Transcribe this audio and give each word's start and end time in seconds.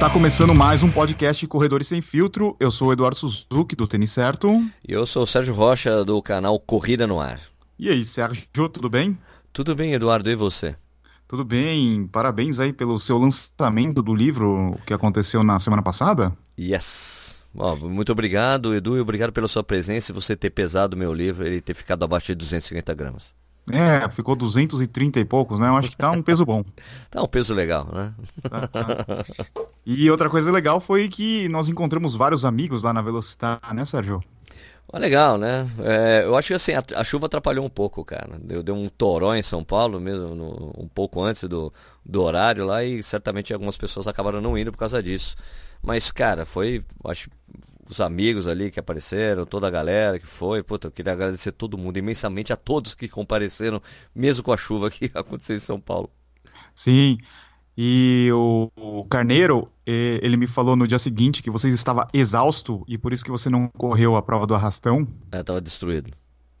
Está 0.00 0.08
começando 0.08 0.54
mais 0.54 0.82
um 0.82 0.90
podcast 0.90 1.46
Corredores 1.46 1.86
Sem 1.86 2.00
Filtro. 2.00 2.56
Eu 2.58 2.70
sou 2.70 2.88
o 2.88 2.92
Eduardo 2.94 3.16
Suzuki, 3.16 3.76
do 3.76 3.86
Tênis 3.86 4.10
Certo. 4.10 4.48
E 4.88 4.94
eu 4.94 5.04
sou 5.04 5.24
o 5.24 5.26
Sérgio 5.26 5.52
Rocha, 5.52 6.02
do 6.06 6.22
canal 6.22 6.58
Corrida 6.58 7.06
no 7.06 7.20
Ar. 7.20 7.38
E 7.78 7.90
aí, 7.90 8.02
Sérgio, 8.02 8.48
tudo 8.50 8.88
bem? 8.88 9.18
Tudo 9.52 9.76
bem, 9.76 9.92
Eduardo, 9.92 10.30
e 10.30 10.34
você? 10.34 10.74
Tudo 11.28 11.44
bem, 11.44 12.06
parabéns 12.06 12.58
aí 12.60 12.72
pelo 12.72 12.98
seu 12.98 13.18
lançamento 13.18 14.02
do 14.02 14.14
livro 14.14 14.74
que 14.86 14.94
aconteceu 14.94 15.42
na 15.42 15.58
semana 15.58 15.82
passada. 15.82 16.34
Yes! 16.58 17.42
Bom, 17.52 17.76
muito 17.76 18.10
obrigado, 18.10 18.74
Edu, 18.74 18.96
e 18.96 19.00
obrigado 19.00 19.34
pela 19.34 19.48
sua 19.48 19.62
presença 19.62 20.12
e 20.12 20.14
você 20.14 20.34
ter 20.34 20.48
pesado 20.48 20.96
meu 20.96 21.12
livro 21.12 21.46
e 21.46 21.60
ter 21.60 21.74
ficado 21.74 22.02
abaixo 22.04 22.28
de 22.28 22.36
250 22.36 22.94
gramas. 22.94 23.34
É, 23.76 24.08
ficou 24.10 24.36
230 24.36 25.20
e 25.20 25.24
poucos, 25.24 25.60
né? 25.60 25.68
Eu 25.68 25.76
acho 25.76 25.90
que 25.90 25.96
tá 25.96 26.10
um 26.10 26.22
peso 26.22 26.44
bom. 26.44 26.64
tá 27.10 27.22
um 27.22 27.28
peso 27.28 27.54
legal, 27.54 27.88
né? 27.92 28.12
Tá, 28.48 28.66
tá. 28.68 29.24
E 29.84 30.10
outra 30.10 30.28
coisa 30.28 30.50
legal 30.50 30.80
foi 30.80 31.08
que 31.08 31.48
nós 31.48 31.68
encontramos 31.68 32.14
vários 32.14 32.44
amigos 32.44 32.82
lá 32.82 32.92
na 32.92 33.02
Velocitar, 33.02 33.60
né, 33.74 33.84
Sérgio? 33.84 34.20
legal, 34.98 35.38
né? 35.38 35.70
É, 35.78 36.22
eu 36.24 36.36
acho 36.36 36.48
que 36.48 36.54
assim, 36.54 36.72
a, 36.72 36.82
a, 36.96 37.04
chuva 37.04 37.26
atrapalhou 37.26 37.64
um 37.64 37.70
pouco, 37.70 38.04
cara. 38.04 38.38
Deu, 38.40 38.62
deu 38.62 38.74
um 38.74 38.88
toró 38.88 39.34
em 39.34 39.42
São 39.42 39.62
Paulo, 39.62 40.00
mesmo 40.00 40.34
no, 40.34 40.74
um 40.76 40.88
pouco 40.88 41.22
antes 41.22 41.44
do, 41.44 41.72
do 42.04 42.22
horário 42.22 42.66
lá, 42.66 42.82
e 42.82 43.02
certamente 43.02 43.52
algumas 43.52 43.76
pessoas 43.76 44.08
acabaram 44.08 44.40
não 44.40 44.58
indo 44.58 44.72
por 44.72 44.78
causa 44.78 45.00
disso. 45.00 45.36
Mas, 45.82 46.10
cara, 46.10 46.44
foi, 46.44 46.84
acho, 47.04 47.30
os 47.90 48.00
amigos 48.00 48.46
ali 48.46 48.70
que 48.70 48.78
apareceram, 48.78 49.44
toda 49.44 49.66
a 49.66 49.70
galera 49.70 50.18
que 50.18 50.26
foi. 50.26 50.62
Puta, 50.62 50.88
eu 50.88 50.92
queria 50.92 51.12
agradecer 51.12 51.52
todo 51.52 51.76
mundo, 51.76 51.98
imensamente 51.98 52.52
a 52.52 52.56
todos 52.56 52.94
que 52.94 53.08
compareceram, 53.08 53.82
mesmo 54.14 54.44
com 54.44 54.52
a 54.52 54.56
chuva 54.56 54.90
que 54.90 55.10
aconteceu 55.14 55.56
em 55.56 55.60
São 55.60 55.80
Paulo. 55.80 56.10
Sim. 56.74 57.18
E 57.76 58.28
o, 58.32 58.70
o 58.76 59.04
Carneiro, 59.06 59.70
ele 59.86 60.36
me 60.36 60.46
falou 60.46 60.76
no 60.76 60.86
dia 60.86 60.98
seguinte 60.98 61.42
que 61.42 61.50
você 61.50 61.68
estava 61.68 62.08
exausto 62.12 62.84
e 62.86 62.98
por 62.98 63.12
isso 63.12 63.24
que 63.24 63.30
você 63.30 63.48
não 63.48 63.68
correu 63.68 64.16
a 64.16 64.22
prova 64.22 64.46
do 64.46 64.54
arrastão. 64.54 65.06
É, 65.32 65.40
estava 65.40 65.60
destruído. 65.60 66.12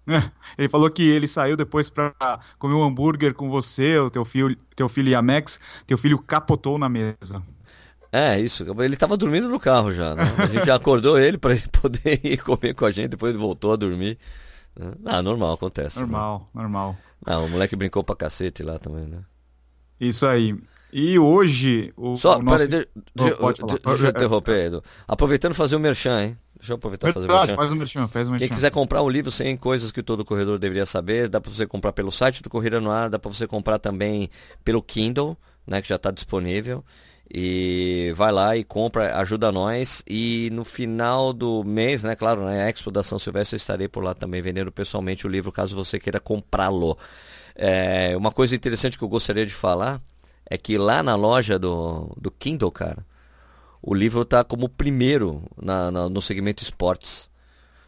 Ele 0.58 0.68
falou 0.68 0.90
que 0.90 1.02
ele 1.02 1.26
saiu 1.26 1.56
depois 1.56 1.88
para 1.88 2.40
comer 2.58 2.74
um 2.74 2.82
hambúrguer 2.82 3.34
com 3.34 3.48
você, 3.48 3.98
o 3.98 4.10
teu 4.10 4.24
filho, 4.24 4.56
teu 4.74 4.88
filho 4.88 5.08
e 5.10 5.14
a 5.14 5.22
Max. 5.22 5.60
Teu 5.86 5.96
filho 5.96 6.18
capotou 6.18 6.78
na 6.78 6.88
mesa. 6.88 7.42
É, 8.12 8.40
isso. 8.40 8.64
Ele 8.80 8.94
estava 8.94 9.16
dormindo 9.16 9.48
no 9.48 9.60
carro 9.60 9.92
já, 9.92 10.14
né? 10.14 10.22
A 10.38 10.46
gente 10.46 10.66
já 10.66 10.74
acordou 10.74 11.18
ele 11.18 11.38
para 11.38 11.52
ele 11.52 11.68
poder 11.80 12.20
ir 12.24 12.38
comer 12.38 12.74
com 12.74 12.84
a 12.84 12.90
gente, 12.90 13.10
depois 13.10 13.30
ele 13.30 13.38
voltou 13.38 13.72
a 13.72 13.76
dormir. 13.76 14.18
Ah, 15.04 15.22
normal, 15.22 15.54
acontece. 15.54 15.96
Né? 15.96 16.02
Normal, 16.02 16.50
né? 16.54 16.62
normal. 16.62 16.96
Ah, 17.24 17.38
o 17.38 17.48
moleque 17.48 17.76
brincou 17.76 18.02
pra 18.02 18.16
cacete 18.16 18.62
lá 18.62 18.78
também, 18.78 19.06
né? 19.06 19.18
Isso 20.00 20.26
aí. 20.26 20.56
E 20.92 21.18
hoje 21.18 21.92
o. 21.96 22.16
Só, 22.16 22.38
o 22.38 22.42
nosso... 22.42 22.68
peraí, 22.68 22.86
deixa, 23.14 23.36
oh, 23.38 23.52
deixa, 23.52 23.78
deixa 23.84 24.06
eu 24.06 24.10
interromper, 24.10 24.66
Edu. 24.66 24.84
Aproveitando 25.06 25.54
fazer 25.54 25.76
o 25.76 25.80
merchan, 25.80 26.22
hein? 26.22 26.38
Deixa 26.58 26.72
eu 26.72 26.76
aproveitar 26.76 27.12
fazer 27.12 27.26
o 27.26 27.32
merchan. 27.32 27.56
Faz 27.56 27.72
o 27.72 27.76
merchan, 27.76 28.08
faz 28.08 28.28
o 28.28 28.30
merchan. 28.32 28.46
Quem 28.46 28.54
quiser 28.54 28.70
comprar 28.70 29.02
um 29.02 29.08
livro 29.08 29.30
sem 29.30 29.56
coisas 29.56 29.92
que 29.92 30.02
todo 30.02 30.24
corredor 30.24 30.58
deveria 30.58 30.84
saber, 30.84 31.28
dá 31.28 31.40
para 31.40 31.50
você 31.50 31.66
comprar 31.66 31.92
pelo 31.92 32.10
site 32.10 32.42
do 32.42 32.50
Corrida 32.50 32.80
no 32.80 32.90
Ar, 32.90 33.08
dá 33.08 33.18
para 33.18 33.32
você 33.32 33.46
comprar 33.46 33.78
também 33.78 34.28
pelo 34.64 34.82
Kindle, 34.82 35.36
né, 35.66 35.80
que 35.80 35.88
já 35.88 35.96
está 35.96 36.10
disponível. 36.10 36.84
E 37.32 38.12
vai 38.16 38.32
lá 38.32 38.56
e 38.56 38.64
compra, 38.64 39.16
ajuda 39.18 39.52
nós. 39.52 40.02
E 40.08 40.50
no 40.52 40.64
final 40.64 41.32
do 41.32 41.62
mês, 41.62 42.02
né, 42.02 42.16
claro, 42.16 42.42
na 42.42 42.50
né, 42.50 42.68
Expo 42.68 42.90
da 42.90 43.04
São 43.04 43.18
Silvestre, 43.18 43.54
eu 43.54 43.58
estarei 43.58 43.86
por 43.86 44.02
lá 44.02 44.14
também 44.14 44.42
vendendo 44.42 44.72
pessoalmente 44.72 45.26
o 45.26 45.30
livro, 45.30 45.52
caso 45.52 45.76
você 45.76 46.00
queira 46.00 46.18
comprá-lo. 46.18 46.98
É, 47.54 48.16
uma 48.16 48.32
coisa 48.32 48.56
interessante 48.56 48.98
que 48.98 49.04
eu 49.04 49.08
gostaria 49.08 49.46
de 49.46 49.54
falar 49.54 50.00
é 50.44 50.58
que 50.58 50.76
lá 50.76 51.02
na 51.02 51.14
loja 51.14 51.56
do, 51.56 52.12
do 52.20 52.30
Kindle, 52.32 52.72
cara, 52.72 53.06
o 53.80 53.94
livro 53.94 54.22
está 54.22 54.42
como 54.42 54.68
primeiro 54.68 55.42
na, 55.60 55.90
na, 55.90 56.08
no 56.08 56.20
segmento 56.20 56.64
esportes. 56.64 57.30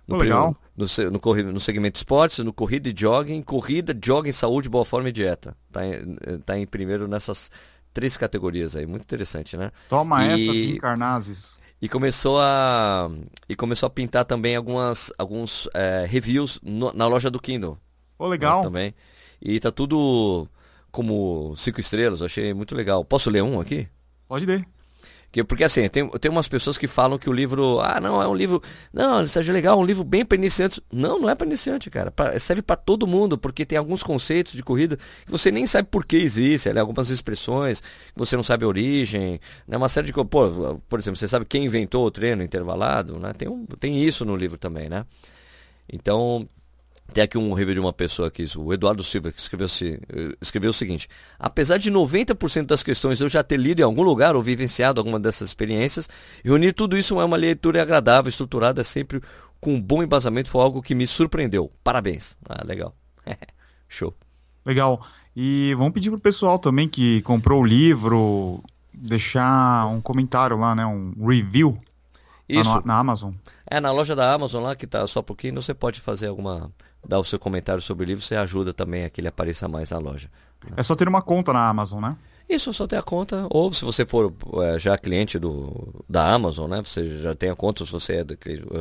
No, 0.06 0.16
legal. 0.16 0.56
No, 0.76 0.86
no, 1.10 1.52
no, 1.52 1.60
segmento 1.60 1.97
esportes, 1.97 2.38
no 2.38 2.52
corrida 2.52 2.88
e 2.88 2.94
jogging, 2.97 3.42
corrida, 3.42 3.97
jogging, 4.00 4.32
saúde, 4.32 4.69
boa 4.69 4.84
forma 4.84 5.08
e 5.08 5.12
dieta. 5.12 5.56
Está 5.69 5.86
em, 5.86 6.16
tá 6.44 6.58
em 6.58 6.66
primeiro 6.66 7.08
nessas 7.08 7.50
três 7.92 8.16
categorias 8.16 8.76
aí, 8.76 8.86
muito 8.86 9.03
interessante, 9.03 9.56
né? 9.56 9.70
Toma 9.88 10.25
e... 10.26 10.72
essa, 10.72 10.80
Carnazes. 10.80 11.60
E 11.80 11.88
começou 11.88 12.41
a 12.41 13.10
e 13.48 13.56
começou 13.56 13.88
a 13.88 13.91
pintar 13.91 14.25
também 14.25 14.54
algumas 14.54 15.12
alguns 15.19 15.69
é, 15.75 16.06
reviews 16.08 16.60
no, 16.62 16.92
na 16.92 17.06
loja 17.06 17.28
do 17.28 17.41
Kindle. 17.41 17.76
Pô, 18.16 18.28
legal. 18.28 18.58
Né, 18.58 18.62
também. 18.62 18.94
E 19.41 19.58
tá 19.58 19.72
tudo 19.72 20.47
como 20.92 21.54
cinco 21.56 21.81
estrelas, 21.81 22.22
achei 22.22 22.54
muito 22.54 22.75
legal. 22.75 23.04
Posso 23.04 23.31
ler 23.31 23.42
um 23.42 23.60
aqui? 23.60 23.88
Pode 24.28 24.47
ler. 24.47 24.64
Que, 25.32 25.43
porque 25.43 25.65
assim, 25.65 25.88
tem, 25.88 26.06
tem 26.10 26.31
umas 26.31 26.47
pessoas 26.47 26.76
que 26.76 26.87
falam 26.87 27.19
que 27.19 27.28
o 27.28 27.32
livro. 27.32 27.81
Ah, 27.81 27.98
não, 27.98 28.22
é 28.22 28.28
um 28.28 28.34
livro. 28.34 28.62
Não, 28.93 29.26
seja 29.26 29.50
legal, 29.50 29.81
um 29.81 29.84
livro 29.84 30.04
bem 30.04 30.26
para 30.26 30.37
iniciantes. 30.37 30.78
Não, 30.93 31.19
não 31.19 31.31
é 31.31 31.34
para 31.34 31.47
iniciante, 31.47 31.88
cara. 31.88 32.10
Pra, 32.10 32.38
serve 32.38 32.60
para 32.60 32.76
todo 32.76 33.06
mundo, 33.06 33.38
porque 33.38 33.65
tem 33.65 33.78
alguns 33.78 34.03
conceitos 34.03 34.53
de 34.53 34.62
corrida 34.62 34.98
que 35.25 35.31
você 35.31 35.50
nem 35.50 35.66
sabe 35.66 35.88
por 35.91 36.04
que 36.04 36.16
existe, 36.19 36.70
né? 36.70 36.82
algumas 36.82 37.09
expressões 37.09 37.81
que 37.81 38.19
você 38.19 38.37
não 38.37 38.43
sabe 38.43 38.66
a 38.66 38.69
origem, 38.69 39.41
né? 39.66 39.78
Uma 39.78 39.88
série 39.88 40.09
de 40.09 40.12
coisas. 40.12 40.76
Por 40.87 40.98
exemplo, 40.98 41.16
você 41.16 41.26
sabe 41.26 41.47
quem 41.47 41.64
inventou 41.64 42.04
o 42.04 42.10
treino 42.10 42.43
intervalado, 42.43 43.19
né? 43.19 43.32
Tem, 43.32 43.49
um, 43.49 43.64
tem 43.64 44.04
isso 44.04 44.26
no 44.26 44.37
livro 44.37 44.59
também, 44.59 44.91
né? 44.91 45.06
Então, 45.91 46.47
tem 47.12 47.22
aqui 47.22 47.38
um 47.38 47.52
review 47.52 47.74
de 47.74 47.80
uma 47.80 47.92
pessoa 47.92 48.28
aqui, 48.28 48.44
o 48.56 48.72
Eduardo 48.72 49.04
Silva, 49.04 49.30
que 49.30 49.40
escreveu, 49.40 49.68
escreveu 50.40 50.70
o 50.70 50.74
seguinte: 50.74 51.08
Apesar 51.38 51.78
de 51.78 51.90
90% 51.90 52.66
das 52.66 52.82
questões 52.82 53.20
eu 53.20 53.28
já 53.28 53.42
ter 53.42 53.56
lido 53.56 53.80
em 53.80 53.84
algum 53.84 54.02
lugar 54.02 54.34
ou 54.34 54.42
vivenciado 54.42 55.00
alguma 55.00 55.20
dessas 55.20 55.48
experiências, 55.48 56.08
reunir 56.44 56.72
tudo 56.72 56.96
isso 56.96 57.20
é 57.20 57.24
uma 57.24 57.36
leitura 57.36 57.82
agradável, 57.82 58.28
estruturada, 58.28 58.82
sempre 58.82 59.20
com 59.60 59.74
um 59.74 59.80
bom 59.80 60.02
embasamento, 60.02 60.50
foi 60.50 60.60
algo 60.60 60.82
que 60.82 60.94
me 60.94 61.06
surpreendeu. 61.06 61.70
Parabéns. 61.84 62.36
Ah, 62.48 62.64
legal. 62.64 62.94
Show. 63.88 64.12
Legal. 64.66 65.06
E 65.36 65.74
vamos 65.76 65.92
pedir 65.92 66.10
pro 66.10 66.18
pessoal 66.18 66.58
também 66.58 66.88
que 66.88 67.22
comprou 67.22 67.62
o 67.62 67.64
livro 67.64 68.62
deixar 68.92 69.86
um 69.86 70.00
comentário 70.00 70.58
lá, 70.58 70.74
né? 70.74 70.84
Um 70.84 71.26
review 71.26 71.78
isso. 72.48 72.68
Na, 72.68 72.82
na 72.84 72.98
Amazon. 72.98 73.32
É, 73.66 73.80
na 73.80 73.90
loja 73.90 74.14
da 74.14 74.32
Amazon 74.32 74.62
lá, 74.64 74.76
que 74.76 74.86
tá 74.86 75.06
só 75.06 75.20
um 75.20 75.24
pouquinho, 75.24 75.60
você 75.60 75.72
pode 75.72 76.00
fazer 76.00 76.26
alguma 76.26 76.70
dar 77.06 77.18
o 77.18 77.24
seu 77.24 77.38
comentário 77.38 77.82
sobre 77.82 78.04
o 78.04 78.06
livro, 78.06 78.24
você 78.24 78.36
ajuda 78.36 78.72
também 78.72 79.04
a 79.04 79.10
que 79.10 79.20
ele 79.20 79.28
apareça 79.28 79.66
mais 79.68 79.90
na 79.90 79.98
loja. 79.98 80.30
Né? 80.64 80.72
É 80.76 80.82
só 80.82 80.94
ter 80.94 81.08
uma 81.08 81.22
conta 81.22 81.52
na 81.52 81.68
Amazon, 81.68 82.00
né? 82.00 82.16
Isso, 82.48 82.72
só 82.72 82.86
ter 82.86 82.96
a 82.96 83.02
conta. 83.02 83.46
Ou 83.50 83.72
se 83.72 83.84
você 83.84 84.04
for 84.04 84.32
é, 84.62 84.78
já 84.78 84.98
cliente 84.98 85.38
do, 85.38 86.04
da 86.08 86.32
Amazon, 86.32 86.70
né? 86.70 86.82
Você 86.82 87.22
já 87.22 87.34
tem 87.34 87.48
a 87.48 87.56
conta, 87.56 87.84
se 87.84 87.90
você, 87.90 88.16
é, 88.16 88.24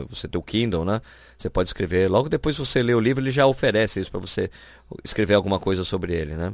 você 0.09 0.28
tem 0.28 0.40
o 0.40 0.44
Kindle, 0.44 0.84
né? 0.84 1.02
Você 1.38 1.50
pode 1.50 1.70
escrever. 1.70 2.09
Logo 2.09 2.28
depois 2.28 2.58
que 2.58 2.66
você 2.66 2.84
lê 2.84 2.94
o 2.94 3.00
livro, 3.00 3.24
ele 3.24 3.32
já 3.32 3.46
oferece 3.46 4.00
isso 4.00 4.12
para 4.12 4.20
você 4.20 4.52
escrever 5.03 5.36
alguma 5.36 5.59
coisa 5.59 5.84
sobre 5.86 6.14
ele, 6.14 6.36
né? 6.36 6.53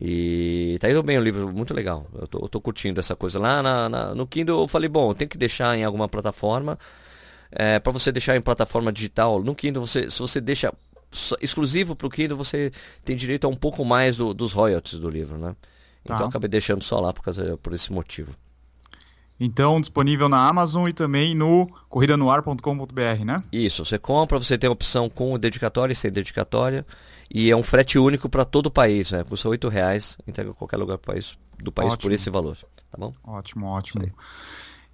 E 0.00 0.78
tá 0.80 0.90
indo 0.90 1.02
bem 1.02 1.18
o 1.18 1.22
livro, 1.22 1.52
muito 1.52 1.74
legal. 1.74 2.06
Eu 2.14 2.26
tô, 2.26 2.38
eu 2.38 2.48
tô 2.48 2.60
curtindo 2.60 3.00
essa 3.00 3.16
coisa. 3.16 3.38
Lá 3.38 3.62
na, 3.62 3.88
na, 3.88 4.14
no 4.14 4.26
Kindle 4.26 4.62
eu 4.62 4.68
falei, 4.68 4.88
bom, 4.88 5.12
tem 5.14 5.26
que 5.28 5.38
deixar 5.38 5.76
em 5.76 5.84
alguma 5.84 6.08
plataforma. 6.08 6.78
É, 7.50 7.78
para 7.78 7.92
você 7.92 8.12
deixar 8.12 8.36
em 8.36 8.40
plataforma 8.40 8.92
digital, 8.92 9.42
no 9.42 9.54
Kindle, 9.54 9.86
você, 9.86 10.10
se 10.10 10.18
você 10.18 10.40
deixa 10.40 10.72
exclusivo 11.40 11.94
para 11.96 12.06
o 12.06 12.10
Kindle, 12.10 12.36
você 12.36 12.72
tem 13.04 13.16
direito 13.16 13.46
a 13.46 13.50
um 13.50 13.56
pouco 13.56 13.84
mais 13.84 14.16
do, 14.16 14.34
dos 14.34 14.52
royalties 14.52 14.98
do 14.98 15.08
livro, 15.08 15.38
né? 15.38 15.56
Então 16.04 16.18
tá. 16.18 16.26
acabei 16.26 16.48
deixando 16.48 16.82
só 16.82 17.00
lá 17.00 17.12
por, 17.12 17.22
causa, 17.22 17.56
por 17.56 17.72
esse 17.72 17.92
motivo. 17.92 18.32
Então, 19.38 19.76
disponível 19.76 20.28
na 20.28 20.48
Amazon 20.48 20.88
e 20.88 20.92
também 20.92 21.34
no 21.34 21.66
corridanoar.com.br, 21.88 23.24
né? 23.24 23.42
Isso, 23.52 23.84
você 23.84 23.98
compra, 23.98 24.38
você 24.38 24.56
tem 24.56 24.68
a 24.68 24.72
opção 24.72 25.10
com 25.10 25.38
dedicatória 25.38 25.92
e 25.92 25.96
sem 25.96 26.10
dedicatória. 26.10 26.86
E 27.30 27.50
é 27.50 27.56
um 27.56 27.62
frete 27.62 27.98
único 27.98 28.28
para 28.28 28.44
todo 28.44 28.66
o 28.66 28.70
país, 28.70 29.10
né? 29.10 29.24
Custa 29.24 29.48
R$ 29.50 29.58
reais, 29.70 30.16
entrega 30.26 30.50
em 30.50 30.54
qualquer 30.54 30.76
lugar 30.78 30.96
do 30.96 31.02
país, 31.02 31.36
do 31.58 31.70
país 31.70 31.92
ótimo. 31.92 32.08
por 32.08 32.14
esse 32.14 32.30
valor, 32.30 32.56
tá 32.90 32.96
bom? 32.96 33.12
Ótimo, 33.24 33.66
ótimo. 33.66 34.10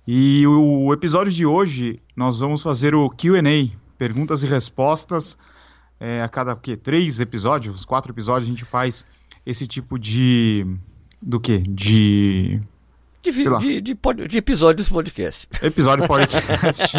E 0.08 0.44
o 0.46 0.92
episódio 0.92 1.30
de 1.30 1.46
hoje, 1.46 2.02
nós 2.16 2.40
vamos 2.40 2.62
fazer 2.62 2.94
o 2.94 3.08
Q&A, 3.08 3.68
perguntas 3.96 4.42
e 4.42 4.46
respostas 4.46 5.38
é, 6.02 6.20
a 6.20 6.28
cada 6.28 6.56
que 6.56 6.76
três 6.76 7.20
episódios, 7.20 7.84
quatro 7.84 8.10
episódios 8.10 8.48
a 8.48 8.50
gente 8.50 8.64
faz 8.64 9.06
esse 9.46 9.68
tipo 9.68 9.96
de 9.96 10.66
do 11.22 11.38
que 11.38 11.58
de 11.58 12.60
de, 13.22 13.30
de, 13.30 13.80
de, 13.80 13.94
pod, 13.94 14.26
de 14.26 14.36
episódios 14.36 14.88
podcast. 14.88 15.46
Episódio 15.62 16.04
podcast. 16.08 16.96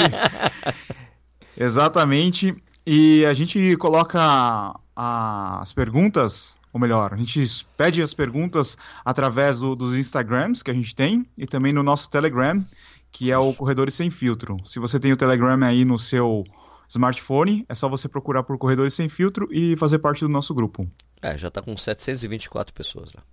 Exatamente. 1.57 2.55
E 2.85 3.25
a 3.25 3.33
gente 3.33 3.75
coloca 3.75 4.73
as 4.95 5.73
perguntas, 5.73 6.57
ou 6.71 6.79
melhor, 6.79 7.11
a 7.11 7.17
gente 7.17 7.65
pede 7.75 8.01
as 8.01 8.13
perguntas 8.13 8.77
através 9.03 9.59
do, 9.59 9.75
dos 9.75 9.95
Instagrams 9.95 10.63
que 10.63 10.71
a 10.71 10.73
gente 10.73 10.95
tem 10.95 11.25
e 11.37 11.45
também 11.45 11.73
no 11.73 11.83
nosso 11.83 12.09
Telegram, 12.09 12.65
que 13.11 13.31
é 13.31 13.37
o 13.37 13.53
Corredores 13.53 13.95
Sem 13.95 14.09
Filtro. 14.09 14.55
Se 14.63 14.79
você 14.79 14.97
tem 14.97 15.11
o 15.11 15.17
Telegram 15.17 15.61
aí 15.61 15.83
no 15.83 15.97
seu 15.97 16.45
smartphone, 16.93 17.65
é 17.67 17.75
só 17.75 17.89
você 17.89 18.07
procurar 18.07 18.43
por 18.43 18.57
Corredores 18.57 18.93
Sem 18.93 19.09
Filtro 19.09 19.47
e 19.51 19.75
fazer 19.77 19.99
parte 19.99 20.21
do 20.21 20.29
nosso 20.29 20.53
grupo. 20.53 20.87
É, 21.21 21.37
já 21.37 21.47
está 21.47 21.61
com 21.61 21.75
724 21.75 22.73
pessoas 22.73 23.11
lá. 23.13 23.23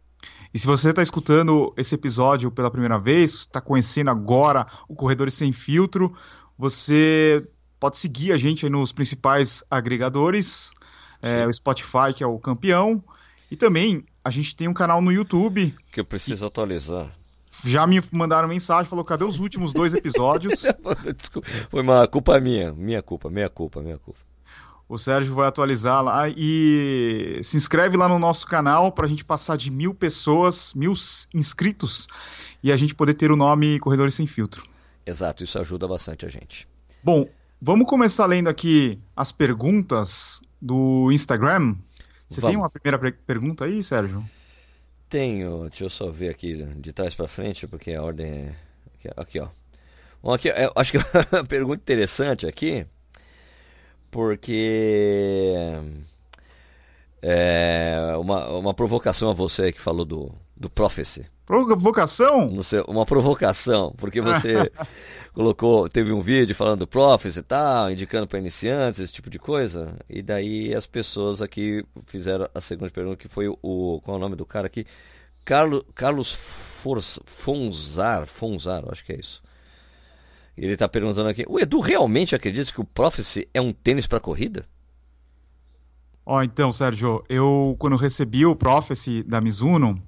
E 0.52 0.58
se 0.58 0.66
você 0.66 0.90
está 0.90 1.02
escutando 1.02 1.72
esse 1.76 1.94
episódio 1.94 2.50
pela 2.50 2.70
primeira 2.70 2.98
vez, 2.98 3.32
está 3.32 3.60
conhecendo 3.60 4.10
agora 4.10 4.66
o 4.88 4.94
Corredores 4.94 5.34
Sem 5.34 5.52
Filtro, 5.52 6.14
você 6.58 7.46
pode 7.78 7.96
seguir 7.96 8.32
a 8.32 8.36
gente 8.36 8.68
nos 8.68 8.92
principais 8.92 9.64
agregadores, 9.70 10.72
é, 11.22 11.46
o 11.46 11.52
Spotify, 11.52 12.12
que 12.14 12.24
é 12.24 12.26
o 12.26 12.38
campeão, 12.38 13.02
e 13.50 13.56
também 13.56 14.04
a 14.24 14.30
gente 14.30 14.54
tem 14.54 14.68
um 14.68 14.74
canal 14.74 15.00
no 15.00 15.12
YouTube. 15.12 15.74
Que 15.92 16.00
eu 16.00 16.04
preciso 16.04 16.44
atualizar. 16.44 17.10
Já 17.64 17.86
me 17.86 18.00
mandaram 18.12 18.48
mensagem, 18.48 18.88
falou, 18.88 19.04
cadê 19.04 19.24
os 19.24 19.40
últimos 19.40 19.72
dois 19.72 19.92
episódios? 19.92 20.62
Desculpa, 21.16 21.48
foi 21.68 21.82
uma 21.82 22.06
culpa 22.06 22.38
minha, 22.40 22.72
minha 22.72 23.02
culpa, 23.02 23.28
minha 23.28 23.50
culpa, 23.50 23.82
minha 23.82 23.98
culpa. 23.98 24.20
O 24.88 24.98
Sérgio 24.98 25.34
vai 25.34 25.46
atualizar 25.46 26.02
lá 26.02 26.28
e 26.28 27.38
se 27.42 27.56
inscreve 27.56 27.96
lá 27.96 28.08
no 28.08 28.18
nosso 28.18 28.44
canal 28.46 28.90
para 28.90 29.04
a 29.04 29.08
gente 29.08 29.24
passar 29.24 29.56
de 29.56 29.70
mil 29.70 29.94
pessoas, 29.94 30.74
mil 30.74 30.92
inscritos 31.32 32.08
e 32.60 32.72
a 32.72 32.76
gente 32.76 32.94
poder 32.94 33.14
ter 33.14 33.30
o 33.30 33.36
nome 33.36 33.78
Corredores 33.78 34.14
Sem 34.14 34.26
Filtro. 34.26 34.66
Exato, 35.06 35.44
isso 35.44 35.58
ajuda 35.58 35.86
bastante 35.86 36.26
a 36.26 36.28
gente. 36.28 36.66
Bom, 37.04 37.28
vamos 37.62 37.86
começar 37.86 38.26
lendo 38.26 38.48
aqui 38.48 38.98
as 39.14 39.30
perguntas 39.30 40.42
do 40.60 41.10
Instagram. 41.12 41.76
Você 42.28 42.40
vamos. 42.40 42.52
tem 42.52 42.56
uma 42.56 42.70
primeira 42.70 43.12
pergunta 43.26 43.66
aí, 43.66 43.82
Sérgio? 43.82 44.24
Tenho, 45.10 45.68
deixa 45.68 45.84
eu 45.84 45.90
só 45.90 46.08
ver 46.08 46.28
aqui 46.28 46.62
de 46.76 46.92
trás 46.92 47.16
para 47.16 47.26
frente, 47.26 47.66
porque 47.66 47.92
a 47.92 48.00
ordem 48.00 48.54
é. 49.04 49.12
Aqui, 49.16 49.40
ó. 49.40 49.48
Bom, 50.22 50.32
aqui, 50.32 50.48
eu 50.48 50.72
acho 50.76 50.92
que 50.92 50.98
é 50.98 51.02
uma 51.32 51.42
pergunta 51.44 51.82
interessante 51.82 52.46
aqui, 52.46 52.86
porque. 54.08 55.52
É 57.20 58.14
uma, 58.18 58.48
uma 58.50 58.72
provocação 58.72 59.28
a 59.30 59.34
você 59.34 59.72
que 59.72 59.80
falou 59.80 60.04
do, 60.04 60.32
do 60.56 60.70
Prophecy. 60.70 61.26
Provocação? 61.44 62.62
Sei, 62.62 62.80
uma 62.86 63.04
provocação, 63.04 63.92
porque 63.98 64.20
você 64.20 64.70
colocou, 65.32 65.88
teve 65.88 66.12
um 66.12 66.20
vídeo 66.20 66.54
falando 66.54 66.86
do 66.86 66.88
e 67.36 67.42
tal, 67.42 67.90
indicando 67.90 68.26
para 68.26 68.38
iniciantes, 68.38 69.00
esse 69.00 69.12
tipo 69.12 69.30
de 69.30 69.38
coisa. 69.38 69.96
E 70.08 70.22
daí 70.22 70.74
as 70.74 70.86
pessoas 70.86 71.40
aqui 71.40 71.84
fizeram 72.06 72.48
a 72.54 72.60
segunda 72.60 72.90
pergunta, 72.90 73.16
que 73.16 73.28
foi 73.28 73.48
o. 73.48 74.00
Qual 74.04 74.16
é 74.16 74.18
o 74.18 74.20
nome 74.20 74.36
do 74.36 74.44
cara 74.44 74.66
aqui? 74.66 74.86
Carlos, 75.44 75.82
Carlos 75.94 76.32
Forza, 76.32 77.20
Fonzar, 77.24 78.26
Fonzar, 78.26 78.84
acho 78.90 79.04
que 79.04 79.12
é 79.12 79.16
isso. 79.18 79.42
Ele 80.56 80.72
está 80.72 80.88
perguntando 80.88 81.28
aqui: 81.28 81.44
o 81.48 81.58
Edu 81.58 81.80
realmente 81.80 82.34
acredita 82.34 82.72
que 82.72 82.80
o 82.80 82.84
Prophecy 82.84 83.48
é 83.54 83.60
um 83.60 83.72
tênis 83.72 84.06
para 84.06 84.20
corrida? 84.20 84.66
Ó, 86.24 86.38
oh, 86.38 86.42
então, 86.42 86.70
Sérgio, 86.70 87.24
eu 87.28 87.74
quando 87.78 87.96
recebi 87.96 88.44
o 88.44 88.54
Prophecy 88.54 89.22
da 89.22 89.40
Mizuno, 89.40 90.00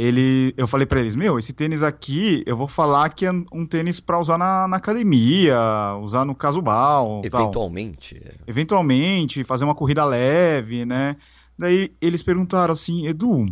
ele, 0.00 0.54
eu 0.56 0.68
falei 0.68 0.86
para 0.86 1.00
eles, 1.00 1.16
meu, 1.16 1.40
esse 1.40 1.52
tênis 1.52 1.82
aqui, 1.82 2.44
eu 2.46 2.56
vou 2.56 2.68
falar 2.68 3.08
que 3.08 3.26
é 3.26 3.32
um 3.52 3.66
tênis 3.66 3.98
para 3.98 4.20
usar 4.20 4.38
na, 4.38 4.68
na, 4.68 4.76
academia, 4.76 5.58
usar 6.00 6.24
no 6.24 6.36
casubal. 6.36 7.20
Eventualmente. 7.24 8.14
Tal. 8.20 8.32
Eventualmente, 8.46 9.42
fazer 9.42 9.64
uma 9.64 9.74
corrida 9.74 10.04
leve, 10.04 10.84
né? 10.84 11.16
Daí 11.58 11.92
eles 12.00 12.22
perguntaram 12.22 12.70
assim, 12.70 13.08
Edu, 13.08 13.44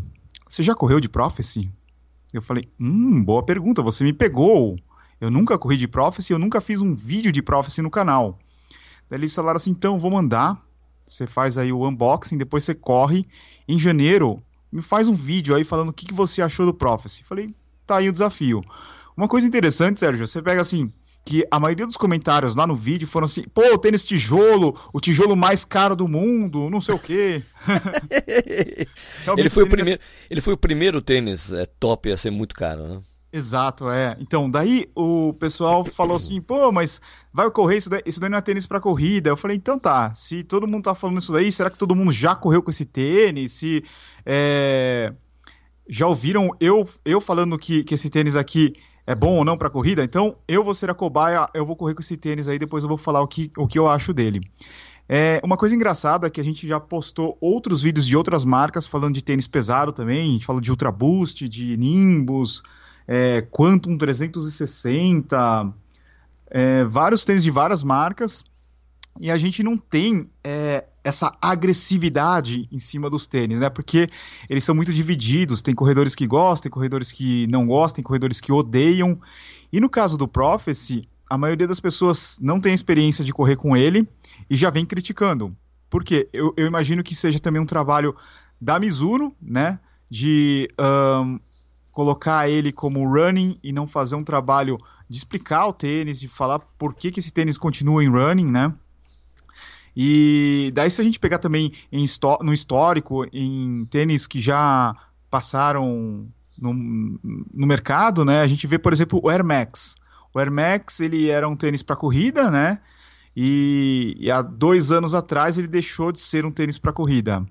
você 0.49 0.63
já 0.63 0.73
correu 0.73 1.01
de 1.01 1.09
Prophecy? 1.09 1.69
Eu 2.33 2.41
falei, 2.41 2.69
hum, 2.79 3.25
boa 3.25 3.43
pergunta, 3.43 3.83
você 3.83 4.05
me 4.05 4.13
pegou. 4.13 4.77
Eu 5.21 5.33
nunca 5.33 5.59
corri 5.59 5.77
de 5.77 5.89
Prophecy, 5.89 6.33
eu 6.33 6.39
nunca 6.39 6.61
fiz 6.61 6.81
um 6.81 6.95
vídeo 6.95 7.33
de 7.33 7.43
Prophecy 7.43 7.83
no 7.83 7.91
canal. 7.91 8.39
Daí 9.11 9.19
eles 9.19 9.35
falaram 9.35 9.57
assim, 9.57 9.73
então, 9.73 9.99
vou 9.99 10.13
mandar, 10.13 10.65
você 11.05 11.27
faz 11.27 11.59
aí 11.59 11.73
o 11.73 11.85
unboxing, 11.89 12.39
depois 12.39 12.63
você 12.63 12.73
corre. 12.73 13.25
Em 13.67 13.81
janeiro, 13.81 14.41
me 14.77 14.83
faz 14.83 15.09
um 15.09 15.15
vídeo 15.15 15.57
aí 15.57 15.65
falando 15.65 15.89
o 15.89 15.93
que, 15.93 16.05
que 16.05 16.13
você 16.13 16.43
achou 16.43 16.67
do 16.67 16.75
Prophecy. 16.75 17.25
Falei, 17.25 17.49
tá 17.87 17.97
aí 17.97 18.11
o 18.11 18.13
desafio. 18.13 18.61
Uma 19.17 19.27
coisa 19.27 19.47
interessante, 19.47 19.99
Sérgio, 19.99 20.27
você 20.27 20.43
pega 20.43 20.61
assim, 20.61 20.93
que 21.25 21.47
a 21.51 21.59
maioria 21.59 21.87
dos 21.87 21.97
comentários 21.97 22.55
lá 22.55 22.67
no 22.67 22.75
vídeo 22.75 23.09
foram 23.09 23.25
assim, 23.25 23.45
pô, 23.55 23.63
o 23.73 23.79
tênis 23.79 24.05
tijolo, 24.05 24.79
o 24.93 25.01
tijolo 25.01 25.35
mais 25.35 25.65
caro 25.65 25.97
do 25.97 26.07
mundo, 26.07 26.69
não 26.69 26.79
sei 26.79 26.95
o 26.95 26.99
quê. 26.99 27.43
ele, 29.39 29.49
foi 29.49 29.63
o 29.63 29.69
primeiro, 29.69 30.01
é... 30.01 30.05
ele 30.31 30.41
foi 30.43 30.53
o 30.53 30.59
primeiro 30.59 31.01
tênis 31.01 31.51
é, 31.53 31.65
top 31.65 32.13
a 32.13 32.17
ser 32.19 32.31
muito 32.31 32.55
caro, 32.55 32.87
né? 32.87 33.01
Exato, 33.37 33.91
é. 33.91 34.17
Então, 34.19 34.51
daí 34.51 34.89
o 34.95 35.35
pessoal 35.35 35.85
falou 35.85 36.17
assim, 36.17 36.41
pô, 36.41 36.73
mas 36.73 37.03
vai 37.31 37.51
correr, 37.51 37.77
isso 37.77 37.91
daí, 37.91 38.01
isso 38.07 38.19
daí 38.19 38.31
não 38.31 38.39
é 38.39 38.41
tênis 38.41 38.67
para 38.67 38.81
corrida. 38.81 39.29
Eu 39.29 39.37
falei, 39.37 39.59
então 39.59 39.79
tá, 39.79 40.15
se 40.15 40.43
todo 40.43 40.67
mundo 40.67 40.85
tá 40.85 40.95
falando 40.95 41.19
isso 41.19 41.35
daí, 41.35 41.53
será 41.53 41.69
que 41.69 41.77
todo 41.77 41.95
mundo 41.95 42.11
já 42.11 42.35
correu 42.35 42.63
com 42.63 42.71
esse 42.71 42.87
tênis? 42.87 43.53
Se 43.53 43.85
é, 44.25 45.13
já 45.87 46.07
ouviram 46.07 46.49
eu, 46.59 46.89
eu 47.05 47.21
falando 47.21 47.59
que, 47.59 47.85
que 47.85 47.93
esse 47.93 48.09
tênis 48.09 48.37
aqui 48.37 48.73
é 49.07 49.15
bom 49.15 49.37
ou 49.37 49.45
não 49.45 49.59
para 49.59 49.69
corrida? 49.69 50.03
Então, 50.03 50.39
eu 50.49 50.65
vou 50.65 50.73
ser 50.73 50.89
a 50.89 50.95
cobaia, 50.95 51.47
eu 51.53 51.67
vou 51.67 51.77
correr 51.77 51.93
com 51.93 52.01
esse 52.01 52.17
tênis 52.17 52.49
aí, 52.49 52.59
depois 52.59 52.85
eu 52.85 52.89
vou 52.89 52.97
falar 52.97 53.21
o 53.21 53.29
que, 53.29 53.51
o 53.59 53.67
que 53.67 53.79
eu 53.79 53.87
acho 53.87 54.15
dele. 54.15 54.41
É, 55.07 55.43
uma 55.45 55.59
coisa 55.59 55.75
engraçada 55.75 56.27
é 56.27 56.31
que 56.31 56.41
a 56.41 56.45
gente 56.45 56.67
já 56.67 56.81
postou 56.81 57.37
outros 57.39 57.83
vídeos 57.83 58.07
de 58.07 58.17
outras 58.17 58.47
marcas 58.47 58.87
falando 58.87 59.13
de 59.13 59.23
tênis 59.23 59.47
pesado 59.47 59.93
também, 59.93 60.31
a 60.31 60.33
gente 60.33 60.47
falou 60.47 60.63
de 60.63 60.71
Ultra 60.71 60.91
Boost, 60.91 61.47
de 61.47 61.77
Nimbus, 61.77 62.63
é, 63.07 63.43
Quantum 63.51 63.97
360, 63.97 65.73
é, 66.51 66.85
vários 66.85 67.25
tênis 67.25 67.43
de 67.43 67.51
várias 67.51 67.83
marcas, 67.83 68.45
e 69.21 69.31
a 69.31 69.37
gente 69.37 69.63
não 69.63 69.77
tem 69.77 70.29
é, 70.45 70.85
essa 71.03 71.35
agressividade 71.41 72.69
em 72.71 72.79
cima 72.79 73.09
dos 73.09 73.27
tênis, 73.27 73.59
né? 73.59 73.71
Porque 73.71 74.09
eles 74.49 74.65
são 74.65 74.75
muito 74.75 74.93
divididos, 74.93 75.63
tem 75.63 75.75
corredores 75.75 76.15
que 76.15 76.27
gostam, 76.27 76.65
tem 76.65 76.71
corredores 76.71 77.13
que 77.13 77.47
não 77.47 77.67
gostam, 77.67 77.97
tem 77.97 78.05
corredores 78.05 78.41
que 78.41 78.53
odeiam. 78.53 79.19
E 79.73 79.81
no 79.81 79.89
caso 79.89 80.19
do 80.19 80.29
Prophecy, 80.29 81.09
a 81.29 81.39
maioria 81.39 81.67
das 81.67 81.81
pessoas 81.81 82.39
não 82.43 82.61
tem 82.61 82.75
experiência 82.75 83.25
de 83.25 83.33
correr 83.33 83.57
com 83.57 83.77
ele 83.77 84.07
e 84.51 84.57
já 84.57 84.69
vem 84.69 84.85
criticando. 84.85 85.57
Por 85.89 86.05
quê? 86.05 86.29
Eu, 86.33 86.53
eu 86.57 86.67
imagino 86.67 87.03
que 87.03 87.15
seja 87.15 87.39
também 87.39 87.63
um 87.63 87.67
trabalho 87.67 88.15
da 88.61 88.79
Mizuno, 88.79 89.35
né? 89.41 89.79
De 90.11 90.69
um, 90.79 91.41
colocar 91.97 92.47
ele 92.47 92.73
como 92.73 93.09
running 93.09 93.59
e 93.65 93.73
não 93.73 93.87
fazer 93.87 94.17
um 94.17 94.23
trabalho 94.23 94.77
de 95.09 95.17
explicar 95.17 95.67
o 95.67 95.73
tênis, 95.73 96.21
de 96.21 96.29
falar 96.29 96.59
por 96.59 96.93
que, 96.93 97.11
que 97.11 97.21
esse 97.21 97.33
tênis 97.33 97.57
continua 97.57 98.05
em 98.05 98.11
running, 98.11 98.51
né? 98.51 98.71
E 99.97 100.71
daí 100.75 100.91
se 100.91 101.01
a 101.01 101.05
gente 101.05 101.19
pegar 101.19 101.39
também 101.39 101.73
no 102.43 102.53
histórico, 102.53 103.25
em 103.33 103.87
tênis 103.87 104.27
que 104.27 104.39
já 104.39 104.95
passaram 105.31 106.29
no, 106.59 106.75
no 106.75 107.67
mercado, 107.67 108.27
né? 108.27 108.43
A 108.43 108.47
gente 108.47 108.67
vê, 108.67 108.79
por 108.79 108.93
exemplo, 108.93 109.19
o 109.25 109.31
Air 109.31 109.43
Max. 109.43 109.97
O 110.35 110.39
Air 110.39 110.53
Max, 110.53 111.01
ele 111.01 111.31
era 111.31 111.49
um 111.49 111.57
tênis 111.57 111.83
para 111.83 111.97
corrida, 111.97 112.51
né? 112.51 112.79
E, 113.35 114.15
e, 114.21 114.31
há 114.31 114.43
dois 114.43 114.93
anos 114.93 115.15
atrás 115.15 115.57
ele 115.57 115.67
deixou 115.67 116.13
de 116.13 116.21
ser 116.21 116.45
um 116.45 116.51
tênis 116.51 116.79
para 116.79 116.93
corrida. 116.93 117.43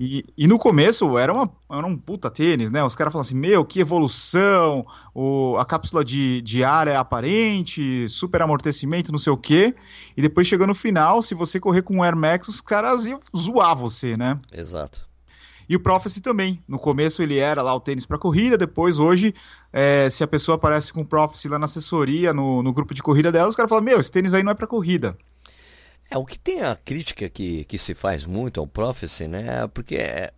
E, 0.00 0.24
e, 0.36 0.46
no 0.46 0.58
começo 0.58 1.18
era, 1.18 1.32
uma, 1.32 1.50
era 1.70 1.84
um 1.86 1.96
puta 1.96 2.30
tênis, 2.30 2.70
né? 2.70 2.82
Os 2.84 2.94
caras 2.94 3.12
falam 3.12 3.22
assim: 3.22 3.36
meu, 3.36 3.64
que 3.64 3.80
evolução, 3.80 4.84
o, 5.14 5.56
a 5.58 5.64
cápsula 5.64 6.04
de, 6.04 6.40
de 6.42 6.62
ar 6.62 6.86
é 6.86 6.94
aparente, 6.94 8.08
super 8.08 8.40
amortecimento, 8.40 9.10
não 9.10 9.18
sei 9.18 9.32
o 9.32 9.36
quê. 9.36 9.74
E 10.16 10.22
depois 10.22 10.46
chegando 10.46 10.68
no 10.68 10.74
final, 10.74 11.22
se 11.22 11.34
você 11.34 11.58
correr 11.58 11.82
com 11.82 11.98
o 11.98 12.02
Air 12.02 12.16
Max, 12.16 12.48
os 12.48 12.60
caras 12.60 13.04
iam 13.04 13.18
zoar 13.36 13.76
você, 13.76 14.16
né? 14.16 14.38
Exato. 14.52 15.06
E 15.68 15.74
o 15.74 15.80
Prophecy 15.80 16.20
também. 16.20 16.62
No 16.68 16.78
começo 16.78 17.22
ele 17.22 17.38
era 17.38 17.62
lá 17.62 17.74
o 17.74 17.80
tênis 17.80 18.06
para 18.06 18.18
corrida, 18.18 18.56
depois 18.56 18.98
hoje, 18.98 19.34
é, 19.72 20.08
se 20.10 20.22
a 20.22 20.26
pessoa 20.26 20.56
aparece 20.56 20.92
com 20.92 21.00
o 21.00 21.06
Prophecy 21.06 21.48
lá 21.48 21.58
na 21.58 21.64
assessoria, 21.64 22.32
no, 22.32 22.62
no 22.62 22.72
grupo 22.72 22.94
de 22.94 23.02
corrida 23.02 23.32
dela, 23.32 23.48
os 23.48 23.56
caras 23.56 23.68
falam: 23.68 23.84
meu, 23.84 23.98
esse 23.98 24.10
tênis 24.10 24.34
aí 24.34 24.42
não 24.42 24.52
é 24.52 24.54
para 24.54 24.66
corrida. 24.66 25.16
É, 26.14 26.18
o 26.18 26.24
que 26.24 26.38
tem 26.38 26.60
a 26.60 26.76
crítica 26.76 27.28
que, 27.28 27.64
que 27.64 27.76
se 27.76 27.92
faz 27.92 28.24
muito 28.24 28.60
ao 28.60 28.66
Prophecy, 28.68 29.26
né? 29.26 29.64
É 29.64 29.66
porque 29.66 29.96
é, 29.96 30.32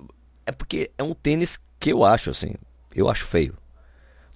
é 0.46 0.52
porque 0.52 0.90
é 0.96 1.02
um 1.02 1.12
tênis 1.12 1.60
que 1.78 1.92
eu 1.92 2.02
acho, 2.02 2.30
assim, 2.30 2.54
eu 2.94 3.10
acho 3.10 3.26
feio. 3.26 3.54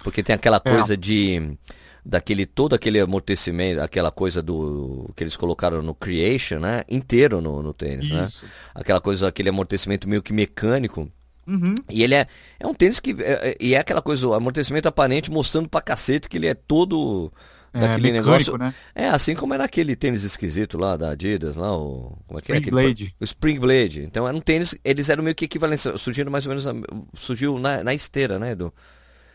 Porque 0.05 0.23
tem 0.23 0.35
aquela 0.35 0.61
é. 0.63 0.71
coisa 0.71 0.95
é. 0.95 0.97
de 0.97 1.57
daquele 2.05 2.47
todo 2.47 2.75
aquele 2.75 2.99
amortecimento, 3.01 3.81
aquela 3.81 4.11
coisa 4.11 4.43
do 4.43 5.11
que 5.15 5.23
eles 5.23 5.37
colocaram 5.37 5.83
no 5.83 5.95
Creation, 5.95 6.59
né? 6.59 6.85
Inteiro 6.91 7.41
no, 7.41 7.63
no 7.63 7.73
tênis, 7.73 8.11
né? 8.11 8.23
Isso. 8.23 8.45
né? 8.45 8.51
Aquela 8.75 9.01
coisa, 9.01 9.29
aquele 9.29 9.49
amortecimento 9.49 10.09
meio 10.09 10.23
que 10.23 10.33
mecânico. 10.33 11.11
Uhum. 11.47 11.75
E 11.89 12.03
ele 12.03 12.15
é, 12.15 12.27
é 12.59 12.67
um 12.67 12.75
tênis 12.75 13.01
que. 13.01 13.17
É, 13.23 13.51
é 13.51 13.57
e 13.59 13.75
é 13.75 13.79
aquela 13.79 14.03
coisa, 14.03 14.29
o 14.29 14.35
amortecimento 14.35 14.89
aparente 14.89 15.31
mostrando 15.31 15.71
pra 15.71 15.81
cacete 15.81 16.29
que 16.29 16.37
ele 16.37 16.47
é 16.47 16.55
todo 16.55 17.33
é, 17.73 17.81
daquele 17.81 18.13
negócio. 18.13 18.57
Né? 18.59 18.75
É, 18.95 19.09
assim 19.09 19.35
como 19.35 19.55
era 19.55 19.65
aquele 19.65 19.95
tênis 19.97 20.23
esquisito 20.23 20.79
lá 20.79 20.97
da 20.97 21.11
Adidas, 21.11 21.57
lá, 21.57 21.77
o. 21.77 22.19
Como 22.27 22.39
é 22.39 22.43
que 22.43 22.53
é 22.53 22.57
Spring 22.57 22.69
é? 22.69 22.71
Blade. 22.71 23.15
O 23.21 23.25
Spring 23.25 23.59
Blade. 23.59 24.03
Então 24.03 24.27
era 24.27 24.37
um 24.37 24.41
tênis, 24.41 24.75
eles 24.85 25.09
eram 25.09 25.23
meio 25.23 25.35
que 25.35 25.45
equivalentes, 25.45 25.87
surgindo 25.97 26.31
mais 26.31 26.47
ou 26.47 26.55
menos, 26.55 26.67
surgiu 27.15 27.59
na, 27.59 27.83
na 27.85 27.95
esteira, 27.95 28.39
né, 28.39 28.55
do 28.55 28.73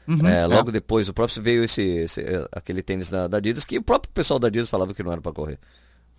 Uhum, 0.07 0.27
é, 0.27 0.45
logo 0.45 0.69
é. 0.69 0.73
depois, 0.73 1.09
o 1.09 1.13
próprio 1.13 1.41
veio 1.41 1.63
esse, 1.63 1.81
esse, 1.81 2.23
aquele 2.51 2.83
tênis 2.83 3.09
da, 3.09 3.27
da, 3.27 3.37
Adidas, 3.37 3.65
que 3.65 3.77
o 3.77 3.83
próprio 3.83 4.11
pessoal 4.13 4.39
da 4.39 4.47
Adidas 4.47 4.69
falava 4.69 4.93
que 4.93 5.01
não 5.01 5.11
era 5.11 5.21
para 5.21 5.33
correr. 5.33 5.57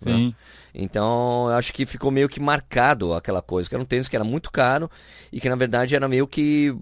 Né? 0.05 0.11
Sim. 0.13 0.27
Né? 0.27 0.35
Então, 0.73 1.47
acho 1.49 1.73
que 1.73 1.85
ficou 1.85 2.11
meio 2.11 2.27
que 2.27 2.39
marcado 2.39 3.13
aquela 3.13 3.41
coisa, 3.41 3.67
que 3.67 3.73
era 3.73 3.81
um 3.81 3.85
tênis 3.85 4.09
que 4.09 4.15
era 4.15 4.25
muito 4.25 4.51
caro 4.51 4.89
e 5.31 5.39
que 5.39 5.49
na 5.49 5.55
verdade 5.55 5.95
era 5.95 6.07
meio 6.07 6.27
que 6.27 6.75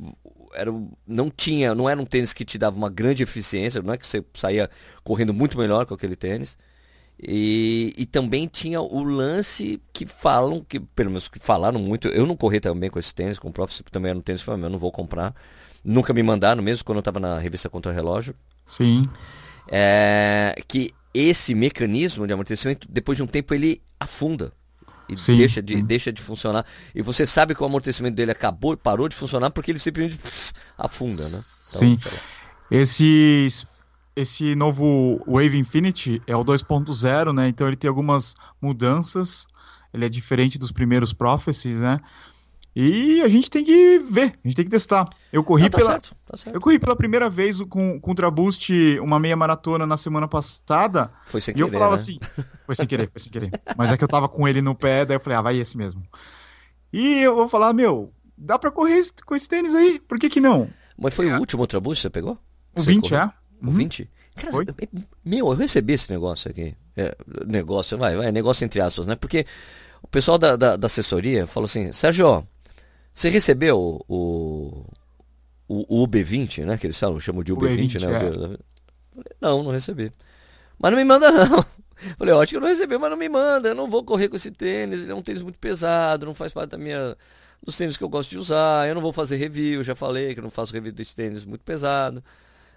era, 0.55 0.71
não 1.07 1.29
tinha, 1.29 1.75
não 1.75 1.89
era 1.89 2.01
um 2.01 2.05
tênis 2.05 2.33
que 2.33 2.45
te 2.45 2.57
dava 2.57 2.75
uma 2.77 2.89
grande 2.89 3.23
eficiência, 3.23 3.81
não 3.81 3.93
é 3.93 3.97
que 3.97 4.07
você 4.07 4.23
saía 4.33 4.69
correndo 5.03 5.33
muito 5.33 5.57
melhor 5.57 5.85
com 5.85 5.93
aquele 5.93 6.15
tênis. 6.15 6.57
E, 7.17 7.93
e 7.97 8.05
também 8.05 8.45
tinha 8.47 8.81
o 8.81 9.03
lance 9.03 9.81
que 9.93 10.05
falam, 10.05 10.65
que 10.67 10.79
pelo 10.79 11.09
menos 11.09 11.27
que 11.27 11.39
falaram 11.39 11.79
muito, 11.79 12.09
eu 12.09 12.25
não 12.25 12.35
corri 12.35 12.59
também 12.59 12.89
com 12.89 12.99
esse 12.99 13.15
tênis, 13.15 13.39
com 13.39 13.49
o 13.49 13.53
Prof 13.53 13.83
também 13.89 14.09
era 14.09 14.19
um 14.19 14.21
tênis, 14.21 14.41
falei, 14.41 14.65
eu 14.65 14.69
não 14.69 14.79
vou 14.79 14.91
comprar. 14.91 15.33
Nunca 15.83 16.13
me 16.13 16.23
mandaram, 16.23 16.61
mesmo 16.61 16.83
quando 16.83 16.97
eu 16.97 17.01
estava 17.01 17.19
na 17.19 17.39
revista 17.39 17.69
Contra 17.69 17.91
Relógio. 17.91 18.35
Sim. 18.65 19.01
É, 19.69 20.55
que 20.67 20.91
esse 21.13 21.55
mecanismo 21.55 22.27
de 22.27 22.33
amortecimento, 22.33 22.87
depois 22.89 23.15
de 23.15 23.23
um 23.23 23.27
tempo, 23.27 23.53
ele 23.53 23.81
afunda. 23.99 24.51
E 25.07 25.15
Sim. 25.17 25.37
deixa 25.37 25.61
de, 25.61 25.81
deixa 25.83 26.11
de 26.11 26.21
funcionar. 26.21 26.65
E 26.93 27.01
você 27.01 27.25
sabe 27.25 27.53
que 27.53 27.61
o 27.61 27.65
amortecimento 27.65 28.15
dele 28.15 28.31
acabou, 28.31 28.75
parou 28.75 29.07
de 29.07 29.15
funcionar 29.15 29.51
porque 29.51 29.71
ele 29.71 29.79
simplesmente 29.79 30.19
afunda, 30.77 31.21
né? 31.29 31.37
Então, 31.37 31.79
Sim. 31.79 31.99
Esse, 32.71 33.47
esse 34.15 34.55
novo 34.55 35.23
Wave 35.27 35.57
Infinity 35.57 36.21
é 36.25 36.35
o 36.35 36.43
2.0, 36.43 37.33
né? 37.33 37.47
Então 37.47 37.67
ele 37.67 37.75
tem 37.75 37.87
algumas 37.87 38.35
mudanças. 38.61 39.47
Ele 39.93 40.05
é 40.05 40.09
diferente 40.09 40.57
dos 40.57 40.71
primeiros 40.71 41.13
Prophecies, 41.13 41.79
né? 41.79 41.99
E 42.75 43.21
a 43.21 43.29
gente 43.29 43.49
tem 43.49 43.63
que 43.63 43.99
ver, 43.99 44.33
a 44.43 44.47
gente 44.47 44.55
tem 44.55 44.65
que 44.65 44.71
testar. 44.71 45.07
Eu 45.31 45.43
corri 45.45 45.63
Não, 45.63 45.69
tá 45.69 45.77
pela, 45.77 45.91
certo, 45.91 46.15
tá 46.25 46.35
certo. 46.35 46.53
eu 46.55 46.59
corri 46.59 46.77
pela 46.77 46.95
primeira 46.95 47.29
vez 47.29 47.61
com, 47.61 47.99
com 48.01 48.07
o 48.07 48.11
Ultra 48.11 48.29
Boost 48.29 48.99
uma 48.99 49.17
meia 49.17 49.35
maratona 49.37 49.85
na 49.85 49.95
semana 49.95 50.27
passada. 50.27 51.09
Foi 51.25 51.39
sem 51.39 51.55
E 51.55 51.61
eu 51.61 51.67
querer, 51.67 51.77
falava 51.77 51.95
né? 51.95 52.01
assim, 52.01 52.19
foi 52.65 52.75
sem 52.75 52.85
querer, 52.85 53.09
foi 53.09 53.19
sem 53.21 53.31
querer. 53.31 53.51
Mas 53.77 53.93
é 53.93 53.97
que 53.97 54.03
eu 54.03 54.07
tava 54.09 54.27
com 54.27 54.45
ele 54.45 54.61
no 54.61 54.75
pé, 54.75 55.05
daí 55.05 55.15
eu 55.15 55.21
falei, 55.21 55.39
ah, 55.39 55.41
vai 55.41 55.57
esse 55.57 55.77
mesmo. 55.77 56.03
E 56.91 57.19
eu 57.21 57.33
vou 57.35 57.47
falar, 57.47 57.73
meu, 57.73 58.11
dá 58.37 58.59
pra 58.59 58.71
correr 58.71 59.01
com 59.25 59.35
esse 59.35 59.47
tênis 59.47 59.73
aí, 59.73 59.99
por 59.99 60.19
que 60.19 60.29
que 60.29 60.41
não? 60.41 60.69
Mas 60.97 61.13
foi 61.13 61.31
o 61.31 61.39
último 61.39 61.61
Ultraboost 61.61 61.99
que 61.99 62.01
você 62.03 62.09
pegou? 62.09 62.37
O 62.75 62.81
Você 62.81 62.91
20 62.91 63.09
correu? 63.09 63.19
é? 63.25 63.31
O 63.61 63.67
Uhum. 63.67 63.71
20? 63.71 64.09
Cara, 64.35 64.51
Foi. 64.51 64.65
meu, 65.23 65.47
eu 65.47 65.53
recebi 65.53 65.93
esse 65.93 66.11
negócio 66.11 66.51
aqui. 66.51 66.75
É, 66.97 67.15
negócio, 67.47 67.97
vai, 67.97 68.17
vai, 68.17 68.31
negócio 68.33 68.65
entre 68.65 68.81
aspas, 68.81 69.05
né? 69.05 69.15
Porque 69.15 69.45
o 70.03 70.07
pessoal 70.09 70.37
da, 70.37 70.57
da, 70.57 70.75
da 70.75 70.85
assessoria 70.87 71.47
falou 71.47 71.65
assim, 71.65 71.93
Sérgio, 71.93 72.27
ó, 72.27 72.43
você 73.15 73.29
recebeu 73.29 74.03
o, 74.07 74.85
o, 75.67 75.85
o 76.01 76.07
UB20, 76.07 76.65
né? 76.65 76.77
Que 76.77 76.87
eles 76.87 76.99
falam, 76.99 77.19
chamam 77.19 77.43
de 77.43 77.53
O 77.53 77.57
UB20, 77.57 77.95
B20, 77.95 78.05
né? 78.05 78.13
é. 78.13 78.29
O 78.29 78.57
Falei, 79.15 79.31
não, 79.41 79.63
não 79.63 79.71
recebi. 79.71 80.11
Mas 80.77 80.91
não 80.91 80.97
me 80.97 81.05
manda 81.05 81.31
não. 81.31 81.65
Falei, 82.19 82.33
ó, 82.33 82.41
acho 82.41 82.49
que 82.49 82.57
eu 82.57 82.61
não 82.61 82.67
recebi, 82.67 82.97
mas 82.97 83.09
não 83.09 83.17
me 83.17 83.29
manda. 83.29 83.69
Eu 83.69 83.75
não 83.75 83.89
vou 83.89 84.03
correr 84.03 84.27
com 84.27 84.35
esse 84.35 84.51
tênis, 84.51 84.99
ele 85.01 85.11
é 85.11 85.15
um 85.15 85.21
tênis 85.21 85.41
muito 85.41 85.57
pesado, 85.57 86.25
não 86.25 86.33
faz 86.33 86.51
parte 86.51 86.71
da 86.71 86.77
minha 86.77 87.15
dos 87.63 87.77
tênis 87.77 87.95
que 87.97 88.03
eu 88.03 88.09
gosto 88.09 88.29
de 88.31 88.37
usar. 88.37 88.87
Eu 88.87 88.93
não 88.95 89.01
vou 89.01 89.13
fazer 89.13 89.37
review, 89.37 89.81
já 89.83 89.95
falei 89.95 90.33
que 90.33 90.39
eu 90.39 90.43
não 90.43 90.51
faço 90.51 90.73
review 90.73 90.91
desse 90.91 91.15
tênis 91.15 91.45
muito 91.45 91.63
pesado. 91.63 92.21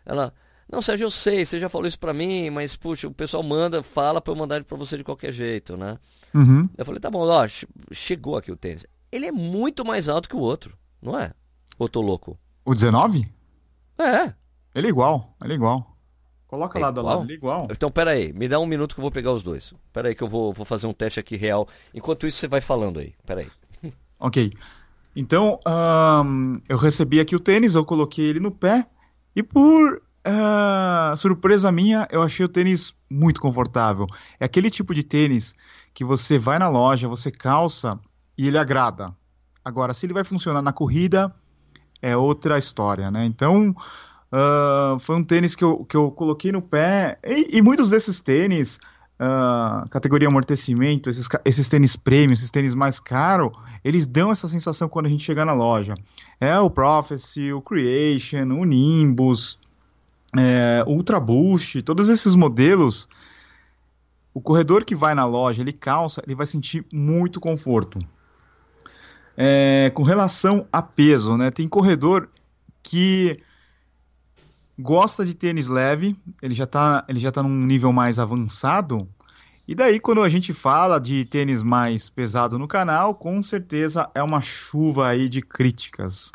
Ela, 0.06 0.32
não, 0.70 0.80
Sérgio, 0.80 1.06
eu 1.06 1.10
sei, 1.10 1.44
você 1.44 1.58
já 1.58 1.68
falou 1.68 1.88
isso 1.88 1.98
pra 1.98 2.14
mim, 2.14 2.48
mas 2.50 2.76
puxa, 2.76 3.08
o 3.08 3.12
pessoal 3.12 3.42
manda, 3.42 3.82
fala 3.82 4.20
pra 4.20 4.32
eu 4.32 4.36
mandar 4.36 4.54
ele 4.56 4.64
pra 4.64 4.76
você 4.78 4.96
de 4.96 5.02
qualquer 5.04 5.32
jeito, 5.32 5.76
né? 5.76 5.98
Uhum. 6.32 6.68
Eu 6.78 6.84
falei, 6.84 7.00
tá 7.00 7.10
bom, 7.10 7.26
ó, 7.26 7.48
che- 7.48 7.66
chegou 7.90 8.36
aqui 8.36 8.52
o 8.52 8.56
tênis. 8.56 8.86
Ele 9.10 9.26
é 9.26 9.32
muito 9.32 9.84
mais 9.84 10.08
alto 10.08 10.28
que 10.28 10.36
o 10.36 10.40
outro, 10.40 10.76
não 11.00 11.18
é? 11.18 11.32
Ou 11.78 11.88
tô 11.88 12.00
louco? 12.00 12.38
O 12.64 12.74
19? 12.74 13.24
É. 13.98 14.34
Ele 14.74 14.86
é 14.86 14.90
igual, 14.90 15.34
ele 15.42 15.52
é 15.54 15.56
igual. 15.56 15.96
Coloca 16.46 16.78
É 16.78 16.82
a 16.84 16.88
igual? 16.88 17.04
lado, 17.04 17.22
ele 17.24 17.32
é 17.32 17.36
igual. 17.36 17.68
Então, 17.70 17.90
pera 17.90 18.12
aí, 18.12 18.32
me 18.32 18.48
dá 18.48 18.58
um 18.58 18.66
minuto 18.66 18.94
que 18.94 19.00
eu 19.00 19.02
vou 19.02 19.10
pegar 19.10 19.32
os 19.32 19.42
dois. 19.42 19.74
Pera 19.92 20.08
aí 20.08 20.14
que 20.14 20.22
eu 20.22 20.28
vou, 20.28 20.52
vou 20.52 20.64
fazer 20.64 20.86
um 20.86 20.92
teste 20.94 21.20
aqui 21.20 21.36
real. 21.36 21.68
Enquanto 21.94 22.26
isso, 22.26 22.38
você 22.38 22.48
vai 22.48 22.60
falando 22.60 22.98
aí. 23.00 23.14
Pera 23.26 23.40
aí. 23.42 23.50
Ok. 24.20 24.52
Então, 25.14 25.58
ahn, 25.64 26.54
eu 26.68 26.76
recebi 26.76 27.20
aqui 27.20 27.36
o 27.36 27.40
tênis, 27.40 27.74
eu 27.76 27.84
coloquei 27.84 28.24
ele 28.26 28.40
no 28.40 28.50
pé 28.50 28.86
e 29.34 29.42
por 29.42 30.02
ah, 30.24 31.14
surpresa 31.16 31.70
minha, 31.70 32.06
eu 32.10 32.22
achei 32.22 32.44
o 32.44 32.48
tênis 32.48 32.94
muito 33.08 33.40
confortável. 33.40 34.06
É 34.40 34.44
aquele 34.44 34.70
tipo 34.70 34.92
de 34.94 35.02
tênis 35.04 35.54
que 35.94 36.04
você 36.04 36.38
vai 36.38 36.58
na 36.58 36.68
loja, 36.68 37.08
você 37.08 37.30
calça 37.30 37.98
e 38.38 38.46
ele 38.46 38.56
agrada. 38.56 39.12
Agora, 39.64 39.92
se 39.92 40.06
ele 40.06 40.14
vai 40.14 40.24
funcionar 40.24 40.62
na 40.62 40.72
corrida, 40.72 41.34
é 42.00 42.16
outra 42.16 42.56
história, 42.56 43.10
né? 43.10 43.24
Então, 43.26 43.74
ah, 44.30 44.96
foi 45.00 45.16
um 45.16 45.24
tênis 45.24 45.54
que 45.54 45.64
eu, 45.64 45.84
que 45.84 45.96
eu 45.96 46.10
coloquei 46.10 46.52
no 46.52 46.62
pé 46.62 47.18
e, 47.24 47.58
e 47.58 47.62
muitos 47.62 47.90
desses 47.90 48.20
tênis 48.20 48.78
ah, 49.18 49.84
categoria 49.90 50.28
amortecimento, 50.28 51.10
esses, 51.10 51.28
esses 51.44 51.68
tênis 51.68 51.96
premium, 51.96 52.32
esses 52.32 52.50
tênis 52.50 52.74
mais 52.74 53.00
caros, 53.00 53.50
eles 53.82 54.06
dão 54.06 54.30
essa 54.30 54.46
sensação 54.46 54.88
quando 54.88 55.06
a 55.06 55.08
gente 55.08 55.24
chegar 55.24 55.44
na 55.44 55.54
loja. 55.54 55.94
É 56.40 56.58
o 56.60 56.70
Prophecy, 56.70 57.52
o 57.52 57.60
Creation, 57.60 58.44
o 58.52 58.64
Nimbus, 58.64 59.58
é, 60.36 60.84
o 60.86 60.92
Ultra 60.92 61.18
Boost, 61.18 61.82
todos 61.82 62.08
esses 62.08 62.36
modelos, 62.36 63.08
o 64.32 64.40
corredor 64.40 64.84
que 64.84 64.94
vai 64.94 65.14
na 65.14 65.24
loja, 65.24 65.62
ele 65.62 65.72
calça, 65.72 66.22
ele 66.24 66.36
vai 66.36 66.46
sentir 66.46 66.86
muito 66.92 67.40
conforto. 67.40 67.98
É, 69.40 69.92
com 69.94 70.02
relação 70.02 70.66
a 70.72 70.82
peso, 70.82 71.36
né? 71.36 71.52
Tem 71.52 71.68
corredor 71.68 72.28
que 72.82 73.38
gosta 74.76 75.24
de 75.24 75.32
tênis 75.32 75.68
leve, 75.68 76.16
ele 76.42 76.54
já 76.54 76.66
tá, 76.66 77.04
ele 77.08 77.20
já 77.20 77.30
tá 77.30 77.40
num 77.40 77.64
nível 77.64 77.92
mais 77.92 78.18
avançado. 78.18 79.08
E 79.66 79.76
daí, 79.76 80.00
quando 80.00 80.22
a 80.22 80.28
gente 80.28 80.52
fala 80.52 80.98
de 80.98 81.24
tênis 81.24 81.62
mais 81.62 82.10
pesado 82.10 82.58
no 82.58 82.66
canal, 82.66 83.14
com 83.14 83.40
certeza 83.40 84.10
é 84.12 84.22
uma 84.22 84.42
chuva 84.42 85.08
aí 85.08 85.28
de 85.28 85.40
críticas. 85.40 86.32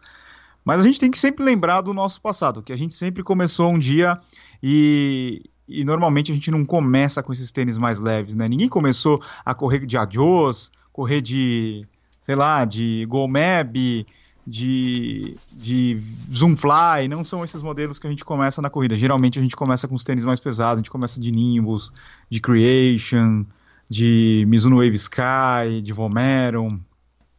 Mas 0.63 0.79
a 0.79 0.83
gente 0.83 0.99
tem 0.99 1.11
que 1.11 1.19
sempre 1.19 1.43
lembrar 1.43 1.81
do 1.81 1.93
nosso 1.93 2.21
passado, 2.21 2.63
que 2.63 2.71
a 2.71 2.77
gente 2.77 2.93
sempre 2.93 3.21
começou 3.21 3.69
um 3.69 3.79
dia 3.79 4.17
e, 4.61 5.43
e 5.67 5.83
normalmente 5.83 6.31
a 6.31 6.35
gente 6.35 6.51
não 6.51 6.63
começa 6.63 7.21
com 7.21 7.33
esses 7.33 7.51
tênis 7.51 7.77
mais 7.77 7.99
leves, 7.99 8.33
né? 8.33 8.45
Ninguém 8.49 8.69
começou 8.69 9.21
a 9.43 9.53
correr 9.53 9.85
de 9.85 9.97
Adios, 9.97 10.71
correr 10.93 11.19
de, 11.19 11.81
sei 12.23 12.35
lá, 12.35 12.65
de 12.65 13.05
Gomeb, 13.07 14.05
de, 14.45 15.35
de 15.51 16.01
Zoomfly, 16.33 17.07
não 17.07 17.23
são 17.23 17.43
esses 17.43 17.61
modelos 17.61 17.99
que 17.99 18.07
a 18.07 18.09
gente 18.09 18.25
começa 18.25 18.61
na 18.61 18.69
corrida. 18.69 18.95
Geralmente 18.95 19.37
a 19.37 19.41
gente 19.41 19.55
começa 19.55 19.87
com 19.87 19.93
os 19.95 20.03
tênis 20.03 20.23
mais 20.25 20.39
pesados, 20.39 20.75
a 20.75 20.77
gente 20.81 20.89
começa 20.91 21.19
de 21.19 21.31
Nimbus, 21.31 21.93
de 22.29 22.41
Creation, 22.41 23.45
de 23.89 24.43
Mizuno 24.47 24.77
Wave 24.77 24.95
Sky, 24.95 25.81
de 25.81 25.93
Vomero. 25.93 26.79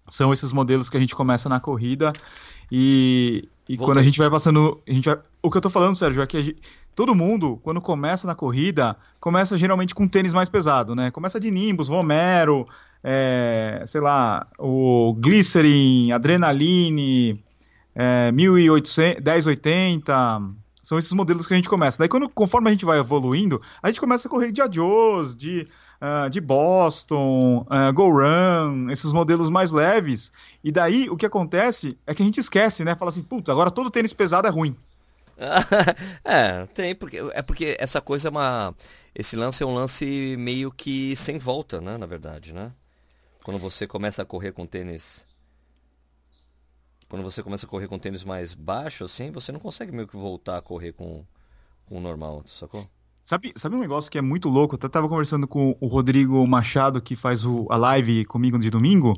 São 0.06 0.32
esses 0.32 0.52
modelos 0.52 0.88
que 0.88 0.96
a 0.96 1.00
gente 1.00 1.14
começa 1.14 1.48
na 1.48 1.58
corrida 1.60 2.12
e, 2.70 3.48
e 3.68 3.76
Voltei. 3.76 3.86
quando 3.86 3.98
a 3.98 4.02
gente 4.02 4.18
vai 4.18 4.30
passando. 4.30 4.80
A 4.88 4.92
gente 4.92 5.06
vai- 5.08 5.18
o 5.42 5.50
que 5.50 5.56
eu 5.56 5.60
tô 5.62 5.70
falando, 5.70 5.94
Sérgio, 5.96 6.22
é 6.22 6.26
que 6.26 6.42
gente- 6.42 6.60
todo 6.94 7.14
mundo, 7.14 7.58
quando 7.62 7.80
começa 7.80 8.26
na 8.26 8.34
corrida, 8.34 8.96
começa 9.20 9.56
geralmente 9.58 9.94
com 9.94 10.06
tênis 10.06 10.32
mais 10.32 10.48
pesado, 10.48 10.94
né? 10.94 11.10
Começa 11.10 11.38
de 11.40 11.50
Nimbus, 11.50 11.88
Vomero, 11.88 12.66
é, 13.04 13.84
sei 13.86 14.00
lá, 14.00 14.46
o 14.58 15.14
Glycerin, 15.18 16.10
Adrenaline, 16.12 17.38
é, 17.94 18.32
1800, 18.32 19.22
1080. 19.22 20.40
São 20.82 20.98
esses 20.98 21.12
modelos 21.12 21.46
que 21.46 21.52
a 21.52 21.56
gente 21.56 21.68
começa. 21.68 21.98
Daí, 21.98 22.08
quando, 22.08 22.28
conforme 22.28 22.68
a 22.68 22.72
gente 22.72 22.84
vai 22.84 22.98
evoluindo, 22.98 23.60
a 23.82 23.88
gente 23.88 24.00
começa 24.00 24.26
a 24.26 24.30
correr 24.30 24.52
de 24.52 24.60
Adios, 24.60 25.36
de, 25.36 25.66
ah, 26.00 26.28
de 26.28 26.38
Boston, 26.40 27.66
uh, 27.70 27.92
Go 27.94 28.10
Run, 28.10 28.90
esses 28.90 29.10
modelos 29.12 29.48
mais 29.48 29.72
leves. 29.72 30.30
E 30.62 30.70
daí, 30.70 31.08
o 31.08 31.16
que 31.16 31.24
acontece 31.24 31.96
é 32.06 32.14
que 32.14 32.22
a 32.22 32.26
gente 32.26 32.38
esquece, 32.38 32.84
né? 32.84 32.94
Fala 32.94 33.08
assim, 33.08 33.22
puta, 33.22 33.50
agora 33.50 33.70
todo 33.70 33.90
tênis 33.90 34.12
pesado 34.12 34.46
é 34.46 34.50
ruim. 34.50 34.76
é, 36.22 36.66
tem, 36.66 36.94
porque 36.94 37.16
é 37.32 37.40
porque 37.40 37.76
essa 37.78 38.00
coisa 38.02 38.28
é 38.28 38.30
uma. 38.30 38.74
Esse 39.14 39.34
lance 39.34 39.62
é 39.62 39.66
um 39.66 39.74
lance 39.74 40.36
meio 40.38 40.70
que 40.70 41.16
sem 41.16 41.38
volta, 41.38 41.80
né? 41.80 41.96
Na 41.98 42.06
verdade, 42.06 42.52
né? 42.52 42.70
Quando 43.44 43.58
você 43.58 43.86
começa 43.86 44.22
a 44.22 44.24
correr 44.24 44.52
com 44.52 44.66
tênis. 44.66 45.26
Quando 47.10 47.22
você 47.22 47.42
começa 47.42 47.66
a 47.66 47.68
correr 47.68 47.86
com 47.86 47.98
tênis 47.98 48.24
mais 48.24 48.54
baixo, 48.54 49.04
assim, 49.04 49.30
você 49.30 49.52
não 49.52 49.60
consegue 49.60 49.92
meio 49.92 50.08
que 50.08 50.16
voltar 50.16 50.56
a 50.56 50.62
correr 50.62 50.92
com, 50.92 51.22
com 51.86 51.98
o 51.98 52.00
normal, 52.00 52.42
sacou? 52.46 52.88
Sabe, 53.22 53.52
sabe 53.54 53.76
um 53.76 53.80
negócio 53.80 54.10
que 54.10 54.16
é 54.16 54.22
muito 54.22 54.48
louco? 54.48 54.78
Eu 54.80 54.88
tava 54.88 55.06
conversando 55.10 55.46
com 55.46 55.76
o 55.78 55.86
Rodrigo 55.86 56.44
Machado, 56.46 57.02
que 57.02 57.14
faz 57.14 57.44
o, 57.44 57.66
a 57.70 57.76
live 57.76 58.24
comigo 58.24 58.58
de 58.58 58.70
domingo. 58.70 59.12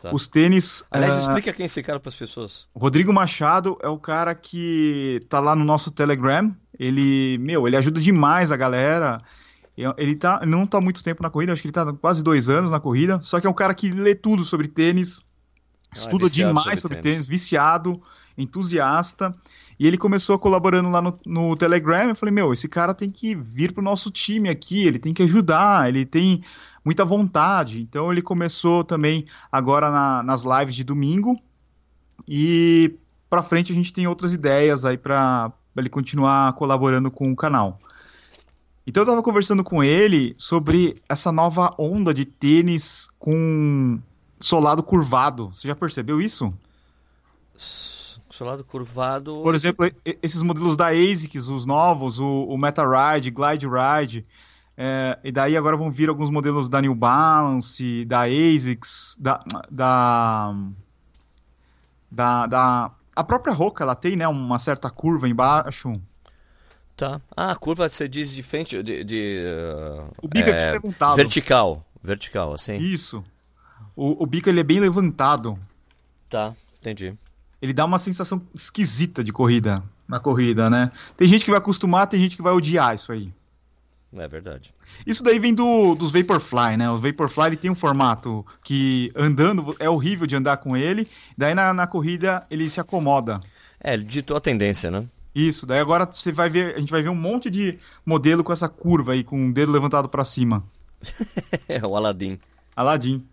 Tá. 0.00 0.14
Os 0.14 0.28
tênis. 0.28 0.84
Aliás, 0.88 1.16
ah, 1.16 1.20
explica 1.20 1.52
quem 1.52 1.64
é 1.64 1.66
esse 1.66 1.82
cara 1.82 1.98
para 1.98 2.10
as 2.10 2.16
pessoas. 2.16 2.68
O 2.72 2.78
Rodrigo 2.78 3.12
Machado 3.12 3.76
é 3.82 3.88
o 3.88 3.98
cara 3.98 4.36
que 4.36 5.20
tá 5.28 5.40
lá 5.40 5.56
no 5.56 5.64
nosso 5.64 5.90
Telegram. 5.90 6.54
Ele, 6.78 7.38
meu, 7.38 7.66
ele 7.66 7.76
ajuda 7.76 8.00
demais 8.00 8.52
a 8.52 8.56
galera. 8.56 9.18
Ele, 9.76 10.14
tá, 10.14 10.42
não 10.46 10.66
tá 10.66 10.80
muito 10.80 11.02
tempo 11.02 11.22
na 11.22 11.30
corrida, 11.30 11.52
acho 11.52 11.62
que 11.62 11.66
ele 11.68 11.72
tá 11.72 11.92
quase 11.94 12.22
dois 12.22 12.48
anos 12.48 12.70
na 12.70 12.78
corrida. 12.80 13.20
Só 13.22 13.40
que 13.40 13.46
é 13.46 13.50
um 13.50 13.54
cara 13.54 13.74
que 13.74 13.90
lê 13.90 14.14
tudo 14.14 14.44
sobre 14.44 14.68
tênis, 14.68 15.20
estuda 15.92 16.26
Ah, 16.26 16.28
viciado 16.28 16.48
demais 16.50 16.80
sobre 16.80 16.96
sobre 16.96 17.00
tênis. 17.00 17.26
viciado, 17.26 18.00
entusiasta. 18.38 19.34
E 19.78 19.86
ele 19.88 19.98
começou 19.98 20.38
colaborando 20.38 20.88
lá 20.88 21.02
no, 21.02 21.18
no 21.26 21.56
Telegram. 21.56 22.08
Eu 22.08 22.14
falei, 22.14 22.32
meu, 22.32 22.52
esse 22.52 22.68
cara 22.68 22.94
tem 22.94 23.10
que 23.10 23.34
vir 23.34 23.72
pro 23.72 23.82
nosso 23.82 24.10
time 24.10 24.48
aqui, 24.48 24.86
ele 24.86 25.00
tem 25.00 25.12
que 25.12 25.24
ajudar, 25.24 25.88
ele 25.88 26.06
tem 26.06 26.44
muita 26.84 27.04
vontade. 27.04 27.80
Então 27.80 28.12
ele 28.12 28.22
começou 28.22 28.84
também 28.84 29.26
agora 29.50 29.90
na- 29.90 30.22
nas 30.22 30.44
lives 30.44 30.76
de 30.76 30.84
domingo. 30.84 31.36
E 32.28 32.94
para 33.28 33.42
frente 33.42 33.72
a 33.72 33.74
gente 33.74 33.92
tem 33.92 34.06
outras 34.06 34.32
ideias 34.32 34.84
aí 34.84 34.96
para 34.96 35.52
ele 35.76 35.88
continuar 35.88 36.52
colaborando 36.52 37.10
com 37.10 37.32
o 37.32 37.36
canal. 37.36 37.80
Então 38.86 39.00
eu 39.00 39.04
estava 39.04 39.22
conversando 39.22 39.64
com 39.64 39.82
ele 39.82 40.34
sobre 40.36 40.94
essa 41.08 41.32
nova 41.32 41.74
onda 41.78 42.12
de 42.12 42.24
tênis 42.24 43.08
com 43.18 43.98
solado 44.38 44.82
curvado. 44.82 45.48
Você 45.48 45.68
já 45.68 45.74
percebeu 45.74 46.20
isso? 46.20 46.52
Solado 47.56 48.64
curvado. 48.64 49.40
Por 49.42 49.54
exemplo, 49.54 49.90
esses 50.22 50.42
modelos 50.42 50.76
da 50.76 50.88
ASICS, 50.88 51.48
os 51.48 51.66
novos, 51.66 52.18
o, 52.18 52.26
o 52.26 52.58
Meta 52.58 52.82
Ride, 52.82 53.30
Glide 53.30 53.66
Ride. 53.68 54.26
É, 54.76 55.18
e 55.22 55.30
daí 55.30 55.56
agora 55.56 55.76
vão 55.76 55.90
vir 55.90 56.08
alguns 56.08 56.30
modelos 56.30 56.68
da 56.68 56.80
New 56.80 56.94
Balance, 56.94 58.04
da 58.06 58.22
ASICS, 58.22 59.16
da, 59.20 59.40
da, 59.70 60.54
da, 62.10 62.46
da 62.48 62.90
a 63.14 63.22
própria 63.22 63.54
Roca, 63.54 63.84
ela 63.84 63.94
tem 63.94 64.16
né, 64.16 64.26
uma 64.26 64.58
certa 64.58 64.90
curva 64.90 65.28
embaixo. 65.28 65.92
Tá. 66.96 67.20
Ah, 67.36 67.50
a 67.50 67.56
curva 67.56 67.88
você 67.88 68.08
diz 68.08 68.30
de 68.30 68.42
frente, 68.42 68.80
de... 68.82 69.02
de 69.02 69.44
uh, 69.44 70.12
o 70.22 70.28
bico 70.28 70.48
é, 70.48 70.68
é 70.68 70.70
levantado. 70.72 71.16
Vertical, 71.16 71.84
vertical, 72.02 72.54
assim. 72.54 72.76
Isso. 72.76 73.24
O, 73.96 74.22
o 74.22 74.26
bico 74.26 74.48
ele 74.48 74.60
é 74.60 74.64
bem 74.64 74.80
levantado. 74.80 75.58
Tá, 76.28 76.54
entendi 76.80 77.16
ele 77.64 77.72
dá 77.72 77.86
uma 77.86 77.96
sensação 77.96 78.42
esquisita 78.54 79.24
de 79.24 79.32
corrida 79.32 79.82
na 80.06 80.20
corrida, 80.20 80.68
né? 80.68 80.92
Tem 81.16 81.26
gente 81.26 81.46
que 81.46 81.50
vai 81.50 81.56
acostumar, 81.56 82.06
tem 82.06 82.20
gente 82.20 82.36
que 82.36 82.42
vai 82.42 82.52
odiar 82.52 82.94
isso 82.94 83.10
aí. 83.10 83.32
É 84.14 84.28
verdade. 84.28 84.72
Isso 85.06 85.24
daí 85.24 85.38
vem 85.38 85.54
do, 85.54 85.94
dos 85.94 86.12
Vaporfly, 86.12 86.76
né? 86.76 86.90
O 86.90 86.98
Vaporfly 86.98 87.46
ele 87.46 87.56
tem 87.56 87.70
um 87.70 87.74
formato 87.74 88.44
que 88.62 89.10
andando 89.16 89.74
é 89.78 89.88
horrível 89.88 90.26
de 90.26 90.36
andar 90.36 90.58
com 90.58 90.76
ele, 90.76 91.08
daí 91.38 91.54
na, 91.54 91.72
na 91.72 91.86
corrida 91.86 92.46
ele 92.50 92.68
se 92.68 92.78
acomoda. 92.78 93.40
É, 93.82 93.94
ele 93.94 94.04
ditou 94.04 94.36
a 94.36 94.40
tendência, 94.40 94.90
né? 94.90 95.06
Isso, 95.34 95.66
daí 95.66 95.80
agora 95.80 96.06
você 96.10 96.30
vai 96.30 96.48
ver, 96.48 96.76
a 96.76 96.78
gente 96.78 96.90
vai 96.90 97.02
ver 97.02 97.08
um 97.08 97.14
monte 97.14 97.50
de 97.50 97.78
modelo 98.06 98.44
com 98.44 98.52
essa 98.52 98.68
curva 98.68 99.12
aí, 99.12 99.24
com 99.24 99.48
o 99.48 99.52
dedo 99.52 99.72
levantado 99.72 100.08
para 100.08 100.24
cima. 100.24 100.62
é 101.68 101.84
o 101.84 101.96
Aladdin. 101.96 102.38
Aladdin. 102.76 103.26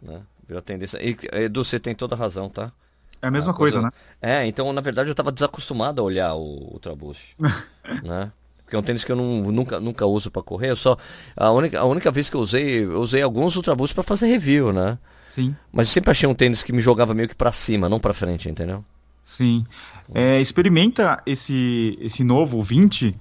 Né? 0.00 0.22
Viu 0.48 0.58
a 0.58 0.62
tendência. 0.62 0.98
E, 1.02 1.16
Edu, 1.44 1.62
você 1.62 1.78
tem 1.78 1.94
toda 1.94 2.14
a 2.14 2.18
razão, 2.18 2.48
tá? 2.48 2.72
É 3.20 3.26
a 3.26 3.30
mesma 3.30 3.52
a 3.52 3.54
coisa, 3.54 3.80
coisa, 3.80 3.94
né? 4.22 4.40
É, 4.42 4.46
então 4.46 4.70
na 4.72 4.80
verdade 4.80 5.08
eu 5.08 5.12
estava 5.12 5.32
desacostumado 5.32 6.00
a 6.00 6.04
olhar 6.04 6.34
o 6.34 6.72
Ultra 6.72 6.94
Boost, 6.94 7.34
né? 8.02 8.30
Porque 8.64 8.76
é 8.76 8.78
um 8.78 8.82
tênis 8.82 9.04
que 9.04 9.12
eu 9.12 9.16
não, 9.16 9.50
nunca, 9.52 9.78
nunca 9.78 10.06
uso 10.06 10.30
para 10.30 10.42
correr. 10.42 10.70
Eu 10.70 10.76
só 10.76 10.96
a 11.36 11.50
única, 11.50 11.78
a 11.78 11.84
única 11.84 12.10
vez 12.10 12.30
que 12.30 12.36
eu 12.36 12.40
usei, 12.40 12.84
eu 12.84 13.00
usei 13.00 13.22
alguns 13.22 13.56
Ultra 13.56 13.74
Boost 13.74 13.94
para 13.94 14.02
fazer 14.02 14.26
review, 14.26 14.72
né? 14.72 14.98
Sim. 15.28 15.54
Mas 15.72 15.88
eu 15.88 15.94
sempre 15.94 16.10
achei 16.10 16.28
um 16.28 16.34
tênis 16.34 16.62
que 16.62 16.72
me 16.72 16.80
jogava 16.80 17.14
meio 17.14 17.28
que 17.28 17.34
para 17.34 17.52
cima, 17.52 17.88
não 17.88 18.00
para 18.00 18.14
frente, 18.14 18.48
entendeu? 18.48 18.84
Sim. 19.24 19.66
É, 20.14 20.38
experimenta 20.38 21.22
esse 21.24 21.98
esse 21.98 22.22
novo 22.22 22.62
20. 22.62 23.18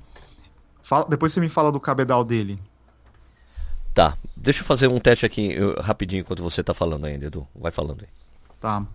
Fala, 0.82 1.06
depois 1.10 1.32
você 1.32 1.40
me 1.40 1.48
fala 1.48 1.72
do 1.72 1.80
cabedal 1.80 2.26
dele. 2.26 2.60
Tá. 3.94 4.18
Deixa 4.36 4.60
eu 4.60 4.66
fazer 4.66 4.90
um 4.90 5.00
teste 5.00 5.26
aqui 5.26 5.54
eu, 5.54 5.80
rapidinho 5.82 6.20
enquanto 6.20 6.44
você 6.44 6.62
tá 6.62 6.74
falando 6.74 7.06
ainda, 7.06 7.28
Edu. 7.28 7.48
Vai 7.56 7.72
falando 7.72 8.02
aí. 8.02 8.08
Tá. 8.60 8.86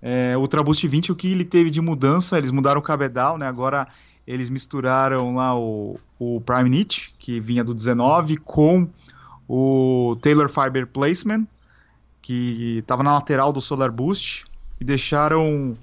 É, 0.00 0.36
o 0.36 0.40
Ultraboost 0.40 0.86
20, 0.86 1.10
o 1.10 1.16
que 1.16 1.32
ele 1.32 1.44
teve 1.44 1.68
de 1.68 1.80
mudança, 1.80 2.38
eles 2.38 2.52
mudaram 2.52 2.80
o 2.80 2.84
cabedal, 2.84 3.36
né? 3.36 3.46
Agora 3.46 3.88
eles 4.24 4.48
misturaram 4.48 5.34
lá 5.34 5.58
o, 5.58 5.98
o 6.16 6.40
Prime 6.42 6.70
Knit, 6.70 7.12
que 7.18 7.40
vinha 7.40 7.64
do 7.64 7.74
19, 7.74 8.36
com 8.36 8.88
o 9.48 10.16
Taylor 10.22 10.48
Fiber 10.48 10.86
Placement, 10.86 11.44
que 12.22 12.78
estava 12.78 13.02
na 13.02 13.14
lateral 13.14 13.52
do 13.52 13.60
Solar 13.60 13.90
Boost, 13.90 14.44
e 14.80 14.84
deixaram 14.84 15.76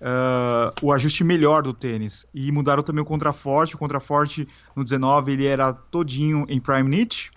uh, 0.00 0.72
o 0.82 0.92
ajuste 0.92 1.24
melhor 1.24 1.62
do 1.62 1.72
tênis. 1.72 2.26
E 2.34 2.50
mudaram 2.52 2.82
também 2.82 3.02
o 3.02 3.06
contraforte. 3.06 3.74
O 3.74 3.78
contraforte 3.78 4.48
no 4.74 4.82
19 4.82 5.32
ele 5.32 5.46
era 5.46 5.72
todinho 5.72 6.44
em 6.48 6.60
Prime 6.60 6.88
Knit, 6.88 7.30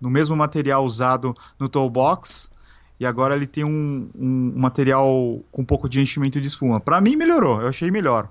no 0.00 0.10
mesmo 0.10 0.36
material 0.36 0.84
usado 0.84 1.34
no 1.58 1.68
Toe 1.68 1.88
Box 1.90 2.50
e 2.98 3.04
agora 3.04 3.36
ele 3.36 3.46
tem 3.46 3.64
um, 3.64 4.08
um, 4.14 4.52
um 4.56 4.58
material 4.58 5.40
com 5.52 5.62
um 5.62 5.64
pouco 5.64 5.88
de 5.88 6.00
enchimento 6.00 6.40
de 6.40 6.48
espuma. 6.48 6.80
Para 6.80 7.00
mim 7.00 7.14
melhorou, 7.16 7.60
eu 7.60 7.68
achei 7.68 7.90
melhor. 7.90 8.28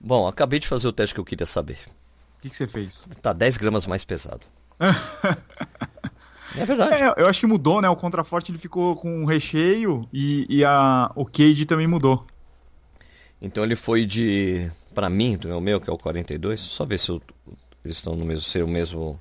Bom, 0.00 0.26
acabei 0.26 0.58
de 0.58 0.66
fazer 0.66 0.88
o 0.88 0.92
teste 0.92 1.14
que 1.14 1.20
eu 1.20 1.24
queria 1.24 1.46
saber. 1.46 1.78
O 2.38 2.40
que, 2.40 2.50
que 2.50 2.56
você 2.56 2.68
fez? 2.68 3.06
Tá 3.20 3.32
10 3.32 3.56
gramas 3.56 3.86
mais 3.86 4.04
pesado. 4.04 4.40
é 6.56 6.64
verdade. 6.64 6.94
É, 6.94 7.14
eu 7.22 7.26
acho 7.26 7.40
que 7.40 7.46
mudou, 7.46 7.82
né? 7.82 7.88
O 7.88 7.96
contraforte 7.96 8.52
ele 8.52 8.58
ficou 8.58 8.96
com 8.96 9.22
um 9.22 9.24
recheio 9.24 10.08
e, 10.12 10.46
e 10.48 10.64
a, 10.64 11.10
o 11.14 11.26
cage 11.26 11.66
também 11.66 11.86
mudou. 11.86 12.24
Então 13.40 13.62
ele 13.64 13.76
foi 13.76 14.04
de. 14.04 14.70
Para 14.94 15.08
mim, 15.08 15.36
do 15.36 15.56
o 15.56 15.60
meu, 15.60 15.80
que 15.80 15.88
é 15.88 15.92
o 15.92 15.98
42, 15.98 16.60
só 16.60 16.84
ver 16.84 16.98
se 16.98 17.10
eu, 17.10 17.22
eles 17.84 17.96
estão 17.98 18.16
no 18.16 18.24
mesmo, 18.24 18.42
ser 18.42 18.64
o 18.64 18.68
mesmo 18.68 19.20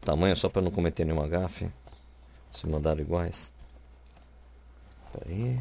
tamanho, 0.00 0.34
só 0.34 0.48
para 0.48 0.62
não 0.62 0.70
cometer 0.70 1.04
nenhuma 1.04 1.28
gafe. 1.28 1.70
Se 2.50 2.66
mandaram 2.66 3.00
iguais. 3.00 3.52
Peraí. 5.12 5.60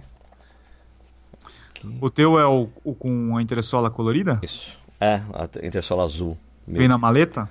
Aqui. 1.69 1.97
O 2.01 2.09
teu 2.09 2.39
é 2.39 2.45
o, 2.45 2.69
o, 2.83 2.95
com 2.95 3.35
a 3.37 3.41
entressola 3.41 3.89
colorida? 3.91 4.39
Isso. 4.41 4.75
É, 4.99 5.21
a 5.33 5.65
entressola 5.65 6.03
azul. 6.03 6.37
Meu. 6.65 6.79
Vem 6.79 6.87
na 6.87 6.97
maleta? 6.97 7.49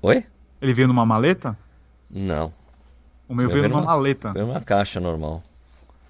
Oi? 0.00 0.26
Ele 0.60 0.74
veio 0.74 0.88
numa 0.88 1.06
maleta? 1.06 1.56
Não. 2.10 2.52
O 3.28 3.34
meu, 3.34 3.46
meu 3.46 3.48
veio, 3.48 3.62
veio 3.62 3.74
numa, 3.74 3.84
maleta. 3.84 4.32
Veio 4.32 4.46
numa 4.46 4.60
caixa 4.60 5.00
normal. 5.00 5.42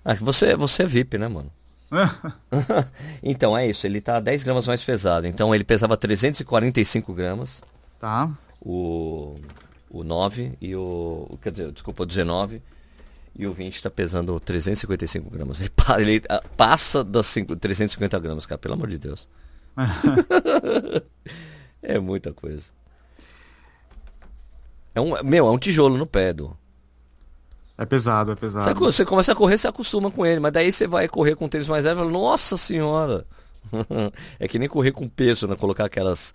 Ah, 0.05 0.15
você, 0.15 0.57
você 0.57 0.85
é 0.85 0.87
VIP, 0.87 1.19
né, 1.19 1.29
mano? 1.29 1.51
então, 3.23 3.57
é 3.57 3.69
isso. 3.69 3.87
Ele 3.87 4.01
tá 4.01 4.19
10 4.21 4.43
gramas 4.43 4.67
mais 4.67 4.83
pesado. 4.83 5.27
Então, 5.27 5.55
ele 5.55 5.65
pesava 5.65 5.97
345 5.97 7.13
gramas. 7.13 7.63
Tá. 7.99 8.31
O, 8.61 9.37
o 9.91 10.03
9 10.03 10.57
e 10.61 10.75
o... 10.75 11.39
Quer 11.41 11.53
dizer, 11.53 11.73
desculpa, 11.73 12.03
o 12.03 12.07
19 12.07 12.63
e 13.35 13.47
o 13.47 13.53
20 13.53 13.77
está 13.77 13.91
pesando 13.91 14.39
355 14.39 15.31
gramas. 15.31 15.61
Ele, 15.61 15.71
ele 15.99 16.19
uh, 16.19 16.49
passa 16.57 17.03
das 17.03 17.27
5, 17.27 17.57
350 17.57 18.19
gramas, 18.19 18.47
cara, 18.47 18.59
pelo 18.59 18.75
amor 18.75 18.89
de 18.89 18.99
Deus. 18.99 19.29
é 21.83 21.99
muita 21.99 22.33
coisa. 22.33 22.71
É 24.95 25.01
um, 25.01 25.23
meu, 25.23 25.47
é 25.47 25.51
um 25.51 25.59
tijolo 25.59 25.97
no 25.97 26.07
pé, 26.07 26.33
do. 26.33 26.57
É 27.83 27.87
pesado, 27.87 28.31
é 28.31 28.37
pesado. 28.37 28.65
Você, 28.65 28.75
você, 28.75 29.05
começa 29.05 29.33
a 29.33 29.35
correr, 29.35 29.59
você 29.59 29.67
acostuma 29.67 30.11
com 30.11 30.25
ele, 30.25 30.39
mas 30.39 30.53
daí 30.53 30.71
você 30.71 30.87
vai 30.87 31.09
correr 31.09 31.35
com 31.35 31.49
tênis 31.49 31.67
mais 31.67 31.85
leve 31.85 31.97
e 31.97 31.99
fala, 31.99 32.13
nossa 32.13 32.57
senhora! 32.57 33.27
é 34.39 34.47
que 34.47 34.59
nem 34.59 34.69
correr 34.69 34.93
com 34.93 35.09
peso, 35.09 35.49
né? 35.49 35.57
Colocar 35.57 35.85
aquelas 35.85 36.33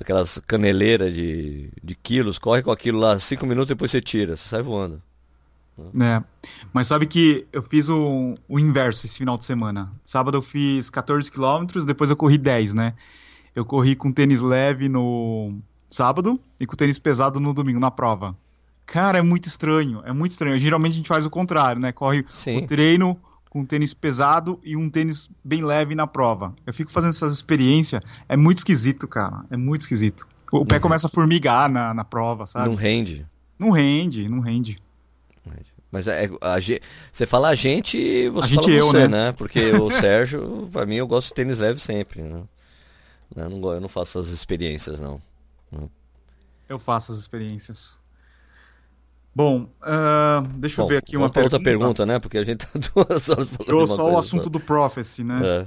aquelas 0.00 0.38
caneleiras 0.46 1.12
de, 1.12 1.70
de 1.82 1.94
quilos, 1.94 2.38
corre 2.38 2.62
com 2.62 2.70
aquilo 2.70 2.98
lá, 2.98 3.18
cinco 3.18 3.46
minutos 3.46 3.68
depois 3.68 3.90
você 3.90 4.00
tira, 4.00 4.36
você 4.36 4.48
sai 4.48 4.62
voando. 4.62 5.02
É. 6.00 6.22
Mas 6.72 6.88
sabe 6.88 7.06
que 7.06 7.46
eu 7.52 7.62
fiz 7.62 7.88
o, 7.88 8.34
o 8.48 8.58
inverso 8.58 9.06
esse 9.06 9.18
final 9.18 9.38
de 9.38 9.44
semana. 9.44 9.92
Sábado 10.04 10.38
eu 10.38 10.42
fiz 10.42 10.90
14 10.90 11.30
quilômetros, 11.30 11.84
depois 11.84 12.10
eu 12.10 12.16
corri 12.16 12.36
10, 12.36 12.74
né? 12.74 12.94
Eu 13.54 13.64
corri 13.64 13.94
com 13.94 14.10
tênis 14.10 14.40
leve 14.40 14.88
no 14.88 15.56
sábado 15.88 16.38
e 16.60 16.66
com 16.66 16.76
tênis 16.76 16.98
pesado 16.98 17.38
no 17.40 17.54
domingo, 17.54 17.80
na 17.80 17.90
prova. 17.90 18.36
Cara, 18.88 19.18
é 19.18 19.22
muito 19.22 19.44
estranho, 19.44 20.02
é 20.06 20.14
muito 20.14 20.32
estranho. 20.32 20.56
Geralmente 20.56 20.94
a 20.94 20.96
gente 20.96 21.08
faz 21.08 21.26
o 21.26 21.30
contrário, 21.30 21.78
né? 21.80 21.92
Corre 21.92 22.24
Sim. 22.30 22.56
o 22.56 22.66
treino 22.66 23.20
com 23.50 23.62
tênis 23.62 23.92
pesado 23.92 24.58
e 24.64 24.76
um 24.76 24.88
tênis 24.88 25.30
bem 25.44 25.62
leve 25.62 25.94
na 25.94 26.06
prova. 26.06 26.54
Eu 26.66 26.72
fico 26.72 26.90
fazendo 26.90 27.10
essas 27.10 27.34
experiências, 27.34 28.02
é 28.26 28.34
muito 28.34 28.58
esquisito, 28.58 29.06
cara. 29.06 29.44
É 29.50 29.58
muito 29.58 29.82
esquisito. 29.82 30.26
O 30.50 30.64
pé 30.64 30.80
começa 30.80 31.06
a 31.06 31.10
formigar 31.10 31.68
na, 31.68 31.92
na 31.92 32.02
prova, 32.02 32.46
sabe? 32.46 32.66
Não 32.66 32.74
rende. 32.74 33.26
Não 33.58 33.70
rende, 33.70 34.26
não 34.26 34.40
rende. 34.40 34.78
Mas 35.92 36.08
é, 36.08 36.30
a, 36.40 36.56
você 37.12 37.26
fala 37.26 37.48
a 37.48 37.54
gente, 37.54 38.30
você 38.30 38.44
a 38.44 38.48
gente 38.48 38.64
fala 38.64 38.76
eu, 38.76 38.86
você, 38.86 39.08
né? 39.08 39.26
né? 39.26 39.32
Porque 39.32 39.70
o 39.72 39.90
Sérgio, 40.00 40.66
pra 40.72 40.86
mim, 40.86 40.94
eu 40.94 41.06
gosto 41.06 41.28
de 41.28 41.34
tênis 41.34 41.58
leve 41.58 41.78
sempre, 41.78 42.22
né? 42.22 42.42
Eu 43.36 43.50
não, 43.50 43.72
eu 43.72 43.80
não 43.82 43.88
faço 43.88 44.18
essas 44.18 44.32
experiências, 44.32 44.98
não. 44.98 45.20
Eu 46.66 46.78
faço 46.78 47.12
as 47.12 47.18
experiências. 47.18 47.98
Bom, 49.38 49.68
uh, 49.82 50.44
deixa 50.56 50.82
Bom, 50.82 50.86
eu 50.86 50.88
ver 50.88 50.96
aqui 50.96 51.16
uma 51.16 51.30
pergunta. 51.30 51.54
outra 51.54 51.64
pergunta, 51.64 52.04
né? 52.04 52.18
Porque 52.18 52.38
a 52.38 52.42
gente 52.42 52.66
tá 52.66 52.70
duas 52.92 53.28
horas 53.28 53.48
falando 53.48 53.70
Eu 53.70 53.86
só 53.86 54.10
o 54.10 54.18
assunto 54.18 54.44
só. 54.44 54.50
do 54.50 54.58
Prophecy, 54.58 55.22
né? 55.22 55.40
É. 55.44 55.66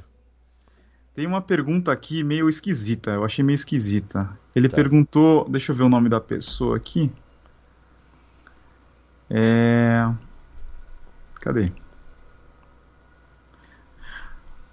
Tem 1.16 1.26
uma 1.26 1.40
pergunta 1.42 1.90
aqui 1.90 2.22
meio 2.22 2.50
esquisita, 2.50 3.12
eu 3.12 3.24
achei 3.24 3.46
meio 3.46 3.56
esquisita. 3.56 4.38
Ele 4.54 4.68
tá. 4.68 4.76
perguntou, 4.76 5.48
deixa 5.48 5.72
eu 5.72 5.76
ver 5.78 5.84
o 5.84 5.90
nome 5.90 6.10
da 6.10 6.20
pessoa 6.20 6.76
aqui. 6.76 7.10
É... 9.30 10.06
Cadê? 11.36 11.72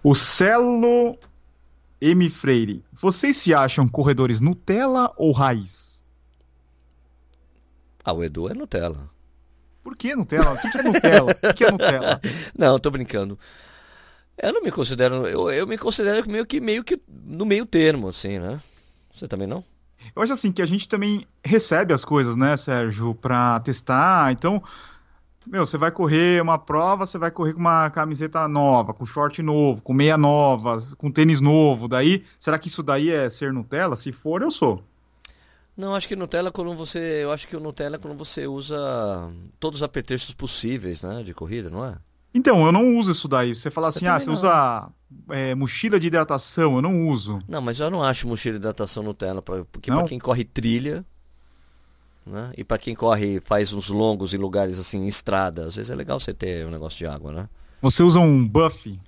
O 0.03 0.13
Celo 0.13 1.17
M. 2.01 2.29
Freire. 2.29 2.85
Vocês 2.93 3.37
se 3.37 3.55
acham 3.55 3.87
corredores 3.87 4.41
Nutella 4.41 5.13
ou 5.17 5.31
raiz? 5.31 6.05
Ah, 8.09 8.13
o 8.15 8.25
Edu 8.25 8.49
é 8.49 8.55
Nutella. 8.55 9.11
Por 9.85 9.95
que 9.95 10.17
Nutella? 10.17 10.55
O 10.55 10.59
que, 10.59 10.79
é 10.79 10.83
Nutella? 10.83 11.31
O 11.31 11.55
que, 11.55 11.65
é 11.65 11.71
Nutella? 11.71 12.21
Não, 12.57 12.79
tô 12.79 12.91
brincando. 12.91 13.39
Eu 14.43 14.51
não 14.51 14.63
me 14.63 14.71
considero. 14.71 15.27
Eu, 15.27 15.51
eu 15.51 15.67
me 15.67 15.77
considero 15.77 16.27
meio 16.27 16.47
que 16.47 16.59
meio 16.59 16.83
que 16.83 16.99
no 17.07 17.45
meio 17.45 17.67
termo, 17.67 18.09
assim, 18.09 18.39
né? 18.39 18.63
Você 19.13 19.29
também 19.29 19.47
não? 19.47 19.63
Eu 20.17 20.23
acho 20.23 20.33
assim 20.33 20.51
que 20.51 20.63
a 20.63 20.65
gente 20.65 20.89
também 20.89 21.27
recebe 21.45 21.93
as 21.93 22.03
coisas, 22.03 22.35
né, 22.35 22.57
Sérgio, 22.57 23.15
para 23.15 23.61
testar. 23.61 24.33
Então, 24.33 24.63
meu, 25.47 25.67
você 25.67 25.77
vai 25.77 25.91
correr 25.91 26.41
uma 26.41 26.59
prova, 26.59 27.05
você 27.05 27.19
vai 27.19 27.31
correr 27.31 27.53
com 27.53 27.61
uma 27.61 27.91
camiseta 27.91 28.49
nova, 28.49 28.95
com 28.95 29.05
short 29.05 29.43
novo, 29.43 29.83
com 29.83 29.93
meia 29.93 30.17
nova, 30.17 30.79
com 30.97 31.11
tênis 31.11 31.43
novo. 31.43 31.87
Daí, 31.87 32.25
será 32.39 32.59
que 32.59 32.69
isso 32.69 32.83
daí 32.83 33.11
é 33.11 33.29
ser 33.29 33.53
Nutella? 33.53 33.97
Se 33.97 34.13
for, 34.13 34.41
eu 34.41 34.51
sou. 34.51 34.83
Não, 35.79 35.95
acho 35.95 36.09
que 36.09 36.17
Nutella 36.17 36.51
quando 36.51 36.75
você, 36.75 37.23
eu 37.23 37.31
acho 37.31 37.47
que 37.47 37.57
o 37.57 37.61
Nutella 37.61 37.95
é 37.95 37.99
quando 38.01 38.19
você 38.19 38.49
usa 38.49 38.77
todos 39.61 39.79
os 39.79 39.83
apertextos 39.85 40.35
possíveis, 40.35 41.03
né, 41.03 41.23
de 41.23 41.33
corrida, 41.33 41.71
não 41.71 41.85
é? 41.85 41.95
Então, 42.35 42.67
eu 42.67 42.73
não 42.73 42.99
uso 42.99 43.13
isso 43.13 43.29
daí. 43.29 43.55
Você 43.55 43.71
fala 43.71 43.87
assim, 43.87 44.07
ah, 44.09 44.19
você 44.19 44.27
não. 44.27 44.33
usa 44.35 44.91
é, 45.31 45.55
mochila 45.55 46.01
de 46.01 46.09
hidratação, 46.09 46.75
eu 46.75 46.83
não 46.83 47.07
uso. 47.07 47.39
Não, 47.49 47.61
mas 47.61 47.79
eu 47.79 47.89
não 47.91 48.03
acho 48.03 48.27
mochila 48.27 48.55
de 48.55 48.59
hidratação 48.59 49.05
Nutella, 49.05 49.41
porque 49.41 49.93
para 49.93 50.03
quem 50.03 50.19
corre 50.19 50.45
trilha, 50.45 51.05
né? 52.27 52.53
E 52.57 52.65
para 52.65 52.77
quem 52.77 52.97
corre 52.97 53.41
faz 53.41 53.73
uns 53.73 53.89
longos 53.89 54.35
em 54.35 54.37
lugares 54.37 54.81
assim, 54.81 54.99
em 55.05 55.07
estrada, 55.07 55.67
às 55.67 55.77
vezes 55.77 55.93
é 55.93 55.95
legal 55.95 56.19
você 56.19 56.35
ter 56.35 56.67
um 56.67 56.71
negócio 56.71 56.99
de 56.99 57.07
água, 57.07 57.31
né? 57.31 57.49
Você 57.81 58.03
usa 58.03 58.19
um 58.19 58.47
buff 58.47 58.99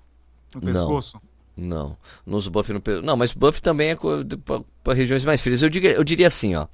no 0.55 0.61
pescoço? 0.61 1.21
Não, 1.21 1.30
não. 1.61 1.97
Não 2.27 2.39
uso 2.39 2.51
buff 2.51 2.73
no. 2.73 2.83
Não, 3.03 3.17
mas 3.17 3.33
buff 3.33 3.61
também 3.61 3.91
é 3.91 3.97
para 4.83 4.95
regiões 4.95 5.25
mais 5.25 5.41
frias. 5.41 5.63
Eu 5.63 5.71
diria, 5.71 5.93
eu 5.93 6.05
diria 6.05 6.27
assim, 6.27 6.55
ó. 6.55 6.67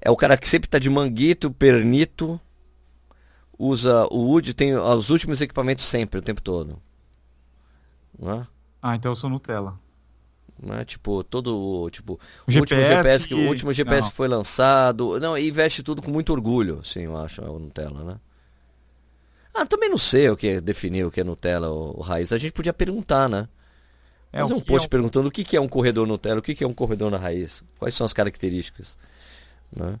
É 0.00 0.10
o 0.10 0.16
cara 0.16 0.36
que 0.36 0.48
sempre 0.48 0.68
tá 0.68 0.78
de 0.78 0.90
manguito, 0.90 1.50
pernito, 1.50 2.40
usa 3.56 4.04
o 4.10 4.18
Wood, 4.26 4.52
tem 4.52 4.74
os 4.74 5.10
últimos 5.10 5.40
equipamentos 5.40 5.84
sempre, 5.84 6.18
o 6.18 6.22
tempo 6.22 6.42
todo. 6.42 6.82
Né? 8.18 8.46
Ah, 8.82 8.96
então 8.96 9.12
eu 9.12 9.16
sou 9.16 9.30
Nutella. 9.30 9.78
Né? 10.60 10.84
Tipo, 10.84 11.22
todo. 11.22 11.88
Tipo, 11.90 12.14
o, 12.48 12.52
o 12.52 12.58
último 12.58 12.82
GPS 12.82 13.28
que, 13.28 13.34
o 13.34 13.46
último 13.46 13.72
GPS 13.72 14.10
que 14.10 14.16
foi 14.16 14.26
lançado. 14.26 15.20
Não, 15.20 15.38
e 15.38 15.50
veste 15.50 15.82
tudo 15.82 16.02
com 16.02 16.10
muito 16.10 16.32
orgulho, 16.32 16.84
sim, 16.84 17.02
eu 17.02 17.16
acho, 17.16 17.40
o 17.42 17.58
Nutella, 17.58 18.02
né? 18.02 18.16
Ah, 19.54 19.66
também 19.66 19.90
não 19.90 19.98
sei 19.98 20.30
o 20.30 20.36
que 20.36 20.46
é 20.48 20.60
definir 20.60 21.04
o 21.04 21.10
que 21.10 21.20
é 21.20 21.24
Nutella 21.24 21.68
ou, 21.68 21.96
ou 21.96 22.02
raiz. 22.02 22.32
A 22.32 22.38
gente 22.38 22.52
podia 22.52 22.72
perguntar, 22.72 23.28
né? 23.28 23.48
É, 24.32 24.40
Fazer 24.40 24.54
um 24.54 24.60
post 24.60 24.86
é 24.86 24.86
um... 24.86 24.90
perguntando 24.90 25.28
o 25.28 25.30
que 25.30 25.56
é 25.56 25.60
um 25.60 25.68
corredor 25.68 26.06
Nutella, 26.06 26.40
o 26.40 26.42
que 26.42 26.64
é 26.64 26.66
um 26.66 26.72
corredor 26.72 27.10
na 27.10 27.18
raiz, 27.18 27.62
quais 27.78 27.94
são 27.94 28.04
as 28.04 28.12
características. 28.12 28.96
Né? 29.74 29.96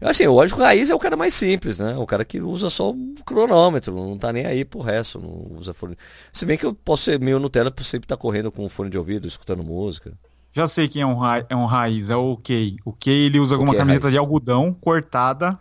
Assim, 0.00 0.26
lógico, 0.26 0.60
o 0.60 0.62
raiz 0.62 0.90
é 0.90 0.94
o 0.94 0.98
cara 0.98 1.16
mais 1.16 1.34
simples, 1.34 1.78
né? 1.78 1.96
O 1.96 2.06
cara 2.06 2.24
que 2.24 2.40
usa 2.40 2.68
só 2.68 2.90
o 2.90 3.14
cronômetro, 3.24 3.94
não 3.94 4.18
tá 4.18 4.32
nem 4.32 4.44
aí 4.44 4.64
pro 4.64 4.80
resto, 4.80 5.18
não 5.18 5.58
usa 5.58 5.72
fone. 5.72 5.96
Se 6.32 6.44
bem 6.44 6.58
que 6.58 6.66
eu 6.66 6.74
posso 6.74 7.04
ser 7.04 7.20
meio 7.20 7.38
Nutella 7.38 7.70
por 7.70 7.84
sempre 7.84 8.04
estar 8.06 8.16
tá 8.16 8.20
correndo 8.20 8.50
com 8.50 8.68
fone 8.68 8.90
de 8.90 8.98
ouvido, 8.98 9.26
escutando 9.26 9.62
música. 9.62 10.12
Já 10.52 10.66
sei 10.66 10.88
quem 10.88 11.02
é 11.02 11.06
um, 11.06 11.16
ra 11.16 11.44
é 11.48 11.56
um 11.56 11.64
raiz, 11.64 12.10
é 12.10 12.16
o 12.16 12.36
Kay. 12.36 12.76
O 12.84 12.92
Kay 12.92 13.26
ele 13.26 13.40
usa 13.40 13.54
alguma 13.54 13.74
é 13.74 13.78
camiseta 13.78 14.10
de 14.10 14.18
algodão 14.18 14.72
cortada. 14.72 15.58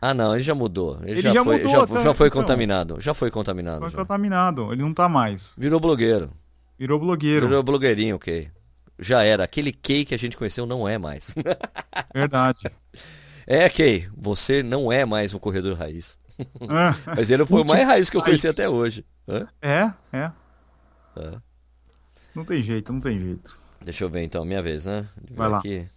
Ah, 0.00 0.12
não, 0.12 0.34
ele 0.34 0.42
já 0.42 0.54
mudou. 0.54 0.98
Ele, 1.02 1.12
ele 1.12 1.22
já, 1.22 1.32
já, 1.32 1.44
foi, 1.44 1.56
mudou, 1.56 1.72
já, 1.72 1.86
tá, 1.86 2.02
já 2.02 2.14
foi 2.14 2.28
então, 2.28 2.42
contaminado. 2.42 3.00
Já 3.00 3.14
foi 3.14 3.30
contaminado. 3.30 3.80
Foi 3.80 3.90
já. 3.90 3.98
contaminado, 3.98 4.72
ele 4.72 4.82
não 4.82 4.92
tá 4.92 5.08
mais. 5.08 5.56
Virou 5.58 5.80
blogueiro. 5.80 6.30
Virou 6.78 6.98
blogueiro. 6.98 7.46
Virou 7.46 7.62
blogueirinho, 7.62 8.16
ok. 8.16 8.50
Já 8.98 9.22
era. 9.22 9.44
Aquele 9.44 9.72
Kay 9.72 10.04
que 10.04 10.14
a 10.14 10.18
gente 10.18 10.36
conheceu 10.36 10.66
não 10.66 10.88
é 10.88 10.98
mais. 10.98 11.34
Verdade. 12.14 12.60
É, 13.46 13.68
Kay, 13.68 14.08
você 14.16 14.62
não 14.62 14.90
é 14.90 15.04
mais 15.04 15.32
um 15.32 15.38
corredor 15.38 15.76
raiz. 15.76 16.18
Ah, 16.68 16.94
Mas 17.16 17.30
ele 17.30 17.46
foi 17.46 17.62
o 17.62 17.66
mais 17.66 17.86
raiz 17.86 18.10
que 18.10 18.16
eu 18.16 18.22
conheci 18.22 18.48
até 18.48 18.68
hoje. 18.68 19.04
Hã? 19.28 19.48
É, 19.62 19.92
é. 20.12 20.32
Não 22.34 22.44
tem 22.44 22.60
jeito, 22.60 22.92
não 22.92 23.00
tem 23.00 23.18
jeito. 23.18 23.58
Deixa 23.82 24.04
eu 24.04 24.10
ver 24.10 24.22
então, 24.22 24.44
minha 24.44 24.62
vez, 24.62 24.84
né? 24.84 25.08
Vai 25.30 25.48
lá. 25.48 25.58
Aqui. 25.58 25.88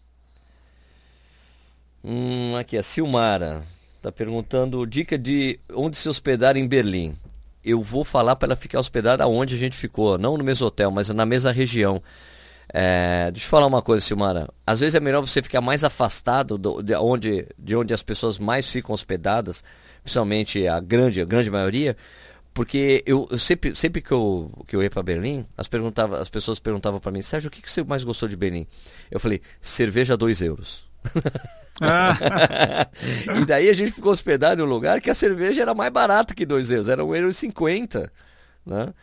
Hum, 2.03 2.55
aqui, 2.55 2.77
a 2.77 2.83
Silmara 2.83 3.65
tá 4.01 4.11
perguntando 4.11 4.85
dica 4.87 5.17
de 5.17 5.59
onde 5.73 5.97
se 5.97 6.07
hospedar 6.07 6.55
em 6.55 6.67
Berlim. 6.67 7.17
Eu 7.63 7.81
vou 7.81 8.03
falar 8.03 8.35
para 8.35 8.47
ela 8.47 8.55
ficar 8.55 8.79
hospedada 8.79 9.27
onde 9.27 9.55
a 9.55 9.57
gente 9.57 9.75
ficou, 9.75 10.17
não 10.17 10.37
no 10.37 10.43
mesmo 10.43 10.67
hotel, 10.67 10.91
mas 10.91 11.09
na 11.09 11.25
mesma 11.25 11.51
região. 11.51 12.01
É, 12.71 13.31
deixa 13.31 13.47
eu 13.47 13.49
falar 13.49 13.65
uma 13.65 13.81
coisa, 13.81 14.05
Silmara. 14.05 14.47
Às 14.65 14.79
vezes 14.79 14.95
é 14.95 14.99
melhor 14.99 15.21
você 15.21 15.41
ficar 15.41 15.61
mais 15.61 15.83
afastado 15.83 16.57
do, 16.57 16.81
de, 16.81 16.95
onde, 16.95 17.47
de 17.57 17.75
onde 17.75 17.93
as 17.93 18.03
pessoas 18.03 18.37
mais 18.37 18.69
ficam 18.69 18.93
hospedadas, 18.93 19.63
principalmente 20.03 20.67
a 20.67 20.79
grande, 20.79 21.19
a 21.19 21.25
grande 21.25 21.49
maioria, 21.49 21.97
porque 22.53 23.03
eu, 23.05 23.27
eu 23.31 23.37
sempre, 23.37 23.75
sempre 23.75 24.01
que, 24.01 24.11
eu, 24.11 24.51
que 24.67 24.75
eu 24.75 24.83
ia 24.83 24.89
para 24.89 25.01
Berlim, 25.01 25.45
as, 25.57 25.67
perguntava, 25.67 26.19
as 26.19 26.29
pessoas 26.29 26.59
perguntavam 26.59 26.99
para 26.99 27.11
mim, 27.11 27.21
Sérgio, 27.21 27.47
o 27.47 27.51
que, 27.51 27.61
que 27.61 27.71
você 27.71 27.83
mais 27.83 28.03
gostou 28.03 28.27
de 28.29 28.35
Berlim? 28.35 28.67
Eu 29.09 29.19
falei, 29.19 29.41
cerveja 29.61 30.15
2 30.15 30.41
euros. 30.41 30.88
Ah. 31.81 32.15
e 33.41 33.45
daí 33.45 33.69
a 33.69 33.73
gente 33.73 33.91
ficou 33.91 34.11
hospedado 34.11 34.61
em 34.61 34.65
um 34.65 34.67
lugar 34.67 34.99
que 34.99 35.09
a 35.09 35.13
cerveja 35.13 35.61
era 35.61 35.73
mais 35.73 35.91
barata 35.91 36.33
que 36.33 36.45
2 36.45 36.71
euros, 36.71 36.89
era 36.89 37.03
1,50 37.03 37.95
euro. 37.95 38.11
Né? 38.65 38.93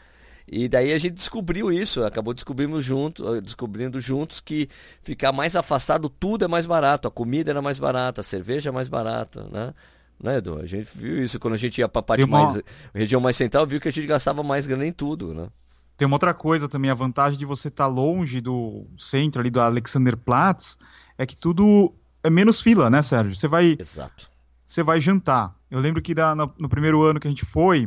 E 0.49 0.69
daí 0.69 0.93
a 0.93 0.99
gente 0.99 1.15
descobriu 1.15 1.73
isso, 1.73 2.05
acabou 2.05 2.33
descobrindo 2.33 2.81
juntos, 2.81 3.43
descobrindo 3.43 4.01
juntos 4.01 4.41
que 4.41 4.69
ficar 5.03 5.33
mais 5.33 5.57
afastado 5.57 6.09
tudo 6.09 6.45
é 6.45 6.49
mais 6.49 6.67
barato, 6.67 7.09
a 7.09 7.11
comida 7.11 7.51
era 7.51 7.61
mais 7.61 7.79
barata, 7.79 8.21
a 8.21 8.25
cerveja 8.25 8.71
é 8.71 8.73
mais 8.73 8.89
barata, 8.89 9.49
né? 9.51 9.75
Né, 10.23 10.39
Edu? 10.39 10.59
A 10.59 10.65
gente 10.65 10.89
viu 10.95 11.23
isso 11.23 11.39
quando 11.39 11.55
a 11.55 11.59
gente 11.59 11.79
ia 11.79 11.89
para 11.89 12.01
a 12.01 12.03
parte 12.03 12.25
mais 12.25 12.63
região 12.95 13.21
mais 13.21 13.37
central, 13.37 13.67
viu 13.67 13.81
que 13.81 13.89
a 13.89 13.93
gente 13.93 14.07
gastava 14.07 14.43
mais 14.43 14.67
grana 14.67 14.87
em 14.87 14.93
tudo, 14.93 15.35
né? 15.35 15.49
Tem 15.97 16.07
uma 16.07 16.15
outra 16.15 16.35
coisa 16.35 16.69
também, 16.69 16.91
a 16.91 16.95
vantagem 16.95 17.39
de 17.39 17.45
você 17.45 17.69
estar 17.69 17.85
tá 17.85 17.91
longe 17.91 18.41
do 18.41 18.87
centro 18.99 19.41
ali 19.41 19.51
do 19.51 19.61
Alexanderplatz 19.61 20.79
é 21.17 21.25
que 21.25 21.37
tudo 21.37 21.95
é 22.23 22.29
menos 22.29 22.61
fila, 22.61 22.91
né, 22.91 23.01
Sérgio? 23.01 23.35
Você 23.35 23.49
vai 23.49 23.77
Exato. 23.79 24.31
Você 24.67 24.83
vai 24.83 25.01
jantar. 25.01 25.55
Eu 25.71 25.79
lembro 25.79 26.03
que 26.03 26.13
da, 26.13 26.35
no, 26.35 26.53
no 26.59 26.69
primeiro 26.69 27.03
ano 27.03 27.21
que 27.21 27.29
a 27.29 27.31
gente 27.31 27.45
foi, 27.45 27.87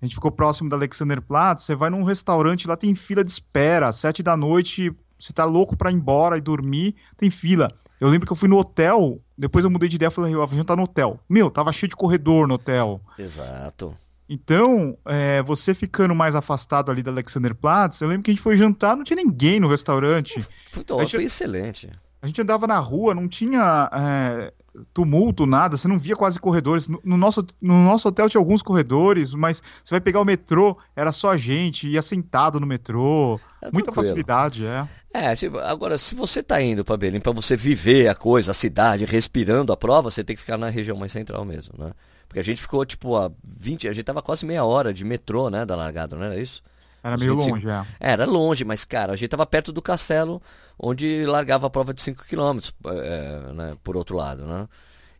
a 0.00 0.06
gente 0.06 0.14
ficou 0.14 0.30
próximo 0.32 0.68
da 0.68 0.76
Alexanderplatz, 0.76 1.64
você 1.64 1.74
vai 1.74 1.90
num 1.90 2.02
restaurante, 2.02 2.66
lá 2.66 2.76
tem 2.76 2.94
fila 2.94 3.22
de 3.22 3.30
espera, 3.30 3.88
às 3.88 3.96
sete 3.96 4.22
da 4.22 4.36
noite, 4.36 4.90
você 5.18 5.32
tá 5.32 5.44
louco 5.44 5.76
pra 5.76 5.90
ir 5.90 5.94
embora 5.94 6.36
e 6.36 6.40
dormir, 6.40 6.94
tem 7.16 7.30
fila. 7.30 7.70
Eu 8.00 8.08
lembro 8.08 8.26
que 8.26 8.32
eu 8.32 8.36
fui 8.36 8.48
no 8.48 8.58
hotel, 8.58 9.20
depois 9.36 9.64
eu 9.64 9.70
mudei 9.70 9.88
de 9.88 9.96
ideia, 9.96 10.10
falei, 10.10 10.34
eu 10.34 10.46
vou 10.46 10.56
jantar 10.56 10.76
no 10.76 10.82
hotel. 10.82 11.20
Meu, 11.28 11.50
tava 11.50 11.72
cheio 11.72 11.88
de 11.88 11.96
corredor 11.96 12.46
no 12.46 12.54
hotel. 12.54 13.00
Exato. 13.18 13.96
Então, 14.28 14.98
é, 15.04 15.42
você 15.42 15.72
ficando 15.74 16.14
mais 16.14 16.34
afastado 16.34 16.90
ali 16.90 17.02
da 17.02 17.10
Alexanderplatz, 17.10 18.00
eu 18.00 18.08
lembro 18.08 18.24
que 18.24 18.30
a 18.30 18.34
gente 18.34 18.42
foi 18.42 18.56
jantar, 18.56 18.96
não 18.96 19.04
tinha 19.04 19.16
ninguém 19.16 19.60
no 19.60 19.68
restaurante. 19.68 20.44
Puta, 20.72 20.98
gente, 20.98 21.14
foi 21.14 21.24
excelente. 21.24 21.88
A 22.20 22.26
gente 22.26 22.42
andava 22.42 22.66
na 22.66 22.78
rua, 22.78 23.14
não 23.14 23.28
tinha 23.28 23.88
é, 23.92 24.52
tumulto, 24.92 25.46
nada, 25.46 25.76
você 25.76 25.86
não 25.86 25.96
via 25.96 26.16
quase 26.16 26.40
corredores. 26.40 26.88
No, 26.88 27.00
no, 27.04 27.16
nosso, 27.16 27.46
no 27.60 27.84
nosso 27.84 28.08
hotel 28.08 28.28
tinha 28.28 28.40
alguns 28.40 28.62
corredores, 28.62 29.32
mas 29.32 29.62
você 29.84 29.94
vai 29.94 30.00
pegar 30.00 30.20
o 30.20 30.24
metrô, 30.24 30.76
era 30.96 31.12
só 31.12 31.36
gente, 31.36 31.88
ia 31.88 32.02
sentado 32.02 32.58
no 32.58 32.66
metrô. 32.66 33.38
É 33.62 33.70
muita 33.70 33.92
facilidade, 33.92 34.66
é. 34.66 34.88
É, 35.12 35.36
tipo, 35.36 35.58
agora, 35.58 35.96
se 35.96 36.14
você 36.14 36.42
tá 36.42 36.60
indo 36.60 36.84
para 36.84 36.96
Berlim 36.96 37.20
para 37.20 37.32
você 37.32 37.56
viver 37.56 38.08
a 38.08 38.14
coisa, 38.14 38.50
a 38.50 38.54
cidade, 38.54 39.04
respirando 39.04 39.72
a 39.72 39.76
prova, 39.76 40.10
você 40.10 40.24
tem 40.24 40.34
que 40.34 40.40
ficar 40.40 40.58
na 40.58 40.68
região 40.68 40.96
mais 40.96 41.12
central 41.12 41.44
mesmo, 41.44 41.74
né? 41.78 41.92
Porque 42.36 42.40
a 42.40 42.52
gente 42.52 42.60
ficou, 42.60 42.84
tipo, 42.84 43.16
a 43.16 43.32
20, 43.42 43.88
a 43.88 43.94
gente 43.94 44.04
tava 44.04 44.20
quase 44.20 44.44
meia 44.44 44.62
hora 44.62 44.92
de 44.92 45.06
metrô, 45.06 45.48
né, 45.48 45.64
da 45.64 45.74
largada, 45.74 46.16
não 46.16 46.22
era 46.22 46.38
isso? 46.38 46.62
Era 47.02 47.16
meio 47.16 47.32
longe, 47.32 47.66
é. 47.66 47.86
Era 47.98 48.26
longe, 48.26 48.62
mas, 48.62 48.84
cara, 48.84 49.14
a 49.14 49.16
gente 49.16 49.30
tava 49.30 49.46
perto 49.46 49.72
do 49.72 49.80
castelo 49.80 50.42
onde 50.78 51.24
largava 51.24 51.66
a 51.66 51.70
prova 51.70 51.94
de 51.94 52.02
5 52.02 52.26
km, 52.26 52.58
é, 52.88 53.52
né, 53.54 53.72
por 53.82 53.96
outro 53.96 54.18
lado, 54.18 54.44
né? 54.44 54.68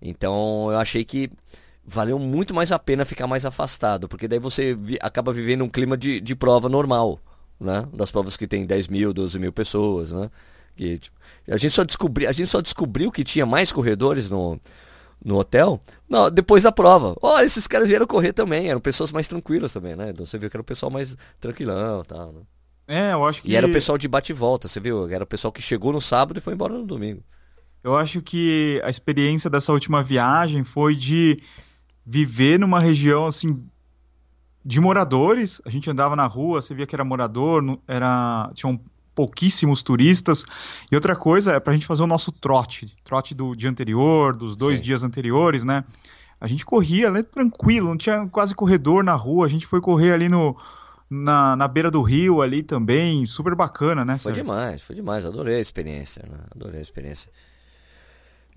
Então 0.02 0.70
eu 0.70 0.79
achei 0.79 1.07
que 1.07 1.31
valeu 1.83 2.18
muito 2.18 2.55
mais 2.55 2.70
a 2.70 2.79
pena 2.79 3.02
ficar 3.07 3.26
mais 3.26 3.46
afastado, 3.46 4.07
porque 4.11 4.29
daí 4.29 4.38
você 4.38 4.74
vi, 4.74 4.98
acaba 5.00 5.33
vivendo 5.33 5.64
um 5.64 5.70
clima 5.70 5.96
de, 5.96 6.20
de 6.20 6.37
prova 6.37 6.68
normal, 6.68 7.18
né? 7.59 7.88
Das 7.94 8.11
provas 8.11 8.37
que 8.37 8.46
tem 8.46 8.66
10 8.66 8.88
mil, 8.88 9.14
12 9.14 9.38
mil 9.38 9.55
pessoas, 9.55 10.12
né? 10.12 10.31
Que, 10.76 10.98
tipo, 10.98 11.16
a, 11.48 11.57
gente 11.57 11.72
só 11.72 11.83
descobri, 11.83 12.26
a 12.26 12.33
gente 12.33 12.48
só 12.48 12.61
descobriu 12.61 13.11
que 13.11 13.24
tinha 13.24 13.46
mais 13.46 13.72
corredores 13.72 14.29
no, 14.29 14.61
no 15.24 15.37
hotel 15.37 15.81
não, 16.09 16.31
depois 16.31 16.62
da 16.62 16.70
prova. 16.70 17.16
Ó, 17.20 17.37
oh, 17.37 17.40
esses 17.40 17.66
caras 17.66 17.88
vieram 17.88 18.07
correr 18.07 18.33
também, 18.33 18.68
eram 18.68 18.81
pessoas 18.81 19.11
mais 19.11 19.26
tranquilas 19.26 19.72
também, 19.72 19.96
né? 19.96 20.11
Então 20.11 20.24
você 20.24 20.38
viu 20.38 20.48
que 20.48 20.57
era 20.57 20.62
o 20.62 20.64
pessoal 20.64 20.90
mais 20.90 21.16
tranquilão 21.40 22.02
e 22.02 22.07
tal, 22.07 22.33
né? 22.33 22.40
É, 22.88 23.12
eu 23.12 23.24
acho 23.24 23.42
que. 23.42 23.50
E 23.50 23.57
era 23.57 23.66
o 23.66 23.72
pessoal 23.72 23.98
de 23.98 24.07
bate-volta, 24.07 24.68
você 24.68 24.79
viu? 24.79 25.09
Era 25.09 25.24
o 25.24 25.26
pessoal 25.26 25.50
que 25.50 25.61
chegou 25.61 25.92
no 25.92 26.00
sábado 26.00 26.38
e 26.38 26.40
foi 26.40 26.55
embora 26.55 26.74
no 26.74 26.85
domingo. 26.85 27.22
Eu 27.83 27.96
acho 27.96 28.22
que 28.22 28.81
a 28.85 28.88
experiência 28.88 29.50
dessa 29.50 29.72
última 29.72 30.02
viagem 30.02 30.62
foi 30.62 30.94
de 30.94 31.40
viver 32.05 32.59
numa 32.59 32.81
região 32.81 33.26
assim 33.26 33.64
de 34.64 34.81
moradores. 34.81 35.61
A 35.64 35.70
gente 35.70 35.90
andava 35.90 36.14
na 36.14 36.26
rua, 36.26 36.62
você 36.62 36.74
via 36.74 36.87
que 36.87 36.94
era 36.94 37.05
morador, 37.05 37.79
era 37.88 38.50
tinham 38.55 38.81
pouquíssimos 39.16 39.83
turistas. 39.83 40.44
E 40.92 40.94
outra 40.94 41.16
coisa 41.16 41.55
é 41.55 41.59
para 41.61 41.72
a 41.72 41.74
gente 41.74 41.87
fazer 41.87 42.05
o 42.05 42.07
nosso 42.07 42.31
trote, 42.31 42.94
trote 43.02 43.35
do 43.35 43.57
dia 43.57 43.68
anterior, 43.70 44.37
dos 44.37 44.55
dois 44.55 44.79
Sim. 44.79 44.85
dias 44.85 45.02
anteriores, 45.02 45.64
né? 45.64 45.83
A 46.40 46.46
gente 46.46 46.64
corria 46.64 47.09
ali 47.09 47.22
tranquilo, 47.24 47.88
não 47.88 47.96
tinha 47.96 48.29
quase 48.29 48.55
corredor 48.55 49.02
na 49.02 49.14
rua. 49.14 49.46
A 49.46 49.48
gente 49.48 49.66
foi 49.66 49.81
correr 49.81 50.12
ali 50.12 50.29
no 50.29 50.55
na, 51.09 51.57
na 51.57 51.66
beira 51.68 51.90
do 51.90 52.02
rio 52.02 52.42
ali 52.42 52.62
também, 52.62 53.24
super 53.26 53.55
bacana, 53.55 54.05
né? 54.05 54.14
Foi 54.18 54.33
Sérgio? 54.33 54.42
demais, 54.44 54.83
foi 54.83 54.94
demais. 54.94 55.24
Adorei 55.24 55.57
a 55.57 55.61
experiência, 55.61 56.22
né? 56.31 56.38
Adorei 56.55 56.79
a 56.79 56.83
experiência. 56.83 57.31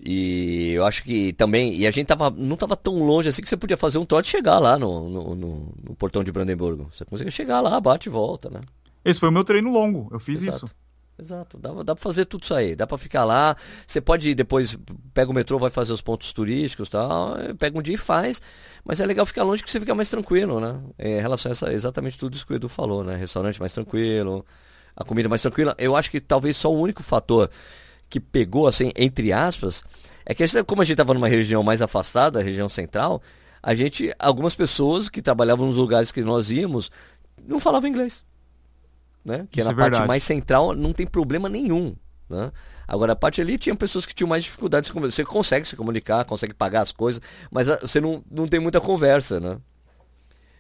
E 0.02 0.72
eu 0.72 0.86
acho 0.86 1.04
que 1.04 1.34
também. 1.34 1.76
E 1.76 1.86
a 1.86 1.92
gente 1.92 2.08
tava, 2.08 2.30
não 2.30 2.56
tava 2.56 2.76
tão 2.78 3.04
longe 3.04 3.28
assim 3.30 3.42
que 3.42 3.50
você 3.50 3.58
podia 3.58 3.76
fazer 3.78 3.98
um 3.98 4.06
trote 4.06 4.30
e 4.30 4.32
chegar 4.32 4.58
lá 4.58 4.80
no, 4.80 5.10
no, 5.10 5.36
no- 5.36 5.74
no 5.90 5.96
portão 5.96 6.24
de 6.24 6.32
Brandemburgo. 6.32 6.90
Você 6.94 7.04
conseguia 7.04 7.32
chegar 7.32 7.60
lá, 7.60 7.80
bate 7.82 8.08
e 8.08 8.12
volta, 8.12 8.50
né? 8.50 8.62
Esse 9.04 9.20
foi 9.20 9.30
o 9.30 9.32
meu 9.32 9.44
treino 9.44 9.72
longo, 9.72 10.10
eu 10.12 10.20
fiz 10.20 10.42
Exato. 10.42 10.66
isso. 10.66 10.76
Exato, 11.22 11.58
dá, 11.58 11.74
dá 11.84 11.96
pra 11.96 12.02
fazer 12.02 12.24
tudo 12.24 12.44
isso 12.44 12.54
aí, 12.54 12.76
dá 12.76 12.88
pra 12.88 12.98
ficar 12.98 13.26
lá. 13.26 13.56
Você 13.86 14.00
pode 14.00 14.34
depois, 14.34 14.78
pega 15.14 15.30
o 15.30 15.34
metrô, 15.34 15.60
vai 15.60 15.70
fazer 15.70 15.92
os 15.92 16.02
pontos 16.02 16.32
turísticos 16.32 16.88
e 16.88 16.92
tal, 16.92 17.36
pega 17.58 17.78
um 17.78 17.82
dia 17.82 17.96
e 17.96 17.98
faz. 17.98 18.42
Mas 18.86 19.02
é 19.02 19.06
legal 19.06 19.26
ficar 19.26 19.44
longe 19.44 19.62
que 19.62 19.70
você 19.70 19.82
fica 19.82 19.94
mais 19.94 20.10
tranquilo, 20.10 20.62
né? 20.62 20.80
É, 20.98 21.18
Em 21.18 21.22
relação 21.22 21.52
a 21.52 21.54
essa, 21.54 21.74
exatamente 21.74 22.18
tudo 22.18 22.34
isso 22.36 22.46
que 22.48 22.54
o 22.54 22.56
Edu 22.56 22.70
falou, 22.70 23.04
né? 23.04 23.18
Restaurante 23.18 23.60
mais 23.60 23.74
tranquilo, 23.74 24.46
a 24.96 25.04
comida 25.04 25.28
mais 25.28 25.42
tranquila. 25.42 25.76
Eu 25.78 25.94
acho 25.96 26.10
que 26.10 26.22
talvez 26.22 26.56
só 26.56 26.72
o 26.72 26.80
único 26.80 27.04
fator 27.04 27.50
que 28.10 28.20
pegou, 28.20 28.66
assim, 28.66 28.92
entre 28.96 29.34
aspas, 29.34 29.84
é 30.26 30.34
que 30.34 30.46
como 30.64 30.82
a 30.82 30.86
gente 30.86 30.98
tava 30.98 31.14
numa 31.14 31.28
região 31.28 31.62
mais 31.62 31.82
afastada, 31.82 32.42
região 32.42 32.70
central, 32.70 33.22
a 33.62 33.76
gente, 33.76 34.14
algumas 34.18 34.56
pessoas 34.56 35.10
que 35.10 35.22
trabalhavam 35.22 35.68
nos 35.68 35.76
lugares 35.76 36.14
que 36.14 36.22
nós 36.22 36.50
íamos, 36.50 36.90
não 37.46 37.60
falavam 37.60 37.90
inglês 37.90 38.24
né? 39.26 39.48
Que 39.52 39.60
Isso 39.60 39.68
na 39.68 39.74
é 39.74 39.76
parte 39.76 39.92
verdade. 39.92 40.08
mais 40.08 40.24
central 40.24 40.74
não 40.76 40.94
tem 40.94 41.06
problema 41.08 41.48
nenhum, 41.50 41.96
né? 42.30 42.52
Agora 42.88 43.14
a 43.14 43.16
parte 43.16 43.40
ali 43.42 43.58
tinha 43.58 43.76
pessoas 43.76 44.06
que 44.06 44.16
tinham 44.16 44.28
mais 44.30 44.44
dificuldades 44.44 44.86
de 44.86 44.88
se 44.88 44.94
comunicar. 44.94 45.16
Você 45.16 45.24
consegue 45.26 45.68
se 45.68 45.76
comunicar, 45.76 46.26
consegue 46.26 46.54
pagar 46.54 46.82
as 46.82 46.92
coisas, 46.92 47.22
mas 47.52 47.70
ah, 47.70 47.78
você 47.82 48.02
não, 48.02 48.24
não 48.32 48.48
tem 48.48 48.60
muita 48.60 48.82
conversa, 48.82 49.40
né? 49.40 49.58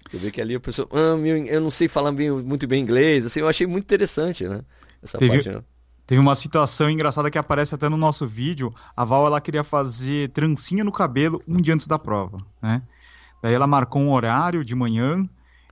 Você 0.07 0.17
vê 0.17 0.31
que 0.31 0.41
ali 0.41 0.55
a 0.55 0.59
pessoa, 0.59 0.87
ah, 0.91 1.15
meu, 1.17 1.37
eu 1.45 1.61
não 1.61 1.69
sei 1.71 1.87
falar 1.87 2.11
bem- 2.11 2.31
muito 2.31 2.67
bem 2.67 2.81
inglês, 2.81 3.25
assim, 3.25 3.39
eu 3.41 3.47
achei 3.47 3.67
muito 3.67 3.83
interessante, 3.83 4.47
né? 4.47 4.61
Essa 5.01 5.17
Teve- 5.17 5.33
parte, 5.33 5.49
né? 5.49 5.61
Teve 6.05 6.19
uma 6.19 6.33
situação 6.33 6.89
engraçada 6.89 7.29
que 7.29 7.37
aparece 7.37 7.75
até 7.75 7.87
no 7.87 7.95
nosso 7.95 8.25
vídeo. 8.25 8.73
A 8.97 9.05
Val 9.05 9.27
ela 9.27 9.39
queria 9.39 9.63
fazer 9.63 10.29
trancinha 10.31 10.83
no 10.83 10.91
cabelo 10.91 11.39
um 11.47 11.57
dia 11.57 11.75
antes 11.75 11.85
da 11.85 11.99
prova, 11.99 12.37
né? 12.59 12.81
Daí 13.43 13.53
ela 13.53 13.67
marcou 13.67 14.01
um 14.01 14.11
horário 14.11 14.65
de 14.65 14.73
manhã 14.73 15.23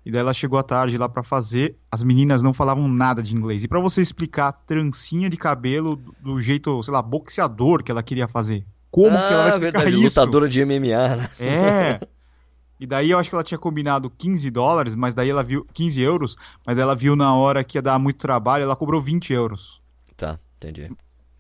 e 0.08 0.12
daí 0.12 0.22
ela 0.22 0.34
chegou 0.34 0.58
à 0.58 0.64
tarde 0.64 0.98
lá 0.98 1.10
pra 1.10 1.22
fazer. 1.22 1.76
As 1.92 2.04
meninas 2.04 2.42
não 2.42 2.54
falavam 2.54 2.88
nada 2.88 3.22
de 3.22 3.36
inglês. 3.36 3.64
E 3.64 3.68
pra 3.68 3.80
você 3.80 4.02
explicar 4.02 4.52
trancinha 4.54 5.30
de 5.30 5.36
cabelo 5.36 5.98
do- 6.22 6.40
jeito, 6.40 6.82
sei 6.82 6.94
lá, 6.94 7.02
boxeador 7.02 7.84
que 7.84 7.92
ela 7.92 8.02
queria 8.02 8.28
fazer, 8.28 8.66
como 8.90 9.10
que 9.12 9.16
ela 9.34 9.44
vai 9.44 9.46
ah, 9.46 9.50
explicar 9.50 9.80
verdade, 9.84 10.06
isso? 10.06 10.20
lutadora 10.20 10.48
de 10.48 10.64
MMA, 10.66 11.16
né? 11.18 11.30
É. 11.40 12.00
E 12.80 12.86
daí 12.86 13.10
eu 13.10 13.18
acho 13.18 13.28
que 13.28 13.36
ela 13.36 13.44
tinha 13.44 13.58
combinado 13.58 14.08
15 14.08 14.52
dólares, 14.52 14.94
mas 14.96 15.16
daí 15.16 15.32
ela 15.32 15.42
viu 15.42 15.66
15 15.74 16.00
euros, 16.00 16.36
mas 16.64 16.78
ela 16.78 16.94
viu 16.96 17.16
na 17.16 17.34
hora 17.34 17.64
que 17.64 17.76
ia 17.76 17.82
dar 17.82 17.98
muito 17.98 18.18
trabalho, 18.20 18.62
ela 18.64 18.76
cobrou 18.76 19.02
20 19.02 19.34
euros. 19.34 19.82
Tá, 20.16 20.38
entendi. 20.58 20.92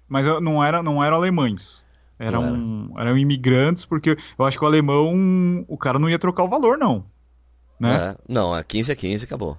Mas 0.09 0.25
não 0.25 0.63
era, 0.63 0.81
não 0.81 1.03
eram 1.03 1.17
alemães. 1.17 1.85
Eram, 2.17 2.91
eram 2.97 3.15
imigrantes, 3.15 3.85
porque 3.85 4.17
eu 4.39 4.45
acho 4.45 4.57
que 4.57 4.65
o 4.65 4.67
alemão, 4.67 5.63
o 5.67 5.77
cara 5.77 5.99
não 5.99 6.09
ia 6.09 6.17
trocar 6.17 6.43
o 6.43 6.49
valor, 6.49 6.75
não. 6.75 7.05
Né? 7.79 7.95
É, 7.95 8.15
não, 8.27 8.55
é 8.55 8.63
15 8.63 8.91
a 8.91 8.95
15 8.95 9.25
acabou. 9.25 9.57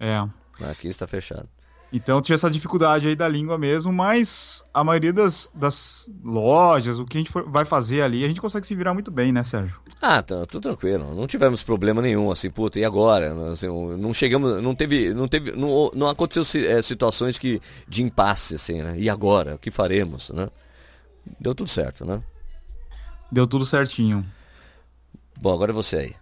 É. 0.00 0.16
A 0.16 0.74
15 0.78 0.98
tá 0.98 1.06
fechado. 1.06 1.48
Então 1.94 2.22
tinha 2.22 2.34
essa 2.34 2.50
dificuldade 2.50 3.06
aí 3.06 3.14
da 3.14 3.28
língua 3.28 3.58
mesmo, 3.58 3.92
mas 3.92 4.64
a 4.72 4.82
maioria 4.82 5.12
das, 5.12 5.50
das 5.54 6.10
lojas, 6.24 6.98
o 6.98 7.04
que 7.04 7.18
a 7.18 7.20
gente 7.20 7.30
for- 7.30 7.46
vai 7.46 7.66
fazer 7.66 8.00
ali, 8.00 8.24
a 8.24 8.28
gente 8.28 8.40
consegue 8.40 8.66
se 8.66 8.74
virar 8.74 8.94
muito 8.94 9.10
bem, 9.10 9.30
né, 9.30 9.44
Sérgio? 9.44 9.78
Ah, 10.00 10.22
tá, 10.22 10.46
tudo 10.46 10.62
tranquilo. 10.62 11.14
Não 11.14 11.26
tivemos 11.26 11.62
problema 11.62 12.00
nenhum, 12.00 12.30
assim, 12.30 12.48
puta, 12.50 12.80
e 12.80 12.84
agora? 12.84 13.50
Assim, 13.52 13.66
não 13.98 14.14
chegamos, 14.14 14.62
não 14.62 14.74
teve, 14.74 15.12
não 15.12 15.28
teve, 15.28 15.52
não, 15.52 15.90
não 15.94 16.08
aconteceu 16.08 16.62
eh, 16.62 16.80
situações 16.80 17.36
que, 17.36 17.60
de 17.86 18.02
impasse, 18.02 18.54
assim, 18.54 18.80
né? 18.80 18.94
E 18.96 19.10
agora? 19.10 19.56
O 19.56 19.58
que 19.58 19.70
faremos, 19.70 20.30
né? 20.30 20.48
Deu 21.38 21.54
tudo 21.54 21.68
certo, 21.68 22.06
né? 22.06 22.22
Deu 23.30 23.46
tudo 23.46 23.66
certinho. 23.66 24.24
Bom, 25.38 25.52
agora 25.52 25.72
é 25.72 25.74
você 25.74 25.96
aí. 25.96 26.14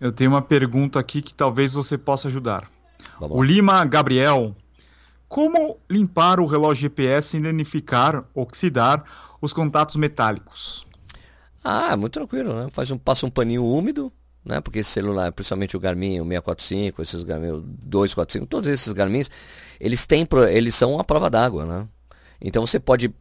Eu 0.00 0.12
tenho 0.12 0.30
uma 0.30 0.42
pergunta 0.42 0.98
aqui 0.98 1.22
que 1.22 1.34
talvez 1.34 1.74
você 1.74 1.96
possa 1.96 2.28
ajudar. 2.28 2.70
Vamos 3.18 3.38
O. 3.38 3.42
Lima 3.42 3.84
Gabriel. 3.84 4.54
Como 5.28 5.78
limpar 5.90 6.38
o 6.40 6.46
relógio 6.46 6.82
GPS 6.82 7.28
sem 7.28 7.42
danificar, 7.42 8.24
oxidar 8.34 9.04
os 9.40 9.52
contatos 9.52 9.96
metálicos? 9.96 10.86
Ah, 11.62 11.96
muito 11.96 12.12
tranquilo, 12.12 12.54
né? 12.54 12.68
Faz 12.70 12.90
um, 12.90 12.98
passa 12.98 13.26
um 13.26 13.30
paninho 13.30 13.64
úmido, 13.64 14.12
né? 14.44 14.60
Porque 14.60 14.80
esse 14.80 14.90
celular, 14.90 15.32
principalmente 15.32 15.76
o 15.76 15.80
Garmin, 15.80 16.20
o 16.20 16.24
645, 16.24 17.02
esses 17.02 17.22
Garmin, 17.22 17.48
o 17.48 17.60
245, 17.60 18.46
todos 18.46 18.68
esses 18.68 18.92
Garmins, 18.92 19.30
eles 19.80 20.06
têm, 20.06 20.28
eles 20.50 20.74
são 20.74 21.00
a 21.00 21.04
prova 21.04 21.30
d'água, 21.30 21.64
né? 21.64 21.88
Então 22.40 22.66
você 22.66 22.78
pode 22.78 23.12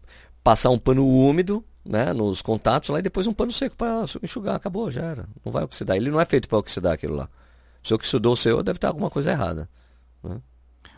passar 0.44 0.70
um 0.70 0.78
pano 0.78 1.08
úmido, 1.08 1.64
né, 1.86 2.14
nos 2.14 2.42
contatos 2.42 2.90
lá 2.90 3.00
e 3.00 3.02
depois 3.02 3.28
um 3.28 3.34
pano 3.34 3.52
seco 3.52 3.76
para 3.76 4.06
enxugar, 4.22 4.56
acabou, 4.56 4.90
já 4.90 5.02
era. 5.02 5.28
Não 5.44 5.52
vai 5.52 5.64
oxidar. 5.64 5.98
Ele 5.98 6.10
não 6.12 6.20
é 6.20 6.26
feito 6.26 6.48
para 6.48 6.58
oxidar 6.58 6.94
aquilo 6.94 7.16
lá. 7.16 7.30
Se 7.84 7.94
oxidou 7.94 8.34
o 8.34 8.38
seu, 8.38 8.64
deve 8.64 8.78
estar 8.78 8.88
alguma 8.88 9.10
coisa 9.10 9.32
errada. 9.32 9.70
né? 10.24 10.40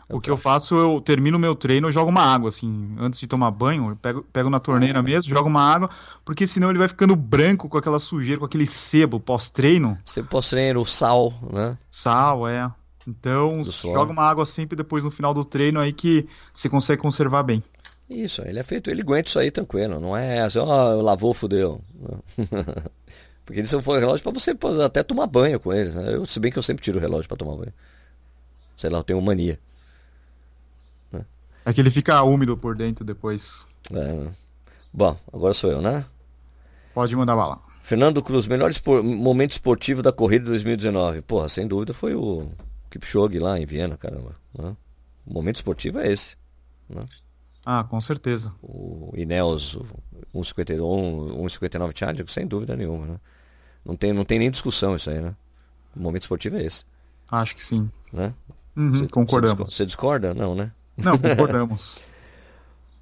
O 0.08 0.20
que 0.20 0.30
eu 0.30 0.36
faço, 0.36 0.76
eu 0.76 1.00
termino 1.00 1.36
o 1.36 1.40
meu 1.40 1.52
treino, 1.52 1.88
eu 1.88 1.90
jogo 1.90 2.10
uma 2.10 2.22
água, 2.22 2.46
assim, 2.48 2.94
antes 2.96 3.18
de 3.18 3.26
tomar 3.26 3.50
banho, 3.50 3.90
eu 3.90 3.96
pego, 3.96 4.22
pego 4.32 4.48
na 4.48 4.60
torneira 4.60 5.02
mesmo, 5.02 5.28
jogo 5.28 5.48
uma 5.48 5.60
água, 5.60 5.90
porque 6.24 6.46
senão 6.46 6.70
ele 6.70 6.78
vai 6.78 6.86
ficando 6.86 7.16
branco 7.16 7.68
com 7.68 7.76
aquela 7.76 7.98
sujeira, 7.98 8.38
com 8.38 8.46
aquele 8.46 8.66
sebo 8.66 9.18
pós-treino, 9.18 9.98
Você 10.04 10.22
pós-treino, 10.22 10.86
sal, 10.86 11.34
né? 11.52 11.76
sal, 11.90 12.46
é. 12.46 12.70
Então, 13.04 13.62
joga 13.64 14.12
uma 14.12 14.22
água 14.22 14.44
sempre 14.44 14.76
depois 14.76 15.02
no 15.02 15.10
final 15.10 15.34
do 15.34 15.44
treino 15.44 15.80
aí 15.80 15.92
que 15.92 16.28
você 16.52 16.68
consegue 16.68 17.02
conservar 17.02 17.42
bem. 17.42 17.62
Isso, 18.08 18.42
ele 18.42 18.58
é 18.58 18.62
feito, 18.62 18.90
ele 18.90 19.02
aguenta 19.02 19.28
isso 19.28 19.38
aí 19.38 19.50
tranquilo, 19.50 19.98
não 20.00 20.16
é 20.16 20.40
assim, 20.40 20.58
ó, 20.58 20.94
lavou, 21.02 21.34
fudeu. 21.34 21.80
Porque 23.44 23.60
eles 23.60 23.70
são 23.70 23.80
relógios 23.80 24.22
para 24.22 24.32
você 24.32 24.52
até 24.84 25.02
tomar 25.02 25.26
banho 25.26 25.58
com 25.60 25.72
eles. 25.72 25.94
Né? 25.94 26.14
Eu, 26.14 26.26
se 26.26 26.38
bem 26.40 26.50
que 26.50 26.58
eu 26.58 26.62
sempre 26.62 26.82
tiro 26.82 26.98
o 26.98 27.00
relógio 27.00 27.28
para 27.28 27.36
tomar 27.36 27.56
banho. 27.56 27.72
Sei 28.76 28.90
lá, 28.90 28.98
eu 28.98 29.04
tenho 29.04 29.20
mania. 29.20 29.58
É 31.64 31.72
que 31.72 31.80
ele 31.80 31.90
fica 31.90 32.22
úmido 32.22 32.56
por 32.56 32.76
dentro 32.76 33.04
depois. 33.04 33.66
É. 33.92 34.30
Bom, 34.92 35.18
agora 35.32 35.52
sou 35.52 35.70
eu, 35.70 35.82
né? 35.82 36.04
Pode 36.94 37.14
mandar 37.16 37.34
bala. 37.34 37.60
Fernando 37.82 38.22
Cruz, 38.22 38.46
melhor 38.48 38.70
espor- 38.70 39.02
momento 39.02 39.50
esportivo 39.52 40.00
da 40.02 40.12
corrida 40.12 40.44
de 40.44 40.50
2019. 40.50 41.22
Porra, 41.22 41.48
sem 41.48 41.66
dúvida 41.66 41.92
foi 41.92 42.14
o 42.14 42.48
Kipchoge 42.90 43.38
lá 43.38 43.58
em 43.58 43.66
Viena, 43.66 43.96
caramba. 43.96 44.36
né? 44.56 44.76
O 45.26 45.32
momento 45.34 45.56
esportivo 45.56 45.98
é 45.98 46.10
esse. 46.12 46.36
Ah, 47.68 47.82
com 47.82 48.00
certeza. 48.00 48.52
o 48.62 49.12
Ineos 49.16 49.74
o 49.74 49.84
1,51, 50.34 50.78
1,59 50.78 51.98
Challenger, 51.98 52.30
sem 52.30 52.46
dúvida 52.46 52.76
nenhuma, 52.76 53.06
né? 53.06 53.16
Não 53.84 53.96
tem, 53.96 54.12
não 54.12 54.24
tem 54.24 54.38
nem 54.38 54.50
discussão 54.50 54.94
isso 54.94 55.10
aí, 55.10 55.20
né? 55.20 55.34
O 55.96 56.00
momento 56.00 56.22
esportivo 56.22 56.56
é 56.56 56.62
esse, 56.62 56.84
Acho 57.30 57.56
que 57.56 57.62
sim. 57.62 57.90
né? 58.12 58.32
Uhum, 58.76 58.90
Você- 58.94 59.08
concordamos. 59.08 59.74
você 59.74 59.84
discorda? 59.84 60.32
Não, 60.32 60.54
né? 60.54 60.70
Não, 60.96 61.18
concordamos. 61.18 61.98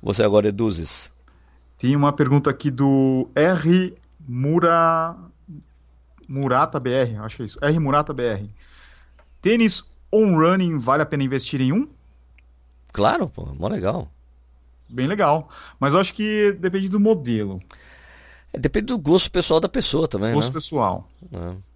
Você 0.03 0.23
agora 0.23 0.49
eduzes. 0.49 1.13
Tem 1.77 1.95
uma 1.95 2.13
pergunta 2.13 2.49
aqui 2.51 2.71
do 2.71 3.29
R 3.35 3.95
Mura... 4.27 5.15
Murata 6.27 6.81
BR, 6.81 7.19
acho 7.21 7.37
que 7.37 7.43
é 7.43 7.47
isso. 7.47 7.59
R 7.63 7.79
Murata 7.79 8.15
BR. 8.15 8.49
Tênis 9.43 9.85
on 10.11 10.35
running 10.39 10.79
vale 10.79 11.03
a 11.03 11.07
pena 11.07 11.23
investir 11.23 11.61
em 11.61 11.71
um? 11.73 11.87
Claro, 12.93 13.29
pô, 13.29 13.45
mó 13.59 13.69
legal. 13.69 14.09
Bem 14.89 15.07
legal. 15.07 15.49
Mas 15.81 15.95
eu 15.95 16.01
acho 16.01 16.13
que 16.15 16.53
depende 16.53 16.89
do 16.89 17.01
modelo. 17.01 17.61
É, 18.53 18.59
depende 18.59 18.87
do 18.87 18.99
gosto 18.99 19.31
pessoal 19.31 19.59
da 19.61 19.69
pessoa 19.69 20.07
também, 20.07 20.33
Gosto 20.33 20.49
né? 20.49 20.55
pessoal. 20.55 21.09
É. 21.33 21.75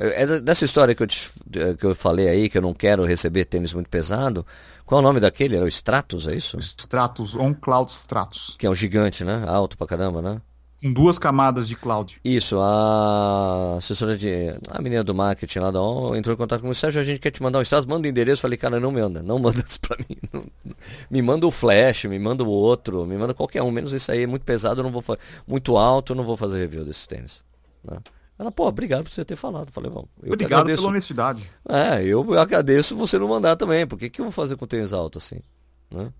É 0.00 0.40
dessa 0.40 0.64
história 0.64 0.94
que 0.94 1.02
eu, 1.02 1.06
te- 1.08 1.28
que 1.76 1.84
eu 1.84 1.92
falei 1.94 2.28
aí, 2.28 2.48
que 2.48 2.56
eu 2.56 2.62
não 2.62 2.72
quero 2.72 3.04
receber 3.04 3.44
tênis 3.44 3.74
muito 3.74 3.88
pesado, 3.90 4.46
qual 4.86 5.00
é 5.00 5.02
o 5.02 5.04
nome 5.04 5.18
daquele? 5.18 5.56
Era 5.56 5.64
o 5.64 5.68
Stratus, 5.68 6.28
é 6.28 6.36
isso? 6.36 6.56
Stratus, 6.58 7.34
on 7.34 7.52
cloud 7.52 7.90
Stratus. 7.90 8.54
Que 8.56 8.66
é 8.66 8.70
um 8.70 8.76
gigante, 8.76 9.24
né? 9.24 9.42
Alto 9.48 9.76
pra 9.76 9.88
caramba, 9.88 10.22
né? 10.22 10.40
Com 10.80 10.92
duas 10.92 11.18
camadas 11.18 11.66
de 11.66 11.74
cloud. 11.74 12.20
Isso, 12.24 12.60
a 12.60 13.74
assessora 13.78 14.16
de. 14.16 14.54
A 14.70 14.80
menina 14.80 15.02
do 15.02 15.12
marketing 15.12 15.58
lá 15.58 15.72
da 15.72 15.82
ON 15.82 16.14
entrou 16.14 16.32
em 16.32 16.38
contato 16.38 16.60
comigo. 16.60 16.76
Sérgio, 16.76 17.00
a 17.00 17.04
gente 17.04 17.18
quer 17.18 17.32
te 17.32 17.42
mandar 17.42 17.58
um 17.58 17.62
status, 17.62 17.84
manda 17.86 18.06
o 18.06 18.10
endereço. 18.10 18.42
Falei, 18.42 18.56
cara, 18.56 18.78
não 18.78 18.92
manda, 18.92 19.20
não 19.20 19.40
manda 19.40 19.64
isso 19.66 19.80
pra 19.80 19.96
mim. 20.08 20.16
não- 20.32 20.44
me 21.10 21.20
manda 21.22 21.46
o 21.46 21.50
flash, 21.50 22.04
me 22.04 22.18
manda 22.18 22.42
o 22.44 22.48
outro, 22.48 23.06
me 23.06 23.16
manda 23.16 23.34
qualquer 23.34 23.62
um, 23.62 23.70
menos 23.70 23.92
esse 23.92 24.10
aí, 24.10 24.22
é 24.22 24.26
muito 24.26 24.44
pesado, 24.44 24.80
eu 24.80 24.84
não 24.84 24.90
vou 24.90 25.02
Muito 25.46 25.76
alto, 25.76 26.12
eu 26.12 26.16
não 26.16 26.24
vou 26.24 26.36
fazer 26.36 26.58
review 26.58 26.84
desses 26.84 27.06
tênis. 27.06 27.44
né? 27.84 27.98
Ela, 28.38 28.52
pô, 28.52 28.68
obrigado 28.68 29.02
por 29.04 29.10
você 29.10 29.24
ter 29.24 29.34
falado. 29.34 29.72
Falei, 29.72 29.90
bom, 29.90 30.06
eu 30.22 30.32
Obrigado 30.32 30.60
agradeço. 30.60 30.82
pela 30.82 30.90
honestidade. 30.90 31.50
É, 31.68 32.04
eu 32.04 32.38
agradeço 32.38 32.96
você 32.96 33.18
não 33.18 33.26
mandar 33.26 33.56
também. 33.56 33.84
Por 33.84 33.98
que, 33.98 34.20
eu 34.20 34.24
vou 34.26 34.30
fazer 34.32 34.56
com 34.56 34.64
tênis 34.64 34.92
alto 34.92 35.18
assim? 35.18 35.40
Né? 35.90 36.12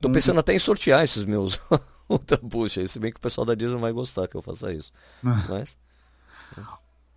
Tô 0.00 0.08
Hum. 0.08 0.12
pensando 0.12 0.40
até 0.40 0.54
em 0.54 0.58
sortear 0.58 1.04
esses 1.04 1.24
meus 1.24 1.60
Ultra 2.08 2.38
Push 2.38 2.78
aí, 2.78 2.88
se 2.88 2.98
bem 2.98 3.12
que 3.12 3.18
o 3.18 3.20
pessoal 3.20 3.44
da 3.44 3.54
Disney 3.54 3.74
não 3.74 3.80
vai 3.82 3.92
gostar 3.92 4.26
que 4.26 4.34
eu 4.34 4.40
faça 4.40 4.72
isso. 4.72 4.90
Mas. 5.22 5.76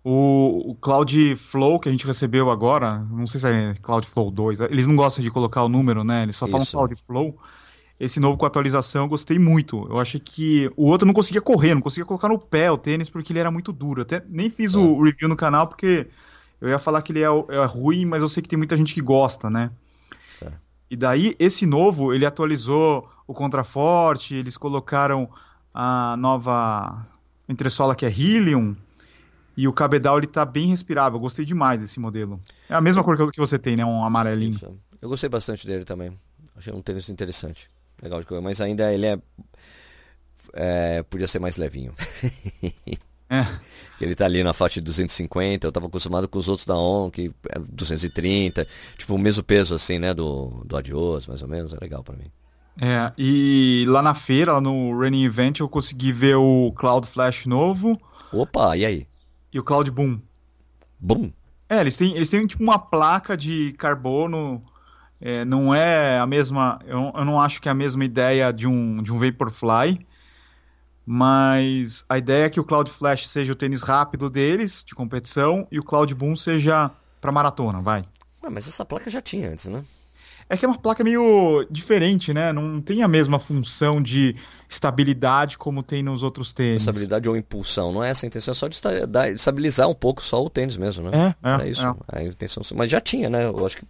O, 0.06 0.72
o 0.72 0.74
Cloud 0.74 1.34
Flow 1.34 1.80
que 1.80 1.88
a 1.88 1.92
gente 1.92 2.06
recebeu 2.06 2.50
agora, 2.50 2.98
não 3.10 3.26
sei 3.26 3.40
se 3.40 3.48
é 3.48 3.74
Cloud 3.80 4.06
Flow 4.06 4.30
2, 4.30 4.60
eles 4.60 4.86
não 4.86 4.94
gostam 4.94 5.24
de 5.24 5.30
colocar 5.30 5.64
o 5.64 5.68
número, 5.68 6.04
né? 6.04 6.24
Eles 6.24 6.36
só 6.36 6.46
falam 6.46 6.62
Isso. 6.62 6.76
Cloud 6.76 6.94
Flow. 7.06 7.38
Esse 7.98 8.20
novo 8.20 8.36
com 8.36 8.44
atualização 8.44 9.04
eu 9.04 9.08
gostei 9.08 9.38
muito. 9.38 9.86
Eu 9.88 9.98
achei 9.98 10.20
que 10.20 10.70
o 10.76 10.90
outro 10.90 11.06
não 11.06 11.14
conseguia 11.14 11.40
correr, 11.40 11.74
não 11.74 11.80
conseguia 11.80 12.04
colocar 12.04 12.28
no 12.28 12.38
pé 12.38 12.70
o 12.70 12.76
tênis 12.76 13.08
porque 13.08 13.32
ele 13.32 13.38
era 13.38 13.50
muito 13.50 13.72
duro. 13.72 14.02
Até 14.02 14.22
nem 14.28 14.50
fiz 14.50 14.74
o 14.74 15.00
review 15.00 15.28
no 15.28 15.36
canal 15.36 15.68
porque 15.68 16.06
eu 16.60 16.68
ia 16.68 16.78
falar 16.78 17.00
que 17.00 17.12
ele 17.12 17.22
é, 17.22 17.26
é 17.26 17.64
ruim, 17.64 18.04
mas 18.04 18.20
eu 18.20 18.28
sei 18.28 18.42
que 18.42 18.48
tem 18.48 18.58
muita 18.58 18.76
gente 18.76 18.92
que 18.92 19.00
gosta, 19.00 19.48
né? 19.48 19.70
Certo. 20.38 20.58
E 20.90 20.96
daí, 20.96 21.34
esse 21.38 21.64
novo, 21.64 22.12
ele 22.12 22.26
atualizou 22.26 23.08
o 23.26 23.32
contraforte, 23.32 24.36
eles 24.36 24.56
colocaram 24.58 25.30
a 25.72 26.16
nova 26.16 27.02
entressola 27.48 27.94
que 27.94 28.04
é 28.04 28.10
Helium, 28.10 28.76
e 29.56 29.68
o 29.68 29.72
cabedal 29.72 30.18
ele 30.18 30.26
tá 30.26 30.44
bem 30.44 30.66
respirável. 30.66 31.16
Eu 31.16 31.20
gostei 31.20 31.44
demais 31.44 31.80
desse 31.80 32.00
modelo. 32.00 32.40
É 32.68 32.74
a 32.74 32.80
mesma 32.80 33.02
cor 33.02 33.16
que 33.30 33.38
você 33.38 33.58
tem, 33.58 33.76
né? 33.76 33.84
Um 33.84 34.04
amarelinho. 34.04 34.54
Isso. 34.54 34.78
Eu 35.00 35.08
gostei 35.08 35.28
bastante 35.28 35.66
dele 35.66 35.84
também. 35.84 36.12
Achei 36.56 36.72
um 36.72 36.82
tênis 36.82 37.08
interessante. 37.08 37.68
Legal 38.02 38.20
de 38.20 38.26
correr, 38.26 38.40
mas 38.40 38.60
ainda 38.60 38.92
ele 38.92 39.06
é, 39.06 39.18
é, 40.52 41.02
podia 41.04 41.28
ser 41.28 41.38
mais 41.38 41.56
levinho. 41.56 41.92
É. 43.30 43.42
Ele 44.00 44.14
tá 44.14 44.26
ali 44.26 44.44
na 44.44 44.52
faixa 44.52 44.74
de 44.74 44.82
250, 44.82 45.66
eu 45.66 45.72
tava 45.72 45.86
acostumado 45.86 46.28
com 46.28 46.38
os 46.38 46.46
outros 46.46 46.66
da 46.66 46.76
ON, 46.76 47.10
que 47.10 47.32
é 47.48 47.58
230, 47.58 48.68
tipo 48.98 49.14
o 49.14 49.18
mesmo 49.18 49.42
peso 49.42 49.74
assim, 49.74 49.98
né, 49.98 50.12
do, 50.12 50.62
do 50.64 50.76
Adios, 50.76 51.26
mais 51.26 51.40
ou 51.40 51.48
menos, 51.48 51.72
é 51.72 51.78
legal 51.80 52.04
pra 52.04 52.14
mim. 52.14 52.30
É, 52.80 53.10
e 53.16 53.86
lá 53.88 54.02
na 54.02 54.14
feira, 54.14 54.52
lá 54.52 54.60
no 54.60 54.92
Running 54.92 55.24
Event, 55.24 55.60
eu 55.60 55.68
consegui 55.68 56.12
ver 56.12 56.36
o 56.36 56.70
Cloud 56.76 57.06
Flash 57.06 57.46
novo 57.46 57.98
Opa, 58.34 58.76
e 58.76 58.84
aí? 58.84 59.06
E 59.54 59.58
o 59.58 59.62
Cloud 59.62 59.88
Boom. 59.92 60.20
Bum! 60.98 61.32
É, 61.68 61.80
eles 61.80 61.96
têm, 61.96 62.14
eles 62.14 62.28
têm 62.28 62.44
tipo 62.46 62.62
uma 62.62 62.78
placa 62.78 63.36
de 63.36 63.72
carbono. 63.74 64.62
é, 65.20 65.44
não 65.44 65.72
é 65.72 66.18
a 66.18 66.26
mesma. 66.26 66.80
Eu, 66.84 67.12
eu 67.14 67.24
não 67.24 67.40
acho 67.40 67.62
que 67.62 67.68
é 67.68 67.72
a 67.72 67.74
mesma 67.74 68.04
ideia 68.04 68.52
de 68.52 68.66
um, 68.66 69.00
de 69.00 69.12
um 69.12 69.18
Vaporfly. 69.18 70.04
Mas 71.06 72.04
a 72.08 72.18
ideia 72.18 72.46
é 72.46 72.50
que 72.50 72.58
o 72.58 72.64
Cloud 72.64 72.90
Flash 72.90 73.28
seja 73.28 73.52
o 73.52 73.56
tênis 73.56 73.82
rápido 73.82 74.30
deles, 74.30 74.82
de 74.84 74.94
competição, 74.94 75.68
e 75.70 75.78
o 75.78 75.82
Cloud 75.82 76.14
Boom 76.14 76.34
seja 76.34 76.90
pra 77.20 77.30
maratona, 77.30 77.78
vai. 77.80 78.04
Ué, 78.42 78.50
mas 78.50 78.66
essa 78.66 78.86
placa 78.86 79.10
já 79.10 79.20
tinha 79.20 79.50
antes, 79.50 79.66
né? 79.66 79.84
É 80.48 80.56
que 80.56 80.64
é 80.64 80.68
uma 80.68 80.76
placa 80.78 81.02
meio 81.02 81.66
diferente, 81.70 82.32
né? 82.34 82.52
Não 82.52 82.80
tem 82.80 83.02
a 83.02 83.08
mesma 83.08 83.38
função 83.38 84.00
de 84.00 84.36
estabilidade 84.68 85.56
como 85.56 85.82
tem 85.82 86.02
nos 86.02 86.22
outros 86.22 86.52
tênis. 86.52 86.82
Estabilidade 86.82 87.28
ou 87.28 87.36
impulsão, 87.36 87.92
não 87.92 88.02
é 88.04 88.10
essa 88.10 88.26
a 88.26 88.28
intenção, 88.28 88.52
é 88.52 88.54
só 88.54 88.68
de 88.68 88.80
estabilizar 89.34 89.88
um 89.88 89.94
pouco 89.94 90.22
só 90.22 90.44
o 90.44 90.50
tênis 90.50 90.76
mesmo, 90.76 91.10
né? 91.10 91.34
É, 91.42 91.48
é, 91.50 91.62
É 91.62 91.68
isso. 91.68 91.86
é. 91.86 91.94
A 92.18 92.22
intenção, 92.22 92.62
mas 92.74 92.90
já 92.90 93.00
tinha, 93.00 93.30
né? 93.30 93.44
Eu 93.46 93.64
acho 93.64 93.78
que 93.78 93.84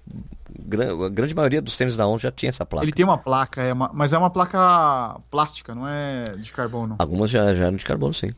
a 1.04 1.08
grande 1.08 1.34
maioria 1.34 1.60
dos 1.60 1.76
tênis 1.76 1.96
da 1.96 2.06
ON 2.06 2.18
já 2.18 2.30
tinha 2.30 2.50
essa 2.50 2.64
placa. 2.64 2.84
Ele 2.84 2.92
tem 2.92 3.04
uma 3.04 3.18
placa, 3.18 3.62
é 3.62 3.72
uma- 3.72 3.90
mas 3.92 4.12
é 4.12 4.18
uma 4.18 4.30
placa 4.30 5.18
plástica, 5.30 5.74
não 5.74 5.88
é 5.88 6.36
de 6.36 6.52
carbono. 6.52 6.96
Algumas 6.98 7.30
já, 7.30 7.54
já 7.54 7.64
eram 7.64 7.76
de 7.76 7.84
carbono, 7.84 8.14
sim. 8.14 8.32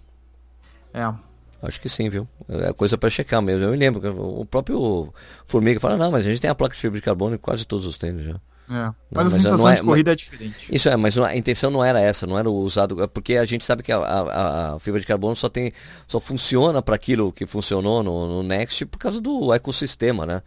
É. 0.95 1.13
Acho 1.63 1.81
que 1.81 1.89
sim, 1.89 2.09
viu? 2.09 2.29
É 2.49 2.73
coisa 2.73 2.97
pra 2.99 3.09
checar 3.11 3.41
mesmo. 3.43 3.65
Eu 3.65 3.71
me 3.71 3.77
lembro, 3.77 4.01
que 4.01 4.07
o 4.09 4.45
próprio 4.45 5.13
Formiga 5.45 5.81
fala, 5.81 5.97
não, 5.97 6.11
mas 6.11 6.25
a 6.27 6.29
gente 6.31 6.41
tem 6.41 6.51
a 6.51 6.55
placa 6.55 6.75
de 6.75 6.81
fibra 6.81 6.99
de 6.99 7.05
carbono 7.05 7.35
em 7.35 7.39
quase 7.39 7.65
todos 7.67 7.87
os 7.87 7.97
tênis 7.97 8.25
já. 8.25 8.35
É. 8.69 8.75
Mas 8.75 8.95
mas 9.11 9.27
a 9.29 9.31
não 9.37 9.43
sensação 9.45 9.71
é- 9.71 9.75
de 9.77 9.83
corrida 9.83 10.13
é 10.13 10.15
diferente. 10.17 10.75
Isso 10.75 10.89
é, 10.89 10.97
mas 10.97 11.15
não- 11.17 11.25
a 11.25 11.37
intenção 11.37 11.71
não 11.71 11.85
era 11.85 12.01
essa, 12.01 12.27
não 12.27 12.39
era 12.39 12.51
o 12.51 12.55
usado, 12.57 13.01
é 13.03 13.07
porque 13.07 13.37
a 13.37 13.45
gente 13.45 13.65
sabe 13.65 13.83
que 13.83 13.93
a, 13.93 13.99
a- 13.99 14.75
a 14.75 14.79
fibra 14.81 15.01
de 15.01 15.07
carbono 15.07 15.37
só 15.37 15.49
tem, 15.49 15.73
só 16.07 16.19
funciona 16.21 16.83
para 16.83 16.95
aquilo 16.97 17.33
que 17.33 17.47
funcionou 17.47 18.03
no, 18.03 18.27
no 18.27 18.43
Next 18.43 18.85
por 18.87 18.99
causa 18.99 19.21
do 19.21 19.53
ecossistema, 19.55 20.27
né? 20.27 20.43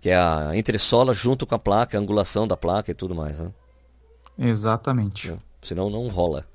Que 0.00 0.10
é 0.10 0.16
a 0.16 0.52
entressola 0.54 1.12
junto 1.12 1.46
com 1.46 1.54
a 1.54 1.58
placa, 1.58 1.98
a 1.98 2.00
angulação 2.00 2.46
da 2.46 2.56
placa 2.56 2.90
e 2.90 2.94
tudo 2.94 3.14
mais, 3.14 3.38
né? 3.40 3.50
Exatamente. 4.38 5.34
Senão 5.60 5.90
não 5.90 6.06
rola. 6.08 6.46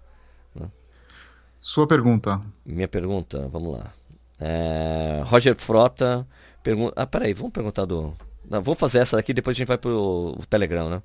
Sua 1.62 1.86
pergunta. 1.86 2.40
Minha 2.66 2.88
pergunta, 2.88 3.50
vamos 3.52 3.74
lá. 3.78 3.92
É, 4.40 5.22
Roger 5.26 5.56
Frota 5.56 6.26
pergunta. 6.64 6.94
Ah, 6.96 7.08
peraí, 7.08 7.34
vamos 7.34 7.52
perguntar 7.52 7.86
do. 7.86 8.14
Não, 8.50 8.62
vamos 8.62 8.80
fazer 8.80 9.00
essa 9.00 9.18
daqui, 9.18 9.34
depois 9.34 9.56
a 9.56 9.58
gente 9.58 9.68
vai 9.68 9.78
pro 9.78 10.36
o 10.38 10.46
Telegram, 10.48 10.90
né? 10.90 11.02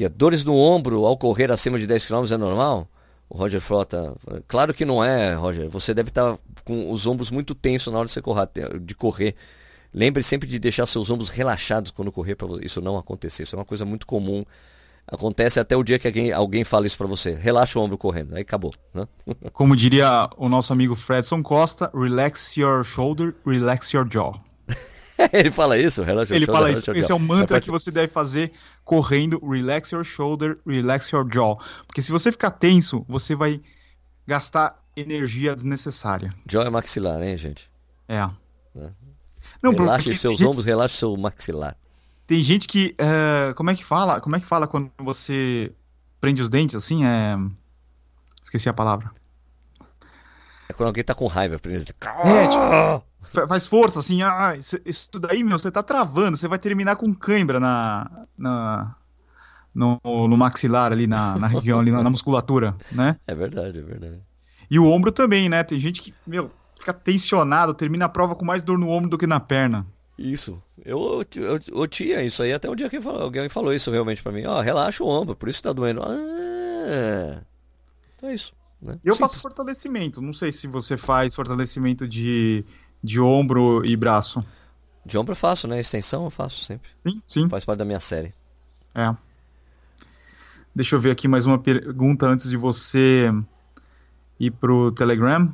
Ó, 0.00 0.08
dores 0.08 0.44
no 0.44 0.56
ombro 0.56 1.04
ao 1.04 1.16
correr 1.16 1.50
acima 1.50 1.78
de 1.78 1.86
10 1.86 2.06
km 2.06 2.24
é 2.32 2.36
normal? 2.36 2.88
O 3.28 3.36
Roger 3.36 3.60
Frota. 3.60 4.14
Claro 4.46 4.72
que 4.72 4.84
não 4.84 5.04
é, 5.04 5.34
Roger. 5.34 5.68
Você 5.68 5.92
deve 5.92 6.08
estar 6.08 6.38
com 6.64 6.90
os 6.90 7.06
ombros 7.06 7.30
muito 7.30 7.54
tensos 7.54 7.92
na 7.92 7.98
hora 7.98 8.06
de 8.06 8.12
você 8.12 8.22
correr. 8.22 8.48
De 8.80 8.94
correr. 8.94 9.34
Lembre 9.92 10.22
sempre 10.22 10.48
de 10.48 10.58
deixar 10.58 10.86
seus 10.86 11.10
ombros 11.10 11.28
relaxados 11.30 11.90
quando 11.90 12.12
correr 12.12 12.36
para 12.36 12.48
isso 12.64 12.80
não 12.80 12.96
acontecer. 12.96 13.42
Isso 13.42 13.56
é 13.56 13.58
uma 13.58 13.64
coisa 13.64 13.84
muito 13.84 14.06
comum. 14.06 14.44
Acontece 15.10 15.58
até 15.58 15.74
o 15.74 15.82
dia 15.82 15.98
que 15.98 16.06
alguém, 16.06 16.32
alguém 16.32 16.64
fala 16.64 16.86
isso 16.86 16.98
para 16.98 17.06
você. 17.06 17.32
Relaxa 17.32 17.78
o 17.78 17.82
ombro 17.82 17.96
correndo. 17.96 18.34
Aí 18.34 18.42
acabou, 18.42 18.72
né? 18.92 19.08
Como 19.52 19.74
diria 19.74 20.28
o 20.36 20.50
nosso 20.50 20.70
amigo 20.70 20.94
Fredson 20.94 21.42
Costa, 21.42 21.90
relax 21.94 22.56
your 22.56 22.84
shoulder, 22.84 23.34
relax 23.46 23.90
your 23.92 24.06
jaw. 24.10 24.38
Ele 25.32 25.50
fala 25.50 25.78
isso, 25.78 26.02
relaxa 26.02 26.34
Ele 26.34 26.44
o 26.44 26.52
fala 26.52 26.70
isso, 26.70 26.84
relaxa 26.84 27.00
esse 27.00 27.10
é 27.10 27.14
o 27.14 27.18
mantra 27.18 27.56
É 27.56 27.60
que 27.60 27.70
você 27.70 27.90
deve 27.90 28.08
fazer 28.08 28.52
correndo, 28.84 29.40
relax 29.44 29.92
your 29.92 30.04
shoulder, 30.04 30.58
relax 30.66 31.10
your 31.10 31.26
jaw. 31.32 31.58
Porque 31.86 32.02
se 32.02 32.12
você 32.12 32.30
ficar 32.30 32.50
tenso, 32.50 33.02
você 33.08 33.34
vai 33.34 33.60
gastar 34.26 34.78
energia 34.94 35.54
desnecessária. 35.54 36.34
Jaw 36.46 36.64
é 36.64 36.70
maxilar, 36.70 37.22
hein, 37.22 37.36
gente? 37.38 37.70
É. 38.06 38.18
É. 38.76 38.90
Não, 39.62 39.72
relaxe 39.72 40.04
porque 40.04 40.18
seus 40.18 40.40
ombros, 40.42 40.66
relaxe 40.66 40.96
seu 40.96 41.16
maxilar. 41.16 41.74
Tem 42.28 42.42
gente 42.44 42.68
que. 42.68 42.94
é, 42.98 43.52
como 43.54 43.70
é 43.70 43.74
que 43.74 43.82
fala? 43.84 44.20
Como 44.20 44.36
é 44.36 44.38
que 44.38 44.44
fala 44.46 44.68
quando 44.68 44.90
você 44.98 45.72
prende 46.20 46.42
os 46.42 46.50
dentes 46.50 46.76
assim? 46.76 47.04
É. 47.04 47.36
Esqueci 48.42 48.68
a 48.68 48.72
palavra. 48.74 49.10
É 50.68 50.74
quando 50.74 50.88
alguém 50.88 51.02
tá 51.02 51.14
com 51.14 51.26
raiva. 51.26 51.58
por 51.58 51.72
exemplo. 51.72 51.94
É, 52.24 52.46
tipo, 52.46 53.02
fa- 53.32 53.48
faz 53.48 53.66
força, 53.66 53.98
assim, 54.00 54.22
ah, 54.22 54.54
isso, 54.56 54.78
isso 54.84 55.08
daí, 55.18 55.42
meu, 55.42 55.58
você 55.58 55.70
tá 55.70 55.82
travando, 55.82 56.36
você 56.36 56.46
vai 56.46 56.58
terminar 56.58 56.96
com 56.96 57.14
cãibra 57.14 57.58
na, 57.58 58.10
na, 58.36 58.94
no, 59.74 59.98
no 60.04 60.36
maxilar 60.36 60.92
ali, 60.92 61.06
na, 61.06 61.38
na 61.38 61.46
região 61.46 61.80
ali, 61.80 61.90
na, 61.90 62.02
na 62.02 62.10
musculatura, 62.10 62.76
né? 62.92 63.16
É 63.26 63.34
verdade, 63.34 63.78
é 63.78 63.82
verdade. 63.82 64.20
E 64.70 64.78
o 64.78 64.84
ombro 64.84 65.10
também, 65.10 65.48
né? 65.48 65.64
Tem 65.64 65.80
gente 65.80 66.02
que, 66.02 66.14
meu, 66.26 66.50
fica 66.78 66.92
tensionado, 66.92 67.72
termina 67.72 68.04
a 68.04 68.08
prova 68.10 68.34
com 68.34 68.44
mais 68.44 68.62
dor 68.62 68.78
no 68.78 68.90
ombro 68.90 69.08
do 69.08 69.16
que 69.16 69.26
na 69.26 69.40
perna. 69.40 69.86
Isso. 70.18 70.60
Eu, 70.84 71.24
eu, 71.36 71.60
eu 71.68 71.86
tinha 71.86 72.20
isso 72.22 72.42
aí 72.42 72.52
até 72.52 72.68
o 72.68 72.74
dia 72.74 72.90
que 72.90 73.00
falou- 73.00 73.22
alguém 73.22 73.48
falou 73.48 73.72
isso 73.72 73.90
realmente 73.90 74.22
pra 74.22 74.32
mim. 74.32 74.44
Ó, 74.46 74.60
relaxa 74.60 75.04
o 75.04 75.08
ombro, 75.08 75.36
por 75.36 75.48
isso 75.48 75.62
tá 75.62 75.72
doendo. 75.72 76.02
Ah, 76.02 77.40
então 78.16 78.28
é 78.28 78.34
isso. 78.34 78.52
Né? 78.82 78.94
Eu 79.04 79.14
Simples. 79.14 79.18
faço 79.18 79.40
fortalecimento, 79.40 80.20
não 80.20 80.32
sei 80.32 80.50
se 80.52 80.66
você 80.66 80.96
faz 80.96 81.34
fortalecimento 81.34 82.06
de, 82.08 82.64
de 83.02 83.20
ombro 83.20 83.84
e 83.84 83.96
braço. 83.96 84.44
De 85.06 85.16
ombro 85.16 85.32
eu 85.32 85.36
faço, 85.36 85.66
né? 85.68 85.78
Extensão 85.80 86.24
eu 86.24 86.30
faço 86.30 86.62
sempre. 86.64 86.90
Sim, 86.94 87.22
sim, 87.26 87.48
Faz 87.48 87.64
parte 87.64 87.78
da 87.78 87.84
minha 87.84 88.00
série. 88.00 88.34
é. 88.94 89.14
Deixa 90.74 90.94
eu 90.94 91.00
ver 91.00 91.10
aqui 91.10 91.26
mais 91.26 91.44
uma 91.44 91.58
pergunta 91.58 92.26
antes 92.26 92.48
de 92.48 92.56
você 92.56 93.32
ir 94.38 94.50
pro 94.52 94.92
Telegram. 94.92 95.52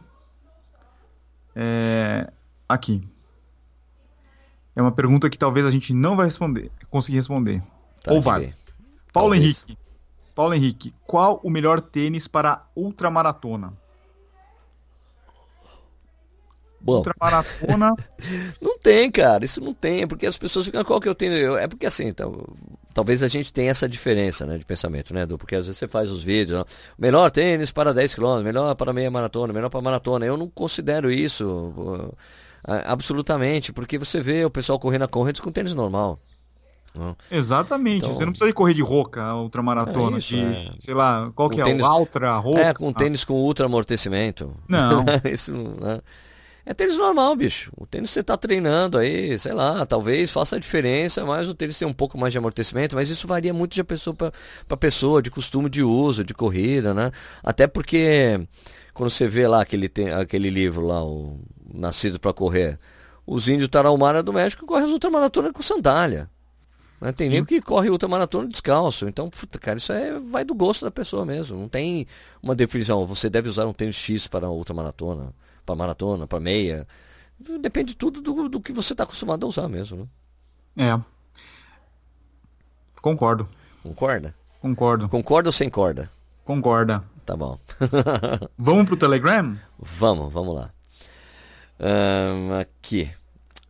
É, 1.57 2.31
aqui. 2.69 3.03
É 4.77 4.83
uma 4.83 4.93
pergunta 4.93 5.31
que 5.31 5.39
talvez 5.39 5.65
a 5.67 5.71
gente 5.71 5.93
não 5.95 6.17
vai 6.17 6.27
responder, 6.27 6.71
conseguir 6.91 7.17
responder. 7.19 7.63
Tá, 8.03 8.13
Ou 8.13 8.21
vai. 8.21 8.47
aí. 8.47 8.55
Paulo 9.13 9.31
Talvez. 9.35 9.45
Henrique. 9.45 9.79
Paulo 10.35 10.55
Henrique, 10.55 10.95
qual 11.07 11.41
o 11.45 11.51
melhor 11.51 11.81
tênis 11.81 12.27
para 12.27 12.63
ultramaratona? 12.75 13.73
Bom, 16.81 16.97
Ultramaratona, 16.97 17.95
Não 18.61 18.79
tem, 18.79 19.11
cara, 19.11 19.43
isso 19.43 19.59
não 19.59 19.73
tem, 19.73 20.07
porque 20.07 20.27
as 20.27 20.37
pessoas 20.37 20.67
ficam, 20.67 20.85
qual 20.85 21.01
que 21.01 21.09
eu 21.09 21.15
tenho? 21.15 21.33
Eu- 21.33 21.57
É 21.57 21.67
porque 21.67 21.87
assim, 21.87 22.13
tal- 22.13 22.47
talvez 22.93 23.23
a 23.23 23.29
gente 23.29 23.51
tenha 23.51 23.71
essa 23.71 23.89
diferença, 23.89 24.45
né, 24.45 24.59
de 24.59 24.67
pensamento, 24.67 25.15
né, 25.15 25.25
Du? 25.25 25.39
Porque 25.39 25.55
às 25.55 25.65
vezes 25.67 25.79
você 25.79 25.89
faz 25.89 26.11
os 26.11 26.23
vídeos, 26.23 26.59
ó, 26.61 26.65
melhor 26.99 27.31
tênis 27.31 27.71
para 27.71 27.95
10 27.95 28.15
km, 28.15 28.43
melhor 28.43 28.75
para 28.75 28.93
meia 28.93 29.11
maratona, 29.11 29.51
melhor 29.51 29.71
para 29.71 29.81
maratona. 29.81 30.27
Eu 30.27 30.37
não 30.37 30.47
considero 30.51 31.11
isso 31.11 31.73
pô, 31.75 32.13
absolutamente, 32.87 33.73
porque 33.73 33.99
você 33.99 34.21
vê 34.21 34.45
o 34.45 34.51
pessoal 34.51 34.79
correndo 34.79 35.03
na 35.03 35.09
corrente 35.09 35.41
com 35.43 35.51
tênis 35.53 35.75
normal. 35.75 36.19
exatamente. 37.31 37.99
Então- 38.05 38.15
Você 38.15 38.25
não 38.25 38.33
precisa 38.33 38.49
de 38.49 38.55
correr 38.55 38.75
de 38.75 38.83
roca, 38.83 39.23
a 39.23 39.41
ultramaratona, 39.41 40.17
É 40.17 40.19
isso, 40.21 40.29
de, 40.37 40.43
é. 40.43 40.71
sei 40.79 40.95
lá, 40.95 41.31
qual 41.35 41.49
Com 41.49 41.55
que 41.57 41.61
é? 41.61 41.65
tênis- 41.65 41.85
O 41.85 41.91
Ultra, 41.99 42.37
roca? 42.39 42.61
É, 42.61 42.73
com 42.75 42.93
tênis 42.93 43.25
com 43.25 43.35
ultra 43.35 43.67
amortecimento. 43.67 44.55
Não. 44.69 45.05
isso 45.33 45.53
não, 45.53 45.75
né? 45.75 46.01
É 46.67 46.73
tênis 46.73 46.97
normal, 46.97 47.37
bicho. 47.37 47.71
O 47.77 47.87
tênis 47.87 48.11
você 48.11 48.23
tá 48.23 48.37
treinando 48.37 48.97
aí, 48.97 49.39
sei 49.39 49.53
lá, 49.53 49.85
talvez 49.85 50.31
faça 50.31 50.57
a 50.57 50.59
diferença, 50.59 51.25
mas 51.25 51.49
o 51.49 51.55
tênis 51.55 51.79
tem 51.79 51.87
um 51.87 51.93
pouco 51.93 52.17
mais 52.17 52.33
de 52.33 52.39
amortecimento, 52.39 52.97
mas 52.97 53.11
isso 53.11 53.27
varia 53.27 53.53
muito 53.53 53.75
de 53.75 53.85
pessoa 53.85 54.17
para 54.17 54.77
pessoa, 54.77 55.21
de 55.21 55.31
costume 55.31 55.69
de 55.69 55.83
uso, 55.83 56.25
de 56.25 56.33
corrida, 56.33 56.95
né? 56.95 57.11
Até 57.43 57.67
porque 57.67 58.41
quando 58.95 59.11
você 59.11 59.29
vê 59.29 59.47
lá 59.47 59.61
aquele, 59.61 59.91
aquele 60.19 60.49
livro 60.49 60.87
lá, 60.87 61.05
o 61.05 61.39
nascidos 61.75 62.19
para 62.19 62.33
correr. 62.33 62.79
Os 63.27 63.49
índios 63.49 63.69
tarahumara 63.69 64.23
do 64.23 64.33
México 64.33 64.67
correm 64.67 64.85
as 64.85 64.93
ultramaratonas 64.93 65.53
com 65.53 65.63
sandália. 65.63 66.31
Né? 67.01 67.13
Tem 67.13 67.29
nem 67.29 67.45
que 67.45 67.61
corre 67.61 67.91
ultramaratona 67.91 68.49
descalço. 68.49 69.09
Então, 69.09 69.29
puta, 69.29 69.59
cara, 69.59 69.79
isso 69.79 69.93
é, 69.93 70.19
vai 70.21 70.45
do 70.45 70.55
gosto 70.55 70.85
da 70.85 70.91
pessoa 70.91 71.25
mesmo. 71.25 71.59
Não 71.59 71.69
tem 71.69 72.07
uma 72.43 72.55
definição. 72.55 73.05
Você 73.07 73.29
deve 73.29 73.49
usar 73.49 73.67
um 73.67 73.73
tênis 73.73 73.97
X 73.97 74.27
para 74.27 74.49
ultramaratona, 74.49 75.35
para 75.65 75.75
maratona, 75.75 76.27
para 76.27 76.41
meia. 76.41 76.87
Depende 77.61 77.97
tudo 77.97 78.21
do, 78.21 78.49
do 78.49 78.61
que 78.61 78.73
você 78.73 78.93
está 78.93 79.05
acostumado 79.05 79.45
a 79.45 79.49
usar 79.49 79.69
mesmo. 79.69 80.09
Né? 80.77 80.97
É. 80.97 81.15
Concordo. 83.01 83.49
Concorda? 83.83 84.35
Concordo. 84.61 85.09
Concorda 85.09 85.49
ou 85.49 85.53
sem 85.53 85.69
corda? 85.69 86.11
Concorda. 86.45 87.05
Tá 87.27 87.37
bom. 87.37 87.59
vamos 88.57 88.85
pro 88.87 88.97
Telegram? 88.97 89.57
Vamos, 89.79 90.33
vamos 90.33 90.55
lá. 90.55 90.71
Um, 91.81 92.55
aqui. 92.59 93.11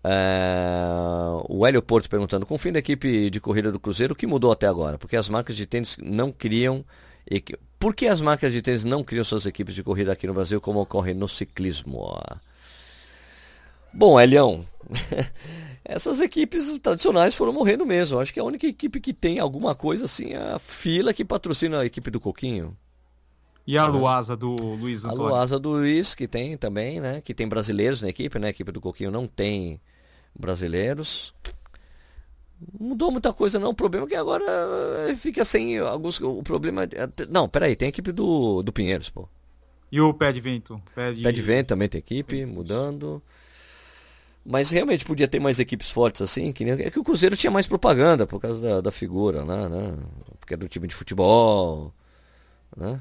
Uh, 0.04 1.44
o 1.48 1.66
Hélio 1.66 1.82
Porto 1.82 2.10
perguntando: 2.10 2.44
com 2.44 2.54
o 2.54 2.58
fim 2.58 2.70
da 2.70 2.78
equipe 2.78 3.30
de 3.30 3.40
corrida 3.40 3.72
do 3.72 3.80
Cruzeiro, 3.80 4.12
o 4.12 4.16
que 4.16 4.26
mudou 4.26 4.52
até 4.52 4.66
agora? 4.66 4.98
Porque 4.98 5.16
as 5.16 5.28
marcas 5.28 5.56
de 5.56 5.66
tênis 5.66 5.96
não 6.00 6.30
criam. 6.30 6.84
Por 7.84 7.94
que 7.94 8.06
as 8.06 8.22
marcas 8.22 8.50
de 8.50 8.62
tênis 8.62 8.82
não 8.82 9.04
criam 9.04 9.22
suas 9.22 9.44
equipes 9.44 9.74
de 9.74 9.82
corrida 9.82 10.10
aqui 10.10 10.26
no 10.26 10.32
Brasil, 10.32 10.58
como 10.58 10.80
ocorre 10.80 11.12
no 11.12 11.28
ciclismo? 11.28 12.18
Bom, 13.92 14.18
Elião, 14.18 14.66
essas 15.84 16.18
equipes 16.18 16.78
tradicionais 16.78 17.34
foram 17.34 17.52
morrendo 17.52 17.84
mesmo. 17.84 18.18
Acho 18.18 18.32
que 18.32 18.40
a 18.40 18.44
única 18.44 18.66
equipe 18.66 18.98
que 19.02 19.12
tem 19.12 19.38
alguma 19.38 19.74
coisa 19.74 20.06
assim 20.06 20.32
é 20.32 20.52
a 20.54 20.58
fila 20.58 21.12
que 21.12 21.26
patrocina 21.26 21.80
a 21.80 21.84
equipe 21.84 22.10
do 22.10 22.18
Coquinho. 22.18 22.74
E 23.66 23.76
a 23.76 23.86
Luasa 23.86 24.34
do 24.34 24.56
Luiz 24.56 25.04
Antônio? 25.04 25.26
A 25.26 25.28
Luasa 25.28 25.58
do 25.58 25.68
Luiz, 25.72 26.14
que 26.14 26.26
tem 26.26 26.56
também, 26.56 27.00
né? 27.00 27.20
Que 27.20 27.34
tem 27.34 27.46
brasileiros 27.46 28.00
na 28.00 28.08
equipe, 28.08 28.38
né? 28.38 28.46
A 28.46 28.50
equipe 28.50 28.72
do 28.72 28.80
Coquinho 28.80 29.10
não 29.10 29.26
tem 29.26 29.78
brasileiros. 30.34 31.34
Mudou 32.78 33.10
muita 33.10 33.32
coisa 33.32 33.58
não, 33.58 33.70
o 33.70 33.74
problema 33.74 34.06
é 34.06 34.08
que 34.08 34.14
agora 34.14 34.44
eh, 35.08 35.14
fica 35.16 35.44
sem 35.44 35.78
alguns. 35.78 36.20
O 36.20 36.42
problema. 36.42 36.84
É 36.84 37.08
não, 37.28 37.48
peraí, 37.48 37.76
tem 37.76 37.86
a 37.86 37.88
equipe 37.90 38.12
do, 38.12 38.62
do 38.62 38.72
Pinheiros, 38.72 39.10
pô. 39.10 39.28
E 39.90 40.00
o 40.00 40.12
Pé 40.12 40.32
de 40.32 40.40
Vento? 40.40 40.80
Pé 40.94 41.12
de, 41.12 41.22
Pé 41.22 41.32
de 41.32 41.42
Vento 41.42 41.68
também 41.68 41.88
tem 41.88 41.98
equipe, 41.98 42.46
mudando. 42.46 43.22
Mas 44.44 44.70
realmente 44.70 45.04
podia 45.04 45.26
ter 45.26 45.40
mais 45.40 45.58
equipes 45.58 45.90
fortes 45.90 46.20
assim, 46.20 46.52
que 46.52 46.64
nem, 46.64 46.74
é 46.74 46.90
que 46.90 46.98
o 46.98 47.04
Cruzeiro 47.04 47.36
tinha 47.36 47.50
mais 47.50 47.66
propaganda 47.66 48.26
por 48.26 48.40
causa 48.40 48.60
da, 48.60 48.80
da 48.82 48.90
figura, 48.92 49.44
né, 49.44 49.68
né? 49.68 49.94
Porque 50.38 50.52
era 50.52 50.60
do 50.60 50.68
time 50.68 50.86
de 50.86 50.94
futebol, 50.94 51.92
né? 52.76 53.00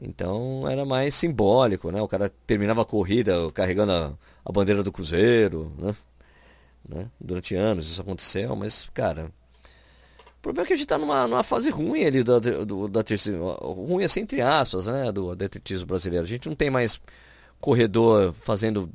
Então 0.00 0.68
era 0.68 0.84
mais 0.84 1.14
simbólico, 1.14 1.90
né? 1.90 2.00
O 2.02 2.08
cara 2.08 2.30
terminava 2.46 2.82
a 2.82 2.84
corrida 2.84 3.50
carregando 3.52 3.92
a, 3.92 4.12
a 4.44 4.52
bandeira 4.52 4.82
do 4.82 4.92
Cruzeiro, 4.92 5.72
né? 5.78 5.94
Né? 6.88 7.10
Durante 7.20 7.54
anos 7.54 7.90
isso 7.90 8.00
aconteceu, 8.00 8.54
mas, 8.56 8.88
cara. 8.92 9.30
O 10.38 10.42
problema 10.42 10.64
é 10.64 10.68
que 10.68 10.72
a 10.72 10.76
gente 10.76 10.86
tá 10.86 10.96
numa, 10.96 11.28
numa 11.28 11.42
fase 11.42 11.68
ruim 11.68 12.04
ali 12.04 12.22
do, 12.22 12.40
do, 12.40 12.88
do 12.88 12.98
atletismo. 12.98 13.50
Ruim 13.60 14.04
assim, 14.04 14.20
entre 14.20 14.40
aspas, 14.40 14.86
né? 14.86 15.12
Do 15.12 15.30
atletismo 15.30 15.86
brasileiro. 15.86 16.24
A 16.24 16.28
gente 16.28 16.48
não 16.48 16.56
tem 16.56 16.70
mais 16.70 17.00
corredor 17.60 18.32
fazendo. 18.32 18.90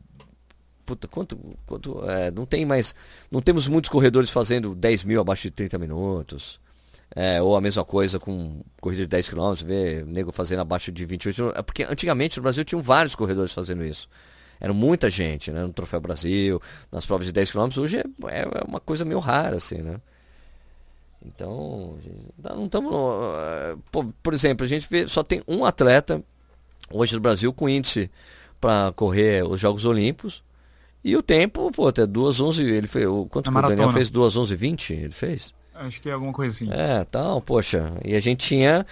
Puta, 0.86 1.08
quanto. 1.08 1.38
quanto 1.68 2.04
é, 2.10 2.32
não 2.32 2.48
tem 2.48 2.66
mais. 2.66 2.96
Não 3.30 3.42
temos 3.42 3.68
muitos 3.68 3.90
corredores 3.90 4.32
fazendo 4.32 4.74
10 4.74 5.04
mil 5.04 5.22
abaixo 5.22 5.44
de 5.44 5.52
30 5.52 5.78
minutos. 5.78 6.60
É, 7.16 7.40
ou 7.40 7.56
a 7.56 7.62
mesma 7.62 7.86
coisa 7.86 8.20
com 8.20 8.62
corrida 8.82 9.04
de 9.04 9.08
10 9.08 9.30
km, 9.30 9.54
ver 9.64 10.06
nego 10.06 10.32
fazendo 10.32 10.62
abaixo 10.62 10.92
de 10.92 11.06
28. 11.06 11.54
É 11.56 11.62
porque 11.62 11.84
antigamente 11.84 12.38
no 12.38 12.44
Brasil 12.44 12.66
tinham 12.66 12.82
vários 12.82 13.14
corredores 13.14 13.54
fazendo 13.54 13.86
isso. 13.86 14.10
Era 14.60 14.74
muita 14.74 15.10
gente, 15.10 15.52
né? 15.52 15.64
No 15.64 15.74
Troféu 15.74 16.00
Brasil, 16.00 16.62
nas 16.92 17.06
provas 17.06 17.28
de 17.28 17.34
10 17.34 17.52
km. 17.52 17.70
Hoje 17.78 17.98
é, 17.98 18.04
é 18.42 18.64
uma 18.68 18.80
coisa 18.80 19.06
meio 19.06 19.20
rara, 19.20 19.58
assim, 19.58 19.78
né? 19.78 20.00
Então, 21.26 21.98
não 22.38 22.66
estamos. 22.66 22.94
Por, 23.92 24.06
por 24.22 24.34
exemplo, 24.34 24.66
a 24.66 24.70
gente 24.70 24.88
vê, 24.90 25.08
só 25.08 25.24
tem 25.24 25.42
um 25.48 25.66
atleta 25.66 26.24
hoje 26.92 27.14
no 27.16 27.20
Brasil 27.20 27.52
com 27.52 27.68
índice 27.68 28.12
para 28.62 28.92
correr 28.94 29.44
os 29.44 29.60
Jogos 29.60 29.86
Olímpicos. 29.86 30.44
E 31.04 31.16
o 31.16 31.22
tempo, 31.22 31.72
pô, 31.72 31.88
até 31.88 32.06
2h11. 32.06 32.62
Ele 32.62 32.88
fez. 32.88 33.06
Quanto 33.30 33.52
que 33.52 33.58
o 33.58 33.62
Daniel 33.62 33.92
fez? 33.92 34.10
2h11,20? 34.10 34.92
Ele 34.92 35.12
fez? 35.12 35.54
Acho 35.74 36.02
que 36.02 36.10
é 36.10 36.14
alguma 36.14 36.34
assim. 36.46 36.72
É, 36.72 37.04
tal, 37.04 37.42
poxa. 37.42 37.94
E 38.04 38.16
a 38.16 38.20
gente 38.20 38.48
tinha, 38.48 38.86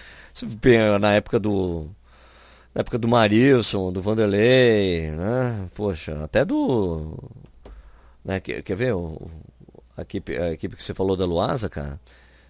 na 1.00 1.14
época 1.14 1.40
do. 1.40 1.88
Na 2.74 2.80
época 2.80 2.98
do 2.98 3.06
Marilson, 3.06 3.92
do 3.92 4.02
Vanderlei, 4.02 5.10
né? 5.12 5.68
Poxa, 5.74 6.24
até 6.24 6.44
do. 6.44 7.16
Né? 8.24 8.40
Quer, 8.40 8.62
quer 8.62 8.76
ver? 8.76 8.94
O, 8.94 9.30
a, 9.96 10.02
equipe, 10.02 10.36
a 10.36 10.52
equipe 10.52 10.76
que 10.76 10.82
você 10.82 10.92
falou 10.92 11.16
da 11.16 11.24
Luasa, 11.24 11.68
cara. 11.68 12.00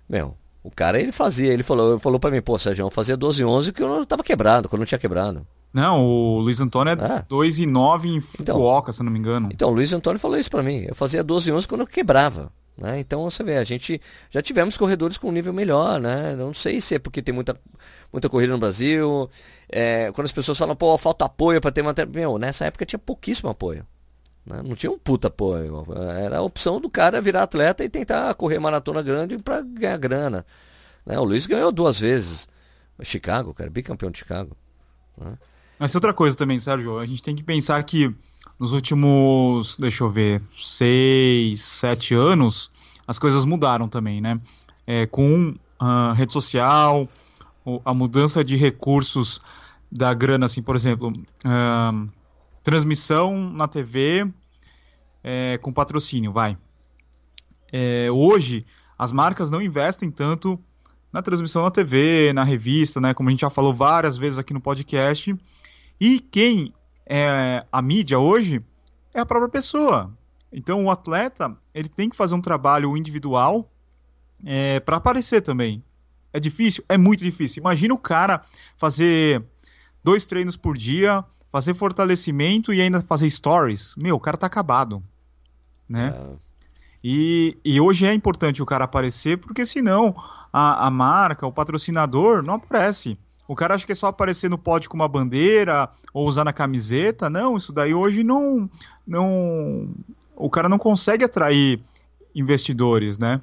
Meu, 0.08 0.34
o 0.62 0.70
cara 0.70 0.98
ele 0.98 1.12
fazia, 1.12 1.52
ele 1.52 1.62
falou, 1.62 1.98
falou 1.98 2.18
pra 2.18 2.30
mim, 2.30 2.40
pô, 2.40 2.58
Sérgio, 2.58 2.86
eu 2.86 2.90
fazia 2.90 3.16
12 3.16 3.42
e 3.42 3.44
11 3.44 3.72
que 3.72 3.82
eu 3.82 3.88
não 3.88 4.04
tava 4.04 4.22
quebrado, 4.22 4.66
quando 4.66 4.80
eu 4.80 4.84
não 4.84 4.86
tinha 4.86 4.98
quebrado. 4.98 5.46
Não, 5.74 6.02
o 6.02 6.38
Luiz 6.38 6.60
Antônio 6.60 6.92
é, 6.92 7.16
é. 7.18 7.24
2 7.28 7.58
e 7.58 7.66
9 7.66 8.08
em 8.08 8.20
Fukuoka, 8.20 8.84
então, 8.84 8.92
se 8.92 9.02
eu 9.02 9.04
não 9.04 9.12
me 9.12 9.18
engano. 9.18 9.50
Então, 9.52 9.70
o 9.70 9.74
Luiz 9.74 9.92
Antônio 9.92 10.20
falou 10.20 10.38
isso 10.38 10.50
pra 10.50 10.62
mim. 10.62 10.86
Eu 10.88 10.94
fazia 10.94 11.22
12 11.22 11.50
e 11.50 11.52
11 11.52 11.68
quando 11.68 11.80
eu 11.82 11.86
quebrava. 11.86 12.50
Né? 12.76 12.98
Então 12.98 13.22
você 13.22 13.42
vê, 13.44 13.56
a 13.56 13.64
gente 13.64 14.00
já 14.30 14.42
tivemos 14.42 14.76
corredores 14.76 15.16
com 15.16 15.28
um 15.28 15.32
nível 15.32 15.52
melhor, 15.52 16.00
né? 16.00 16.34
Não 16.34 16.52
sei 16.52 16.80
se 16.80 16.96
é 16.96 16.98
porque 16.98 17.22
tem 17.22 17.34
muita, 17.34 17.58
muita 18.12 18.28
corrida 18.28 18.52
no 18.52 18.58
Brasil. 18.58 19.30
É, 19.68 20.10
quando 20.12 20.26
as 20.26 20.32
pessoas 20.32 20.58
falam, 20.58 20.74
pô, 20.74 20.96
falta 20.98 21.24
apoio 21.24 21.60
para 21.60 21.70
ter 21.70 21.82
matéria. 21.82 22.10
Meu, 22.12 22.36
nessa 22.38 22.64
época 22.64 22.84
tinha 22.84 22.98
pouquíssimo 22.98 23.48
apoio. 23.48 23.86
Né? 24.44 24.60
Não 24.64 24.74
tinha 24.74 24.90
um 24.90 24.98
puta 24.98 25.28
apoio. 25.28 25.86
Era 26.18 26.38
a 26.38 26.42
opção 26.42 26.80
do 26.80 26.90
cara 26.90 27.20
virar 27.20 27.44
atleta 27.44 27.84
e 27.84 27.88
tentar 27.88 28.34
correr 28.34 28.58
maratona 28.58 29.02
grande 29.02 29.38
para 29.38 29.60
ganhar 29.62 29.96
grana. 29.96 30.44
Né? 31.06 31.18
O 31.18 31.24
Luiz 31.24 31.46
ganhou 31.46 31.70
duas 31.70 32.00
vezes. 32.00 32.48
Chicago, 33.02 33.54
cara, 33.54 33.70
bicampeão 33.70 34.10
de 34.10 34.18
Chicago. 34.18 34.56
Né? 35.16 35.36
Mas 35.78 35.94
outra 35.94 36.12
coisa 36.12 36.36
também, 36.36 36.58
Sérgio, 36.58 36.98
a 36.98 37.06
gente 37.06 37.22
tem 37.22 37.34
que 37.34 37.42
pensar 37.42 37.82
que 37.82 38.14
nos 38.58 38.72
últimos, 38.72 39.76
deixa 39.76 40.04
eu 40.04 40.10
ver, 40.10 40.42
seis, 40.50 41.62
sete 41.62 42.14
anos, 42.14 42.70
as 43.06 43.18
coisas 43.18 43.44
mudaram 43.44 43.88
também, 43.88 44.20
né? 44.20 44.40
É, 44.86 45.06
com 45.06 45.54
a 45.78 46.12
rede 46.12 46.32
social, 46.32 47.08
a 47.84 47.94
mudança 47.94 48.44
de 48.44 48.56
recursos 48.56 49.40
da 49.90 50.12
grana, 50.12 50.46
assim, 50.46 50.62
por 50.62 50.76
exemplo, 50.76 51.12
uh, 51.44 52.08
transmissão 52.62 53.50
na 53.52 53.68
TV 53.68 54.26
é, 55.22 55.58
com 55.58 55.72
patrocínio, 55.72 56.32
vai. 56.32 56.56
É, 57.72 58.10
hoje, 58.10 58.64
as 58.98 59.10
marcas 59.10 59.50
não 59.50 59.62
investem 59.62 60.10
tanto 60.10 60.58
na 61.12 61.22
transmissão 61.22 61.62
na 61.62 61.70
TV, 61.70 62.32
na 62.32 62.44
revista, 62.44 63.00
né? 63.00 63.14
Como 63.14 63.28
a 63.28 63.32
gente 63.32 63.40
já 63.40 63.50
falou 63.50 63.72
várias 63.72 64.18
vezes 64.18 64.38
aqui 64.38 64.52
no 64.52 64.60
podcast. 64.60 65.34
E 66.00 66.20
quem 66.20 66.74
é, 67.06 67.64
a 67.70 67.82
mídia 67.82 68.18
hoje 68.18 68.62
é 69.12 69.20
a 69.20 69.26
própria 69.26 69.48
pessoa. 69.48 70.10
Então 70.52 70.84
o 70.84 70.90
atleta 70.90 71.56
ele 71.74 71.88
tem 71.88 72.08
que 72.08 72.16
fazer 72.16 72.34
um 72.34 72.40
trabalho 72.40 72.96
individual 72.96 73.68
é, 74.44 74.80
para 74.80 74.96
aparecer 74.96 75.40
também. 75.42 75.82
É 76.32 76.40
difícil? 76.40 76.84
É 76.88 76.98
muito 76.98 77.22
difícil. 77.22 77.60
Imagina 77.60 77.94
o 77.94 77.98
cara 77.98 78.42
fazer 78.76 79.42
dois 80.02 80.26
treinos 80.26 80.56
por 80.56 80.76
dia, 80.76 81.24
fazer 81.50 81.74
fortalecimento 81.74 82.72
e 82.72 82.80
ainda 82.80 83.00
fazer 83.00 83.30
stories. 83.30 83.94
Meu, 83.96 84.16
o 84.16 84.20
cara 84.20 84.36
tá 84.36 84.46
acabado. 84.46 85.02
Né? 85.88 86.08
É. 86.08 86.36
E, 87.02 87.58
e 87.64 87.80
hoje 87.80 88.06
é 88.06 88.14
importante 88.14 88.62
o 88.62 88.66
cara 88.66 88.84
aparecer, 88.84 89.38
porque 89.38 89.66
senão 89.66 90.14
a, 90.52 90.86
a 90.86 90.90
marca, 90.90 91.46
o 91.46 91.52
patrocinador 91.52 92.42
não 92.42 92.54
aparece. 92.54 93.18
O 93.46 93.54
cara 93.54 93.74
acha 93.74 93.84
que 93.84 93.92
é 93.92 93.94
só 93.94 94.08
aparecer 94.08 94.48
no 94.48 94.56
pódio 94.56 94.88
com 94.88 94.96
uma 94.96 95.08
bandeira 95.08 95.88
ou 96.12 96.26
usar 96.26 96.44
na 96.44 96.52
camiseta. 96.52 97.28
Não, 97.28 97.56
isso 97.56 97.72
daí 97.72 97.92
hoje 97.92 98.24
não. 98.24 98.68
não 99.06 99.88
o 100.34 100.48
cara 100.48 100.68
não 100.68 100.78
consegue 100.78 101.24
atrair 101.24 101.80
investidores, 102.34 103.18
né? 103.18 103.40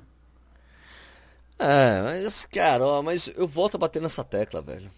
É, 1.57 2.01
mas, 2.03 2.45
cara, 2.45 2.83
ó, 2.83 3.01
mas 3.03 3.29
eu 3.35 3.47
volto 3.47 3.75
a 3.75 3.77
bater 3.77 4.01
nessa 4.01 4.23
tecla, 4.23 4.61
velho. 4.61 4.89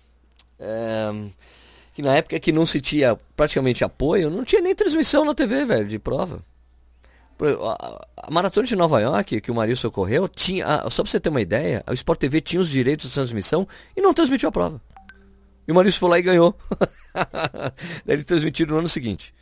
É, 0.58 1.12
que 1.94 2.02
na 2.02 2.16
época 2.16 2.40
que 2.40 2.54
não 2.54 2.66
se 2.66 2.80
tinha 2.80 3.18
praticamente 3.36 3.84
apoio, 3.84 4.30
não 4.30 4.46
tinha 4.46 4.62
nem 4.62 4.74
transmissão 4.74 5.26
na 5.26 5.36
TV, 5.36 5.66
velho, 5.66 5.88
de 5.88 6.00
prova. 6.00 6.42
A 8.18 8.32
maratona 8.32 8.66
de 8.66 8.76
Nova 8.76 9.02
York, 9.02 9.42
que 9.42 9.52
o 9.52 9.56
Mario 9.56 9.76
socorreu, 9.76 10.30
tinha. 10.30 10.66
Só 10.90 11.04
pra 11.04 11.12
você 11.12 11.20
ter 11.20 11.30
uma 11.30 11.42
ideia, 11.42 11.84
a 11.86 11.94
Sport 11.94 12.20
TV 12.20 12.40
tinha 12.40 12.62
os 12.62 12.70
direitos 12.70 13.10
de 13.10 13.14
transmissão 13.14 13.68
e 13.98 14.02
não 14.02 14.14
transmitiu 14.14 14.48
a 14.48 14.52
prova. 14.52 14.82
E 15.68 15.72
o 15.72 15.76
Maurício 15.76 16.00
foi 16.00 16.10
lá 16.10 16.20
e 16.20 16.22
ganhou. 16.22 16.58
daí 18.06 18.16
eles 18.16 18.26
transmitiram 18.26 18.74
no 18.74 18.80
ano 18.80 18.88
seguinte. 18.88 19.34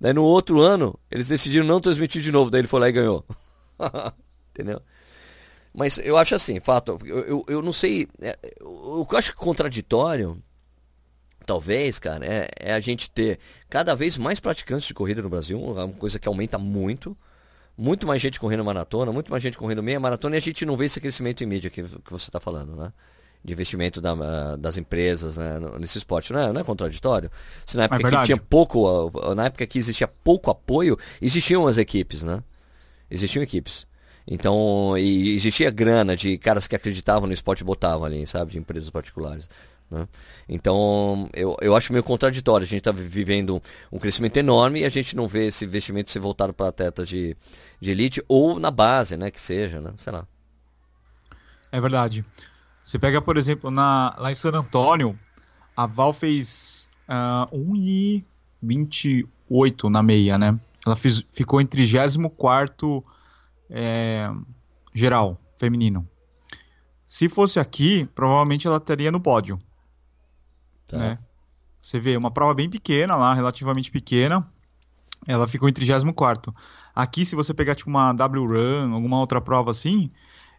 Daí 0.00 0.12
no 0.12 0.22
outro 0.22 0.60
ano, 0.60 0.98
eles 1.10 1.28
decidiram 1.28 1.66
não 1.66 1.80
transmitir 1.80 2.22
de 2.22 2.32
novo. 2.32 2.50
Daí 2.50 2.60
ele 2.60 2.68
foi 2.68 2.80
lá 2.80 2.88
e 2.88 2.92
ganhou. 2.92 3.24
Entendeu? 4.50 4.82
Mas 5.72 5.98
eu 5.98 6.18
acho 6.18 6.34
assim, 6.34 6.60
fato, 6.60 6.98
eu, 7.04 7.20
eu, 7.20 7.44
eu 7.48 7.62
não 7.62 7.72
sei. 7.72 8.06
É, 8.20 8.36
o 8.60 9.06
que 9.06 9.14
eu 9.14 9.18
acho 9.18 9.34
contraditório 9.34 10.42
talvez, 11.42 11.98
cara, 11.98 12.24
é, 12.24 12.48
é, 12.58 12.72
a 12.72 12.80
gente 12.80 13.10
ter 13.10 13.38
cada 13.68 13.94
vez 13.94 14.16
mais 14.16 14.40
praticantes 14.40 14.86
de 14.86 14.94
corrida 14.94 15.22
no 15.22 15.28
Brasil, 15.28 15.60
uma 15.60 15.88
coisa 15.88 16.18
que 16.18 16.28
aumenta 16.28 16.58
muito. 16.58 17.16
Muito 17.76 18.06
mais 18.06 18.20
gente 18.20 18.38
correndo 18.38 18.62
maratona, 18.62 19.10
muito 19.12 19.30
mais 19.30 19.42
gente 19.42 19.56
correndo 19.56 19.82
meia 19.82 19.98
maratona, 19.98 20.36
e 20.36 20.38
a 20.38 20.42
gente 20.42 20.64
não 20.66 20.76
vê 20.76 20.84
esse 20.84 21.00
crescimento 21.00 21.42
em 21.42 21.46
mídia 21.46 21.70
que, 21.70 21.82
que 21.82 22.10
você 22.10 22.28
está 22.28 22.38
falando, 22.38 22.76
né? 22.76 22.92
De 23.44 23.52
investimento 23.52 24.00
da, 24.00 24.56
das 24.56 24.76
empresas 24.76 25.36
né? 25.36 25.58
nesse 25.80 25.98
esporte. 25.98 26.32
Não 26.32 26.40
é, 26.40 26.52
não 26.52 26.60
é 26.60 26.64
contraditório? 26.64 27.30
Se 27.66 27.76
na 27.76 27.84
época 27.84 28.06
é 28.06 28.10
que 28.10 28.24
tinha 28.26 28.36
pouco, 28.36 29.10
na 29.34 29.46
época 29.46 29.66
que 29.66 29.78
existia 29.78 30.06
pouco 30.06 30.50
apoio, 30.50 30.96
existiam 31.20 31.66
as 31.66 31.76
equipes, 31.76 32.22
né? 32.22 32.42
Existiam 33.10 33.42
equipes. 33.42 33.86
Então, 34.26 34.96
e 34.96 35.34
existia 35.34 35.70
grana 35.70 36.16
de 36.16 36.38
caras 36.38 36.68
que 36.68 36.76
acreditavam 36.76 37.26
no 37.26 37.32
esporte 37.32 37.60
e 37.60 37.64
botavam 37.64 38.04
ali, 38.04 38.26
sabe? 38.26 38.52
De 38.52 38.58
empresas 38.58 38.88
particulares. 38.90 39.48
Né? 39.90 40.08
Então, 40.48 41.28
eu, 41.34 41.56
eu 41.60 41.76
acho 41.76 41.92
meio 41.92 42.02
contraditório. 42.02 42.64
A 42.64 42.68
gente 42.68 42.78
está 42.78 42.92
vivendo 42.92 43.60
um 43.90 43.98
crescimento 43.98 44.36
enorme 44.38 44.80
e 44.80 44.84
a 44.84 44.88
gente 44.88 45.14
não 45.14 45.28
vê 45.28 45.48
esse 45.48 45.64
investimento 45.64 46.10
ser 46.10 46.20
voltado 46.20 46.54
para 46.54 46.68
atletas 46.68 47.08
de, 47.08 47.36
de 47.80 47.90
elite 47.90 48.22
ou 48.26 48.58
na 48.58 48.70
base, 48.70 49.16
né? 49.16 49.30
Que 49.30 49.40
seja, 49.40 49.80
né? 49.80 49.92
Sei 49.98 50.12
lá. 50.12 50.26
É 51.70 51.80
verdade. 51.80 52.24
Você 52.82 52.98
pega, 52.98 53.22
por 53.22 53.36
exemplo, 53.36 53.70
na, 53.70 54.16
lá 54.18 54.30
em 54.30 54.34
San 54.34 54.50
Antônio, 54.50 55.16
a 55.76 55.86
Val 55.86 56.12
fez 56.12 56.90
uh, 57.08 57.08
ah, 57.08 57.48
1,28 57.52 59.88
na 59.88 60.02
meia, 60.02 60.36
né? 60.36 60.58
Ela 60.84 60.96
fez, 60.96 61.24
ficou 61.32 61.60
em 61.60 61.66
34 61.66 63.04
é, 63.70 64.28
geral, 64.92 65.40
feminino. 65.56 66.08
Se 67.06 67.28
fosse 67.28 67.60
aqui, 67.60 68.08
provavelmente 68.14 68.66
ela 68.66 68.78
estaria 68.78 69.12
no 69.12 69.20
pódio. 69.20 69.60
Tá. 70.88 70.98
Né? 70.98 71.18
Você 71.80 72.00
vê, 72.00 72.16
uma 72.16 72.30
prova 72.30 72.54
bem 72.54 72.68
pequena 72.68 73.16
lá, 73.16 73.34
relativamente 73.34 73.90
pequena. 73.90 74.46
Ela 75.26 75.46
ficou 75.46 75.68
em 75.68 75.72
34. 75.72 76.54
Aqui, 76.94 77.24
se 77.24 77.36
você 77.36 77.54
pegar 77.54 77.74
tipo 77.74 77.88
uma 77.88 78.12
W-Run, 78.12 78.92
alguma 78.92 79.20
outra 79.20 79.40
prova 79.40 79.70
assim, 79.70 80.10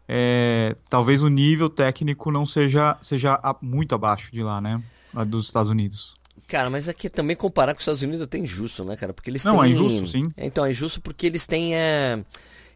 é, 0.08 0.76
talvez 0.90 1.24
o 1.24 1.30
nível 1.30 1.70
técnico 1.70 2.32
não 2.32 2.46
seja, 2.46 2.98
seja 3.02 3.40
muito 3.62 3.96
abaixo 3.96 4.32
de 4.32 4.44
lá, 4.44 4.60
né? 4.60 4.82
Lá 5.14 5.24
dos 5.24 5.46
Estados 5.46 5.70
Unidos. 5.70 6.16
Cara, 6.48 6.70
mas 6.70 6.90
aqui 6.90 7.10
também 7.10 7.36
comparar 7.36 7.74
com 7.74 7.78
os 7.78 7.84
Estados 7.84 8.02
Unidos 8.02 8.22
é 8.22 8.24
até 8.26 8.38
injusto, 8.38 8.84
né, 8.84 8.96
cara? 8.96 9.14
Porque 9.14 9.30
eles 9.30 9.44
não, 9.44 9.60
têm... 9.60 9.64
é 9.64 9.68
injusto, 9.70 10.06
sim. 10.06 10.30
Então, 10.38 10.66
é 10.66 10.72
injusto 10.72 11.02
porque 11.02 11.28
eles 11.28 11.48
têm. 11.48 11.76
É... 11.76 12.24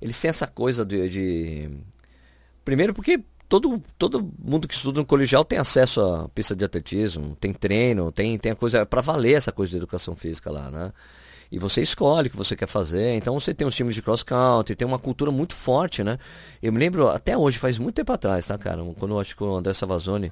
Eles 0.02 0.20
têm 0.20 0.30
essa 0.30 0.48
coisa 0.48 0.86
de, 0.86 1.10
de. 1.10 1.70
Primeiro 2.64 2.94
porque 2.94 3.24
todo, 3.50 3.82
todo 3.98 4.32
mundo 4.40 4.68
que 4.68 4.74
estuda 4.74 5.00
no 5.00 5.06
colegial 5.06 5.44
tem 5.44 5.60
acesso 5.60 6.02
à 6.02 6.30
pista 6.30 6.56
de 6.56 6.64
atletismo, 6.64 7.36
tem 7.40 7.54
treino, 7.54 8.12
tem, 8.12 8.38
tem 8.38 8.52
a 8.52 8.56
coisa 8.56 8.86
para 8.86 9.02
valer 9.02 9.34
essa 9.34 9.52
coisa 9.52 9.72
de 9.72 9.78
educação 9.78 10.16
física 10.16 10.52
lá, 10.52 10.70
né? 10.70 10.94
E 11.52 11.58
você 11.58 11.82
escolhe 11.82 12.28
o 12.28 12.32
que 12.32 12.38
você 12.38 12.56
quer 12.56 12.68
fazer. 12.68 13.16
Então 13.16 13.40
você 13.40 13.54
tem 13.54 13.68
os 13.68 13.76
times 13.76 13.96
de 13.96 14.02
cross 14.02 14.24
country, 14.24 14.76
tem 14.76 14.88
uma 14.88 15.00
cultura 15.00 15.32
muito 15.32 15.54
forte, 15.54 16.04
né? 16.04 16.18
Eu 16.62 16.74
me 16.74 16.80
lembro 16.80 17.08
até 17.10 17.38
hoje, 17.38 17.58
faz 17.58 17.80
muito 17.80 17.96
tempo 17.96 18.12
atrás, 18.12 18.46
tá, 18.46 18.58
cara? 18.58 18.84
Quando 18.98 19.14
eu 19.14 19.20
acho 19.20 19.36
que 19.36 19.44
o 19.44 19.56
André 19.56 19.74
Savazone 19.74 20.32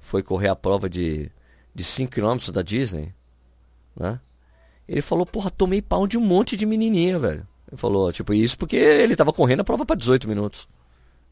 foi 0.00 0.22
correr 0.22 0.48
a 0.48 0.56
prova 0.56 0.90
de, 0.90 1.30
de 1.74 1.84
5 1.84 2.12
km 2.12 2.50
da 2.52 2.62
Disney, 2.62 3.14
né? 3.96 4.20
Ele 4.86 5.00
falou, 5.00 5.24
porra, 5.24 5.50
tomei 5.50 5.80
pau 5.80 6.06
de 6.06 6.18
um 6.18 6.20
monte 6.20 6.56
de 6.56 6.66
menininha, 6.66 7.18
velho. 7.18 7.46
Ele 7.70 7.78
falou, 7.78 8.12
tipo, 8.12 8.34
isso 8.34 8.58
porque 8.58 8.76
ele 8.76 9.16
tava 9.16 9.32
correndo 9.32 9.60
a 9.60 9.64
prova 9.64 9.86
para 9.86 9.96
18 9.96 10.28
minutos. 10.28 10.68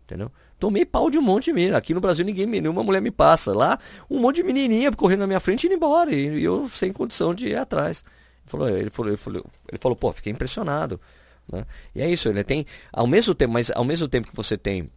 Entendeu? 0.04 0.30
Tomei 0.58 0.84
pau 0.84 1.10
de 1.10 1.18
um 1.18 1.22
monte 1.22 1.46
de 1.46 1.52
menina. 1.52 1.76
Aqui 1.76 1.94
no 1.94 2.00
Brasil 2.00 2.24
ninguém, 2.24 2.46
nenhuma 2.46 2.82
mulher 2.82 3.00
me 3.00 3.10
passa. 3.10 3.52
Lá, 3.52 3.78
um 4.08 4.18
monte 4.18 4.36
de 4.36 4.42
menininha 4.42 4.90
correndo 4.92 5.20
na 5.20 5.26
minha 5.26 5.40
frente 5.40 5.64
e 5.64 5.66
indo 5.66 5.76
embora. 5.76 6.12
E, 6.12 6.42
eu 6.42 6.68
sem 6.68 6.92
condição 6.92 7.34
de 7.34 7.48
ir 7.48 7.56
atrás. 7.56 8.04
Ele 8.44 8.50
falou, 8.50 8.68
ele 8.68 8.90
falou, 8.90 9.10
ele 9.10 9.16
falou, 9.16 9.46
ele 9.68 9.78
falou 9.78 9.96
pô, 9.96 10.12
fiquei 10.12 10.32
impressionado. 10.32 11.00
Né? 11.50 11.64
E 11.94 12.02
é 12.02 12.08
isso, 12.08 12.28
ele 12.28 12.44
tem, 12.44 12.66
ao 12.92 13.06
mesmo 13.06 13.34
tempo, 13.34 13.52
mas 13.52 13.70
ao 13.70 13.84
mesmo 13.84 14.08
tempo 14.08 14.28
que 14.28 14.36
você 14.36 14.56
tem 14.56 14.88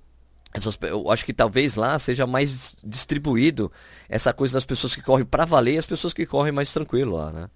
essas, 0.53 0.77
eu 0.83 1.09
acho 1.09 1.25
que 1.25 1.33
talvez 1.33 1.75
lá 1.75 1.97
seja 1.97 2.27
mais 2.27 2.75
distribuído 2.83 3.71
essa 4.07 4.31
coisa 4.31 4.53
das 4.53 4.65
pessoas 4.65 4.95
que 4.95 5.01
correm 5.01 5.25
para 5.25 5.45
valer 5.45 5.73
e 5.73 5.77
as 5.79 5.85
pessoas 5.85 6.13
que 6.13 6.27
correm 6.27 6.51
mais 6.51 6.71
tranquilo 6.71 7.15
lá, 7.15 7.31
né? 7.31 7.49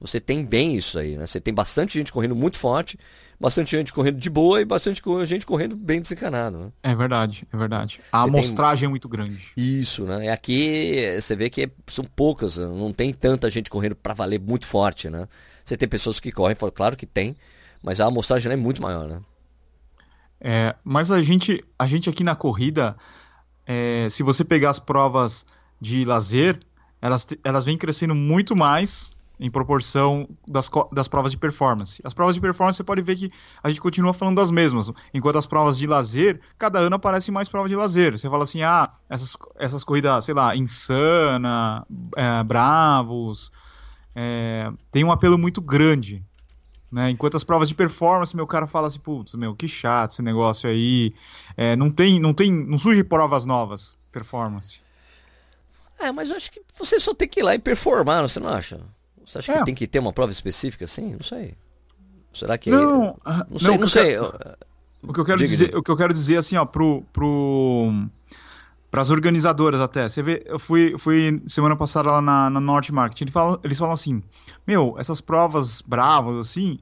Você 0.00 0.20
tem 0.20 0.44
bem 0.44 0.76
isso 0.76 0.98
aí, 0.98 1.16
né? 1.16 1.26
Você 1.26 1.40
tem 1.40 1.52
bastante 1.52 1.94
gente 1.94 2.12
correndo 2.12 2.36
muito 2.36 2.58
forte 2.58 2.98
bastante 3.40 3.76
gente 3.76 3.92
correndo 3.92 4.18
de 4.18 4.28
boa 4.28 4.60
e 4.60 4.64
bastante 4.64 5.00
gente 5.26 5.46
correndo 5.46 5.76
bem 5.76 6.00
desencanado. 6.00 6.58
Né? 6.58 6.72
É 6.82 6.94
verdade, 6.94 7.46
é 7.52 7.56
verdade. 7.56 8.00
A 8.10 8.22
você 8.22 8.28
amostragem 8.28 8.80
tem... 8.80 8.86
é 8.86 8.90
muito 8.90 9.08
grande. 9.08 9.52
Isso, 9.56 10.04
né? 10.04 10.26
E 10.26 10.28
aqui 10.28 11.20
você 11.20 11.36
vê 11.36 11.48
que 11.48 11.70
são 11.86 12.04
poucas, 12.04 12.58
não 12.58 12.92
tem 12.92 13.12
tanta 13.12 13.50
gente 13.50 13.70
correndo 13.70 13.94
para 13.94 14.14
valer 14.14 14.40
muito 14.40 14.66
forte, 14.66 15.08
né? 15.08 15.28
Você 15.64 15.76
tem 15.76 15.88
pessoas 15.88 16.18
que 16.18 16.32
correm, 16.32 16.56
claro 16.74 16.96
que 16.96 17.06
tem, 17.06 17.36
mas 17.82 18.00
a 18.00 18.06
amostragem 18.06 18.50
é 18.50 18.56
muito 18.56 18.82
maior, 18.82 19.06
né? 19.06 19.20
É, 20.40 20.74
mas 20.82 21.10
a 21.10 21.20
gente, 21.20 21.62
a 21.78 21.86
gente 21.86 22.08
aqui 22.08 22.24
na 22.24 22.34
corrida, 22.34 22.96
é, 23.66 24.08
se 24.08 24.22
você 24.22 24.44
pegar 24.44 24.70
as 24.70 24.78
provas 24.78 25.44
de 25.80 26.04
lazer, 26.04 26.58
elas, 27.02 27.26
elas 27.44 27.64
vêm 27.64 27.76
crescendo 27.76 28.14
muito 28.14 28.56
mais 28.56 29.16
em 29.40 29.50
proporção 29.50 30.28
das, 30.46 30.70
das 30.92 31.06
provas 31.06 31.30
de 31.30 31.38
performance. 31.38 32.00
As 32.04 32.12
provas 32.12 32.34
de 32.34 32.40
performance 32.40 32.76
você 32.76 32.84
pode 32.84 33.02
ver 33.02 33.16
que 33.16 33.30
a 33.62 33.68
gente 33.68 33.80
continua 33.80 34.12
falando 34.12 34.36
das 34.36 34.50
mesmas, 34.50 34.90
enquanto 35.14 35.36
as 35.36 35.46
provas 35.46 35.78
de 35.78 35.86
lazer, 35.86 36.40
cada 36.58 36.78
ano 36.78 36.96
aparecem 36.96 37.32
mais 37.32 37.48
provas 37.48 37.70
de 37.70 37.76
lazer. 37.76 38.18
Você 38.18 38.28
fala 38.28 38.42
assim, 38.42 38.62
ah, 38.62 38.90
essas, 39.08 39.36
essas 39.56 39.84
corridas, 39.84 40.24
sei 40.24 40.34
lá, 40.34 40.56
Insana, 40.56 41.86
é, 42.16 42.42
Bravos, 42.42 43.52
é, 44.14 44.70
tem 44.90 45.04
um 45.04 45.12
apelo 45.12 45.38
muito 45.38 45.60
grande. 45.60 46.24
Né? 46.90 47.10
Enquanto 47.10 47.36
as 47.36 47.44
provas 47.44 47.68
de 47.68 47.74
performance, 47.74 48.34
meu 48.34 48.46
cara 48.46 48.66
fala 48.66 48.88
assim, 48.88 48.98
putz, 48.98 49.34
meu, 49.34 49.54
que 49.54 49.68
chato 49.68 50.12
esse 50.12 50.22
negócio 50.22 50.68
aí. 50.68 51.14
É, 51.56 51.76
não 51.76 51.90
tem, 51.90 52.18
não 52.18 52.32
tem, 52.32 52.50
não 52.50 52.78
surge 52.78 53.04
provas 53.04 53.44
novas, 53.44 53.98
performance. 54.10 54.80
É, 55.98 56.10
mas 56.12 56.30
eu 56.30 56.36
acho 56.36 56.50
que 56.50 56.62
você 56.76 56.98
só 56.98 57.12
tem 57.12 57.28
que 57.28 57.40
ir 57.40 57.42
lá 57.42 57.54
e 57.54 57.58
performar, 57.58 58.22
você 58.22 58.40
não 58.40 58.48
acha? 58.48 58.80
Você 59.28 59.38
acha 59.38 59.52
é. 59.52 59.58
que 59.58 59.64
tem 59.66 59.74
que 59.74 59.86
ter 59.86 59.98
uma 59.98 60.12
prova 60.12 60.32
específica 60.32 60.86
assim? 60.86 61.12
Não 61.12 61.22
sei. 61.22 61.54
Será 62.32 62.56
que. 62.56 62.70
Não, 62.70 63.18
não 63.50 63.58
sei, 63.58 63.70
não, 63.70 63.78
não 63.78 63.88
sei. 63.88 64.18
o 65.02 65.12
que 65.12 65.20
eu 65.20 65.24
quero 65.24 65.38
dizer, 65.38 65.76
o 65.76 65.82
que 65.82 65.90
eu 65.90 65.96
quero 65.96 66.12
dizer 66.12 66.38
assim, 66.38 66.56
ó, 66.56 66.64
pro. 66.64 67.02
pro 67.12 67.92
para 68.90 69.02
as 69.02 69.10
organizadoras 69.10 69.82
até. 69.82 70.08
Você 70.08 70.22
vê, 70.22 70.42
eu 70.46 70.58
fui, 70.58 70.96
fui 70.96 71.42
semana 71.46 71.76
passada 71.76 72.10
lá 72.10 72.22
na, 72.22 72.48
na 72.48 72.58
Norte 72.58 72.90
Marketing, 72.90 73.24
eles 73.24 73.34
falam, 73.34 73.60
eles 73.62 73.78
falam 73.78 73.92
assim: 73.92 74.22
Meu, 74.66 74.96
essas 74.98 75.20
provas 75.20 75.82
bravas 75.82 76.36
assim, 76.36 76.78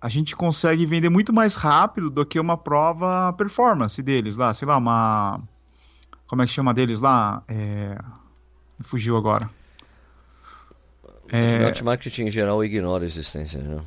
a 0.00 0.08
gente 0.08 0.34
consegue 0.34 0.84
vender 0.84 1.08
muito 1.08 1.32
mais 1.32 1.54
rápido 1.54 2.10
do 2.10 2.26
que 2.26 2.40
uma 2.40 2.56
prova 2.56 3.32
performance 3.34 4.02
deles 4.02 4.36
lá, 4.36 4.52
sei 4.52 4.66
lá, 4.66 4.76
uma. 4.76 5.40
Como 6.26 6.42
é 6.42 6.46
que 6.46 6.52
chama 6.52 6.74
deles 6.74 7.00
lá? 7.00 7.44
É, 7.46 7.96
fugiu 8.82 9.16
agora. 9.16 9.48
É... 11.32 11.72
O 11.80 11.84
marketing 11.84 12.24
em 12.24 12.32
geral 12.32 12.64
ignora 12.64 13.04
a 13.04 13.06
existência, 13.06 13.60
né? 13.60 13.80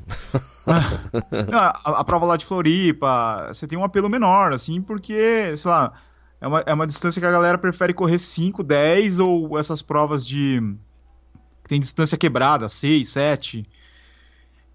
a, 1.51 1.99
a, 1.99 2.03
prova 2.03 2.25
lá 2.25 2.37
de 2.37 2.45
Floripa, 2.45 3.49
você 3.53 3.67
tem 3.67 3.77
um 3.77 3.83
apelo 3.83 4.09
menor, 4.09 4.53
assim, 4.53 4.81
porque, 4.81 5.55
sei 5.57 5.69
lá, 5.69 5.93
é 6.39 6.47
uma, 6.47 6.59
é 6.65 6.73
uma 6.73 6.87
distância 6.87 7.19
que 7.19 7.25
a 7.25 7.31
galera 7.31 7.57
prefere 7.57 7.93
correr 7.93 8.17
5, 8.17 8.63
10 8.63 9.19
ou 9.19 9.57
essas 9.57 9.81
provas 9.81 10.25
de. 10.25 10.61
que 11.63 11.69
tem 11.69 11.79
distância 11.79 12.17
quebrada, 12.17 12.69
6, 12.69 13.07
7. 13.09 13.65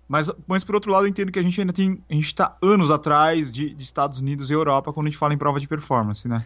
Mas, 0.08 0.30
mas 0.46 0.64
por 0.64 0.74
outro 0.74 0.90
lado, 0.90 1.04
eu 1.04 1.08
entendo 1.08 1.30
que 1.30 1.38
a 1.38 1.42
gente 1.42 1.60
ainda 1.60 1.72
tem. 1.72 2.02
A 2.08 2.14
gente 2.14 2.34
tá 2.34 2.56
anos 2.62 2.90
atrás 2.90 3.50
de, 3.50 3.74
de 3.74 3.82
Estados 3.82 4.20
Unidos 4.20 4.50
e 4.50 4.54
Europa 4.54 4.92
quando 4.92 5.06
a 5.06 5.10
gente 5.10 5.18
fala 5.18 5.34
em 5.34 5.38
prova 5.38 5.60
de 5.60 5.68
performance, 5.68 6.26
né? 6.28 6.44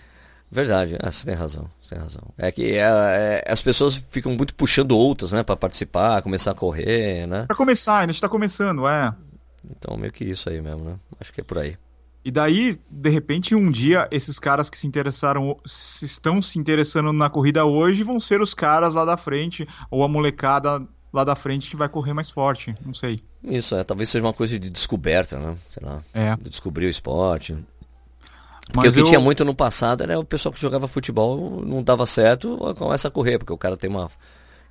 Verdade, 0.53 0.98
ah, 1.03 1.11
você 1.11 1.24
tem 1.24 1.34
razão, 1.34 1.66
você 1.80 1.94
tem 1.94 1.98
razão. 1.98 2.22
É 2.36 2.53
que 2.53 2.74
é, 2.74 2.80
é, 2.80 3.44
as 3.48 3.62
pessoas 3.62 3.96
ficam 4.11 4.36
muito 4.36 4.55
puxando 4.55 4.92
outras, 4.92 5.32
né, 5.32 5.42
para 5.42 5.57
participar, 5.57 6.20
começar 6.20 6.50
a 6.50 6.55
correr, 6.55 7.26
né? 7.26 7.46
Pra 7.46 7.57
começar, 7.57 8.00
a 8.00 8.07
gente 8.07 8.20
tá 8.20 8.28
começando, 8.28 8.86
é. 8.86 9.14
Então, 9.64 9.96
meio 9.96 10.12
que 10.12 10.24
isso 10.24 10.50
aí 10.50 10.61
mesmo, 10.61 10.84
né? 10.84 10.96
Acho 11.18 11.32
que 11.32 11.40
é 11.40 11.44
por 11.44 11.57
aí. 11.57 11.74
E 12.22 12.30
daí, 12.30 12.76
de 12.90 13.09
repente, 13.09 13.55
um 13.55 13.70
dia, 13.70 14.07
esses 14.11 14.38
caras 14.38 14.68
que 14.68 14.76
se 14.76 14.86
interessaram, 14.86 15.57
se 15.64 16.05
estão 16.05 16.42
se 16.42 16.59
interessando 16.59 17.14
na 17.14 17.30
corrida 17.30 17.64
hoje, 17.64 18.05
vão 18.05 18.20
ser 18.20 18.42
os 18.42 18.53
caras 18.53 18.92
lá 18.92 19.07
da 19.07 19.16
frente, 19.16 19.66
ou 19.90 20.05
a 20.05 20.09
molecada 20.09 20.86
lá 21.11 21.24
da 21.24 21.34
frente 21.34 21.70
que 21.70 21.76
vai 21.76 21.88
correr 21.88 22.12
mais 22.12 22.30
forte, 22.30 22.74
não 22.84 22.92
sei. 22.92 23.22
Isso, 23.42 23.74
é, 23.74 23.82
talvez 23.84 24.11
seja 24.11 24.24
uma 24.24 24.34
coisa 24.34 24.59
de 24.59 24.68
descoberta, 24.68 25.38
né? 25.38 25.57
Sei 25.70 25.82
lá. 25.82 26.03
É. 26.12 26.36
De 26.36 26.50
descobrir 26.50 26.86
o 26.86 26.90
esporte. 26.90 27.57
Porque 28.72 28.86
Mas 28.88 28.94
o 28.94 28.96
que 28.96 29.02
eu... 29.02 29.06
tinha 29.06 29.20
muito 29.20 29.44
no 29.44 29.54
passado 29.54 30.02
era 30.02 30.18
o 30.18 30.24
pessoal 30.24 30.52
que 30.52 30.60
jogava 30.60 30.88
futebol, 30.88 31.62
não 31.64 31.82
dava 31.82 32.06
certo, 32.06 32.56
começa 32.76 33.08
a 33.08 33.10
correr, 33.10 33.38
porque 33.38 33.52
o 33.52 33.58
cara 33.58 33.76
tem 33.76 33.90
uma. 33.90 34.10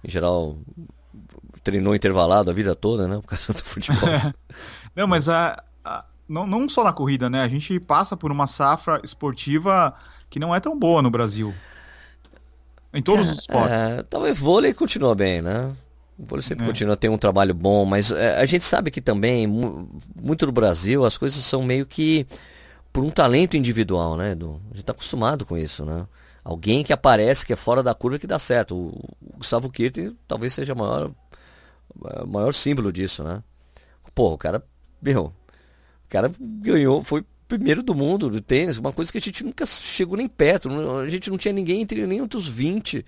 Em 0.03 0.09
geral, 0.09 0.57
treinou 1.63 1.95
intervalado 1.95 2.49
a 2.49 2.53
vida 2.53 2.73
toda, 2.75 3.07
né? 3.07 3.17
Por 3.21 3.27
causa 3.27 3.53
do 3.53 3.63
futebol. 3.63 3.99
não, 4.95 5.05
mas 5.07 5.29
a, 5.29 5.61
a, 5.85 6.03
não, 6.27 6.47
não 6.47 6.67
só 6.67 6.83
na 6.83 6.91
corrida, 6.91 7.29
né? 7.29 7.41
A 7.43 7.47
gente 7.47 7.79
passa 7.79 8.17
por 8.17 8.31
uma 8.31 8.47
safra 8.47 8.99
esportiva 9.03 9.93
que 10.29 10.39
não 10.39 10.55
é 10.55 10.59
tão 10.59 10.77
boa 10.77 11.01
no 11.01 11.11
Brasil. 11.11 11.53
Em 12.93 13.01
todos 13.01 13.29
os 13.29 13.39
esportes. 13.39 13.81
É, 13.83 14.03
talvez 14.03 14.37
vôlei 14.37 14.73
continua 14.73 15.15
bem, 15.15 15.41
né? 15.41 15.71
O 16.17 16.25
vôlei 16.25 16.41
sempre 16.43 16.65
É. 16.65 16.67
continua 16.67 16.93
a 16.95 16.97
ter 16.97 17.09
um 17.09 17.17
trabalho 17.17 17.53
bom, 17.53 17.85
mas 17.85 18.11
é, 18.11 18.37
a 18.41 18.45
gente 18.45 18.65
sabe 18.65 18.91
que 18.91 18.99
também, 18.99 19.47
mu- 19.47 19.87
muito 20.21 20.45
no 20.45 20.51
Brasil, 20.51 21.05
as 21.05 21.17
coisas 21.17 21.41
são 21.43 21.63
meio 21.63 21.85
que 21.85 22.25
por 22.91 23.03
um 23.03 23.09
talento 23.09 23.55
individual, 23.55 24.17
né? 24.17 24.31
Edu? 24.31 24.61
A 24.71 24.75
gente 24.75 24.85
tá 24.85 24.91
acostumado 24.91 25.45
com 25.45 25.57
isso, 25.57 25.85
né? 25.85 26.07
Alguém 26.43 26.83
que 26.83 26.91
aparece, 26.91 27.45
que 27.45 27.53
é 27.53 27.55
fora 27.55 27.83
da 27.83 27.93
curva, 27.93 28.19
que 28.19 28.27
dá 28.27 28.39
certo. 28.39 28.75
O, 28.75 28.87
o 29.21 29.37
Gustavo 29.37 29.69
Kirten 29.69 30.17
talvez 30.27 30.53
seja 30.53 30.73
o 30.73 30.77
maior, 30.77 31.11
maior 32.27 32.53
símbolo 32.53 32.91
disso, 32.91 33.23
né? 33.23 33.43
Pô, 34.13 34.33
o 34.33 34.37
cara, 34.37 34.63
meu, 35.01 35.25
o 35.25 36.09
cara 36.09 36.31
ganhou, 36.39 37.01
foi 37.01 37.23
primeiro 37.47 37.83
do 37.83 37.93
mundo 37.93 38.29
do 38.29 38.41
tênis, 38.41 38.77
uma 38.77 38.93
coisa 38.93 39.11
que 39.11 39.17
a 39.17 39.21
gente 39.21 39.43
nunca 39.43 39.65
chegou 39.65 40.17
nem 40.17 40.27
perto, 40.27 40.69
a 40.99 41.09
gente 41.09 41.29
não 41.29 41.37
tinha 41.37 41.53
ninguém 41.53 41.81
entre 41.81 42.05
nem 42.07 42.19
entre 42.19 42.37
os 42.37 42.47
20. 42.47 43.05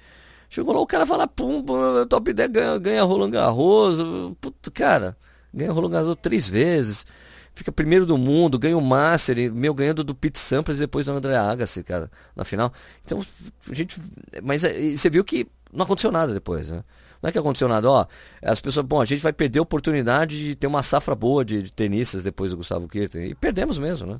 Chegou 0.49 0.73
lá, 0.73 0.79
o 0.81 0.87
cara 0.87 1.05
fala, 1.05 1.27
pum, 1.27 1.63
top 2.07 2.31
10 2.31 2.51
ganha, 2.51 2.77
ganha 2.77 3.03
Roland 3.03 3.31
Garros, 3.31 3.97
puto, 4.39 4.69
cara, 4.71 5.17
ganha 5.53 5.71
Roland 5.71 5.89
Garros 5.89 6.15
três 6.21 6.47
vezes, 6.47 7.05
fica 7.53 7.71
primeiro 7.71 8.05
do 8.05 8.17
mundo, 8.17 8.57
ganha 8.57 8.77
o 8.77 8.81
Master, 8.81 9.53
meu, 9.53 9.73
ganhando 9.73 10.03
do 10.03 10.15
Pete 10.15 10.39
Sampras 10.39 10.77
e 10.77 10.81
depois 10.81 11.05
do 11.05 11.11
André 11.11 11.35
Agassi, 11.35 11.83
cara, 11.83 12.09
na 12.35 12.43
final. 12.43 12.71
Então, 13.05 13.23
a 13.69 13.73
gente, 13.73 13.99
mas 14.41 14.63
é, 14.63 14.73
você 14.97 15.09
viu 15.09 15.23
que 15.23 15.47
não 15.71 15.83
aconteceu 15.85 16.11
nada 16.11 16.33
depois, 16.33 16.69
né? 16.69 16.83
Não 17.21 17.29
é 17.29 17.31
que 17.31 17.37
aconteceu 17.37 17.69
nada, 17.69 17.89
ó, 17.89 18.05
as 18.41 18.59
pessoas, 18.59 18.85
bom, 18.85 18.99
a 18.99 19.05
gente 19.05 19.23
vai 19.23 19.31
perder 19.31 19.59
a 19.59 19.61
oportunidade 19.61 20.37
de 20.37 20.55
ter 20.55 20.67
uma 20.67 20.83
safra 20.83 21.15
boa 21.15 21.45
de, 21.45 21.63
de 21.63 21.71
tenistas 21.71 22.21
depois 22.21 22.51
do 22.51 22.57
Gustavo 22.57 22.87
Kirten, 22.87 23.29
e 23.29 23.35
perdemos 23.35 23.79
mesmo, 23.79 24.11
né? 24.11 24.19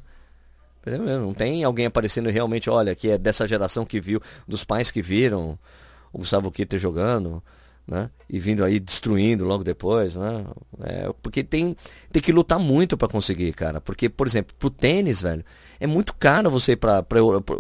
Perdemos 0.82 1.08
mesmo. 1.08 1.26
Não 1.26 1.34
tem 1.34 1.64
alguém 1.64 1.86
aparecendo 1.86 2.30
realmente, 2.30 2.70
olha, 2.70 2.96
que 2.96 3.10
é 3.10 3.18
dessa 3.18 3.48
geração 3.48 3.86
que 3.86 4.00
viu, 4.00 4.22
dos 4.48 4.64
pais 4.64 4.90
que 4.90 5.02
viram 5.02 5.58
o 6.14 6.20
Gustavo 6.20 6.52
Kirten 6.52 6.80
jogando, 6.80 7.44
né? 7.88 8.10
E 8.30 8.40
vindo 8.40 8.64
aí 8.64 8.80
destruindo 8.80 9.46
logo 9.46 9.64
depois, 9.64 10.16
né? 10.16 10.46
É, 10.82 11.14
porque 11.22 11.44
tem, 11.44 11.76
tem 12.12 12.22
que 12.22 12.32
lutar 12.32 12.58
muito 12.60 12.98
para 12.98 13.08
conseguir, 13.08 13.54
cara. 13.54 13.82
Porque, 13.82 14.10
por 14.10 14.26
exemplo, 14.26 14.56
pro 14.58 14.70
tênis, 14.70 15.22
velho, 15.22 15.44
é 15.80 15.86
muito 15.88 16.14
caro 16.16 16.50
você 16.50 16.74
ir 16.74 16.78
pra, 16.78 17.04
pra, 17.04 17.20
pra- 17.42 17.56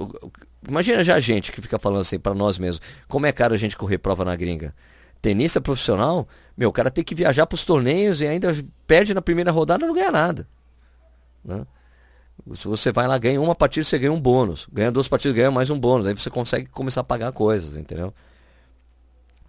Imagina 0.67 1.03
já 1.03 1.15
a 1.15 1.19
gente 1.19 1.51
que 1.51 1.61
fica 1.61 1.77
falando 1.77 1.99
assim 2.01 2.17
para 2.17 2.33
nós 2.33 2.57
mesmos, 2.57 2.81
como 3.07 3.25
é 3.25 3.31
caro 3.33 3.53
a 3.53 3.57
gente 3.57 3.75
correr 3.75 3.97
prova 3.97 4.23
na 4.23 4.33
gringa. 4.35 4.73
Tenista 5.21 5.59
profissional, 5.59 6.27
meu, 6.55 6.69
o 6.69 6.71
cara 6.73 6.89
tem 6.89 7.03
que 7.03 7.13
viajar 7.13 7.45
pros 7.45 7.65
torneios 7.65 8.21
e 8.21 8.27
ainda 8.27 8.55
perde 8.87 9.13
na 9.13 9.21
primeira 9.21 9.51
rodada 9.51 9.83
e 9.83 9.87
não 9.87 9.93
ganha 9.93 10.11
nada. 10.11 10.47
Né? 11.43 11.65
Se 12.53 12.67
você 12.67 12.91
vai 12.91 13.07
lá, 13.07 13.17
ganha 13.17 13.39
uma 13.41 13.55
partida, 13.55 13.83
você 13.83 13.99
ganha 13.99 14.11
um 14.11 14.19
bônus. 14.19 14.67
Ganha 14.71 14.91
duas 14.91 15.07
partidas, 15.07 15.35
ganha 15.35 15.51
mais 15.51 15.69
um 15.69 15.79
bônus. 15.79 16.07
Aí 16.07 16.13
você 16.15 16.29
consegue 16.29 16.67
começar 16.69 17.01
a 17.01 17.03
pagar 17.03 17.31
coisas, 17.31 17.75
entendeu? 17.75 18.13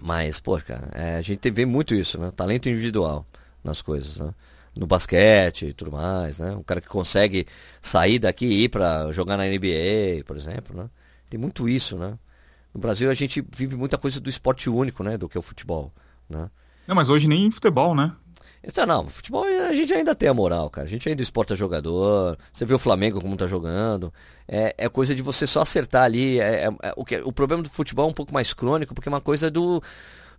Mas, 0.06 0.38
pô, 0.38 0.60
cara, 0.60 0.90
é, 0.92 1.16
a 1.16 1.22
gente 1.22 1.50
vê 1.50 1.64
muito 1.64 1.94
isso, 1.94 2.18
né? 2.18 2.30
Talento 2.30 2.68
individual 2.68 3.24
nas 3.64 3.80
coisas, 3.80 4.18
né? 4.18 4.34
No 4.76 4.86
basquete 4.86 5.68
e 5.68 5.72
tudo 5.72 5.92
mais, 5.92 6.40
né? 6.40 6.54
Um 6.54 6.62
cara 6.62 6.78
que 6.78 6.88
consegue 6.88 7.46
sair 7.80 8.18
daqui 8.18 8.44
e 8.44 8.64
ir 8.64 8.68
pra 8.68 9.10
jogar 9.12 9.38
na 9.38 9.46
NBA, 9.46 10.22
por 10.26 10.36
exemplo, 10.36 10.76
né? 10.76 10.90
Tem 11.30 11.40
muito 11.40 11.66
isso, 11.66 11.96
né? 11.96 12.18
No 12.74 12.80
Brasil 12.82 13.10
a 13.10 13.14
gente 13.14 13.42
vive 13.56 13.76
muita 13.76 13.96
coisa 13.96 14.20
do 14.20 14.28
esporte 14.28 14.68
único, 14.68 15.02
né? 15.02 15.16
Do 15.16 15.26
que 15.26 15.38
é 15.38 15.40
o 15.40 15.42
futebol, 15.42 15.90
né? 16.28 16.50
Não, 16.86 16.94
mas 16.94 17.08
hoje 17.08 17.26
nem 17.26 17.46
em 17.46 17.50
futebol, 17.50 17.94
né? 17.94 18.12
Então, 18.66 18.86
não, 18.86 19.08
futebol 19.08 19.44
a 19.44 19.74
gente 19.74 19.92
ainda 19.92 20.14
tem 20.14 20.28
a 20.28 20.34
moral, 20.34 20.70
cara. 20.70 20.86
A 20.86 20.90
gente 20.90 21.08
ainda 21.08 21.22
exporta 21.22 21.54
jogador. 21.54 22.38
Você 22.52 22.64
vê 22.64 22.72
o 22.72 22.78
Flamengo 22.78 23.20
como 23.20 23.36
tá 23.36 23.46
jogando. 23.46 24.12
É, 24.48 24.74
é 24.78 24.88
coisa 24.88 25.14
de 25.14 25.22
você 25.22 25.46
só 25.46 25.60
acertar 25.62 26.04
ali. 26.04 26.40
É, 26.40 26.64
é- 26.66 26.88
é- 26.88 26.94
o, 26.96 27.04
que, 27.04 27.16
o 27.16 27.32
problema 27.32 27.62
do 27.62 27.68
futebol 27.68 28.06
é 28.06 28.10
um 28.10 28.14
pouco 28.14 28.32
mais 28.32 28.54
crônico, 28.54 28.94
porque 28.94 29.08
é 29.08 29.12
uma 29.12 29.20
coisa 29.20 29.50
do, 29.50 29.82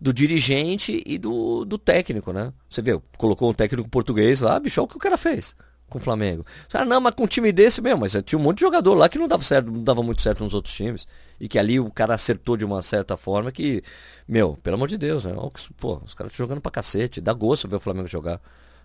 do 0.02 0.12
dirigente 0.12 1.04
e 1.06 1.18
do, 1.18 1.66
do 1.66 1.78
técnico, 1.78 2.34
né? 2.34 2.52
Você 2.70 2.82
vê, 2.82 3.00
colocou 3.18 3.50
um 3.50 3.54
técnico 3.54 3.88
português 3.90 4.42
lá, 4.42 4.60
bicho, 4.60 4.82
olha 4.82 4.86
o 4.86 4.90
que 4.90 4.98
o 4.98 5.00
cara 5.00 5.18
fez 5.18 5.56
com 5.90 5.98
o 5.98 6.02
Flamengo. 6.02 6.46
Ah, 6.74 6.86
não, 6.86 7.00
mas 7.00 7.14
com 7.14 7.24
um 7.24 7.28
time 7.28 7.52
desse 7.52 7.82
mesmo, 7.82 8.02
mas 8.02 8.18
tinha 8.26 8.40
um 8.40 8.42
monte 8.42 8.58
de 8.58 8.62
jogador 8.62 8.96
lá 8.96 9.08
que 9.08 9.18
não 9.18 9.28
dava 9.28 9.44
certo, 9.44 9.72
não 9.72 9.84
dava 9.84 10.02
muito 10.04 10.22
certo 10.22 10.44
nos 10.44 10.54
outros 10.54 10.74
times. 10.74 11.08
E 11.40 11.48
que 11.48 11.60
ali 11.60 11.80
o 11.80 11.92
cara 11.92 12.14
acertou 12.14 12.56
de 12.56 12.64
uma 12.64 12.82
certa 12.82 13.18
forma 13.18 13.52
que, 13.52 13.84
meu, 14.28 14.58
pelo 14.64 14.76
amor 14.76 14.88
de 14.88 14.98
Deus, 14.98 15.26
né? 15.26 15.34
Pô, 15.78 16.02
os 16.04 16.14
caras 16.14 16.34
jogando 16.34 16.62
pra 16.62 16.72
cacete. 16.72 17.20
Dá 17.22 17.34
gosto 17.34 17.68
ver 17.68 17.76
o 17.76 17.80
Flamengo 17.80 18.08
jogar. 18.08 18.40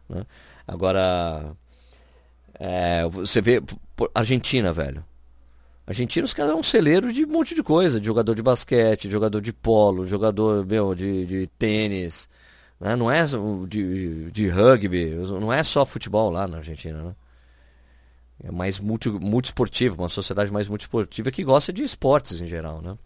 Né? 0.09 0.25
Agora, 0.67 1.53
é, 2.59 3.09
você 3.09 3.41
vê, 3.41 3.63
Argentina, 4.15 4.73
velho. 4.73 5.05
Argentina, 5.87 6.25
os 6.25 6.33
caras 6.33 6.53
é 6.53 6.55
um 6.55 6.63
celeiro 6.63 7.13
de 7.13 7.25
um 7.25 7.29
monte 7.29 7.53
de 7.53 7.65
coisa, 7.65 7.99
de 7.99 8.07
jogador 8.07 8.35
de 8.35 8.43
basquete, 8.43 9.09
de 9.09 9.11
jogador 9.11 9.41
de 9.41 9.53
polo, 9.53 10.07
jogador, 10.07 10.65
meu, 10.65 10.95
de, 10.95 11.27
de 11.27 11.47
tênis, 11.59 12.29
né? 12.81 12.97
Não 12.97 13.11
é 13.11 13.24
de, 13.68 14.31
de 14.31 14.49
rugby, 14.49 15.11
não 15.39 15.53
é 15.53 15.62
só 15.62 15.85
futebol 15.85 16.31
lá 16.31 16.49
na 16.49 16.59
Argentina, 16.59 17.03
né? 17.03 17.14
É 18.43 18.51
mais 18.51 18.81
multi, 18.81 19.11
multiesportivo, 19.11 20.03
uma 20.03 20.09
sociedade 20.09 20.51
mais 20.51 20.66
multiesportiva 20.66 21.31
que 21.31 21.45
gosta 21.45 21.72
de 21.72 21.83
esportes 21.83 22.41
em 22.41 22.47
geral, 22.47 22.81
né? 22.81 22.97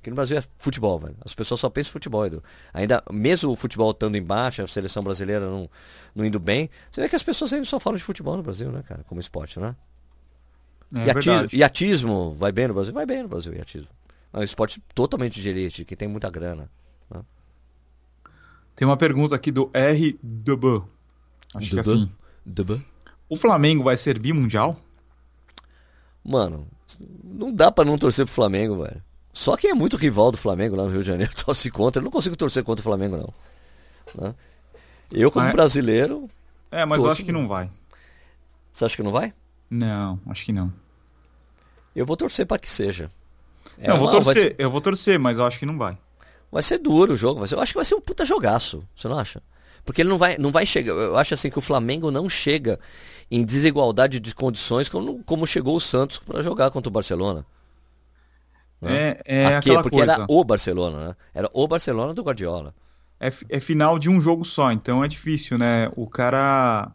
Aqui 0.00 0.10
no 0.10 0.16
Brasil 0.16 0.36
é 0.36 0.42
futebol, 0.58 0.98
velho. 0.98 1.14
As 1.24 1.34
pessoas 1.34 1.60
só 1.60 1.70
pensam 1.70 1.90
em 1.90 1.92
futebol, 1.92 2.26
Edu. 2.26 2.42
Ainda, 2.74 3.04
mesmo 3.12 3.52
o 3.52 3.56
futebol 3.56 3.92
estando 3.92 4.16
em 4.16 4.22
baixa, 4.22 4.64
a 4.64 4.66
seleção 4.66 5.02
brasileira 5.02 5.46
não, 5.46 5.70
não 6.12 6.24
indo 6.24 6.40
bem, 6.40 6.68
você 6.90 7.02
vê 7.02 7.08
que 7.08 7.14
as 7.14 7.22
pessoas 7.22 7.52
ainda 7.52 7.66
só 7.66 7.78
falam 7.78 7.98
de 7.98 8.02
futebol 8.02 8.36
no 8.36 8.42
Brasil, 8.42 8.72
né, 8.72 8.82
cara? 8.82 9.04
Como 9.04 9.20
esporte, 9.20 9.60
né? 9.60 9.76
É 10.96 11.06
e, 11.06 11.10
atismo, 11.10 11.32
verdade. 11.32 11.56
e 11.56 11.62
atismo 11.62 12.34
vai 12.34 12.50
bem 12.50 12.66
no 12.66 12.74
Brasil? 12.74 12.92
Vai 12.92 13.06
bem 13.06 13.22
no 13.22 13.28
Brasil, 13.28 13.54
e 13.54 13.60
atismo. 13.60 13.88
É 14.32 14.38
um 14.38 14.42
esporte 14.42 14.82
totalmente 14.94 15.40
de 15.40 15.48
elite, 15.48 15.84
que 15.84 15.94
tem 15.94 16.08
muita 16.08 16.28
grana. 16.30 16.68
né? 17.08 17.20
Tem 18.74 18.86
uma 18.86 18.96
pergunta 18.96 19.34
aqui 19.34 19.50
do 19.50 19.70
R. 19.72 20.18
Dubu. 20.22 20.88
Acho 21.54 21.70
que 21.70 21.76
é 21.76 21.80
assim. 21.80 22.10
Dubu? 22.44 22.82
O 23.28 23.36
Flamengo 23.36 23.84
vai 23.84 23.96
ser 23.96 24.18
bimundial? 24.18 24.76
Mano, 26.24 26.66
não 27.24 27.52
dá 27.52 27.70
pra 27.70 27.84
não 27.84 27.98
torcer 27.98 28.24
pro 28.24 28.34
Flamengo, 28.34 28.82
velho. 28.84 29.02
Só 29.32 29.56
quem 29.56 29.70
é 29.70 29.74
muito 29.74 29.96
rival 29.96 30.30
do 30.30 30.36
Flamengo 30.36 30.76
lá 30.76 30.84
no 30.84 30.90
Rio 30.90 31.00
de 31.02 31.06
Janeiro 31.08 31.32
torce 31.44 31.70
contra. 31.70 32.00
Eu 32.00 32.04
não 32.04 32.10
consigo 32.10 32.36
torcer 32.36 32.62
contra 32.62 32.80
o 32.80 32.84
Flamengo, 32.84 33.16
não. 33.16 33.34
Né? 34.26 34.34
Eu, 35.12 35.30
como 35.30 35.46
é? 35.46 35.52
brasileiro, 35.52 36.28
É, 36.70 36.84
mas 36.84 37.02
eu 37.02 37.10
acho 37.10 37.24
que 37.24 37.32
não 37.32 37.48
vai. 37.48 37.70
você 38.72 38.84
acha 38.84 38.96
que 38.96 39.02
não 39.02 39.10
vai? 39.10 39.32
Não, 39.70 40.20
acho 40.26 40.44
que 40.44 40.52
não. 40.52 40.72
Eu 41.94 42.06
vou 42.06 42.16
torcer 42.16 42.46
pra 42.46 42.58
que 42.58 42.70
seja. 42.70 43.10
É, 43.78 43.88
não, 43.88 43.94
eu 43.96 44.00
vou 44.00 44.10
vai 44.10 44.20
torcer, 44.22 44.42
ser- 44.42 44.56
eu 44.58 44.70
vou 44.70 44.80
torcer, 44.80 45.18
mas 45.18 45.38
eu 45.38 45.44
acho 45.44 45.58
que 45.58 45.66
não 45.66 45.76
vai. 45.78 45.96
Vai 46.52 46.62
ser 46.62 46.76
duro 46.76 47.14
o 47.14 47.16
jogo. 47.16 47.40
Vai 47.40 47.48
ser, 47.48 47.54
eu 47.54 47.60
acho 47.60 47.72
que 47.72 47.78
vai 47.78 47.84
ser 47.84 47.94
um 47.94 48.00
puta 48.00 48.26
jogaço. 48.26 48.84
Você 48.94 49.08
não 49.08 49.18
acha? 49.18 49.42
Porque 49.84 50.02
ele 50.02 50.10
não 50.10 50.18
vai, 50.18 50.36
não 50.36 50.52
vai 50.52 50.66
chegar. 50.66 50.92
Eu 50.92 51.16
acho 51.16 51.32
assim 51.32 51.48
que 51.48 51.58
o 51.58 51.62
Flamengo 51.62 52.10
não 52.10 52.28
chega 52.28 52.78
em 53.30 53.42
desigualdade 53.42 54.20
de 54.20 54.34
condições 54.34 54.88
como, 54.88 55.24
como 55.24 55.46
chegou 55.46 55.74
o 55.74 55.80
Santos 55.80 56.18
para 56.18 56.42
jogar 56.42 56.70
contra 56.70 56.90
o 56.90 56.92
Barcelona. 56.92 57.46
É, 58.82 59.22
é 59.24 59.46
Aqui, 59.46 59.70
aquela 59.70 59.82
porque 59.82 59.96
coisa. 59.96 60.12
era 60.12 60.26
o 60.28 60.44
Barcelona, 60.44 61.08
né? 61.08 61.16
Era 61.32 61.48
o 61.54 61.66
Barcelona 61.66 62.12
do 62.12 62.22
Guardiola. 62.22 62.74
É, 63.18 63.30
é 63.48 63.60
final 63.60 63.98
de 63.98 64.10
um 64.10 64.20
jogo 64.20 64.44
só, 64.44 64.70
então 64.72 65.02
é 65.02 65.08
difícil, 65.08 65.56
né? 65.56 65.88
O 65.96 66.06
cara, 66.08 66.90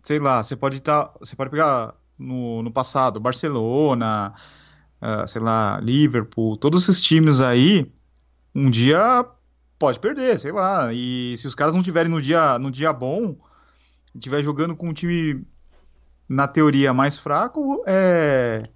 sei 0.00 0.18
lá, 0.18 0.42
você 0.42 0.56
pode 0.56 0.76
estar, 0.76 1.12
você 1.18 1.34
pode 1.34 1.50
pegar 1.50 1.94
no, 2.16 2.62
no 2.62 2.70
passado, 2.70 3.18
Barcelona, 3.18 4.32
ah, 5.00 5.26
sei 5.26 5.42
lá, 5.42 5.80
Liverpool, 5.82 6.56
todos 6.56 6.84
esses 6.84 7.02
times 7.02 7.40
aí, 7.40 7.90
um 8.54 8.70
dia 8.70 9.24
pode 9.78 9.98
perder, 10.00 10.38
sei 10.38 10.52
lá. 10.52 10.90
E 10.92 11.34
se 11.36 11.46
os 11.46 11.54
caras 11.54 11.74
não 11.74 11.82
tiverem 11.82 12.10
no 12.10 12.20
dia, 12.22 12.58
no 12.58 12.70
dia 12.70 12.92
bom, 12.92 13.36
estiver 14.14 14.42
jogando 14.42 14.76
com 14.76 14.88
um 14.88 14.92
time 14.94 15.44
na 16.28 16.46
teoria 16.48 16.92
mais 16.94 17.18
fraco, 17.18 17.82
é 17.86 18.68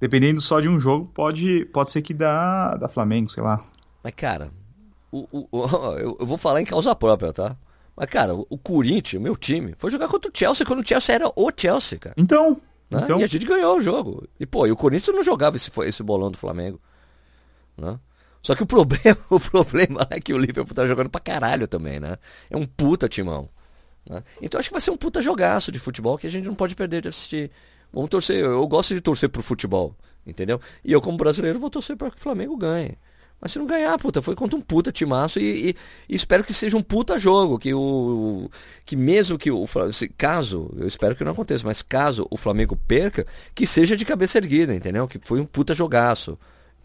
dependendo 0.00 0.40
só 0.40 0.60
de 0.60 0.68
um 0.68 0.78
jogo, 0.78 1.06
pode, 1.12 1.64
pode 1.66 1.90
ser 1.90 2.02
que 2.02 2.14
dá, 2.14 2.76
dá 2.76 2.88
Flamengo, 2.88 3.28
sei 3.28 3.42
lá. 3.42 3.64
Mas, 4.04 4.12
cara, 4.14 4.52
o, 5.10 5.26
o- 5.32 5.48
o- 5.50 5.66
eu, 5.98 6.24
vou 6.26 6.38
falar 6.38 6.60
em 6.60 6.64
causa 6.64 6.94
própria, 6.94 7.32
tá? 7.32 7.56
Mas, 7.96 8.08
cara, 8.08 8.32
o, 8.32 8.46
o 8.48 8.56
Corinthians, 8.56 9.20
meu 9.20 9.36
time, 9.36 9.74
foi 9.76 9.90
jogar 9.90 10.06
contra 10.06 10.30
o 10.30 10.32
Chelsea 10.32 10.64
quando 10.64 10.80
o 10.84 10.86
Chelsea 10.86 11.16
era 11.16 11.28
o 11.34 11.50
Chelsea, 11.56 11.98
cara. 11.98 12.14
Então, 12.16 12.50
né? 12.88 13.00
então 13.02 13.18
E 13.18 13.24
a 13.24 13.26
gente 13.26 13.44
ganhou 13.44 13.76
o 13.78 13.80
jogo. 13.80 14.28
E, 14.38 14.46
pô, 14.46 14.68
e 14.68 14.70
o 14.70 14.76
Corinthians 14.76 15.16
não 15.16 15.24
jogava 15.24 15.56
esse, 15.56 15.68
esse 15.84 16.02
bolão 16.04 16.30
do 16.30 16.38
Flamengo. 16.38 16.80
Né? 17.76 17.98
Só 18.48 18.54
que 18.54 18.62
o 18.62 18.66
problema, 18.66 19.18
o 19.28 19.38
problema 19.38 20.06
é 20.08 20.18
que 20.18 20.32
o 20.32 20.38
Liverpool 20.38 20.74
tá 20.74 20.86
jogando 20.86 21.10
pra 21.10 21.20
caralho 21.20 21.68
também, 21.68 22.00
né? 22.00 22.16
É 22.48 22.56
um 22.56 22.64
puta 22.64 23.06
timão. 23.06 23.46
né? 24.08 24.22
Então 24.40 24.58
acho 24.58 24.70
que 24.70 24.72
vai 24.72 24.80
ser 24.80 24.90
um 24.90 24.96
puta 24.96 25.20
jogaço 25.20 25.70
de 25.70 25.78
futebol 25.78 26.16
que 26.16 26.26
a 26.26 26.30
gente 26.30 26.46
não 26.46 26.54
pode 26.54 26.74
perder 26.74 27.02
de 27.02 27.08
assistir. 27.08 27.50
Vamos 27.92 28.08
torcer, 28.08 28.38
eu, 28.38 28.66
gosto 28.66 28.94
de 28.94 29.02
torcer 29.02 29.28
pro 29.28 29.42
futebol, 29.42 29.94
entendeu? 30.26 30.58
E 30.82 30.90
eu, 30.90 30.98
como 31.02 31.18
brasileiro, 31.18 31.58
vou 31.58 31.68
torcer 31.68 31.94
para 31.94 32.10
que 32.10 32.16
o 32.16 32.20
Flamengo 32.20 32.56
ganhe. 32.56 32.96
Mas 33.38 33.52
se 33.52 33.58
não 33.58 33.66
ganhar, 33.66 33.98
puta, 33.98 34.22
foi 34.22 34.34
contra 34.34 34.58
um 34.58 34.62
puta 34.62 34.90
timaço 34.90 35.38
e, 35.38 35.68
e- 35.70 35.76
e 36.08 36.16
espero 36.16 36.42
que 36.42 36.54
seja 36.54 36.74
um 36.74 36.82
puta 36.82 37.18
jogo. 37.18 37.58
Que 37.58 37.74
o. 37.74 38.50
Que 38.86 38.96
mesmo 38.96 39.36
que 39.36 39.50
o. 39.50 39.66
Fla- 39.66 39.92
se- 39.92 40.08
Caso, 40.08 40.70
eu 40.74 40.86
espero 40.86 41.14
que 41.14 41.22
não 41.22 41.32
aconteça, 41.32 41.66
mas 41.66 41.82
caso 41.82 42.26
o 42.30 42.36
Flamengo 42.38 42.74
perca, 42.76 43.26
que 43.54 43.66
seja 43.66 43.94
de 43.94 44.06
cabeça 44.06 44.38
erguida, 44.38 44.74
entendeu? 44.74 45.06
Que 45.06 45.20
foi 45.22 45.38
um 45.38 45.44
puta 45.46 45.74
jogaço. 45.74 46.38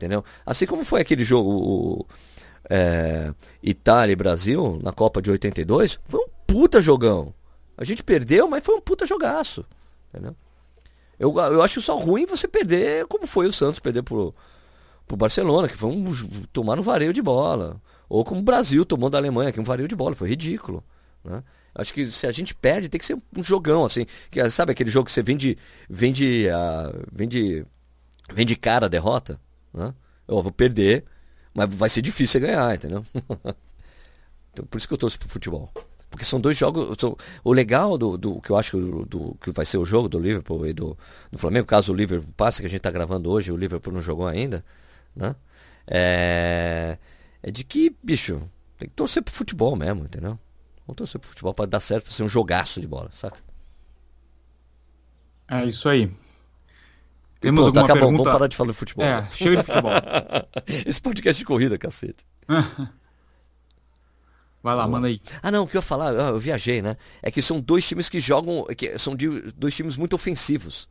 Entendeu? 0.04 0.24
Assim 0.46 0.66
como 0.66 0.84
foi 0.84 1.00
aquele 1.00 1.24
jogo 1.24 1.50
o, 1.50 2.06
é, 2.70 3.34
Itália 3.62 4.14
e 4.14 4.16
Brasil 4.16 4.80
na 4.84 4.92
Copa 4.92 5.22
de 5.22 5.32
82, 5.32 6.00
foi 6.06 6.20
um 6.20 6.28
puta 6.46 6.82
jogão. 6.82 7.34
A 7.78 7.84
gente 7.84 8.04
perdeu, 8.04 8.48
mas 8.48 8.64
foi 8.64 8.76
um 8.76 8.82
puta 8.82 9.06
jogaço, 9.06 9.66
entendeu? 10.10 10.36
Eu, 11.18 11.34
eu 11.38 11.62
acho 11.62 11.82
só 11.82 11.96
ruim 11.96 12.26
você 12.26 12.48
perder 12.48 13.06
como 13.06 13.26
foi 13.26 13.48
o 13.48 13.54
Santos 13.54 13.80
perder 13.80 14.04
pro, 14.04 14.36
pro 15.08 15.16
Barcelona, 15.16 15.68
que 15.70 15.78
foi 15.78 15.90
um 15.90 16.06
tomar 16.52 16.78
um 16.78 16.82
vareio 16.82 17.14
de 17.14 17.22
bola. 17.22 17.82
Ou 18.10 18.26
como 18.26 18.42
o 18.42 18.44
Brasil 18.44 18.84
tomou 18.84 19.10
da 19.10 19.18
Alemanha, 19.18 19.52
que 19.52 19.60
é 19.60 19.62
um 19.62 19.66
vareio 19.66 19.88
de 19.88 19.96
bola, 19.96 20.16
foi 20.16 20.30
ridículo. 20.30 20.84
Né? 21.24 21.42
Acho 21.74 21.94
que 21.94 22.06
se 22.06 22.28
a 22.28 22.32
gente 22.32 22.54
perde, 22.54 22.90
tem 22.90 23.00
que 23.00 23.06
ser 23.06 23.18
um 23.36 23.44
jogão, 23.44 23.86
assim. 23.86 24.06
Que, 24.30 24.48
sabe 24.50 24.72
aquele 24.72 24.90
jogo 24.90 25.06
que 25.06 25.12
você 25.12 25.24
vende, 25.24 25.58
vende, 25.90 26.48
uh, 26.48 27.06
vende, 27.12 27.66
vende 28.32 28.56
cara 28.56 28.86
a 28.86 28.90
derrota? 28.90 29.40
Né? 29.74 29.94
Eu 30.28 30.42
vou 30.42 30.52
perder, 30.52 31.06
mas 31.54 31.74
vai 31.74 31.90
ser 31.90 32.02
difícil 32.02 32.42
ganhar, 32.42 32.76
entendeu? 32.76 33.06
então, 34.52 34.66
por 34.66 34.78
isso 34.78 34.88
que 34.88 34.94
eu 34.94 34.98
torço 34.98 35.20
pro 35.20 35.30
futebol. 35.30 35.72
Porque 36.10 36.24
são 36.24 36.40
dois 36.40 36.56
jogos. 36.56 36.96
São, 37.00 37.18
o 37.44 37.52
legal 37.52 37.98
do, 37.98 38.18
do 38.18 38.40
que 38.40 38.52
eu 38.52 38.56
acho 38.56 38.78
do, 38.78 39.06
do, 39.06 39.36
que 39.42 39.50
vai 39.52 39.66
ser 39.66 39.80
o 39.80 39.86
jogo 39.86 40.08
do 40.08 40.20
Liverpool 40.20 40.68
e 40.68 40.72
do, 40.72 40.96
do 41.32 41.40
Flamengo, 41.40 41.66
caso 41.66 41.92
o 41.92 41.96
Liverpool 41.96 42.32
passe, 42.38 42.62
que 42.62 42.68
a 42.68 42.70
gente 42.70 42.78
está 42.78 42.92
gravando 42.92 43.32
hoje, 43.32 43.52
o 43.52 43.58
Liverpool 43.58 43.92
não 43.92 44.02
jogou 44.02 44.28
ainda, 44.28 44.64
né? 45.16 45.36
É, 45.88 47.00
é 47.42 47.50
de 47.50 47.64
que, 47.64 47.96
bicho, 48.04 48.48
tem 48.78 48.88
que 48.88 48.94
torcer 48.94 49.24
pro 49.24 49.34
futebol 49.34 49.76
mesmo, 49.76 50.04
entendeu? 50.04 50.38
Vamos 50.86 50.98
torcer 50.98 51.20
pro 51.20 51.30
futebol 51.30 51.54
para 51.54 51.66
dar 51.66 51.80
certo, 51.80 52.04
para 52.04 52.14
ser 52.14 52.22
um 52.22 52.30
jogaço 52.30 52.80
de 52.80 52.88
bola, 52.88 53.10
saca? 53.12 53.40
É 55.50 55.66
isso 55.66 55.90
aí. 55.90 56.12
Temos 57.44 57.66
Pô, 57.66 57.72
tá 57.74 57.82
alguma 57.82 57.94
pergunta? 58.00 58.18
Vamos 58.24 58.32
parar 58.34 58.48
de 58.48 58.56
falar 58.56 58.72
de 58.72 58.78
futebol. 58.78 59.06
É, 59.06 59.28
chega 59.30 59.58
de 59.58 59.64
futebol. 59.64 59.92
Esse 60.88 61.02
podcast 61.02 61.38
de 61.38 61.46
corrida, 61.46 61.78
cacete. 61.78 62.26
Vai 64.64 64.76
lá, 64.76 64.88
manda 64.88 65.08
aí. 65.08 65.20
Ah, 65.42 65.52
não, 65.52 65.64
o 65.64 65.68
que 65.68 65.76
eu 65.76 65.80
ia 65.80 65.84
falar, 65.84 66.12
ah, 66.12 66.30
eu 66.30 66.40
viajei, 66.40 66.82
né? 66.82 66.96
É 67.22 67.30
que 67.30 67.42
são 67.42 67.60
dois 67.60 67.86
times 67.86 68.08
que 68.08 68.18
jogam, 68.18 68.64
que 68.78 68.98
são 68.98 69.14
de, 69.14 69.52
dois 69.52 69.76
times 69.76 69.98
muito 69.98 70.14
ofensivos. 70.14 70.88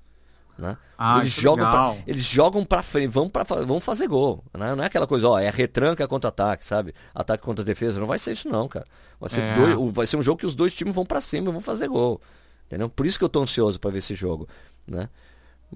Né? 0.59 0.77
Ah, 0.99 1.21
eles, 1.21 1.39
é 1.39 1.41
jogam 1.41 1.71
pra, 1.71 1.97
eles 2.07 2.23
jogam 2.23 2.65
pra 2.67 2.83
frente, 2.83 3.09
vão, 3.09 3.31
pra, 3.31 3.43
vão 3.43 3.81
fazer 3.81 4.07
gol. 4.07 4.45
Né? 4.53 4.75
Não 4.75 4.85
é 4.85 4.89
aquela 4.89 5.07
coisa, 5.07 5.27
ó, 5.27 5.39
é 5.39 5.49
retranca 5.49 6.07
contra 6.07 6.29
ataque, 6.29 6.67
sabe? 6.67 6.95
Ataque 7.15 7.43
contra 7.43 7.65
defesa. 7.65 7.99
Não 7.99 8.07
vai 8.07 8.19
ser 8.19 8.33
isso, 8.33 8.47
não, 8.47 8.69
cara. 8.69 8.87
Vai 9.19 9.31
ser, 9.31 9.41
É. 9.41 9.55
dois- 9.55 9.93
vai 9.95 10.07
ser 10.07 10.19
um 10.19 10.23
jogo 10.23 10.39
que 10.39 10.47
os 10.47 10.55
dois 10.55 10.75
times 10.75 10.95
vão 10.95 11.07
pra 11.07 11.23
cima 11.23 11.49
e 11.49 11.53
vão 11.53 11.61
fazer 11.63 11.89
gol. 11.89 12.21
Entendeu? 12.67 12.91
Por 12.91 13.07
isso 13.07 13.19
que 13.19 13.25
eu 13.25 13.29
tô 13.31 13.41
ansioso 13.43 13.81
pra 13.81 13.91
ver 13.91 13.99
esse 13.99 14.15
jogo. 14.15 14.47
Né? 14.87 15.09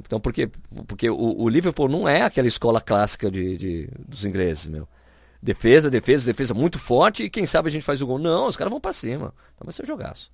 Então, 0.01 0.20
porque, 0.20 0.49
porque 0.86 1.09
o, 1.09 1.42
o 1.42 1.49
Liverpool 1.49 1.88
não 1.88 2.09
é 2.09 2.22
aquela 2.22 2.47
escola 2.49 2.80
clássica 2.80 3.30
de, 3.30 3.57
de- 3.57 3.88
dos 4.07 4.24
ingleses, 4.24 4.66
meu. 4.66 4.86
Defesa, 5.42 5.90
defesa, 5.90 6.24
defesa 6.24 6.55
muito 6.55 6.78
forte 6.78 7.22
e 7.24 7.30
quem 7.30 7.47
sabe 7.47 7.68
a 7.68 7.72
gente 7.72 7.84
faz 7.84 8.01
o 8.03 8.07
gol. 8.07 8.18
Não, 8.18 8.47
os 8.49 8.57
caras 8.57 8.70
vão 8.70 8.80
pra 8.80 8.92
cima. 8.92 9.32
Então 9.55 9.64
vai 9.64 9.72
ser 9.72 9.86
jogaço. 9.86 10.30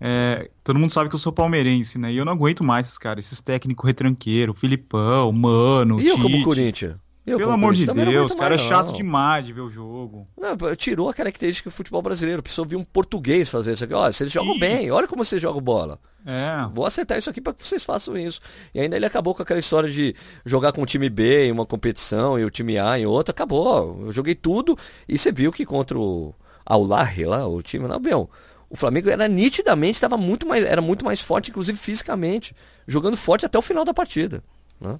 É, 0.00 0.50
todo 0.64 0.78
mundo 0.78 0.90
sabe 0.92 1.08
que 1.08 1.14
eu 1.14 1.18
sou 1.20 1.32
palmeirense, 1.32 1.96
né? 1.98 2.12
E 2.12 2.16
eu 2.16 2.24
não 2.24 2.32
aguento 2.32 2.64
mais 2.64 2.86
esses 2.86 2.98
caras, 2.98 3.24
esses 3.24 3.40
técnicos 3.40 3.86
retranqueiros, 3.86 4.58
Filipão, 4.58 5.30
Mano, 5.32 6.00
E 6.00 6.06
eu 6.08 6.16
como 6.16 6.28
Tite. 6.28 6.44
Corinthians? 6.44 6.96
Pelo 7.24 7.50
amor 7.50 7.72
de 7.72 7.86
Deus, 7.86 8.34
cara 8.34 8.56
é 8.56 8.58
chato 8.58 8.92
demais 8.92 9.46
de 9.46 9.52
ver 9.52 9.60
o 9.60 9.70
jogo. 9.70 10.26
Não, 10.36 10.74
tirou 10.74 11.08
a 11.08 11.14
característica 11.14 11.70
do 11.70 11.72
futebol 11.72 12.02
brasileiro. 12.02 12.42
Precisou 12.42 12.64
vir 12.64 12.76
um 12.76 12.84
português 12.84 13.48
fazer 13.48 13.74
isso 13.74 13.84
aqui. 13.84 13.94
Olha, 13.94 14.12
vocês 14.12 14.30
jogam 14.30 14.54
Sim. 14.54 14.60
bem, 14.60 14.90
olha 14.90 15.06
como 15.06 15.24
vocês 15.24 15.40
jogam 15.40 15.60
bola. 15.60 16.00
É, 16.26 16.68
Vou 16.72 16.86
acertar 16.86 17.18
isso 17.18 17.30
aqui 17.30 17.40
para 17.40 17.52
que 17.52 17.66
vocês 17.66 17.84
façam 17.84 18.16
isso. 18.16 18.40
E 18.74 18.80
ainda 18.80 18.96
ele 18.96 19.06
acabou 19.06 19.34
com 19.34 19.42
aquela 19.42 19.60
história 19.60 19.88
de 19.88 20.14
jogar 20.44 20.72
com 20.72 20.82
o 20.82 20.86
time 20.86 21.08
B 21.08 21.46
em 21.46 21.52
uma 21.52 21.66
competição 21.66 22.38
e 22.38 22.44
o 22.44 22.50
time 22.50 22.78
A 22.78 22.98
em 22.98 23.06
outra. 23.06 23.32
Acabou. 23.32 24.00
Eu 24.04 24.12
joguei 24.12 24.34
tudo 24.34 24.76
e 25.08 25.16
você 25.16 25.30
viu 25.30 25.52
que 25.52 25.64
contra 25.64 25.98
o 25.98 26.34
Aulahi 26.66 27.24
lá, 27.24 27.46
o 27.46 27.62
time 27.62 27.86
lá, 27.86 27.98
meu, 27.98 28.28
o 28.68 28.76
Flamengo 28.76 29.10
era 29.10 29.28
nitidamente, 29.28 29.94
estava 29.94 30.16
muito 30.16 30.46
mais, 30.46 30.64
era 30.64 30.80
muito 30.80 31.04
mais 31.04 31.20
forte, 31.20 31.50
inclusive 31.50 31.76
fisicamente, 31.78 32.54
jogando 32.86 33.16
forte 33.16 33.44
até 33.44 33.58
o 33.58 33.62
final 33.62 33.84
da 33.84 33.92
partida. 33.92 34.42
Né? 34.80 34.98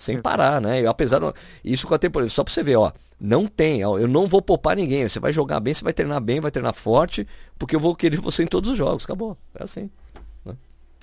Sem 0.00 0.18
parar, 0.18 0.62
né? 0.62 0.86
Apesar 0.86 1.18
do- 1.18 1.34
isso 1.62 1.86
com 1.86 1.92
a 1.94 1.98
temporada, 1.98 2.30
só 2.30 2.42
pra 2.42 2.50
você 2.50 2.62
ver, 2.62 2.76
ó, 2.76 2.90
não 3.20 3.46
tem, 3.46 3.84
ó, 3.84 3.98
eu 3.98 4.08
não 4.08 4.26
vou 4.26 4.40
poupar 4.40 4.74
ninguém. 4.74 5.06
Você 5.06 5.20
vai 5.20 5.30
jogar 5.30 5.60
bem, 5.60 5.74
você 5.74 5.84
vai 5.84 5.92
treinar 5.92 6.22
bem, 6.22 6.40
vai 6.40 6.50
treinar 6.50 6.72
forte, 6.72 7.28
porque 7.58 7.76
eu 7.76 7.80
vou 7.80 7.94
querer 7.94 8.16
você 8.18 8.42
em 8.42 8.46
todos 8.46 8.70
os 8.70 8.78
jogos. 8.78 9.04
Acabou. 9.04 9.36
É 9.54 9.62
assim. 9.62 9.90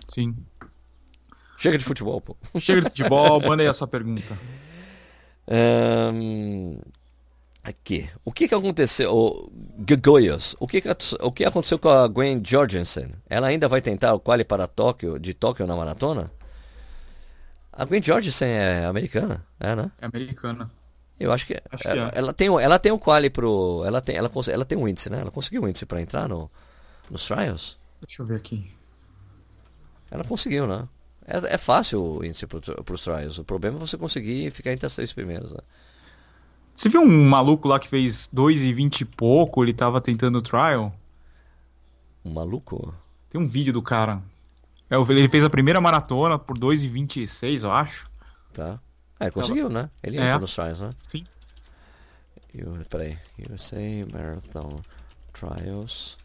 sim. 0.08 0.36
Chega 1.60 1.78
de 1.78 1.84
futebol, 1.84 2.20
pô. 2.20 2.36
Chega 2.60 2.82
de 2.82 2.89
futebol, 2.89 3.39
manda 3.45 3.62
aí 3.62 3.68
a 3.68 3.74
sua 3.74 3.88
pergunta. 3.88 4.36
Ahn, 5.48 6.78
aqui. 7.64 8.10
O 8.26 8.32
que 8.32 8.48
que 8.48 8.56
aconteceu? 8.56 9.14
O 9.16 9.52
Goiás. 10.02 10.56
O 10.60 10.68
que 10.68 10.82
que, 10.82 10.89
o 11.22 11.32
que 11.32 11.45
aconteceu 11.45 11.78
com 11.78 11.89
a 11.89 12.08
Gwen 12.08 12.41
Jorgensen? 12.43 13.10
Ela 13.30 13.48
ainda 13.48 13.68
vai 13.68 13.80
tentar 13.82 14.14
o 14.16 14.20
quali 14.20 14.43
para 14.43 14.68
Tóquio, 14.68 15.20
de 15.20 15.34
Tóquio 15.36 15.68
na 15.68 15.76
maratona? 15.76 16.32
A 17.78 17.86
Gwen 17.86 18.02
Jorgensen 18.02 18.50
é 18.50 18.86
americana, 18.86 19.46
é, 19.60 19.76
né? 19.76 19.92
É 20.02 20.06
americana. 20.08 20.70
Eu 21.20 21.32
acho 21.32 21.46
que, 21.46 21.54
Acho 21.72 21.84
que 21.84 21.88
ela, 21.90 22.10
é. 22.10 22.12
ela 22.18 22.34
tem 22.34 22.50
o- 22.50 22.60
ela 22.60 22.80
tem 22.80 22.92
o 22.92 22.98
quali 23.00 23.30
pro, 23.30 23.84
ela 23.86 24.02
tem 24.02 24.16
ela, 24.16 24.32
ela 24.52 24.66
tem 24.66 24.78
um 24.78 24.88
índice, 24.88 25.10
né? 25.12 25.20
Ela 25.22 25.32
conseguiu 25.32 25.64
um 25.64 25.68
índice 25.68 25.86
para 25.86 26.02
entrar 26.02 26.28
no 26.28 26.50
nos 27.10 27.26
trials. 27.26 27.78
Deixa 28.02 28.22
eu 28.22 28.26
ver 28.26 28.36
aqui. 28.38 28.70
Ela 30.12 30.24
conseguiu, 30.24 30.68
né? 30.68 30.88
É, 31.26 31.54
é 31.54 31.58
fácil 31.58 32.02
o 32.02 32.26
índice 32.26 32.48
pro, 32.48 32.60
pros 32.84 33.04
trials. 33.04 33.38
O 33.38 33.44
problema 33.44 33.78
é 33.78 33.80
você 33.80 33.98
conseguir 33.98 34.50
ficar 34.52 34.72
entre 34.74 34.86
as 34.88 34.96
três 34.96 35.14
primeiras, 35.14 35.52
né? 35.52 35.60
Você 36.74 36.90
viu 36.90 37.02
um 37.02 37.30
maluco 37.30 37.68
lá 37.68 37.80
que 37.80 37.88
fez 37.88 38.28
2,20 38.34 39.02
e 39.02 39.06
pouco, 39.06 39.64
ele 39.64 39.74
tava 39.74 40.02
tentando 40.02 40.38
o 40.38 40.42
trial? 40.42 40.94
Um 42.24 42.32
maluco. 42.34 42.94
Tem 43.30 43.40
um 43.42 43.48
vídeo 43.48 43.74
do 43.74 43.82
cara. 43.82 44.22
É, 44.90 44.96
ele 44.96 45.28
fez 45.30 45.44
a 45.44 45.50
primeira 45.50 45.82
maratona 45.82 46.40
por 46.40 46.58
2,26, 46.58 47.64
eu 47.64 47.72
acho. 47.72 48.10
Tá. 48.54 48.80
É, 49.20 49.30
conseguiu, 49.32 49.70
né? 49.70 49.90
Ele 50.02 50.18
É. 50.18 50.28
entra 50.28 50.40
nos 50.40 50.54
trials, 50.54 50.80
né? 50.80 50.90
Sim. 51.02 51.26
U- 52.56 52.86
peraí. 52.90 53.18
USA 53.50 53.78
Marathon 54.12 54.82
Trials 55.34 56.18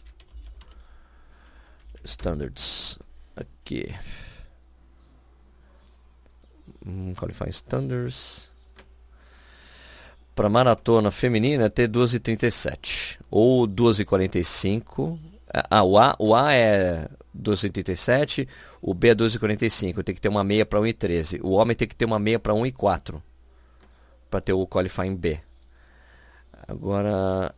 Standards. 2.05 2.99
Aqui. 3.37 3.95
Hum, 6.87 7.15
qualifying 7.15 7.51
Standards. 7.51 8.51
Para 10.35 10.49
maratona 10.49 11.11
feminina 11.11 11.65
é 11.65 11.69
ter 11.69 11.89
2h37. 11.89 13.19
Ou 13.31 13.67
2h45. 13.67 15.19
Ah, 15.71 15.83
o 15.83 15.99
A, 15.99 16.17
o 16.19 16.35
A 16.35 16.53
é 16.55 17.09
2h37. 17.37 18.49
O 18.81 18.95
B 18.95 19.09
é 19.09 19.15
2h45. 19.15 20.03
Tem 20.03 20.15
que 20.15 20.21
ter 20.21 20.29
uma 20.29 20.45
meia 20.45 20.67
para 20.67 20.81
1h13. 20.81 21.41
O 21.43 21.51
homem 21.51 21.77
tem 21.77 21.89
que 21.89 21.95
ter 21.95 22.05
uma 22.05 22.19
meia 22.19 22.39
para 22.39 22.53
1h04. 22.53 23.21
Para 24.31 24.41
ter 24.41 24.53
o 24.53 24.67
qualifying 24.67 25.17
B. 25.17 25.41
Agora. 26.67 27.55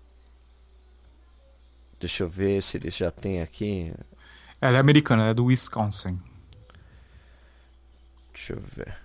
Deixa 1.98 2.24
eu 2.24 2.28
ver 2.28 2.62
se 2.62 2.76
eles 2.76 2.94
já 2.94 3.10
tem 3.10 3.40
aqui. 3.40 3.92
Ela 4.60 4.78
é 4.78 4.80
americana, 4.80 5.22
ela 5.22 5.30
é 5.30 5.34
do 5.34 5.46
Wisconsin. 5.46 6.20
Deixa 8.32 8.52
eu 8.52 8.60
ver. 8.60 8.96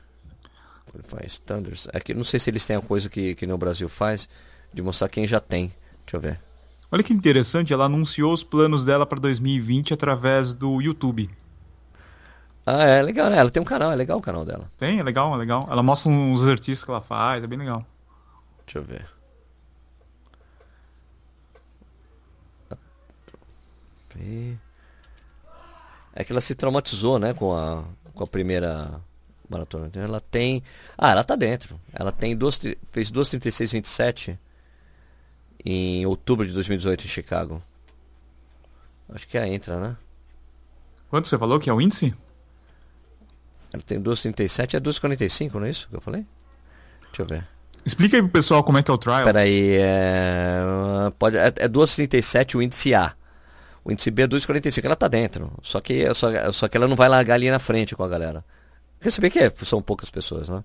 Qualifying 0.92 1.28
Standards. 1.28 1.88
Aqui, 1.94 2.14
não 2.14 2.24
sei 2.24 2.40
se 2.40 2.50
eles 2.50 2.66
têm 2.66 2.76
a 2.76 2.82
coisa 2.82 3.10
que, 3.10 3.36
que 3.36 3.46
no 3.48 3.58
Brasil 3.58 3.88
faz. 3.88 4.28
De 4.74 4.82
mostrar 4.82 5.10
quem 5.10 5.26
já 5.26 5.40
tem. 5.40 5.74
Deixa 6.06 6.18
eu 6.18 6.22
ver. 6.22 6.49
Olha 6.92 7.04
que 7.04 7.14
interessante, 7.14 7.72
ela 7.72 7.86
anunciou 7.86 8.34
os 8.34 8.44
planos 8.44 8.84
dela 8.84 9.06
para 9.06 9.20
2020 9.20 9.94
através 9.94 10.56
do 10.56 10.82
YouTube. 10.82 11.30
Ah, 12.66 12.84
é 12.84 13.02
legal, 13.02 13.30
né? 13.30 13.38
Ela 13.38 13.50
tem 13.52 13.62
um 13.62 13.66
canal, 13.66 13.92
é 13.92 13.96
legal 13.96 14.18
o 14.18 14.22
canal 14.22 14.44
dela. 14.44 14.72
Tem, 14.78 15.00
é 15.00 15.04
legal, 15.04 15.34
é 15.34 15.38
legal. 15.38 15.68
Ela 15.72 15.84
mostra 15.84 16.12
uns 16.12 16.42
exercícios 16.42 16.84
que 16.84 16.92
ela 16.92 17.02
faz, 17.02 17.44
é 17.44 17.48
bem 17.48 17.60
legal. 17.60 17.86
Deixa 18.66 18.80
eu 18.80 18.84
ver. 18.84 19.08
É 26.14 26.24
que 26.24 26.32
ela 26.32 26.42
se 26.42 26.54
traumatizou, 26.54 27.18
né, 27.20 27.34
com 27.34 27.56
a, 27.56 27.84
com 28.14 28.24
a 28.24 28.28
primeira 28.28 29.00
maratona. 29.50 29.88
Então 29.88 30.02
ela 30.02 30.20
tem. 30.20 30.62
Ah, 30.98 31.12
ela 31.12 31.24
tá 31.24 31.36
dentro. 31.36 31.80
Ela 31.94 32.12
tem 32.12 32.36
duas, 32.36 32.60
fez 32.92 33.12
2,36,27 33.12 34.38
em 35.66 36.06
outubro 36.06 36.46
de 36.48 36.54
2018 36.54 37.06
em 37.06 37.08
Chicago. 37.08 37.62
Acho 39.14 39.28
que 39.28 39.38
é 39.38 39.42
a 39.42 39.48
entra, 39.48 39.80
né? 39.80 39.98
Quanto 41.10 41.28
você 41.28 41.38
falou 41.38 41.60
que 41.60 41.70
é 41.70 41.74
o 41.74 41.82
índice? 41.82 42.14
Ela 43.74 43.84
tem 43.84 44.02
2,37 44.02 44.76
é 44.76 44.80
2,45, 44.80 45.54
não 45.56 45.66
é 45.66 45.70
isso 45.70 45.88
que 45.90 45.96
eu 45.96 46.02
falei? 46.02 46.26
Deixa 47.08 47.22
eu 47.22 47.26
ver. 47.26 47.48
Explica 47.86 48.18
aí 48.18 48.22
pro 48.22 48.32
pessoal 48.32 48.64
como 48.64 48.78
é 48.78 48.84
que 48.84 48.92
é 48.92 48.94
o 48.94 48.98
trial. 48.98 49.24
Peraí, 49.24 49.78
é. 49.78 50.62
Pode, 51.18 51.38
é, 51.38 51.48
é 51.56 51.68
2,37 51.68 52.56
o 52.56 52.62
índice 52.62 52.94
A. 52.94 53.14
O 53.84 53.92
índice 53.92 54.12
B 54.12 54.24
é 54.24 54.28
2,45. 54.28 54.86
Ela 54.86 54.96
tá 54.96 55.08
dentro. 55.08 55.52
Só 55.62 55.80
que, 55.80 56.14
só, 56.14 56.52
só 56.52 56.68
que 56.68 56.78
ela 56.78 56.88
não 56.88 56.96
vai 56.96 57.08
largar 57.10 57.36
ali 57.36 57.50
na 57.50 57.60
frente 57.60 57.96
com 57.96 58.04
a 58.04 58.08
galera. 58.08 58.44
Você 59.02 59.22
vê 59.22 59.30
que 59.30 59.40
é- 59.40 59.52
são 59.64 59.82
poucas 59.82 60.12
pessoas, 60.12 60.50
né? 60.50 60.64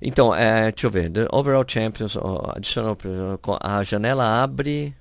Então, 0.00 0.34
é, 0.34 0.70
deixa 0.70 0.86
eu 0.86 0.90
ver. 0.90 1.10
The 1.10 1.26
overall 1.32 1.64
champions, 1.66 2.16
additional, 2.54 2.96
a 3.60 3.82
janela 3.82 4.42
abre. 4.42 4.94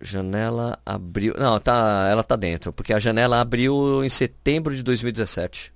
Janela 0.00 0.78
abriu. 0.84 1.34
Não, 1.38 1.58
tá, 1.58 2.06
ela 2.10 2.22
tá 2.22 2.36
dentro, 2.36 2.72
porque 2.72 2.92
a 2.92 2.98
janela 2.98 3.40
abriu 3.40 4.04
em 4.04 4.08
setembro 4.08 4.74
de 4.74 4.82
2017. 4.82 5.72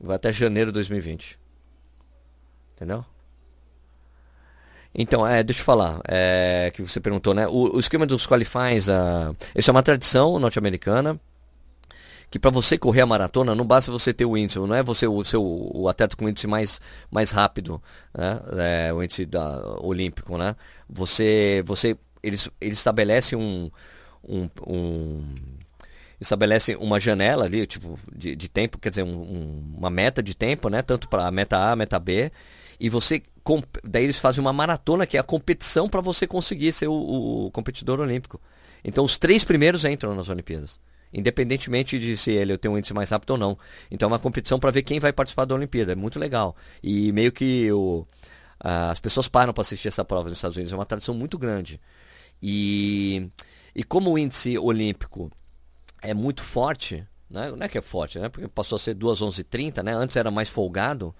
Vai 0.00 0.16
até 0.16 0.32
janeiro 0.32 0.70
de 0.70 0.74
2020. 0.74 1.38
Entendeu? 2.74 3.04
Então, 4.98 5.26
é, 5.26 5.42
deixa 5.42 5.60
eu 5.60 5.64
falar, 5.64 6.00
é, 6.08 6.70
que 6.72 6.80
você 6.80 6.98
perguntou, 6.98 7.34
né? 7.34 7.46
O, 7.46 7.76
o 7.76 7.78
esquema 7.78 8.06
dos 8.06 8.26
qualifies, 8.26 8.88
uh, 8.88 9.36
isso 9.54 9.70
é 9.70 9.72
uma 9.72 9.82
tradição 9.82 10.38
norte-americana, 10.38 11.20
que 12.30 12.38
para 12.38 12.50
você 12.50 12.76
correr 12.76 13.02
a 13.02 13.06
maratona 13.06 13.54
não 13.54 13.64
basta 13.64 13.90
você 13.90 14.12
ter 14.12 14.24
o 14.24 14.36
índice, 14.36 14.58
não 14.58 14.74
é 14.74 14.82
você 14.82 15.06
o 15.06 15.24
seu 15.24 15.42
o 15.42 15.88
atleta 15.88 16.16
com 16.16 16.28
índice 16.28 16.46
mais, 16.46 16.80
mais 17.10 17.30
rápido, 17.30 17.80
né? 18.16 18.40
É, 18.88 18.92
o 18.92 19.02
índice 19.02 19.24
da, 19.24 19.78
olímpico, 19.80 20.36
né? 20.36 20.56
Você, 20.88 21.62
você, 21.66 21.96
eles, 22.22 22.48
eles 22.60 22.78
estabelecem 22.78 23.38
um, 23.38 23.70
um, 24.28 24.50
um 24.66 25.34
estabelecem 26.20 26.76
uma 26.76 26.98
janela 26.98 27.44
ali, 27.44 27.66
tipo, 27.66 27.98
de, 28.14 28.34
de 28.34 28.48
tempo, 28.48 28.78
quer 28.78 28.90
dizer, 28.90 29.02
um, 29.02 29.08
um, 29.08 29.74
uma 29.76 29.90
meta 29.90 30.22
de 30.22 30.34
tempo, 30.34 30.68
né? 30.68 30.82
Tanto 30.82 31.08
para 31.08 31.30
meta 31.30 31.58
A, 31.70 31.76
meta 31.76 31.98
B, 31.98 32.32
e 32.80 32.88
você 32.88 33.22
daí 33.84 34.02
eles 34.02 34.18
fazem 34.18 34.40
uma 34.40 34.52
maratona 34.52 35.06
que 35.06 35.16
é 35.16 35.20
a 35.20 35.22
competição 35.22 35.88
para 35.88 36.00
você 36.00 36.26
conseguir 36.26 36.72
ser 36.72 36.88
o, 36.88 37.46
o, 37.46 37.50
competidor 37.52 38.00
olímpico. 38.00 38.40
Então 38.84 39.04
os 39.04 39.18
três 39.18 39.44
primeiros 39.44 39.84
entram 39.84 40.16
nas 40.16 40.28
Olimpíadas, 40.28 40.80
independentemente 41.16 41.98
de 41.98 42.14
se 42.14 42.30
ele 42.30 42.58
tem 42.58 42.70
um 42.70 42.76
índice 42.76 42.92
mais 42.92 43.08
rápido 43.08 43.30
ou 43.30 43.38
não. 43.38 43.58
Então 43.90 44.06
é 44.06 44.12
uma 44.12 44.18
competição 44.18 44.60
para 44.60 44.70
ver 44.70 44.82
quem 44.82 45.00
vai 45.00 45.12
participar 45.12 45.46
da 45.46 45.54
Olimpíada, 45.54 45.92
é 45.92 45.94
muito 45.94 46.18
legal. 46.18 46.54
E 46.82 47.10
meio 47.10 47.32
que 47.32 47.72
o, 47.72 48.06
as 48.60 49.00
pessoas 49.00 49.26
param 49.26 49.54
para 49.54 49.62
assistir 49.62 49.88
essa 49.88 50.04
prova 50.04 50.28
nos 50.28 50.36
Estados 50.36 50.56
Unidos, 50.58 50.74
é 50.74 50.76
uma 50.76 50.84
tradição 50.84 51.14
muito 51.14 51.38
grande. 51.38 51.80
E, 52.42 53.30
e 53.74 53.82
como 53.82 54.12
o 54.12 54.18
índice 54.18 54.58
olímpico 54.58 55.32
é 56.02 56.12
muito 56.12 56.42
forte, 56.42 57.06
né? 57.30 57.50
não 57.50 57.64
é 57.64 57.68
que 57.68 57.78
é 57.78 57.82
forte, 57.82 58.18
né? 58.18 58.28
porque 58.28 58.46
passou 58.46 58.76
a 58.76 58.78
ser 58.78 58.92
2 58.92 59.22
11:30, 59.22 59.82
né? 59.82 59.94
antes 59.94 60.16
era 60.16 60.30
mais 60.30 60.50
folgado, 60.50 61.14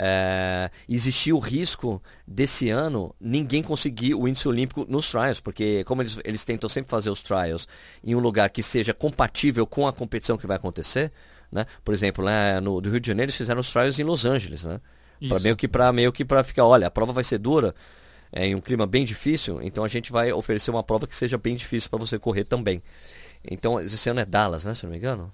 é, 0.00 0.70
existia 0.88 1.34
o 1.34 1.40
risco 1.40 2.00
desse 2.24 2.70
ano 2.70 3.12
ninguém 3.20 3.64
conseguir 3.64 4.14
o 4.14 4.28
índice 4.28 4.46
olímpico 4.46 4.86
nos 4.88 5.10
trials, 5.10 5.40
porque 5.40 5.82
como 5.84 6.02
eles, 6.02 6.18
eles 6.24 6.44
tentam 6.44 6.70
sempre 6.70 6.88
fazer 6.88 7.10
os 7.10 7.20
trials 7.20 7.66
em 8.04 8.14
um 8.14 8.20
lugar 8.20 8.48
que 8.50 8.62
seja 8.62 8.94
compatível 8.94 9.66
com 9.66 9.88
a 9.88 9.92
competição 9.92 10.38
que 10.38 10.46
vai 10.46 10.56
acontecer, 10.56 11.10
né? 11.50 11.66
Por 11.84 11.92
exemplo, 11.92 12.24
né, 12.24 12.60
no 12.60 12.80
do 12.80 12.90
Rio 12.90 13.00
de 13.00 13.08
Janeiro 13.08 13.30
eles 13.30 13.36
fizeram 13.36 13.60
os 13.60 13.72
trials 13.72 13.98
em 13.98 14.04
Los 14.04 14.24
Angeles, 14.24 14.64
né? 14.64 14.80
Meio 15.42 15.56
que 15.56 15.66
para 15.66 15.92
meio 15.92 16.12
que 16.12 16.24
para 16.24 16.44
ficar, 16.44 16.64
olha, 16.64 16.86
a 16.86 16.90
prova 16.92 17.12
vai 17.12 17.24
ser 17.24 17.38
dura, 17.38 17.74
é, 18.30 18.46
em 18.46 18.54
um 18.54 18.60
clima 18.60 18.86
bem 18.86 19.04
difícil, 19.04 19.60
então 19.62 19.82
a 19.82 19.88
gente 19.88 20.12
vai 20.12 20.32
oferecer 20.32 20.70
uma 20.70 20.84
prova 20.84 21.08
que 21.08 21.16
seja 21.16 21.36
bem 21.36 21.56
difícil 21.56 21.90
para 21.90 21.98
você 21.98 22.20
correr 22.20 22.44
também. 22.44 22.80
Então, 23.44 23.80
esse 23.80 24.08
ano 24.08 24.20
é 24.20 24.24
Dallas, 24.24 24.64
né, 24.64 24.74
se 24.74 24.84
não 24.84 24.92
me 24.92 24.98
engano? 24.98 25.32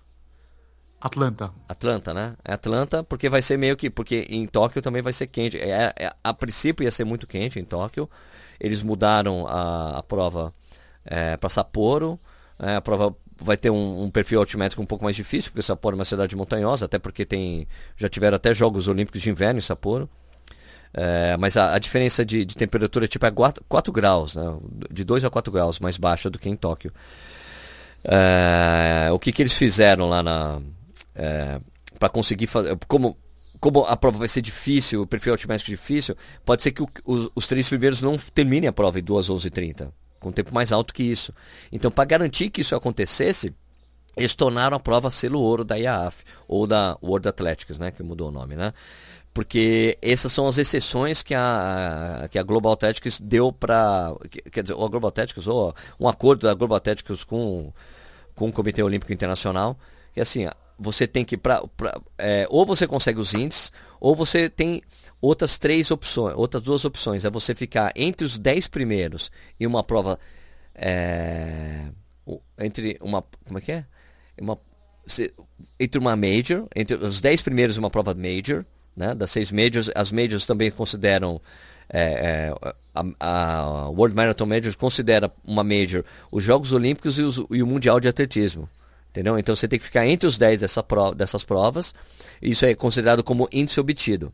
Atlanta. 1.05 1.53
Atlanta, 1.69 2.15
né? 2.15 2.35
É 2.43 2.55
Atlanta, 2.55 3.05
porque 3.05 3.29
vai 3.29 3.43
ser 3.43 3.59
meio 3.59 3.77
que. 3.77 3.91
Porque 3.91 4.27
em 4.27 4.47
Tóquio 4.47 4.81
também 4.81 5.03
vai 5.03 5.13
ser 5.13 5.27
quente. 5.27 5.59
É, 5.59 5.93
é, 5.99 6.11
a 6.25 6.33
princípio 6.33 6.83
ia 6.83 6.91
ser 6.91 7.05
muito 7.05 7.27
quente 7.27 7.61
em 7.61 7.65
Tóquio. 7.65 8.09
Eles 8.59 8.83
mudaram 8.83 9.47
a, 9.47 9.99
a 9.99 10.03
prova 10.03 10.51
é, 11.05 11.37
para 11.37 11.51
Sapporo. 11.51 12.19
É, 12.59 12.77
a 12.77 12.81
prova 12.81 13.15
vai 13.37 13.55
ter 13.55 13.69
um, 13.69 14.05
um, 14.05 14.11
perfil 14.11 14.41
altimétrico 14.41 14.81
um 14.81 14.87
pouco 14.87 15.05
mais 15.05 15.15
difícil, 15.15 15.51
porque 15.51 15.61
Sapporo 15.61 15.95
é 15.95 15.99
uma 15.99 16.07
cidade 16.07 16.35
montanhosa, 16.35 16.87
até 16.87 16.99
porque 16.99 17.27
tem. 17.27 17.69
Já 17.99 18.09
tiveram 18.09 18.37
até 18.37 18.55
Jogos 18.55 18.89
Olímpicos 18.89 19.21
de 19.21 19.29
Inverno 19.29 19.59
em 19.59 19.63
Sapporo. 19.63 20.09
É, 20.95 21.37
mas 21.37 21.59
a, 21.59 21.75
a, 21.75 21.79
diferença 21.79 22.25
de, 22.25 22.47
de 22.47 22.57
temperatura 22.57 23.07
tipo, 23.07 23.27
é 23.27 23.31
4, 23.31 23.63
4 23.69 23.93
graus, 23.93 24.37
né? 24.37 24.57
de 24.91 25.05
2 25.05 25.25
a 25.27 25.29
4 25.29 25.53
graus 25.53 25.79
mais 25.81 25.99
baixa 25.99 26.31
do 26.31 26.39
que 26.39 26.49
em 26.49 26.57
Tóquio. 26.57 26.91
É, 28.05 29.11
o 29.13 29.19
que, 29.19 29.33
que 29.33 29.43
eles 29.43 29.53
fizeram 29.53 30.09
lá 30.09 30.23
na, 30.23 30.61
é, 31.15 31.61
para 31.99 32.09
conseguir 32.09 32.47
fazer. 32.47 32.77
Como, 32.89 33.17
como 33.61 33.85
a 33.85 33.97
prova 33.97 34.19
vai 34.19 34.29
ser 34.29 34.43
difícil, 34.43 35.03
o 35.03 35.07
perfil 35.07 35.33
altimétrico 35.33 35.71
difícil, 35.71 36.17
pode 36.45 36.63
ser 36.63 36.73
que 36.73 36.83
o, 36.83 36.89
os, 37.05 37.31
os, 37.35 37.47
três 37.47 37.69
primeiros 37.69 38.03
não 38.03 38.17
terminem 38.17 38.69
a 38.69 38.73
prova 38.73 38.99
em 38.99 39.03
2 39.03 39.31
11 39.31 39.51
30 39.51 39.93
com 40.25 40.31
um 40.31 40.33
tempo 40.33 40.55
mais 40.55 40.73
alto 40.73 40.95
que 40.95 41.03
isso. 41.03 41.35
Então, 41.71 41.91
para 41.91 42.07
garantir 42.07 42.49
que 42.49 42.63
isso 42.63 42.75
acontecesse, 42.75 43.55
eles 44.17 44.35
tornaram 44.35 44.77
a 44.77 44.81
prova 44.81 45.11
selo 45.11 45.39
ouro 45.39 45.65
da 45.65 45.77
IAAF, 45.77 46.25
ou 46.49 46.67
da 46.67 46.97
World 47.03 47.29
Athletics, 47.29 47.77
né, 47.77 47.91
que 47.91 48.03
mudou 48.03 48.29
o 48.29 48.33
nome, 48.33 48.57
né? 48.57 48.73
Porque 49.35 49.99
essas 50.01 50.33
são 50.33 50.47
as 50.47 50.59
exceções 50.59 51.23
que 51.23 51.35
a, 51.35 52.29
que 52.31 52.39
a 52.39 52.43
Global 52.43 52.73
Athletics 52.73 53.21
deu 53.21 53.53
para. 53.53 54.15
Quer 54.53 54.63
dizer, 54.63 54.75
ou 54.75 54.87
a 54.87 54.89
Global 54.89 55.09
Athletics, 55.09 55.49
ou 55.49 55.75
um 55.99 56.09
acordo 56.09 56.47
da 56.47 56.55
Global 56.55 56.77
Athletics 56.77 57.25
com, 57.25 57.73
com 58.37 58.49
o 58.49 58.53
Comitê 58.53 58.81
Olímpico 58.81 59.13
Internacional. 59.13 59.77
E 60.15 60.21
assim, 60.21 60.49
você 60.79 61.07
tem 61.07 61.25
que 61.25 61.37
pra, 61.37 61.63
pra 61.77 62.01
é, 62.19 62.47
ou 62.51 62.67
você 62.67 62.87
consegue 62.87 63.21
os 63.21 63.35
índices 63.35 63.73
ou 64.01 64.15
você 64.15 64.49
tem 64.49 64.83
outras 65.21 65.59
três 65.59 65.91
opções, 65.91 66.35
outras 66.37 66.63
duas 66.63 66.85
opções, 66.85 67.25
é 67.25 67.31
você 67.31 67.55
ficar 67.55 67.93
entre 67.97 68.27
os 68.27 68.39
dez 68.39 68.69
primeiros 68.69 69.31
em 69.59 69.67
uma 69.67 69.83
prova 69.83 70.19
é, 70.75 71.87
entre 72.59 72.99
uma 73.01 73.23
como 73.47 73.59
é 73.59 73.61
que 73.61 73.73
é? 73.73 73.85
Uma, 74.41 74.59
entre 75.79 75.99
uma 75.99 76.17
major, 76.17 76.67
entre 76.75 76.97
os 76.97 77.21
dez 77.21 77.41
primeiros 77.41 77.77
em 77.77 77.79
uma 77.79 77.91
prova 77.91 78.15
major, 78.15 78.65
né? 78.97 79.15
Das 79.15 79.31
seis 79.31 79.53
majors, 79.53 79.91
as 79.95 80.11
majors 80.11 80.45
também 80.45 80.71
consideram 80.71 81.41
é, 81.89 82.53
é, 82.53 82.75
a, 82.95 83.05
a, 83.21 83.89
World 83.91 84.17
Marathon 84.17 84.47
Majors 84.47 84.75
considera 84.77 85.31
uma 85.45 85.63
major 85.63 86.05
os 86.33 86.43
Jogos 86.43 86.73
Olímpicos 86.73 87.19
e, 87.19 87.23
os, 87.23 87.43
e 87.51 87.63
o 87.63 87.67
Mundial 87.67 88.01
de 88.01 88.09
Atletismo. 88.09 88.69
Entendeu? 89.15 89.39
Então 89.39 89.55
você 89.55 89.69
tem 89.69 89.79
que 89.79 89.85
ficar 89.85 90.05
entre 90.05 90.27
os 90.27 90.37
10 90.37 90.59
dessa 90.59 90.83
prova, 90.83 91.15
dessas 91.15 91.45
provas. 91.45 91.95
Isso 92.43 92.67
é 92.67 92.75
considerado 92.75 93.23
como 93.23 93.49
índice 93.53 93.79
obtido. 93.79 94.33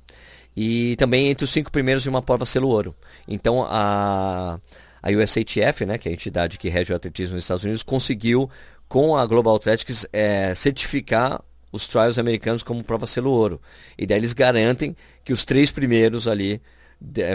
E 0.57 0.97
também 0.97 1.29
entre 1.29 1.45
os 1.45 1.51
cinco 1.51 1.71
primeiros 1.71 2.03
de 2.03 2.09
uma 2.09 2.23
prova 2.23 2.47
selo 2.47 2.71
ouro. 2.71 2.95
Então 3.29 3.63
a, 3.69 4.59
a 5.03 5.11
USATF, 5.11 5.85
né, 5.85 5.99
que 5.99 6.09
é 6.09 6.13
a 6.13 6.15
entidade 6.15 6.59
que 6.59 6.71
rege 6.71 6.95
o 6.95 6.97
atletismo 6.97 7.35
nos 7.35 7.45
Estados 7.45 7.63
Unidos, 7.63 7.83
conseguiu 7.83 8.49
com 8.89 9.15
a 9.15 9.27
Global 9.27 9.57
Athletics 9.57 10.07
é, 10.15 10.55
certificar 10.55 11.45
os 11.71 11.87
trials 11.87 12.19
americanos 12.19 12.63
como 12.63 12.83
prova 12.83 13.07
selo 13.07 13.31
ouro. 13.33 13.61
E 13.99 14.07
daí 14.07 14.17
eles 14.17 14.33
garantem 14.33 14.97
que 15.23 15.35
os 15.35 15.45
três 15.45 15.71
primeiros 15.71 16.27
ali 16.27 16.59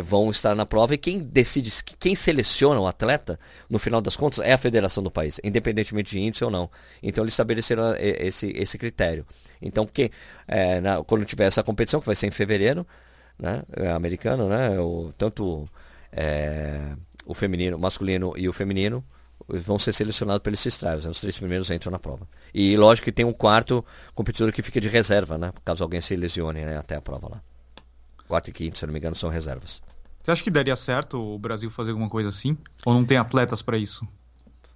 vão 0.03 0.29
estar 0.29 0.53
na 0.53 0.65
prova 0.65 0.93
e 0.93 0.97
quem 0.97 1.19
decide, 1.19 1.71
quem 1.99 2.13
seleciona 2.15 2.79
o 2.79 2.87
atleta, 2.87 3.39
no 3.69 3.79
final 3.79 3.99
das 3.99 4.15
contas, 4.15 4.39
é 4.39 4.53
a 4.53 4.57
federação 4.57 5.03
do 5.03 5.09
país, 5.09 5.39
independentemente 5.43 6.11
de 6.11 6.19
índice 6.19 6.43
ou 6.43 6.51
não. 6.51 6.69
Então 7.01 7.23
eles 7.23 7.33
estabeleceram 7.33 7.93
é, 7.95 8.27
esse, 8.27 8.47
esse 8.55 8.77
critério. 8.77 9.25
Então 9.61 9.85
quem, 9.85 10.11
é, 10.47 10.79
na, 10.79 11.03
quando 11.03 11.25
tiver 11.25 11.45
essa 11.45 11.63
competição, 11.63 11.99
que 11.99 12.05
vai 12.05 12.15
ser 12.15 12.27
em 12.27 12.31
fevereiro, 12.31 12.85
né, 13.39 13.63
é 13.75 13.89
americano, 13.89 14.47
né, 14.47 14.79
o, 14.79 15.11
tanto 15.17 15.67
é, 16.11 16.91
o 17.25 17.33
feminino, 17.33 17.77
masculino 17.77 18.33
e 18.37 18.47
o 18.47 18.53
feminino, 18.53 19.03
vão 19.47 19.77
ser 19.77 19.93
selecionados 19.93 20.41
pelos 20.41 20.61
trials, 20.61 21.05
né? 21.05 21.11
os 21.11 21.19
três 21.19 21.37
primeiros 21.37 21.69
entram 21.69 21.91
na 21.91 21.99
prova. 21.99 22.27
E 22.53 22.75
lógico 22.77 23.05
que 23.05 23.11
tem 23.11 23.25
um 23.25 23.33
quarto 23.33 23.85
competidor 24.13 24.51
que 24.51 24.61
fica 24.61 24.79
de 24.79 24.87
reserva, 24.87 25.37
né? 25.37 25.51
Caso 25.63 25.83
alguém 25.83 26.01
se 26.01 26.15
lesione 26.15 26.65
né? 26.65 26.77
até 26.77 26.95
a 26.95 27.01
prova 27.01 27.27
lá. 27.29 27.41
Quarto 28.27 28.49
e 28.49 28.53
quinto, 28.53 28.77
se 28.77 28.85
não 28.85 28.93
me 28.93 28.99
engano, 28.99 29.15
são 29.15 29.29
reservas. 29.29 29.81
Você 30.23 30.31
acha 30.31 30.43
que 30.43 30.49
daria 30.49 30.75
certo 30.75 31.21
o 31.21 31.37
Brasil 31.37 31.69
fazer 31.69 31.91
alguma 31.91 32.09
coisa 32.09 32.29
assim? 32.29 32.57
Ou 32.85 32.93
não 32.93 33.05
tem 33.05 33.17
atletas 33.17 33.61
para 33.61 33.77
isso? 33.77 34.07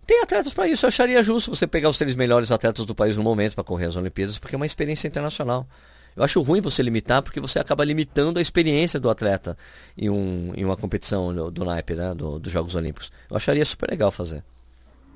Tem 0.06 0.22
atletas 0.22 0.54
para 0.54 0.68
isso. 0.68 0.86
Eu 0.86 0.90
acharia 0.90 1.22
justo 1.24 1.56
você 1.56 1.66
pegar 1.66 1.90
os 1.90 1.98
três 1.98 2.16
melhores 2.16 2.52
atletas 2.52 2.86
do 2.86 2.94
país 2.94 3.18
no 3.18 3.24
momento 3.24 3.56
para 3.56 3.64
correr 3.64 3.88
as 3.88 3.96
Olimpíadas, 3.96 4.38
porque 4.38 4.56
é 4.56 4.58
uma 4.58 4.66
experiência 4.66 5.08
internacional. 5.08 5.68
Eu 6.16 6.24
acho 6.24 6.42
ruim 6.42 6.62
você 6.62 6.84
limitar, 6.84 7.22
porque 7.22 7.40
você 7.40 7.60
acaba 7.60 7.84
limitando 7.86 8.40
a 8.40 8.42
experiência 8.42 9.00
do 9.00 9.10
atleta 9.10 9.58
em, 9.98 10.10
um, 10.10 10.52
em 10.56 10.66
uma 10.66 10.76
competição 10.76 11.34
do, 11.34 11.50
do 11.50 11.66
naipe, 11.66 11.96
né, 11.96 12.14
do, 12.14 12.40
dos 12.40 12.52
Jogos 12.52 12.76
Olímpicos. 12.76 13.12
Eu 13.30 13.38
acharia 13.38 13.66
super 13.66 13.90
legal 13.90 14.12
fazer. 14.12 14.44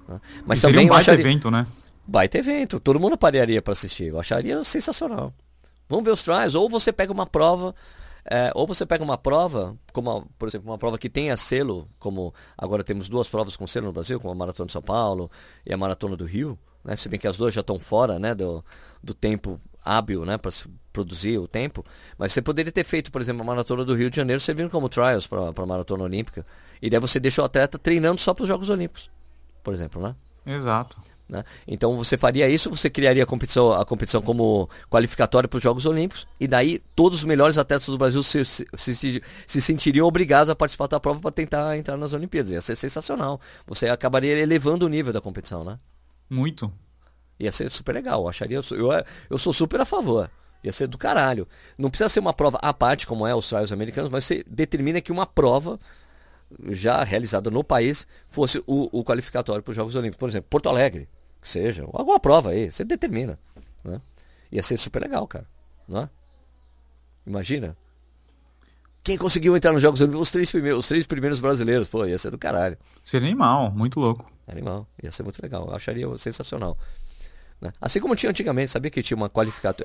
Né? 0.08 0.22
Mas 0.46 0.60
e 0.60 0.68
também 0.68 0.86
um 0.86 0.90
baita 0.90 1.12
acharia... 1.12 1.22
evento, 1.22 1.52
né? 1.52 1.68
Baita 2.06 2.38
evento. 2.38 2.80
Todo 2.80 3.00
mundo 3.00 3.18
pararia 3.18 3.62
para 3.62 3.74
assistir. 3.74 4.06
Eu 4.06 4.20
acharia 4.20 4.64
sensacional. 4.64 5.34
Vamos 5.88 6.06
ver 6.06 6.12
os 6.12 6.24
trials. 6.24 6.56
Ou 6.56 6.70
você 6.70 6.92
pega 6.92 7.12
uma 7.12 7.26
prova 7.26 7.74
é, 8.26 8.51
ou 8.55 8.65
você 8.65 8.86
pega 8.86 9.03
uma 9.03 9.17
prova, 9.17 9.76
como 9.91 10.26
por 10.38 10.47
exemplo, 10.47 10.69
uma 10.69 10.78
prova 10.78 10.97
que 10.97 11.09
tenha 11.09 11.36
selo, 11.36 11.88
como 11.99 12.34
agora 12.57 12.84
temos 12.84 13.09
duas 13.09 13.28
provas 13.28 13.55
com 13.55 13.67
selo 13.67 13.88
no 13.88 13.93
Brasil, 13.93 14.19
como 14.19 14.32
a 14.32 14.36
Maratona 14.36 14.67
de 14.67 14.74
São 14.74 14.82
Paulo 14.82 15.30
e 15.65 15.74
a 15.74 15.78
Maratona 15.78 16.15
do 16.15 16.26
Rio, 16.26 16.57
né? 16.84 16.95
se 16.95 17.09
bem 17.09 17.19
que 17.19 17.28
as 17.28 17.38
duas 17.38 17.53
já 17.53 17.61
estão 17.61 17.80
fora 17.80 18.17
né, 18.19 18.34
do, 18.34 18.63
do 19.03 19.13
tempo 19.13 19.59
hábil 19.84 20.26
né, 20.26 20.38
para 20.38 20.51
produzir 20.93 21.38
o 21.38 21.47
tempo, 21.47 21.86
mas 22.17 22.32
você 22.32 22.41
poderia 22.41 22.71
ter 22.71 22.86
feito, 22.86 23.11
por 23.11 23.19
exemplo, 23.19 23.41
a 23.41 23.45
Maratona 23.45 23.84
do 23.84 23.93
Rio 23.93 24.09
de 24.09 24.15
Janeiro 24.15 24.39
servindo 24.39 24.69
como 24.69 24.88
trials 24.88 25.28
para 25.28 25.49
a 25.55 25.65
Maratona 25.65 26.05
Olímpica, 26.05 26.45
e 26.82 26.89
daí 26.89 26.99
você 26.99 27.19
deixa 27.19 27.41
o 27.41 27.45
atleta 27.45 27.78
treinando 27.78 28.21
só 28.21 28.34
para 28.34 28.43
os 28.43 28.47
Jogos 28.47 28.69
Olímpicos, 28.69 29.11
por 29.61 29.74
exemplo, 29.74 30.01
né? 30.01 30.15
Exato. 30.45 31.01
Né? 31.28 31.43
Então 31.67 31.95
você 31.95 32.17
faria 32.17 32.49
isso, 32.49 32.69
você 32.69 32.89
criaria 32.89 33.24
a 33.24 33.26
competição, 33.26 33.74
a 33.74 33.86
competição 33.86 34.21
como 34.21 34.69
qualificatória 34.89 35.47
para 35.47 35.57
os 35.57 35.63
Jogos 35.63 35.86
Olímpicos, 35.86 36.28
e 36.39 36.47
daí 36.47 36.80
todos 36.95 37.19
os 37.19 37.26
melhores 37.26 37.57
atletas 37.57 37.88
do 37.88 37.97
Brasil 37.97 38.21
se, 38.21 38.43
se, 38.45 38.65
se, 38.78 39.21
se 39.47 39.61
sentiriam 39.61 40.07
obrigados 40.07 40.49
a 40.49 40.55
participar 40.55 40.88
da 40.88 40.99
prova 40.99 41.19
para 41.19 41.32
tentar 41.32 41.78
entrar 41.78 41.97
nas 41.97 42.13
Olimpíadas. 42.13 42.51
Ia 42.51 42.61
ser 42.61 42.76
sensacional. 42.76 43.39
Você 43.65 43.88
acabaria 43.88 44.38
elevando 44.38 44.86
o 44.86 44.89
nível 44.89 45.13
da 45.13 45.21
competição, 45.21 45.63
né? 45.63 45.80
Muito. 46.30 46.71
Ia 47.39 47.51
ser 47.51 47.69
super 47.69 47.93
legal. 47.93 48.21
Eu 48.21 48.30
acharia. 48.30 48.57
Eu, 48.71 48.89
eu 49.30 49.38
sou 49.38 49.53
super 49.53 49.80
a 49.82 49.86
favor. 49.86 50.30
Ia 50.63 50.71
ser 50.71 50.88
do 50.88 50.97
caralho. 50.97 51.47
Não 51.78 51.89
precisa 51.89 52.09
ser 52.09 52.19
uma 52.19 52.34
prova 52.34 52.57
à 52.61 52.74
parte, 52.74 53.05
como 53.05 53.28
é 53.28 53.36
os 53.36 53.47
trials 53.47 53.71
americanos, 53.71 54.09
mas 54.09 54.24
você 54.24 54.45
determina 54.47 55.01
que 55.01 55.11
uma 55.11 55.26
prova 55.26 55.80
já 56.70 57.04
realizada 57.04 57.49
no 57.49 57.64
país 57.64 58.08
fosse 58.28 58.64
o, 58.66 58.89
o 58.91 59.04
qualificatório 59.04 59.64
para 59.64 59.72
os 59.72 59.76
Jogos 59.76 59.95
Olímpicos. 59.95 60.20
Por 60.20 60.30
exemplo, 60.30 60.49
Porto 60.49 60.70
Alegre, 60.70 61.10
que 61.41 61.49
seja, 61.49 61.84
alguma 61.91 62.20
prova 62.20 62.51
aí, 62.51 62.72
você 62.72 62.84
determina. 62.84 63.38
Né? 63.84 64.01
Ia 64.51 64.64
ser 64.64 64.78
super 64.78 65.01
legal, 65.01 65.28
cara. 65.28 65.45
Não 65.88 66.01
é? 66.01 66.10
Imagina. 67.26 67.78
Quem 69.04 69.18
conseguiu 69.18 69.56
entrar 69.56 69.74
nos 69.74 69.82
Jogos 69.82 69.99
Olímpicos? 70.01 70.28
Os 70.28 70.32
três 70.32 70.49
primeiros, 70.49 70.80
os 70.80 70.88
três 70.88 71.06
primeiros 71.06 71.39
brasileiros. 71.39 71.88
Pô, 71.88 72.06
ia 72.06 72.18
ser 72.18 72.32
do 72.32 72.38
caralho. 72.38 72.78
Seria 73.04 73.28
animal, 73.28 73.72
muito 73.72 73.99
louco. 73.99 74.32
Animal, 74.47 74.88
ia 75.01 75.12
ser 75.12 75.24
muito 75.24 75.41
legal. 75.41 75.68
Eu 75.68 75.76
acharia 75.76 76.18
sensacional. 76.18 76.78
Né? 77.60 77.72
Assim 77.82 77.99
como 77.99 78.16
tinha 78.16 78.30
antigamente, 78.30 78.72
sabia 78.72 78.91
que 78.91 79.01
tinha, 79.01 79.18
uma 79.18 79.32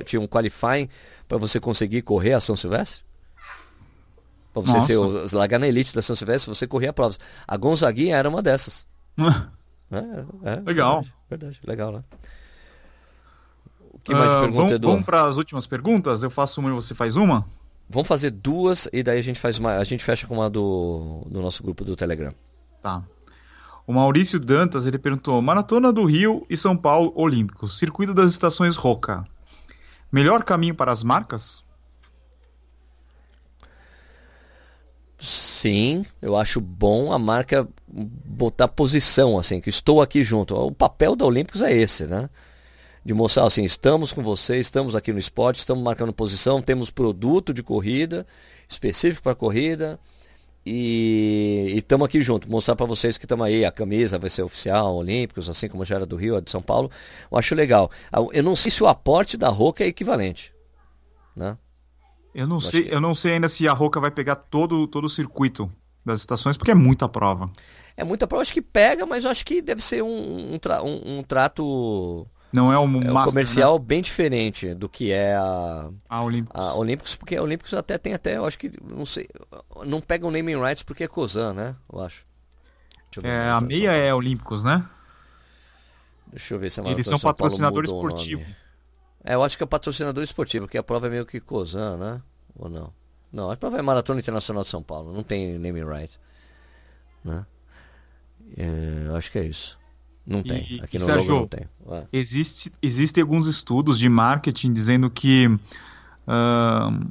tinha 0.05 0.21
um 0.21 0.27
qualifying 0.27 0.89
para 1.27 1.39
você 1.39 1.61
conseguir 1.61 2.03
correr 2.03 2.33
a 2.33 2.41
São 2.41 2.57
Silvestre? 2.57 3.08
Pra 4.63 4.81
você 4.81 4.95
ser, 4.95 5.37
largar 5.37 5.59
na 5.59 5.69
elite 5.69 5.95
da 5.95 6.03
São 6.03 6.17
Silvestre, 6.17 6.55
você 6.55 6.67
corria 6.67 6.93
provas. 6.93 7.19
A 7.47 7.57
Gonzaguinha 7.57 8.17
era 8.17 8.29
uma 8.29 8.43
dessas. 8.43 8.87
é, 9.19 9.99
é, 10.45 10.61
legal. 10.61 11.03
Verdade, 11.29 11.61
verdade, 11.61 11.61
legal, 11.65 11.93
né? 11.93 12.05
O 13.93 13.99
que 13.99 14.13
mais 14.13 14.31
uh, 14.31 14.41
pergunta, 14.41 14.57
vamos, 14.57 14.73
Edu? 14.73 14.89
Vamos 14.89 15.05
para 15.05 15.27
as 15.27 15.37
últimas 15.37 15.67
perguntas? 15.67 16.23
Eu 16.23 16.31
faço 16.31 16.61
uma 16.61 16.71
e 16.71 16.73
você 16.73 16.95
faz 16.95 17.17
uma? 17.17 17.45
Vamos 17.89 18.07
fazer 18.07 18.31
duas 18.31 18.89
e 18.93 19.03
daí 19.03 19.19
a 19.19 19.23
gente 19.23 19.41
faz 19.41 19.59
uma. 19.59 19.77
A 19.77 19.85
gente 19.85 20.05
fecha 20.05 20.27
com 20.27 20.35
uma 20.35 20.51
do, 20.51 21.27
do 21.31 21.41
nosso 21.41 21.63
grupo 21.63 21.85
do 21.85 21.97
Telegram. 21.97 22.35
Tá. 22.81 23.03
O 23.87 23.93
Maurício 23.93 24.39
Dantas 24.39 24.87
ele 24.87 24.99
perguntou: 24.99 25.41
Maratona 25.41 25.91
do 25.91 26.05
Rio 26.05 26.47
e 26.51 26.57
São 26.57 26.77
Paulo 26.77 27.13
Olímpicos, 27.17 27.79
circuito 27.79 28.13
das 28.13 28.31
estações 28.31 28.77
Roca. 28.77 29.25
Melhor 30.13 30.45
caminho 30.45 30.75
para 30.75 30.93
as 30.93 31.03
marcas? 31.03 31.65
Sim, 35.19 36.07
eu 36.23 36.37
acho 36.37 36.61
bom 36.61 37.12
a 37.12 37.19
marca 37.19 37.69
botar 37.89 38.69
posição, 38.69 39.37
assim, 39.37 39.61
que 39.61 39.69
estou 39.69 40.01
aqui 40.01 40.23
junto. 40.23 40.55
O 40.55 40.71
papel 40.71 41.16
da 41.16 41.25
Olímpicos 41.25 41.61
é 41.61 41.73
esse, 41.73 42.05
né? 42.05 42.31
De 43.05 43.12
mostrar 43.12 43.45
assim, 43.45 43.64
estamos 43.64 44.12
com 44.12 44.23
você, 44.23 44.61
estamos 44.61 44.95
aqui 44.95 45.12
no 45.12 45.19
esporte, 45.19 45.59
estamos 45.59 45.83
marcando 45.83 46.12
posição, 46.12 46.62
temos 46.62 46.91
produto 46.91 47.53
de 47.53 47.64
corrida, 47.64 48.25
específico 48.69 49.25
para 49.25 49.35
corrida, 49.35 49.99
e 50.64 51.73
estamos 51.77 52.05
aqui 52.05 52.21
junto. 52.21 52.49
Mostrar 52.49 52.77
para 52.77 52.87
vocês 52.87 53.19
que 53.19 53.25
estamos 53.25 53.45
aí, 53.45 53.64
a 53.64 53.73
camisa 53.73 54.19
vai 54.19 54.31
ser 54.31 54.43
oficial, 54.43 54.95
Olímpicos, 54.95 55.49
assim 55.49 55.69
como 55.69 55.85
já 55.85 55.97
era 55.97 56.07
do 56.07 56.14
Rio, 56.14 56.37
a 56.37 56.41
de 56.41 56.51
São 56.51 56.62
Paulo. 56.62 56.91
Eu 57.29 57.39
acho 57.39 57.57
legal. 57.57 57.91
Eu 58.33 58.43
não 58.43 58.55
sei 58.55 58.71
se 58.71 58.85
o 58.85 58.87
aporte 58.87 59.37
da 59.37 59.49
Roca 59.49 59.83
é 59.83 59.89
equivalente, 59.89 60.53
né? 61.35 61.57
Eu 62.39 62.47
não, 62.47 62.61
sei, 62.61 62.84
que... 62.84 62.95
eu 62.95 63.01
não 63.01 63.14
sei 63.14 63.32
ainda 63.32 63.49
se 63.49 63.66
a 63.66 63.72
Roca 63.72 63.99
vai 63.99 64.12
pegar 64.12 64.36
todo, 64.36 64.86
todo 64.86 65.07
o 65.07 65.09
circuito 65.09 65.68
das 66.05 66.20
estações, 66.20 66.57
porque 66.57 66.70
é 66.70 66.74
muita 66.74 67.09
prova. 67.09 67.51
É 67.97 68.05
muita 68.05 68.28
prova, 68.28 68.43
acho 68.43 68.53
que 68.53 68.62
pega, 68.62 69.05
mas 69.05 69.24
eu 69.24 69.30
acho 69.32 69.45
que 69.45 69.61
deve 69.61 69.82
ser 69.82 70.05
um, 70.05 70.55
um, 70.55 70.57
tra 70.57 70.80
um, 70.80 71.18
um 71.18 71.22
trato. 71.24 72.24
Não 72.53 72.72
é 72.72 72.78
um, 72.78 73.03
é 73.03 73.11
um 73.11 73.24
comercial 73.24 73.76
né? 73.80 73.84
bem 73.84 74.01
diferente 74.01 74.72
do 74.72 74.89
que 74.89 75.11
é 75.11 75.34
a, 75.34 75.91
a 76.09 76.22
Olímpicos. 76.22 76.64
A 76.64 76.74
Olímpicos, 76.76 77.16
porque 77.16 77.34
a 77.34 77.43
Olímpicos 77.43 77.74
até 77.74 77.99
tem 77.99 78.14
até, 78.14 78.36
eu 78.36 78.47
acho 78.47 78.57
que, 78.57 78.70
não 78.84 79.05
sei, 79.05 79.26
não 79.84 80.01
pega 80.01 80.24
o 80.24 80.30
naming 80.30 80.62
rights 80.62 80.84
porque 80.84 81.03
é 81.03 81.09
Cozan, 81.09 81.55
né? 81.55 81.74
Eu 81.93 82.01
acho. 82.01 82.24
É, 83.20 83.51
a 83.51 83.61
meia 83.61 83.91
é 83.91 84.14
Olímpicos, 84.14 84.62
né? 84.62 84.89
Deixa 86.28 86.55
eu 86.55 86.61
ver 86.61 86.70
se 86.70 86.80
é 86.80 86.89
Eles 86.89 87.05
são 87.05 87.18
patrocinadores 87.18 87.91
esportivos. 87.91 88.47
É, 89.29 89.35
eu 89.35 89.45
acho 89.45 89.59
que 89.59 89.62
é 89.62 89.66
patrocinador 89.66 90.24
esportivo, 90.24 90.64
porque 90.64 90.79
a 90.79 90.83
prova 90.83 91.07
é 91.07 91.11
meio 91.11 91.26
que 91.26 91.39
Cozan, 91.39 91.99
né? 91.99 92.22
Ou 92.57 92.70
não? 92.70 92.91
Não, 93.31 93.51
a 93.51 93.57
prova 93.59 93.79
é 93.79 93.83
Maratona 93.83 94.20
Internacional 94.20 94.62
de 94.62 94.70
São 94.70 94.83
Paulo, 94.83 95.12
não 95.12 95.22
tem 95.22 95.59
naming 95.59 95.85
right. 95.85 96.18
Né? 97.22 97.45
É, 98.57 99.14
acho 99.14 99.31
que 99.31 99.39
é 99.39 99.45
isso. 99.45 99.79
Não 100.26 100.43
tem. 100.43 100.64
E, 100.70 100.81
Aqui 100.81 100.99
no 100.99 101.05
Sérgio, 101.05 101.35
não 101.35 101.47
tem. 101.47 101.68
Ué. 101.87 102.07
Existe, 102.11 102.72
existem 102.81 103.20
alguns 103.20 103.47
estudos 103.47 103.99
de 103.99 104.09
marketing 104.09 104.72
dizendo 104.72 105.11
que 105.11 105.47
uh, 105.47 107.07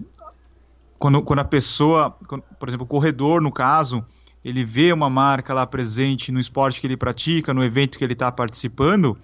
quando, 0.97 1.21
quando 1.21 1.39
a 1.39 1.45
pessoa, 1.45 2.17
quando, 2.27 2.41
por 2.41 2.67
exemplo, 2.67 2.85
o 2.85 2.89
corredor, 2.89 3.43
no 3.43 3.51
caso, 3.51 4.03
ele 4.43 4.65
vê 4.65 4.91
uma 4.91 5.07
marca 5.09 5.53
lá 5.53 5.67
presente 5.67 6.31
no 6.31 6.39
esporte 6.39 6.81
que 6.81 6.87
ele 6.87 6.97
pratica, 6.97 7.53
no 7.53 7.63
evento 7.63 7.95
que 7.95 8.03
ele 8.03 8.13
está 8.13 8.31
participando, 8.31 9.15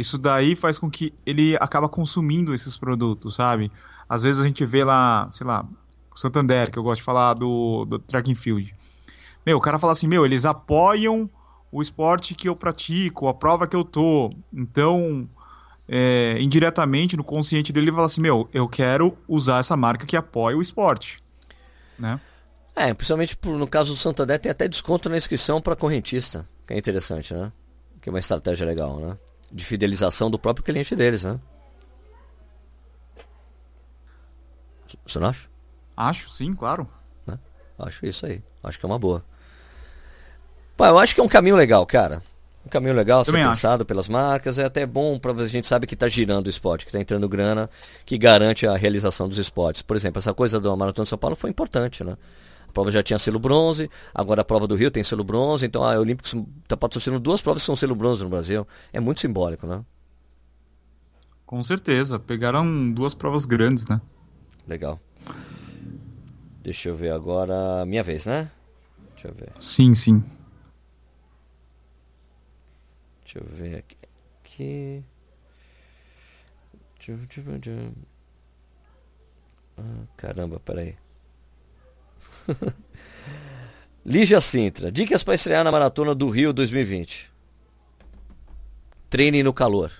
isso 0.00 0.18
daí 0.18 0.56
faz 0.56 0.78
com 0.78 0.90
que 0.90 1.12
ele 1.24 1.56
acaba 1.60 1.88
consumindo 1.88 2.52
esses 2.52 2.76
produtos, 2.76 3.36
sabe? 3.36 3.70
Às 4.08 4.22
vezes 4.22 4.42
a 4.42 4.46
gente 4.46 4.64
vê 4.64 4.82
lá, 4.82 5.28
sei 5.30 5.46
lá, 5.46 5.66
Santander, 6.14 6.70
que 6.70 6.78
eu 6.78 6.82
gosto 6.82 7.00
de 7.00 7.04
falar 7.04 7.34
do, 7.34 7.84
do 7.84 7.98
track 7.98 8.30
and 8.30 8.34
field. 8.34 8.74
Meu, 9.44 9.56
o 9.56 9.60
cara 9.60 9.78
fala 9.78 9.92
assim, 9.92 10.06
meu, 10.06 10.24
eles 10.24 10.44
apoiam 10.44 11.30
o 11.70 11.80
esporte 11.80 12.34
que 12.34 12.48
eu 12.48 12.56
pratico, 12.56 13.28
a 13.28 13.34
prova 13.34 13.66
que 13.66 13.76
eu 13.76 13.84
tô. 13.84 14.30
Então, 14.52 15.28
é, 15.88 16.36
indiretamente, 16.40 17.16
no 17.16 17.24
consciente 17.24 17.72
dele, 17.72 17.86
ele 17.86 17.92
fala 17.92 18.06
assim, 18.06 18.20
meu, 18.20 18.48
eu 18.52 18.68
quero 18.68 19.16
usar 19.28 19.58
essa 19.58 19.76
marca 19.76 20.06
que 20.06 20.16
apoia 20.16 20.56
o 20.56 20.62
esporte, 20.62 21.22
né? 21.98 22.20
É, 22.74 22.94
principalmente 22.94 23.36
por, 23.36 23.58
no 23.58 23.66
caso 23.66 23.92
do 23.92 23.98
Santander, 23.98 24.38
tem 24.38 24.50
até 24.50 24.66
desconto 24.68 25.08
na 25.08 25.16
inscrição 25.16 25.60
para 25.60 25.76
correntista, 25.76 26.48
que 26.66 26.74
é 26.74 26.78
interessante, 26.78 27.34
né? 27.34 27.52
Que 28.00 28.08
é 28.08 28.12
uma 28.12 28.18
estratégia 28.18 28.66
legal, 28.66 28.98
né? 28.98 29.18
De 29.50 29.64
fidelização 29.64 30.30
do 30.30 30.38
próprio 30.38 30.64
cliente 30.64 30.94
deles, 30.94 31.24
né? 31.24 31.38
Você 35.06 35.18
não 35.18 35.28
acha? 35.28 35.48
Acho, 35.96 36.30
sim, 36.30 36.52
claro. 36.52 36.86
Né? 37.26 37.38
Acho 37.78 38.06
isso 38.06 38.26
aí. 38.26 38.42
Acho 38.62 38.78
que 38.78 38.86
é 38.86 38.88
uma 38.88 38.98
boa. 38.98 39.24
Pô, 40.76 40.86
eu 40.86 40.98
acho 40.98 41.14
que 41.14 41.20
é 41.20 41.24
um 41.24 41.28
caminho 41.28 41.56
legal, 41.56 41.84
cara. 41.86 42.22
Um 42.64 42.68
caminho 42.68 42.94
legal, 42.94 43.24
ser 43.24 43.32
pensado 43.32 43.84
pelas 43.86 44.08
marcas. 44.08 44.58
É 44.58 44.64
até 44.64 44.84
bom 44.84 45.18
para 45.18 45.32
a 45.32 45.46
gente 45.46 45.66
sabe 45.66 45.86
que 45.86 45.94
está 45.94 46.08
girando 46.08 46.46
o 46.46 46.50
esporte, 46.50 46.84
que 46.84 46.90
está 46.90 47.00
entrando 47.00 47.28
grana, 47.28 47.70
que 48.04 48.18
garante 48.18 48.66
a 48.66 48.76
realização 48.76 49.28
dos 49.28 49.38
esportes. 49.38 49.82
Por 49.82 49.96
exemplo, 49.96 50.18
essa 50.18 50.34
coisa 50.34 50.60
do 50.60 50.76
Maratona 50.76 51.04
de 51.04 51.08
São 51.08 51.18
Paulo 51.18 51.36
foi 51.36 51.50
importante, 51.50 52.04
né? 52.04 52.16
A 52.70 52.72
prova 52.72 52.92
já 52.92 53.02
tinha 53.02 53.18
selo 53.18 53.40
bronze, 53.40 53.90
agora 54.14 54.42
a 54.42 54.44
prova 54.44 54.64
do 54.64 54.76
Rio 54.76 54.92
tem 54.92 55.02
selo 55.02 55.24
bronze, 55.24 55.66
então 55.66 55.82
a 55.82 55.98
Olímpicos 55.98 56.36
está 56.62 56.76
patrocinando 56.76 57.20
duas 57.20 57.42
provas 57.42 57.62
que 57.62 57.66
são 57.66 57.74
selo 57.74 57.96
bronze 57.96 58.22
no 58.22 58.30
Brasil. 58.30 58.64
É 58.92 59.00
muito 59.00 59.18
simbólico, 59.20 59.66
né? 59.66 59.84
Com 61.44 61.60
certeza. 61.64 62.16
Pegaram 62.16 62.92
duas 62.92 63.12
provas 63.12 63.44
grandes, 63.44 63.84
né? 63.88 64.00
Legal. 64.68 65.00
Deixa 66.62 66.90
eu 66.90 66.94
ver 66.94 67.10
agora. 67.10 67.84
Minha 67.84 68.04
vez, 68.04 68.24
né? 68.24 68.48
Deixa 69.14 69.26
eu 69.26 69.34
ver. 69.34 69.52
Sim, 69.58 69.92
sim. 69.92 70.22
Deixa 73.24 73.40
eu 73.40 73.44
ver 73.44 73.78
aqui. 73.78 73.96
aqui. 74.44 75.04
Ah, 79.76 80.06
caramba, 80.16 80.60
peraí. 80.60 80.96
Lígia 84.04 84.40
Sintra, 84.40 84.90
dicas 84.90 85.22
para 85.22 85.34
estrear 85.34 85.62
na 85.62 85.70
Maratona 85.70 86.14
do 86.14 86.28
Rio 86.30 86.52
2020. 86.52 87.30
Treine 89.08 89.42
no 89.42 89.52
calor. 89.52 89.92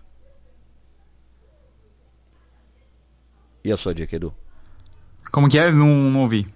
E 3.63 3.71
a 3.71 3.77
sua 3.77 3.95
dica, 3.95 4.17
Edu? 4.17 4.35
Como 5.31 5.49
que 5.49 5.59
é? 5.59 5.71
Não, 5.71 5.87
não 5.87 6.23
ouvi. 6.23 6.47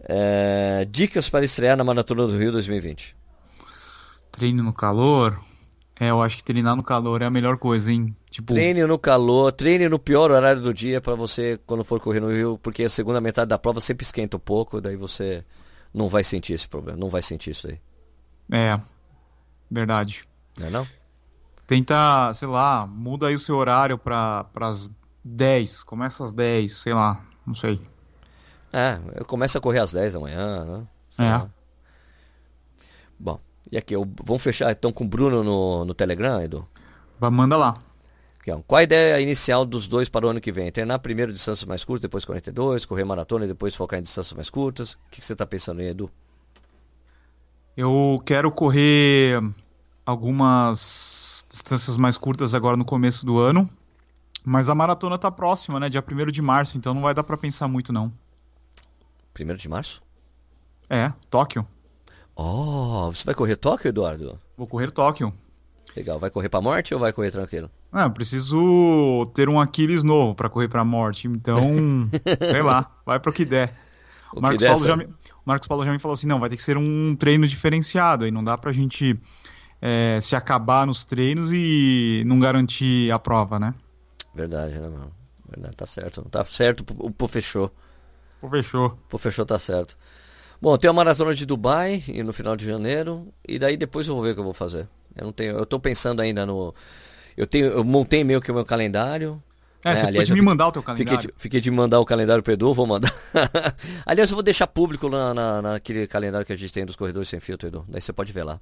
É, 0.00 0.86
dicas 0.90 1.28
para 1.28 1.44
estrear 1.44 1.76
na 1.76 1.84
Maratona 1.84 2.26
do 2.26 2.36
Rio 2.36 2.52
2020. 2.52 3.16
Treine 4.30 4.62
no 4.62 4.72
calor. 4.72 5.38
É, 6.00 6.10
eu 6.10 6.22
acho 6.22 6.36
que 6.36 6.44
treinar 6.44 6.76
no 6.76 6.82
calor 6.82 7.22
é 7.22 7.26
a 7.26 7.30
melhor 7.30 7.58
coisa, 7.58 7.92
hein? 7.92 8.14
Tipo... 8.30 8.54
Treine 8.54 8.84
no 8.86 8.98
calor, 8.98 9.50
treine 9.50 9.88
no 9.88 9.98
pior 9.98 10.30
horário 10.30 10.62
do 10.62 10.72
dia 10.72 11.00
para 11.00 11.16
você 11.16 11.58
quando 11.66 11.82
for 11.82 11.98
correr 11.98 12.20
no 12.20 12.30
Rio, 12.30 12.58
porque 12.62 12.84
a 12.84 12.90
segunda 12.90 13.20
metade 13.20 13.48
da 13.48 13.58
prova 13.58 13.80
sempre 13.80 14.04
esquenta 14.04 14.36
um 14.36 14.40
pouco, 14.40 14.80
daí 14.80 14.96
você 14.96 15.44
não 15.92 16.08
vai 16.08 16.22
sentir 16.22 16.52
esse 16.52 16.68
problema, 16.68 16.98
não 16.98 17.08
vai 17.08 17.20
sentir 17.20 17.50
isso 17.50 17.66
aí. 17.66 17.80
É, 18.52 18.80
verdade. 19.68 20.24
Não 20.58 20.66
é 20.66 20.70
não? 20.70 20.86
Tenta, 21.66 22.32
sei 22.32 22.48
lá, 22.48 22.86
muda 22.86 23.26
aí 23.26 23.34
o 23.34 23.38
seu 23.38 23.56
horário 23.56 23.98
para 23.98 24.46
as 24.60 24.90
10, 25.24 25.82
começa 25.82 26.22
às 26.22 26.32
10, 26.32 26.72
sei 26.72 26.94
lá, 26.94 27.24
não 27.44 27.54
sei. 27.54 27.80
É, 28.72 28.98
eu 29.16 29.24
começo 29.24 29.58
a 29.58 29.60
correr 29.60 29.80
às 29.80 29.92
10 29.92 30.14
da 30.14 30.20
manhã, 30.20 30.64
né? 30.64 30.86
Sei 31.10 31.24
é. 31.26 31.30
Lá. 31.30 31.50
Bom, 33.18 33.40
E 33.70 33.76
aqui, 33.76 33.94
vamos 34.24 34.42
fechar 34.42 34.70
então 34.70 34.92
com 34.92 35.04
o 35.04 35.08
Bruno 35.08 35.44
no, 35.44 35.84
no 35.84 35.94
Telegram, 35.94 36.40
Edu? 36.40 36.66
Vai, 37.18 37.30
Manda 37.30 37.56
lá. 37.56 37.78
Ó. 38.50 38.62
Qual 38.66 38.78
a 38.78 38.82
ideia 38.82 39.20
inicial 39.20 39.64
dos 39.66 39.86
dois 39.86 40.08
para 40.08 40.26
o 40.26 40.30
ano 40.30 40.40
que 40.40 40.50
vem? 40.50 40.72
Treinar 40.72 40.98
primeiro 41.00 41.32
distâncias 41.32 41.66
mais 41.66 41.84
curtas, 41.84 42.02
depois 42.02 42.24
42, 42.24 42.86
correr 42.86 43.04
maratona 43.04 43.44
e 43.44 43.48
depois 43.48 43.74
focar 43.74 43.98
em 43.98 44.02
distâncias 44.02 44.32
mais 44.32 44.48
curtas? 44.48 44.92
O 44.92 44.98
que, 45.10 45.20
que 45.20 45.26
você 45.26 45.34
está 45.34 45.44
pensando 45.44 45.80
aí, 45.80 45.88
Edu? 45.88 46.10
Eu 47.76 48.18
quero 48.24 48.50
correr 48.50 49.38
algumas 50.06 51.46
distâncias 51.48 51.98
mais 51.98 52.16
curtas 52.16 52.54
agora 52.54 52.76
no 52.76 52.84
começo 52.84 53.26
do 53.26 53.38
ano. 53.38 53.68
Mas 54.44 54.70
a 54.70 54.74
maratona 54.74 55.18
tá 55.18 55.30
próxima, 55.30 55.78
né? 55.78 55.90
Dia 55.90 56.02
1 56.02 56.32
de 56.32 56.40
março, 56.40 56.78
então 56.78 56.94
não 56.94 57.02
vai 57.02 57.12
dar 57.12 57.24
para 57.24 57.36
pensar 57.36 57.68
muito, 57.68 57.92
não. 57.92 58.10
1 59.38 59.54
de 59.54 59.68
março? 59.68 60.02
É, 60.88 61.12
Tóquio. 61.28 61.66
Oh, 62.40 63.10
você 63.12 63.24
vai 63.24 63.34
correr 63.34 63.56
Tóquio, 63.56 63.88
Eduardo? 63.88 64.36
Vou 64.56 64.68
correr 64.68 64.92
Tóquio. 64.92 65.34
Legal. 65.96 66.20
Vai 66.20 66.30
correr 66.30 66.48
pra 66.48 66.60
morte 66.60 66.94
ou 66.94 67.00
vai 67.00 67.12
correr 67.12 67.32
tranquilo? 67.32 67.68
Ah, 67.90 68.04
eu 68.04 68.12
preciso 68.12 69.28
ter 69.34 69.48
um 69.48 69.60
Aquiles 69.60 70.04
novo 70.04 70.36
para 70.36 70.48
correr 70.48 70.68
pra 70.68 70.84
morte. 70.84 71.26
Então, 71.26 71.60
sei 72.52 72.62
lá, 72.62 72.92
vai 73.04 73.18
pro 73.18 73.32
que 73.32 73.44
der. 73.44 73.74
O, 74.32 74.40
Marcos, 74.40 74.62
Paulo 74.62 74.86
já 74.86 74.96
me, 74.96 75.08
Marcos 75.44 75.66
Paulo 75.66 75.84
já 75.84 75.90
me 75.90 75.98
falou 75.98 76.12
assim: 76.12 76.28
não, 76.28 76.38
vai 76.38 76.48
ter 76.48 76.56
que 76.56 76.62
ser 76.62 76.76
um 76.76 77.16
treino 77.16 77.44
diferenciado. 77.44 78.24
Aí 78.24 78.30
não 78.30 78.44
dá 78.44 78.56
pra 78.56 78.70
gente 78.70 79.18
é, 79.82 80.20
se 80.20 80.36
acabar 80.36 80.86
nos 80.86 81.04
treinos 81.04 81.50
e 81.52 82.22
não 82.24 82.38
garantir 82.38 83.10
a 83.10 83.18
prova, 83.18 83.58
né? 83.58 83.74
Verdade, 84.32 84.78
né, 84.78 84.88
mano? 84.88 85.10
Verdade, 85.48 85.74
tá 85.74 85.86
certo. 85.86 86.22
Tá 86.30 86.44
certo, 86.44 86.84
o 86.98 87.10
Pô 87.10 87.26
fechou. 87.26 87.72
Pô 88.40 88.48
fechou. 88.48 88.96
Pô 89.08 89.18
fechou, 89.18 89.44
tá 89.44 89.58
certo. 89.58 89.96
Bom, 90.60 90.76
tem 90.76 90.90
a 90.90 90.92
maratona 90.92 91.34
de 91.34 91.46
Dubai 91.46 92.02
e 92.08 92.22
no 92.22 92.32
final 92.32 92.56
de 92.56 92.66
janeiro. 92.66 93.28
E 93.46 93.58
daí 93.58 93.76
depois 93.76 94.08
eu 94.08 94.14
vou 94.14 94.24
ver 94.24 94.30
o 94.30 94.34
que 94.34 94.40
eu 94.40 94.44
vou 94.44 94.54
fazer. 94.54 94.88
Eu 95.16 95.26
não 95.26 95.32
tenho. 95.32 95.56
Eu 95.56 95.66
tô 95.66 95.78
pensando 95.78 96.20
ainda 96.20 96.44
no. 96.44 96.74
Eu 97.36 97.46
tenho. 97.46 97.66
Eu 97.66 97.84
montei 97.84 98.24
meio 98.24 98.40
que 98.40 98.50
o 98.50 98.54
meu 98.54 98.64
calendário. 98.64 99.42
É, 99.84 99.90
é 99.90 99.94
você 99.94 100.06
aliás, 100.06 100.30
me 100.30 100.42
mandar 100.42 100.68
o 100.68 100.72
teu 100.72 100.82
calendário. 100.82 101.20
Fiquei 101.20 101.32
de, 101.32 101.40
fiquei 101.40 101.60
de 101.60 101.70
mandar 101.70 102.00
o 102.00 102.04
calendário 102.04 102.42
pro 102.42 102.52
Edu, 102.52 102.74
vou 102.74 102.86
mandar. 102.86 103.14
aliás, 104.04 104.28
eu 104.28 104.34
vou 104.34 104.42
deixar 104.42 104.66
público 104.66 105.08
na, 105.08 105.32
na, 105.32 105.62
naquele 105.62 106.06
calendário 106.06 106.44
que 106.44 106.52
a 106.52 106.56
gente 106.56 106.72
tem 106.72 106.84
dos 106.84 106.96
corredores 106.96 107.28
sem 107.28 107.38
filtro, 107.38 107.68
Edu. 107.68 107.84
Daí 107.88 108.00
você 108.00 108.12
pode 108.12 108.32
ver 108.32 108.42
lá. 108.42 108.60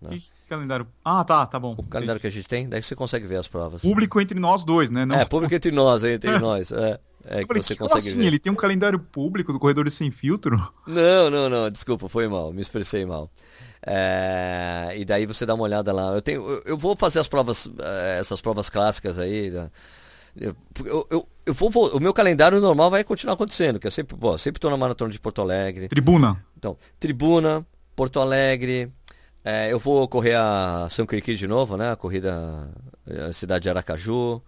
Né? 0.00 0.16
Que 0.16 0.48
calendário? 0.48 0.86
Ah, 1.04 1.22
tá, 1.24 1.44
tá 1.44 1.58
bom. 1.58 1.74
O 1.76 1.82
calendário 1.82 2.18
Entendi. 2.18 2.20
que 2.20 2.26
a 2.26 2.30
gente 2.30 2.48
tem, 2.48 2.68
daí 2.68 2.82
você 2.82 2.96
consegue 2.96 3.26
ver 3.26 3.36
as 3.36 3.48
provas. 3.48 3.82
Público 3.82 4.18
entre 4.20 4.40
nós 4.40 4.64
dois, 4.64 4.88
né? 4.88 5.04
Não... 5.04 5.14
É, 5.14 5.24
público 5.26 5.54
entre 5.54 5.70
nós, 5.70 6.02
entre 6.02 6.36
nós. 6.40 6.72
É, 6.72 6.98
é 7.30 7.40
que 7.42 7.46
falei, 7.46 7.62
você 7.62 7.74
que 7.74 7.78
consegue 7.78 8.08
assim? 8.08 8.18
ver. 8.18 8.26
Ele 8.26 8.38
tem 8.38 8.52
um 8.52 8.56
calendário 8.56 8.98
público 8.98 9.52
do 9.52 9.58
Corredores 9.58 9.94
Sem 9.94 10.10
Filtro? 10.10 10.56
Não, 10.86 11.30
não, 11.30 11.48
não, 11.48 11.70
desculpa, 11.70 12.08
foi 12.08 12.26
mal, 12.26 12.52
me 12.52 12.60
expressei 12.60 13.06
mal. 13.06 13.30
É, 13.86 14.92
e 14.96 15.04
daí 15.04 15.24
você 15.24 15.46
dá 15.46 15.54
uma 15.54 15.62
olhada 15.64 15.92
lá. 15.92 16.12
Eu, 16.14 16.20
tenho, 16.20 16.42
eu, 16.42 16.62
eu 16.66 16.76
vou 16.76 16.96
fazer 16.96 17.20
as 17.20 17.28
provas, 17.28 17.68
é, 17.78 18.18
essas 18.18 18.40
provas 18.40 18.68
clássicas 18.68 19.18
aí. 19.18 19.50
Né? 19.50 19.70
Eu, 20.36 20.56
eu, 20.84 21.28
eu, 21.46 21.54
vou, 21.54 21.70
vou, 21.70 21.96
o 21.96 22.00
meu 22.00 22.12
calendário 22.12 22.60
normal 22.60 22.90
vai 22.90 23.04
continuar 23.04 23.34
acontecendo, 23.34 23.78
que 23.78 23.86
eu 23.86 23.90
sempre, 23.90 24.16
pô, 24.16 24.36
sempre 24.36 24.58
estou 24.58 24.70
na 24.70 24.76
maratona 24.76 25.12
de 25.12 25.20
Porto 25.20 25.40
Alegre. 25.40 25.88
Tribuna. 25.88 26.44
Então, 26.58 26.76
Tribuna, 26.98 27.64
Porto 27.94 28.20
Alegre, 28.20 28.92
é, 29.44 29.72
eu 29.72 29.78
vou 29.78 30.06
correr 30.08 30.34
a 30.34 30.88
São 30.90 31.06
Criqui 31.06 31.36
de 31.36 31.46
novo, 31.46 31.76
né? 31.76 31.92
A 31.92 31.96
corrida 31.96 32.70
a 33.28 33.32
cidade 33.32 33.62
de 33.64 33.70
Aracaju. 33.70 34.42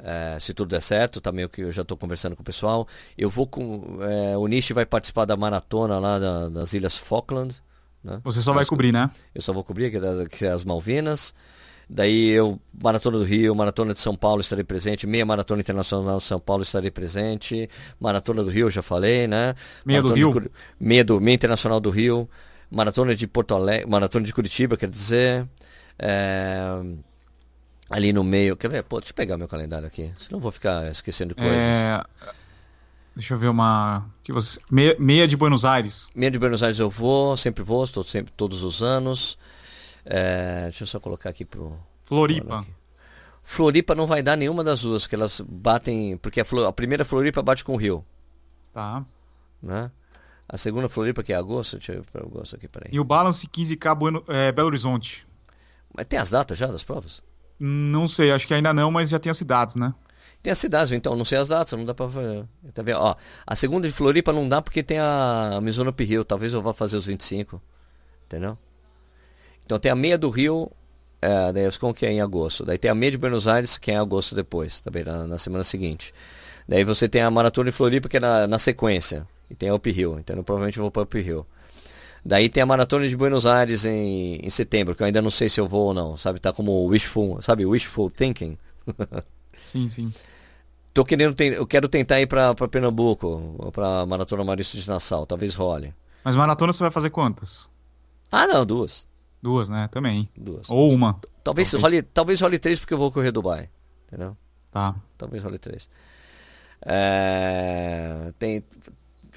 É, 0.00 0.38
se 0.38 0.54
tudo 0.54 0.68
der 0.68 0.80
certo, 0.80 1.20
também 1.20 1.44
o 1.44 1.48
que 1.48 1.62
eu 1.62 1.72
já 1.72 1.82
estou 1.82 1.96
conversando 1.96 2.36
com 2.36 2.42
o 2.42 2.44
pessoal. 2.44 2.86
Eu 3.16 3.28
vou 3.28 3.46
com. 3.46 3.98
É, 4.02 4.36
o 4.36 4.46
Nishi 4.46 4.72
vai 4.72 4.86
participar 4.86 5.24
da 5.24 5.36
maratona 5.36 5.98
lá 5.98 6.18
da, 6.18 6.48
das 6.48 6.72
Ilhas 6.72 6.96
Falkland. 6.96 7.54
Né? 8.02 8.20
Você 8.24 8.40
só 8.40 8.52
vai 8.52 8.64
cobrir, 8.64 8.92
né? 8.92 9.10
Eu 9.34 9.42
só 9.42 9.52
vou 9.52 9.64
cobrir, 9.64 9.90
que 9.90 9.96
é, 9.96 10.00
das, 10.00 10.28
que 10.28 10.44
é 10.46 10.50
as 10.50 10.64
Malvinas. 10.64 11.34
Daí 11.90 12.28
eu, 12.28 12.60
Maratona 12.82 13.16
do 13.16 13.24
Rio, 13.24 13.54
Maratona 13.54 13.94
de 13.94 14.00
São 14.00 14.14
Paulo 14.14 14.42
estarei 14.42 14.62
presente, 14.62 15.06
Meia 15.06 15.24
Maratona 15.24 15.62
Internacional 15.62 16.18
de 16.18 16.24
São 16.24 16.38
Paulo 16.38 16.62
estarei 16.62 16.90
presente, 16.90 17.68
Maratona 17.98 18.44
do 18.44 18.50
Rio 18.50 18.66
eu 18.66 18.70
já 18.70 18.82
falei, 18.82 19.26
né? 19.26 19.54
Meia 19.86 20.02
Maratona 20.02 20.14
do 20.14 20.30
Rio? 20.32 20.40
De, 20.42 20.50
meia, 20.78 21.02
do, 21.02 21.18
Meia 21.18 21.34
Internacional 21.34 21.80
do 21.80 21.88
Rio. 21.88 22.28
Maratona 22.70 23.16
de 23.16 23.26
Porto 23.26 23.54
Alegre, 23.54 23.88
Maratona 23.88 24.26
de 24.26 24.34
Curitiba, 24.34 24.76
quer 24.76 24.90
dizer. 24.90 25.48
É, 25.98 26.78
ali 27.88 28.12
no 28.12 28.22
meio. 28.22 28.56
Quer 28.56 28.68
ver? 28.68 28.82
Pô, 28.82 28.98
deixa 28.98 29.12
eu 29.12 29.16
pegar 29.16 29.38
meu 29.38 29.48
calendário 29.48 29.86
aqui. 29.86 30.12
Senão 30.18 30.38
eu 30.38 30.42
vou 30.42 30.52
ficar 30.52 30.90
esquecendo 30.90 31.34
coisas. 31.34 31.62
É, 31.62 32.04
deixa 33.14 33.34
eu 33.34 33.38
ver 33.38 33.48
uma. 33.48 34.06
Que 34.22 34.32
você, 34.32 34.60
meia, 34.70 34.96
meia, 34.98 35.26
de 35.26 35.36
Buenos 35.36 35.64
Aires. 35.64 36.10
Meia 36.14 36.30
de 36.30 36.38
Buenos 36.38 36.62
Aires 36.62 36.78
eu 36.78 36.90
vou, 36.90 37.36
sempre 37.36 37.62
vou, 37.62 37.84
estou 37.84 38.02
sempre 38.04 38.32
todos 38.36 38.62
os 38.62 38.82
anos. 38.82 39.38
É, 40.04 40.64
deixa 40.64 40.82
eu 40.84 40.86
só 40.86 41.00
colocar 41.00 41.30
aqui 41.30 41.44
pro. 41.44 41.78
Floripa. 42.04 42.60
Aqui. 42.60 42.70
Floripa 43.42 43.94
não 43.94 44.06
vai 44.06 44.22
dar 44.22 44.36
nenhuma 44.36 44.62
das 44.62 44.82
duas, 44.82 45.06
que 45.06 45.14
elas 45.14 45.40
batem. 45.40 46.16
Porque 46.18 46.40
a, 46.40 46.44
a 46.66 46.72
primeira 46.72 47.04
Floripa 47.04 47.42
bate 47.42 47.64
com 47.64 47.72
o 47.72 47.76
Rio. 47.76 48.04
Tá. 48.72 49.04
Né? 49.62 49.90
A 50.48 50.56
segunda 50.56 50.88
Floripa, 50.88 51.22
que 51.22 51.32
é 51.32 51.36
agosto, 51.36 51.76
deixa 51.76 51.92
eu 51.92 52.02
ver 52.02 52.22
agosto 52.22 52.56
aqui, 52.56 52.68
peraí. 52.68 52.90
E 52.92 52.98
o 52.98 53.04
Balance 53.04 53.46
15K 53.46 53.94
bueno, 53.94 54.24
é, 54.28 54.50
Belo 54.50 54.68
Horizonte. 54.68 55.26
Mas 55.94 56.06
tem 56.06 56.18
as 56.18 56.30
datas 56.30 56.56
já 56.56 56.66
das 56.66 56.84
provas? 56.84 57.22
Não 57.58 58.06
sei, 58.06 58.30
acho 58.30 58.46
que 58.46 58.54
ainda 58.54 58.72
não, 58.72 58.90
mas 58.90 59.08
já 59.08 59.18
tem 59.18 59.30
as 59.30 59.36
cidades, 59.36 59.74
né? 59.76 59.92
Tem 60.42 60.52
as 60.52 60.58
cidades, 60.58 60.92
então, 60.92 61.16
não 61.16 61.24
sei 61.24 61.38
as 61.38 61.48
datas, 61.48 61.76
não 61.76 61.84
dá 61.84 61.92
pra 61.92 62.06
ver. 62.06 62.44
Tá 62.72 62.82
vendo? 62.82 62.98
Ó, 62.98 63.16
a 63.46 63.56
segunda 63.56 63.88
de 63.88 63.92
Floripa 63.92 64.32
não 64.32 64.48
dá 64.48 64.62
porque 64.62 64.82
tem 64.82 64.98
a 64.98 65.58
Mizuno 65.60 65.92
Rio, 65.98 66.24
talvez 66.24 66.52
eu 66.52 66.62
vá 66.62 66.72
fazer 66.72 66.96
os 66.96 67.06
25, 67.06 67.60
entendeu? 68.26 68.56
Então 69.66 69.78
tem 69.78 69.90
a 69.90 69.96
meia 69.96 70.16
do 70.16 70.30
Rio, 70.30 70.70
é, 71.20 71.52
daí 71.52 71.78
com 71.78 71.92
que 71.92 72.06
é 72.06 72.12
em 72.12 72.20
agosto. 72.20 72.64
Daí 72.64 72.78
tem 72.78 72.90
a 72.90 72.94
meia 72.94 73.10
de 73.10 73.18
Buenos 73.18 73.48
Aires, 73.48 73.76
que 73.76 73.90
é 73.90 73.94
em 73.94 73.98
agosto 73.98 74.34
depois, 74.34 74.80
também 74.80 75.04
na, 75.04 75.26
na 75.26 75.38
semana 75.38 75.64
seguinte. 75.64 76.14
Daí 76.68 76.84
você 76.84 77.08
tem 77.08 77.22
a 77.22 77.30
Maratona 77.30 77.70
de 77.70 77.76
Floripa, 77.76 78.08
que 78.08 78.16
é 78.18 78.20
na, 78.20 78.46
na 78.46 78.58
sequência. 78.58 79.26
E 79.50 79.54
tem 79.54 79.70
a 79.70 79.74
Up 79.74 79.90
Hill, 79.90 80.18
então 80.18 80.36
eu 80.36 80.44
provavelmente 80.44 80.78
vou 80.78 80.90
para 80.90 81.02
Up 81.02 81.18
Hill. 81.18 81.44
Daí 82.28 82.50
tem 82.50 82.62
a 82.62 82.66
Maratona 82.66 83.08
de 83.08 83.16
Buenos 83.16 83.46
Aires 83.46 83.86
em, 83.86 84.34
em 84.42 84.50
setembro, 84.50 84.94
que 84.94 85.02
eu 85.02 85.06
ainda 85.06 85.22
não 85.22 85.30
sei 85.30 85.48
se 85.48 85.58
eu 85.58 85.66
vou 85.66 85.86
ou 85.86 85.94
não, 85.94 86.14
sabe? 86.14 86.38
Tá 86.38 86.52
como 86.52 86.84
wishful, 86.84 87.40
sabe? 87.40 87.64
Wishful 87.64 88.10
thinking. 88.10 88.58
sim, 89.56 89.88
sim. 89.88 90.12
Tô 90.92 91.06
querendo, 91.06 91.40
eu 91.40 91.66
quero 91.66 91.88
tentar 91.88 92.20
ir 92.20 92.26
para 92.26 92.54
Pernambuco, 92.54 93.70
para 93.72 94.04
Maratona 94.04 94.44
Maurício 94.44 94.78
de 94.78 94.86
Nassau, 94.86 95.24
talvez 95.24 95.54
role. 95.54 95.94
Mas 96.22 96.36
maratona 96.36 96.70
você 96.70 96.84
vai 96.84 96.90
fazer 96.90 97.08
quantas? 97.08 97.70
Ah, 98.30 98.46
não, 98.46 98.66
duas. 98.66 99.06
Duas, 99.42 99.70
né? 99.70 99.88
Também. 99.90 100.28
Duas. 100.36 100.68
Ou 100.68 100.92
uma. 100.92 101.18
Talvez, 101.42 101.70
talvez. 101.70 101.82
Role, 101.82 102.02
talvez 102.02 102.40
role 102.42 102.58
três 102.58 102.78
porque 102.78 102.92
eu 102.92 102.98
vou 102.98 103.10
correr 103.10 103.32
Dubai, 103.32 103.70
entendeu? 104.06 104.36
Tá. 104.70 104.94
Talvez 105.16 105.42
role 105.42 105.58
três. 105.58 105.88
É, 106.82 108.34
tem, 108.38 108.62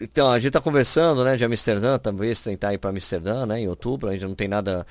então, 0.02 0.32
a 0.32 0.38
gente 0.38 0.48
está 0.48 0.62
conversando, 0.62 1.24
né, 1.24 1.38
de 1.38 1.46
Amsterdã, 1.46 1.98
talvez 1.98 2.42
tentar 2.42 2.74
ir 2.74 2.78
para 2.78 2.90
Amsterdã, 2.90 3.46
né, 3.46 3.60
em 3.60 3.68
outubro, 3.68 4.10
ainda 4.10 4.28
não 4.28 4.36
tem 4.36 4.48
nada 4.48 4.86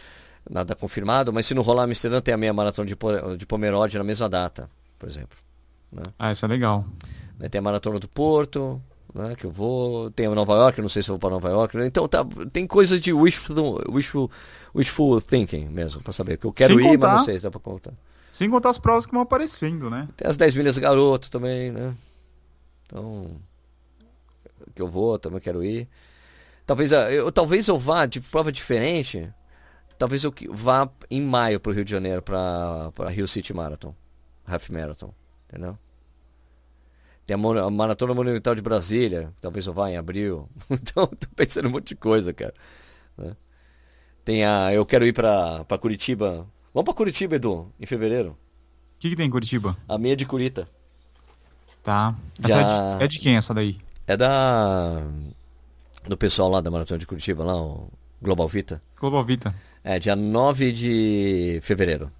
nada 0.49 0.75
confirmado, 0.75 1.33
mas 1.33 1.47
se 1.47 1.55
não 1.55 1.63
rolar 1.63 1.85
Amsterdã, 1.85 2.21
tem 2.21 2.33
a 2.33 2.37
meia 2.37 2.53
maratona 2.53 2.87
de, 2.87 2.97
de 3.37 3.47
Pomerode 3.47 3.99
na 3.99 4.05
mesma 4.05 4.29
data, 4.29 4.71
por 4.99 5.09
exemplo. 5.09 5.37
Né? 5.93 6.03
Ah, 6.19 6.33
isso 6.33 6.45
é 6.45 6.49
legal. 6.49 6.85
Tem 7.51 7.59
a 7.59 7.63
maratona 7.63 7.99
do 7.99 8.09
Porto, 8.09 8.81
né, 9.15 9.35
que 9.37 9.45
eu 9.45 9.51
vou, 9.51 10.11
tem 10.11 10.27
a 10.27 10.31
Nova 10.31 10.55
York, 10.55 10.81
não 10.81 10.89
sei 10.89 11.03
se 11.03 11.11
eu 11.11 11.15
vou 11.15 11.19
para 11.19 11.31
Nova 11.31 11.49
York, 11.49 11.77
né? 11.77 11.87
então 11.87 12.09
tá, 12.09 12.25
tem 12.53 12.67
coisas 12.67 13.01
de 13.01 13.13
wishful, 13.13 13.81
wishful, 13.89 14.31
wishful 14.75 15.21
thinking 15.21 15.69
mesmo, 15.69 16.03
para 16.03 16.13
saber 16.13 16.37
que 16.39 16.47
eu 16.47 16.53
quero 16.53 16.75
Sem 16.75 16.87
ir, 16.87 16.89
contar, 16.93 17.09
mas 17.09 17.17
não 17.19 17.25
sei 17.25 17.39
se 17.39 17.43
dá 17.43 17.51
para 17.51 17.61
contar. 17.61 17.93
Sem 18.31 18.49
contar 18.49 18.71
as 18.71 18.79
provas 18.79 19.07
que 19.07 19.13
vão 19.13 19.23
aparecendo, 19.23 19.91
né? 19.91 20.09
Tem 20.17 20.29
as 20.29 20.37
10 20.37 20.55
milhas 20.55 20.79
garoto 20.79 21.31
também, 21.31 21.73
né? 21.73 21.95
Então, 22.87 23.27
que 24.75 24.83
eu 24.83 24.89
vou, 24.89 25.19
também 25.19 25.41
quero 25.41 25.65
ir. 25.65 25.89
Talvez 26.67 26.93
ah, 26.93 27.11
eu, 27.11 27.33
talvez 27.33 27.67
eu 27.69 27.79
vá 27.79 28.07
de 28.07 28.21
prova 28.21 28.53
diferente. 28.53 29.33
Talvez 29.99 30.25
eu 30.25 30.33
vá 30.51 30.89
em 31.11 31.21
maio 31.21 31.61
para 31.61 31.71
o 31.71 31.75
Rio 31.75 31.85
de 31.85 31.91
Janeiro 31.91 32.23
para 32.23 33.11
Rio 33.11 33.29
City 33.29 33.53
Marathon, 33.53 33.95
Half 34.47 34.71
Marathon, 34.71 35.13
entendeu? 35.47 35.77
Tem 37.27 37.37
a, 37.37 37.63
a 37.65 37.71
Maratona 37.71 38.15
Monumental 38.15 38.55
de 38.55 38.63
Brasília, 38.63 39.33
talvez 39.41 39.67
eu 39.67 39.73
vá 39.73 39.91
em 39.91 39.97
abril. 39.97 40.49
Então, 40.71 41.07
tô 41.07 41.29
pensando 41.37 41.69
um 41.69 41.71
monte 41.71 41.89
de 41.89 41.97
coisa, 41.97 42.33
cara. 42.33 42.55
Né? 43.17 43.37
Tem 44.25 44.45
a, 44.45 44.73
eu 44.73 44.87
quero 44.87 45.07
ir 45.07 45.13
para 45.13 45.65
Curitiba. 45.79 46.47
Vamos 46.73 46.85
para 46.85 46.95
Curitiba, 46.95 47.37
Edu, 47.37 47.73
em 47.79 47.87
fevereiro. 47.87 48.31
O 48.31 48.37
que, 48.99 49.11
que 49.11 49.17
tem 49.17 49.27
em 49.27 49.31
Curitiba? 49.31 49.77
A 49.89 49.99
meia 49.99 50.17
de 50.17 50.25
Curita. 50.25 50.69
Tá. 51.83 52.15
Já... 52.47 52.61
É, 52.61 52.65
de, 52.65 53.05
é 53.05 53.09
de 53.09 53.19
quem 53.19 53.37
essa 53.37 53.53
daí? 53.55 53.77
É 54.11 54.17
da. 54.17 55.03
Do 56.05 56.17
pessoal 56.17 56.49
lá 56.49 56.61
da 56.61 56.69
Maratona 56.69 56.99
de 56.99 57.07
Curitiba, 57.07 57.45
lá, 57.45 57.55
o 57.55 57.89
Global 58.21 58.49
Vita. 58.49 58.83
Global 58.99 59.23
Vita. 59.23 59.55
É, 59.85 60.01
dia 60.01 60.17
9 60.17 60.73
de 60.73 61.61
fevereiro. 61.63 62.11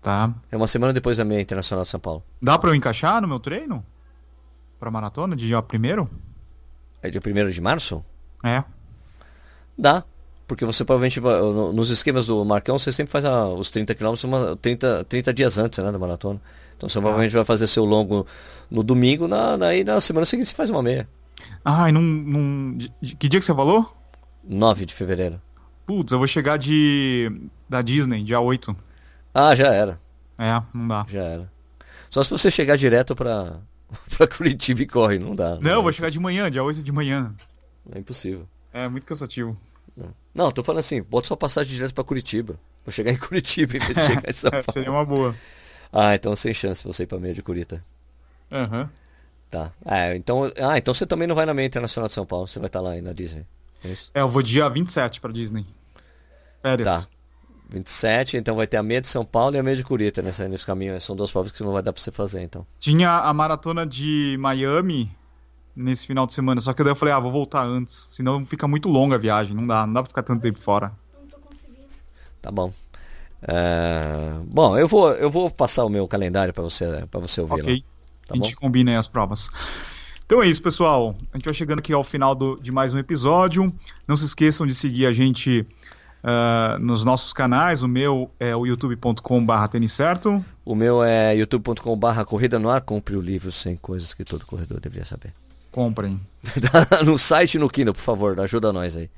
Tá. 0.00 0.32
É 0.50 0.56
uma 0.56 0.68
semana 0.68 0.92
depois 0.92 1.16
da 1.16 1.24
meia 1.24 1.40
internacional 1.40 1.82
de 1.84 1.90
São 1.90 1.98
Paulo. 1.98 2.22
Dá 2.40 2.56
pra 2.56 2.70
eu 2.70 2.74
encaixar 2.76 3.20
no 3.20 3.26
meu 3.26 3.40
treino? 3.40 3.84
Pra 4.78 4.92
maratona, 4.92 5.34
de 5.34 5.48
dia 5.48 5.60
primeiro? 5.60 6.08
É 7.02 7.10
dia 7.10 7.20
1 7.20 7.50
de 7.50 7.60
março? 7.60 8.04
É. 8.44 8.62
Dá. 9.76 10.04
Porque 10.46 10.64
você 10.64 10.84
provavelmente, 10.84 11.18
nos 11.74 11.90
esquemas 11.90 12.26
do 12.26 12.44
Marcão, 12.44 12.78
você 12.78 12.92
sempre 12.92 13.10
faz 13.10 13.24
a- 13.24 13.48
os 13.48 13.70
30 13.70 13.92
quilômetros 13.94 14.22
uma- 14.22 14.54
30, 14.56 15.04
30 15.08 15.34
dias 15.34 15.58
antes 15.58 15.82
né, 15.82 15.90
da 15.90 15.98
maratona. 15.98 16.40
Então 16.82 16.88
você 16.88 16.98
provavelmente 16.98 17.32
vai 17.32 17.44
fazer 17.44 17.68
seu 17.68 17.84
longo 17.84 18.26
no 18.68 18.82
domingo, 18.82 19.28
na, 19.28 19.56
na, 19.56 19.72
e 19.72 19.84
na 19.84 20.00
semana 20.00 20.26
seguinte 20.26 20.48
você 20.48 20.54
faz 20.54 20.68
uma 20.68 20.82
meia. 20.82 21.08
Não. 21.64 22.02
não 22.02 22.76
de- 22.76 22.92
de- 23.00 23.14
que 23.14 23.28
dia 23.28 23.38
que 23.38 23.46
você 23.46 23.54
falou? 23.54 23.88
9 24.42 24.84
de 24.84 24.92
fevereiro. 24.92 25.40
Putz, 25.86 26.10
eu 26.12 26.18
vou 26.18 26.26
chegar 26.26 26.56
de. 26.56 27.30
da 27.68 27.82
Disney, 27.82 28.24
dia 28.24 28.40
8. 28.40 28.74
Ah, 29.32 29.54
já 29.54 29.72
era, 29.72 30.00
É, 30.36 30.60
não 30.74 30.88
dá. 30.88 31.06
já 31.08 31.22
era. 31.22 31.52
Só 32.10 32.24
se 32.24 32.30
você 32.30 32.50
chegar 32.50 32.76
direto 32.76 33.14
pra, 33.14 33.60
pra 34.16 34.26
Curitiba 34.26 34.82
e 34.82 34.86
corre, 34.86 35.20
não 35.20 35.36
dá. 35.36 35.50
Não, 35.60 35.70
eu 35.70 35.76
dá. 35.76 35.82
vou 35.82 35.92
chegar 35.92 36.10
de 36.10 36.18
manhã, 36.18 36.50
dia 36.50 36.64
8 36.64 36.82
de 36.82 36.90
manhã. 36.90 37.32
É 37.92 37.98
impossível. 38.00 38.46
É 38.72 38.88
muito 38.88 39.06
cansativo. 39.06 39.56
Não, 40.34 40.50
tô 40.50 40.64
falando 40.64 40.80
assim, 40.80 41.00
bota 41.02 41.28
sua 41.28 41.36
passagem 41.36 41.72
direto 41.74 41.94
pra 41.94 42.02
Curitiba. 42.02 42.58
Vou 42.84 42.90
chegar 42.92 43.12
em 43.12 43.16
Curitiba 43.18 43.76
em 43.76 43.80
vez 43.80 43.94
de 43.94 44.00
chegar 44.06 44.28
em 44.28 44.32
São 44.32 44.48
É, 44.48 44.50
Paulo. 44.52 44.64
seria 44.72 44.90
uma 44.90 45.04
boa. 45.04 45.34
Ah, 45.92 46.14
então 46.14 46.34
sem 46.34 46.54
chance 46.54 46.84
você 46.84 47.02
ir 47.02 47.06
pra 47.06 47.18
meia 47.18 47.34
de 47.34 47.42
Curita. 47.42 47.84
Aham. 48.50 48.88
Tá. 49.50 49.70
É, 49.84 50.16
então, 50.16 50.50
ah, 50.62 50.78
então 50.78 50.94
você 50.94 51.04
também 51.06 51.28
não 51.28 51.34
vai 51.34 51.44
na 51.44 51.52
meia 51.52 51.66
internacional 51.66 52.08
de 52.08 52.14
São 52.14 52.24
Paulo, 52.24 52.48
você 52.48 52.58
vai 52.58 52.68
estar 52.68 52.80
lá 52.80 52.92
aí 52.92 53.02
na 53.02 53.12
Disney. 53.12 53.46
É 53.84 53.88
isso? 53.88 54.10
É, 54.14 54.20
eu 54.22 54.28
vou 54.28 54.42
dia 54.42 54.68
27 54.68 55.20
pra 55.20 55.30
Disney. 55.30 55.66
Férias. 56.62 57.04
Tá. 57.04 57.08
27, 57.68 58.36
então 58.36 58.54
vai 58.54 58.66
ter 58.66 58.76
a 58.76 58.82
meia 58.82 59.00
de 59.00 59.08
São 59.08 59.24
Paulo 59.24 59.56
e 59.56 59.58
a 59.58 59.62
meia 59.62 59.76
de 59.76 59.84
Curita 59.84 60.22
nessa, 60.22 60.48
nesse 60.48 60.64
caminho. 60.64 60.98
São 61.00 61.16
duas 61.16 61.30
provas 61.30 61.52
que 61.52 61.62
não 61.62 61.72
vai 61.72 61.82
dar 61.82 61.92
pra 61.92 62.02
você 62.02 62.10
fazer, 62.10 62.42
então. 62.42 62.66
Tinha 62.78 63.10
a 63.10 63.32
maratona 63.32 63.86
de 63.86 64.36
Miami 64.38 65.10
nesse 65.74 66.06
final 66.06 66.26
de 66.26 66.34
semana, 66.34 66.60
só 66.60 66.72
que 66.72 66.82
daí 66.82 66.92
eu 66.92 66.96
falei, 66.96 67.14
ah, 67.14 67.20
vou 67.20 67.32
voltar 67.32 67.64
antes. 67.64 68.08
Senão 68.10 68.44
fica 68.44 68.68
muito 68.68 68.88
longa 68.88 69.16
a 69.16 69.18
viagem, 69.18 69.56
não 69.56 69.66
dá, 69.66 69.86
não 69.86 69.94
dá 69.94 70.02
pra 70.02 70.08
ficar 70.08 70.22
tanto 70.22 70.42
tempo 70.42 70.60
fora. 70.62 70.92
Não 71.18 71.26
tô 71.26 71.38
conseguindo. 71.38 71.88
Tá 72.40 72.50
bom. 72.50 72.72
É, 73.42 74.34
Bom, 74.46 74.78
eu 74.78 74.86
vou, 74.86 75.10
eu 75.12 75.30
vou 75.30 75.50
passar 75.50 75.84
o 75.84 75.88
meu 75.88 76.06
calendário 76.06 76.54
pra 76.54 76.62
você, 76.62 77.04
pra 77.10 77.20
você 77.20 77.40
ouvir 77.40 77.54
Ok. 77.60 77.74
lá. 77.74 77.80
Tá 78.26 78.34
a 78.34 78.36
gente 78.36 78.54
bom? 78.54 78.60
combina 78.60 78.92
aí 78.92 78.96
as 78.96 79.08
provas. 79.08 79.50
Então 80.24 80.42
é 80.42 80.46
isso, 80.46 80.62
pessoal. 80.62 81.14
A 81.32 81.36
gente 81.36 81.44
vai 81.44 81.54
chegando 81.54 81.80
aqui 81.80 81.92
ao 81.92 82.04
final 82.04 82.34
do- 82.34 82.56
de 82.60 82.70
mais 82.72 82.94
um 82.94 82.98
episódio. 82.98 83.72
Não 84.06 84.16
se 84.16 84.24
esqueçam 84.24 84.66
de 84.66 84.74
seguir 84.74 85.06
a 85.06 85.12
gente 85.12 85.66
ah, 86.22 86.78
nos 86.80 87.04
nossos 87.04 87.32
canais. 87.32 87.82
O 87.82 87.88
meu 87.88 88.30
é 88.38 88.54
o 88.56 88.64
youtube.com.br 88.64 89.66
tênis 89.70 89.92
certo. 89.92 90.42
O 90.64 90.74
meu 90.74 91.02
é 91.02 91.34
youtube.com/barra 91.36 92.24
corrida 92.24 92.58
no 92.58 92.70
ar. 92.70 92.80
Compre 92.80 93.16
o 93.16 93.20
livro 93.20 93.50
100 93.50 93.76
coisas 93.76 94.14
que 94.14 94.24
todo 94.24 94.46
corredor 94.46 94.78
deveria 94.80 95.04
saber. 95.04 95.34
Comprem. 95.72 96.20
no 97.04 97.18
site 97.18 97.54
e 97.54 97.58
no 97.58 97.68
Kindle, 97.68 97.94
por 97.94 98.00
favor, 98.02 98.38
ajuda 98.40 98.72
nós 98.72 98.96
aí. 98.96 99.10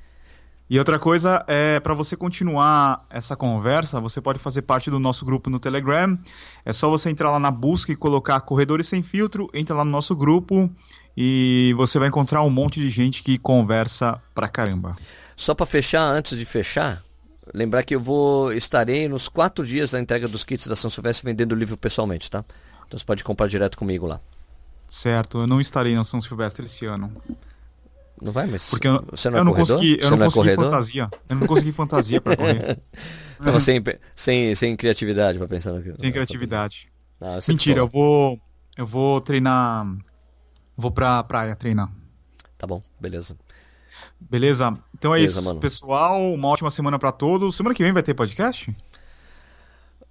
E 0.69 0.78
outra 0.78 0.99
coisa 0.99 1.45
é 1.47 1.78
para 1.78 1.93
você 1.93 2.16
continuar 2.16 3.05
essa 3.11 3.36
conversa, 3.36 4.01
você 4.01 4.20
pode 4.20 4.39
fazer 4.39 4.62
parte 4.62 4.91
do 4.91 4.99
nosso 4.99 5.24
grupo 5.24 5.51
no 5.51 5.61
Telegram. 5.61 6.19
É 6.65 6.73
só 6.73 6.89
você 6.89 7.11
entrar 7.11 7.31
lá 7.31 7.39
na 7.39 7.51
busca 7.51 7.93
e 7.93 7.97
colocar 7.97 8.41
Corredores 8.41 8.89
Sem 8.89 9.03
Filtro, 9.03 9.51
entra 9.53 9.77
lá 9.77 9.85
no 9.85 9.91
nosso 9.91 10.16
grupo 10.16 10.70
e 11.15 11.74
você 11.77 11.99
vai 11.99 12.09
encontrar 12.09 12.43
um 12.43 12.51
monte 12.51 12.81
de 12.81 12.89
gente 12.89 13.23
que 13.23 13.36
conversa 13.36 14.20
pra 14.35 14.49
caramba. 14.49 14.97
Só 15.36 15.55
para 15.55 15.66
fechar, 15.66 16.03
antes 16.03 16.39
de 16.39 16.47
fechar, 16.47 17.03
lembrar 17.53 17.82
que 17.82 17.95
eu 17.95 18.01
vou 18.01 18.53
estarei 18.53 19.07
nos 19.07 19.28
quatro 19.28 19.66
dias 19.66 19.91
da 19.91 20.01
entrega 20.01 20.27
dos 20.27 20.45
kits 20.45 20.66
da 20.66 20.77
São 20.77 20.89
Silvestre 20.89 21.27
vendendo 21.27 21.53
o 21.53 21.57
livro 21.57 21.77
pessoalmente, 21.77 22.31
tá? 22.31 22.43
Então 22.86 22.99
você 22.99 23.05
pode 23.05 23.23
comprar 23.23 23.49
direto 23.49 23.77
comigo 23.77 24.07
lá. 24.07 24.19
Certo, 24.86 25.39
eu 25.39 25.47
não 25.47 25.61
estarei 25.61 25.95
na 25.95 26.05
São 26.05 26.20
Silvestre 26.20 26.65
esse 26.66 26.86
ano. 26.86 27.12
Não 28.23 28.32
vai, 28.32 28.47
mas 28.47 28.70
Porque 28.70 28.86
eu, 28.89 29.05
você 29.11 29.28
não 29.28 29.39
é 29.39 29.41
eu 29.41 29.45
não 29.45 29.53
corredor? 29.53 29.77
consegui, 29.77 29.99
eu 30.01 30.11
não 30.11 30.16
é 30.19 30.24
consegui 30.24 30.55
fantasia. 30.55 31.11
Eu 31.28 31.36
não 31.36 31.47
consegui 31.47 31.73
fantasia 31.73 32.20
pra 32.20 32.36
correr. 32.36 32.78
Não, 33.41 33.61
sem, 33.61 33.82
sem, 34.15 34.55
sem 34.55 34.77
criatividade 34.77 35.36
para 35.36 35.49
pensar 35.49 35.73
no 35.73 35.82
que. 35.82 36.01
sem 36.01 36.11
criatividade. 36.11 36.89
Ah, 37.20 37.35
eu 37.35 37.41
sempre 37.43 37.53
Mentira, 37.55 37.81
eu 37.81 37.89
vou. 37.89 38.41
Eu 38.78 38.86
vou 38.86 39.20
treinar. 39.20 39.85
Vou 40.77 40.91
pra 40.91 41.23
praia 41.24 41.55
treinar. 41.55 41.91
Tá 42.57 42.66
bom, 42.66 42.81
beleza. 42.99 43.36
Beleza? 44.19 44.78
Então 44.95 45.12
é 45.12 45.16
Beleza, 45.19 45.41
isso, 45.41 45.49
mano. 45.49 45.61
pessoal. 45.61 46.32
Uma 46.32 46.49
ótima 46.49 46.70
semana 46.70 46.99
pra 46.99 47.12
todos. 47.12 47.55
Semana 47.57 47.74
que 47.74 47.82
vem 47.82 47.93
vai 47.93 48.03
ter 48.03 48.15
podcast? 48.15 48.74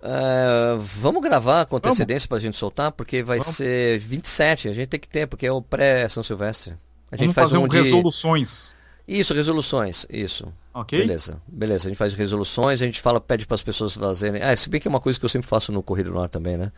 É, 0.02 0.76
vamos 0.78 1.22
gravar 1.22 1.66
com 1.66 1.78
antecedência 1.78 2.28
pra 2.28 2.38
gente 2.38 2.58
soltar, 2.58 2.92
porque 2.92 3.24
vai 3.24 3.40
Vamos. 3.40 3.56
ser 3.56 3.98
27, 4.00 4.68
a 4.68 4.74
gente 4.74 4.90
tem 4.90 5.00
que 5.00 5.08
ter, 5.08 5.28
porque 5.28 5.46
é 5.48 5.52
o 5.52 5.62
pré-São 5.62 6.22
Silvestre. 6.22 6.76
A 7.14 7.16
gente 7.16 7.28
Vamos 7.28 7.36
faz 7.36 7.52
fazer 7.52 7.60
um 7.60 7.66
um 7.66 7.68
de... 7.68 7.78
resoluções. 7.78 8.74
Isso, 9.08 9.36
resoluções, 9.36 10.08
isso. 10.10 10.52
Ok? 10.74 10.98
Beleza, 10.98 11.40
beleza. 11.48 11.88
A 11.88 11.90
gente 11.90 11.98
faz 11.98 12.16
resoluções, 12.16 12.82
a 12.82 12.86
gente 12.86 13.00
fala, 13.00 13.22
pede 13.22 13.46
para 13.46 13.54
as 13.54 13.62
pessoas 13.62 13.94
fazerem. 13.94 14.42
Ah, 14.42 14.58
se 14.58 14.68
bem 14.68 14.82
que 14.82 14.88
é 14.88 14.90
uma 14.90 15.00
coisa 15.00 15.20
que 15.20 15.24
eu 15.24 15.30
sempre 15.30 15.48
faço 15.48 15.72
no 15.72 15.84
Corrida 15.84 16.10
no 16.10 16.20
Ar 16.20 16.28
também, 16.28 16.58
né? 16.58 16.72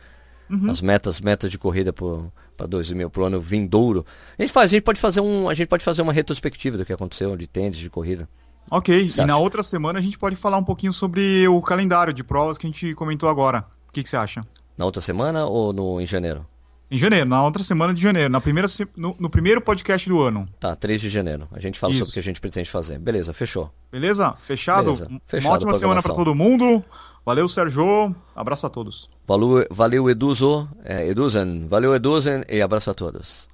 Uhum. 0.50 0.70
As 0.70 0.82
metas, 0.82 1.22
metas 1.22 1.50
de 1.50 1.56
corrida 1.58 1.92
para 1.92 2.66
2000, 2.66 3.08
pro 3.08 3.24
ano 3.24 3.40
vindouro. 3.40 4.04
A 4.38 4.42
gente 4.42 4.52
faz, 4.52 4.70
a 4.70 4.74
gente 4.74 4.82
pode 4.82 5.00
fazer 5.00 5.20
um, 5.20 5.48
a 5.48 5.54
gente 5.54 5.68
pode 5.68 5.82
fazer 5.82 6.02
uma 6.02 6.12
retrospectiva 6.12 6.76
do 6.76 6.84
que 6.84 6.92
aconteceu 6.92 7.34
de 7.34 7.46
tênis 7.46 7.78
de 7.78 7.88
corrida. 7.88 8.28
Ok. 8.70 9.10
E 9.16 9.24
na 9.24 9.38
outra 9.38 9.62
semana 9.62 9.98
a 9.98 10.02
gente 10.02 10.18
pode 10.18 10.36
falar 10.36 10.58
um 10.58 10.64
pouquinho 10.64 10.92
sobre 10.92 11.48
o 11.48 11.62
calendário 11.62 12.12
de 12.12 12.22
provas 12.22 12.58
que 12.58 12.66
a 12.66 12.70
gente 12.70 12.94
comentou 12.94 13.28
agora. 13.28 13.64
O 13.88 13.92
que, 13.92 14.02
que 14.02 14.08
você 14.08 14.16
acha? 14.16 14.42
Na 14.76 14.84
outra 14.84 15.00
semana 15.00 15.46
ou 15.46 15.72
no 15.72 16.00
em 16.00 16.06
janeiro? 16.06 16.46
Em 16.88 16.96
janeiro, 16.96 17.28
na 17.28 17.42
outra 17.42 17.64
semana 17.64 17.92
de 17.92 18.00
janeiro, 18.00 18.30
na 18.30 18.40
primeira, 18.40 18.68
no, 18.96 19.16
no 19.18 19.28
primeiro 19.28 19.60
podcast 19.60 20.08
do 20.08 20.20
ano. 20.20 20.48
Tá, 20.60 20.76
3 20.76 21.00
de 21.00 21.08
janeiro. 21.08 21.48
A 21.52 21.58
gente 21.58 21.78
fala 21.80 21.92
Isso. 21.92 22.04
sobre 22.04 22.10
o 22.10 22.14
que 22.14 22.20
a 22.20 22.22
gente 22.22 22.40
pretende 22.40 22.70
fazer. 22.70 22.98
Beleza, 22.98 23.32
fechou. 23.32 23.72
Beleza? 23.90 24.34
Fechado? 24.38 24.92
Beleza. 24.92 25.08
Uma 25.08 25.20
Fechado 25.26 25.50
a 25.50 25.54
ótima 25.54 25.74
semana 25.74 26.00
programação. 26.00 26.24
todo 26.24 26.34
mundo. 26.34 26.84
Valeu, 27.24 27.48
Sérgio. 27.48 28.14
Abraço 28.36 28.66
a 28.68 28.70
todos. 28.70 29.10
Valeu, 29.26 29.66
valeu 29.68 30.08
Eduzo, 30.08 30.68
é, 30.84 31.08
Eduzen. 31.08 31.66
Valeu 31.66 31.92
Eduzen 31.92 32.44
e 32.48 32.62
abraço 32.62 32.88
a 32.88 32.94
todos. 32.94 33.48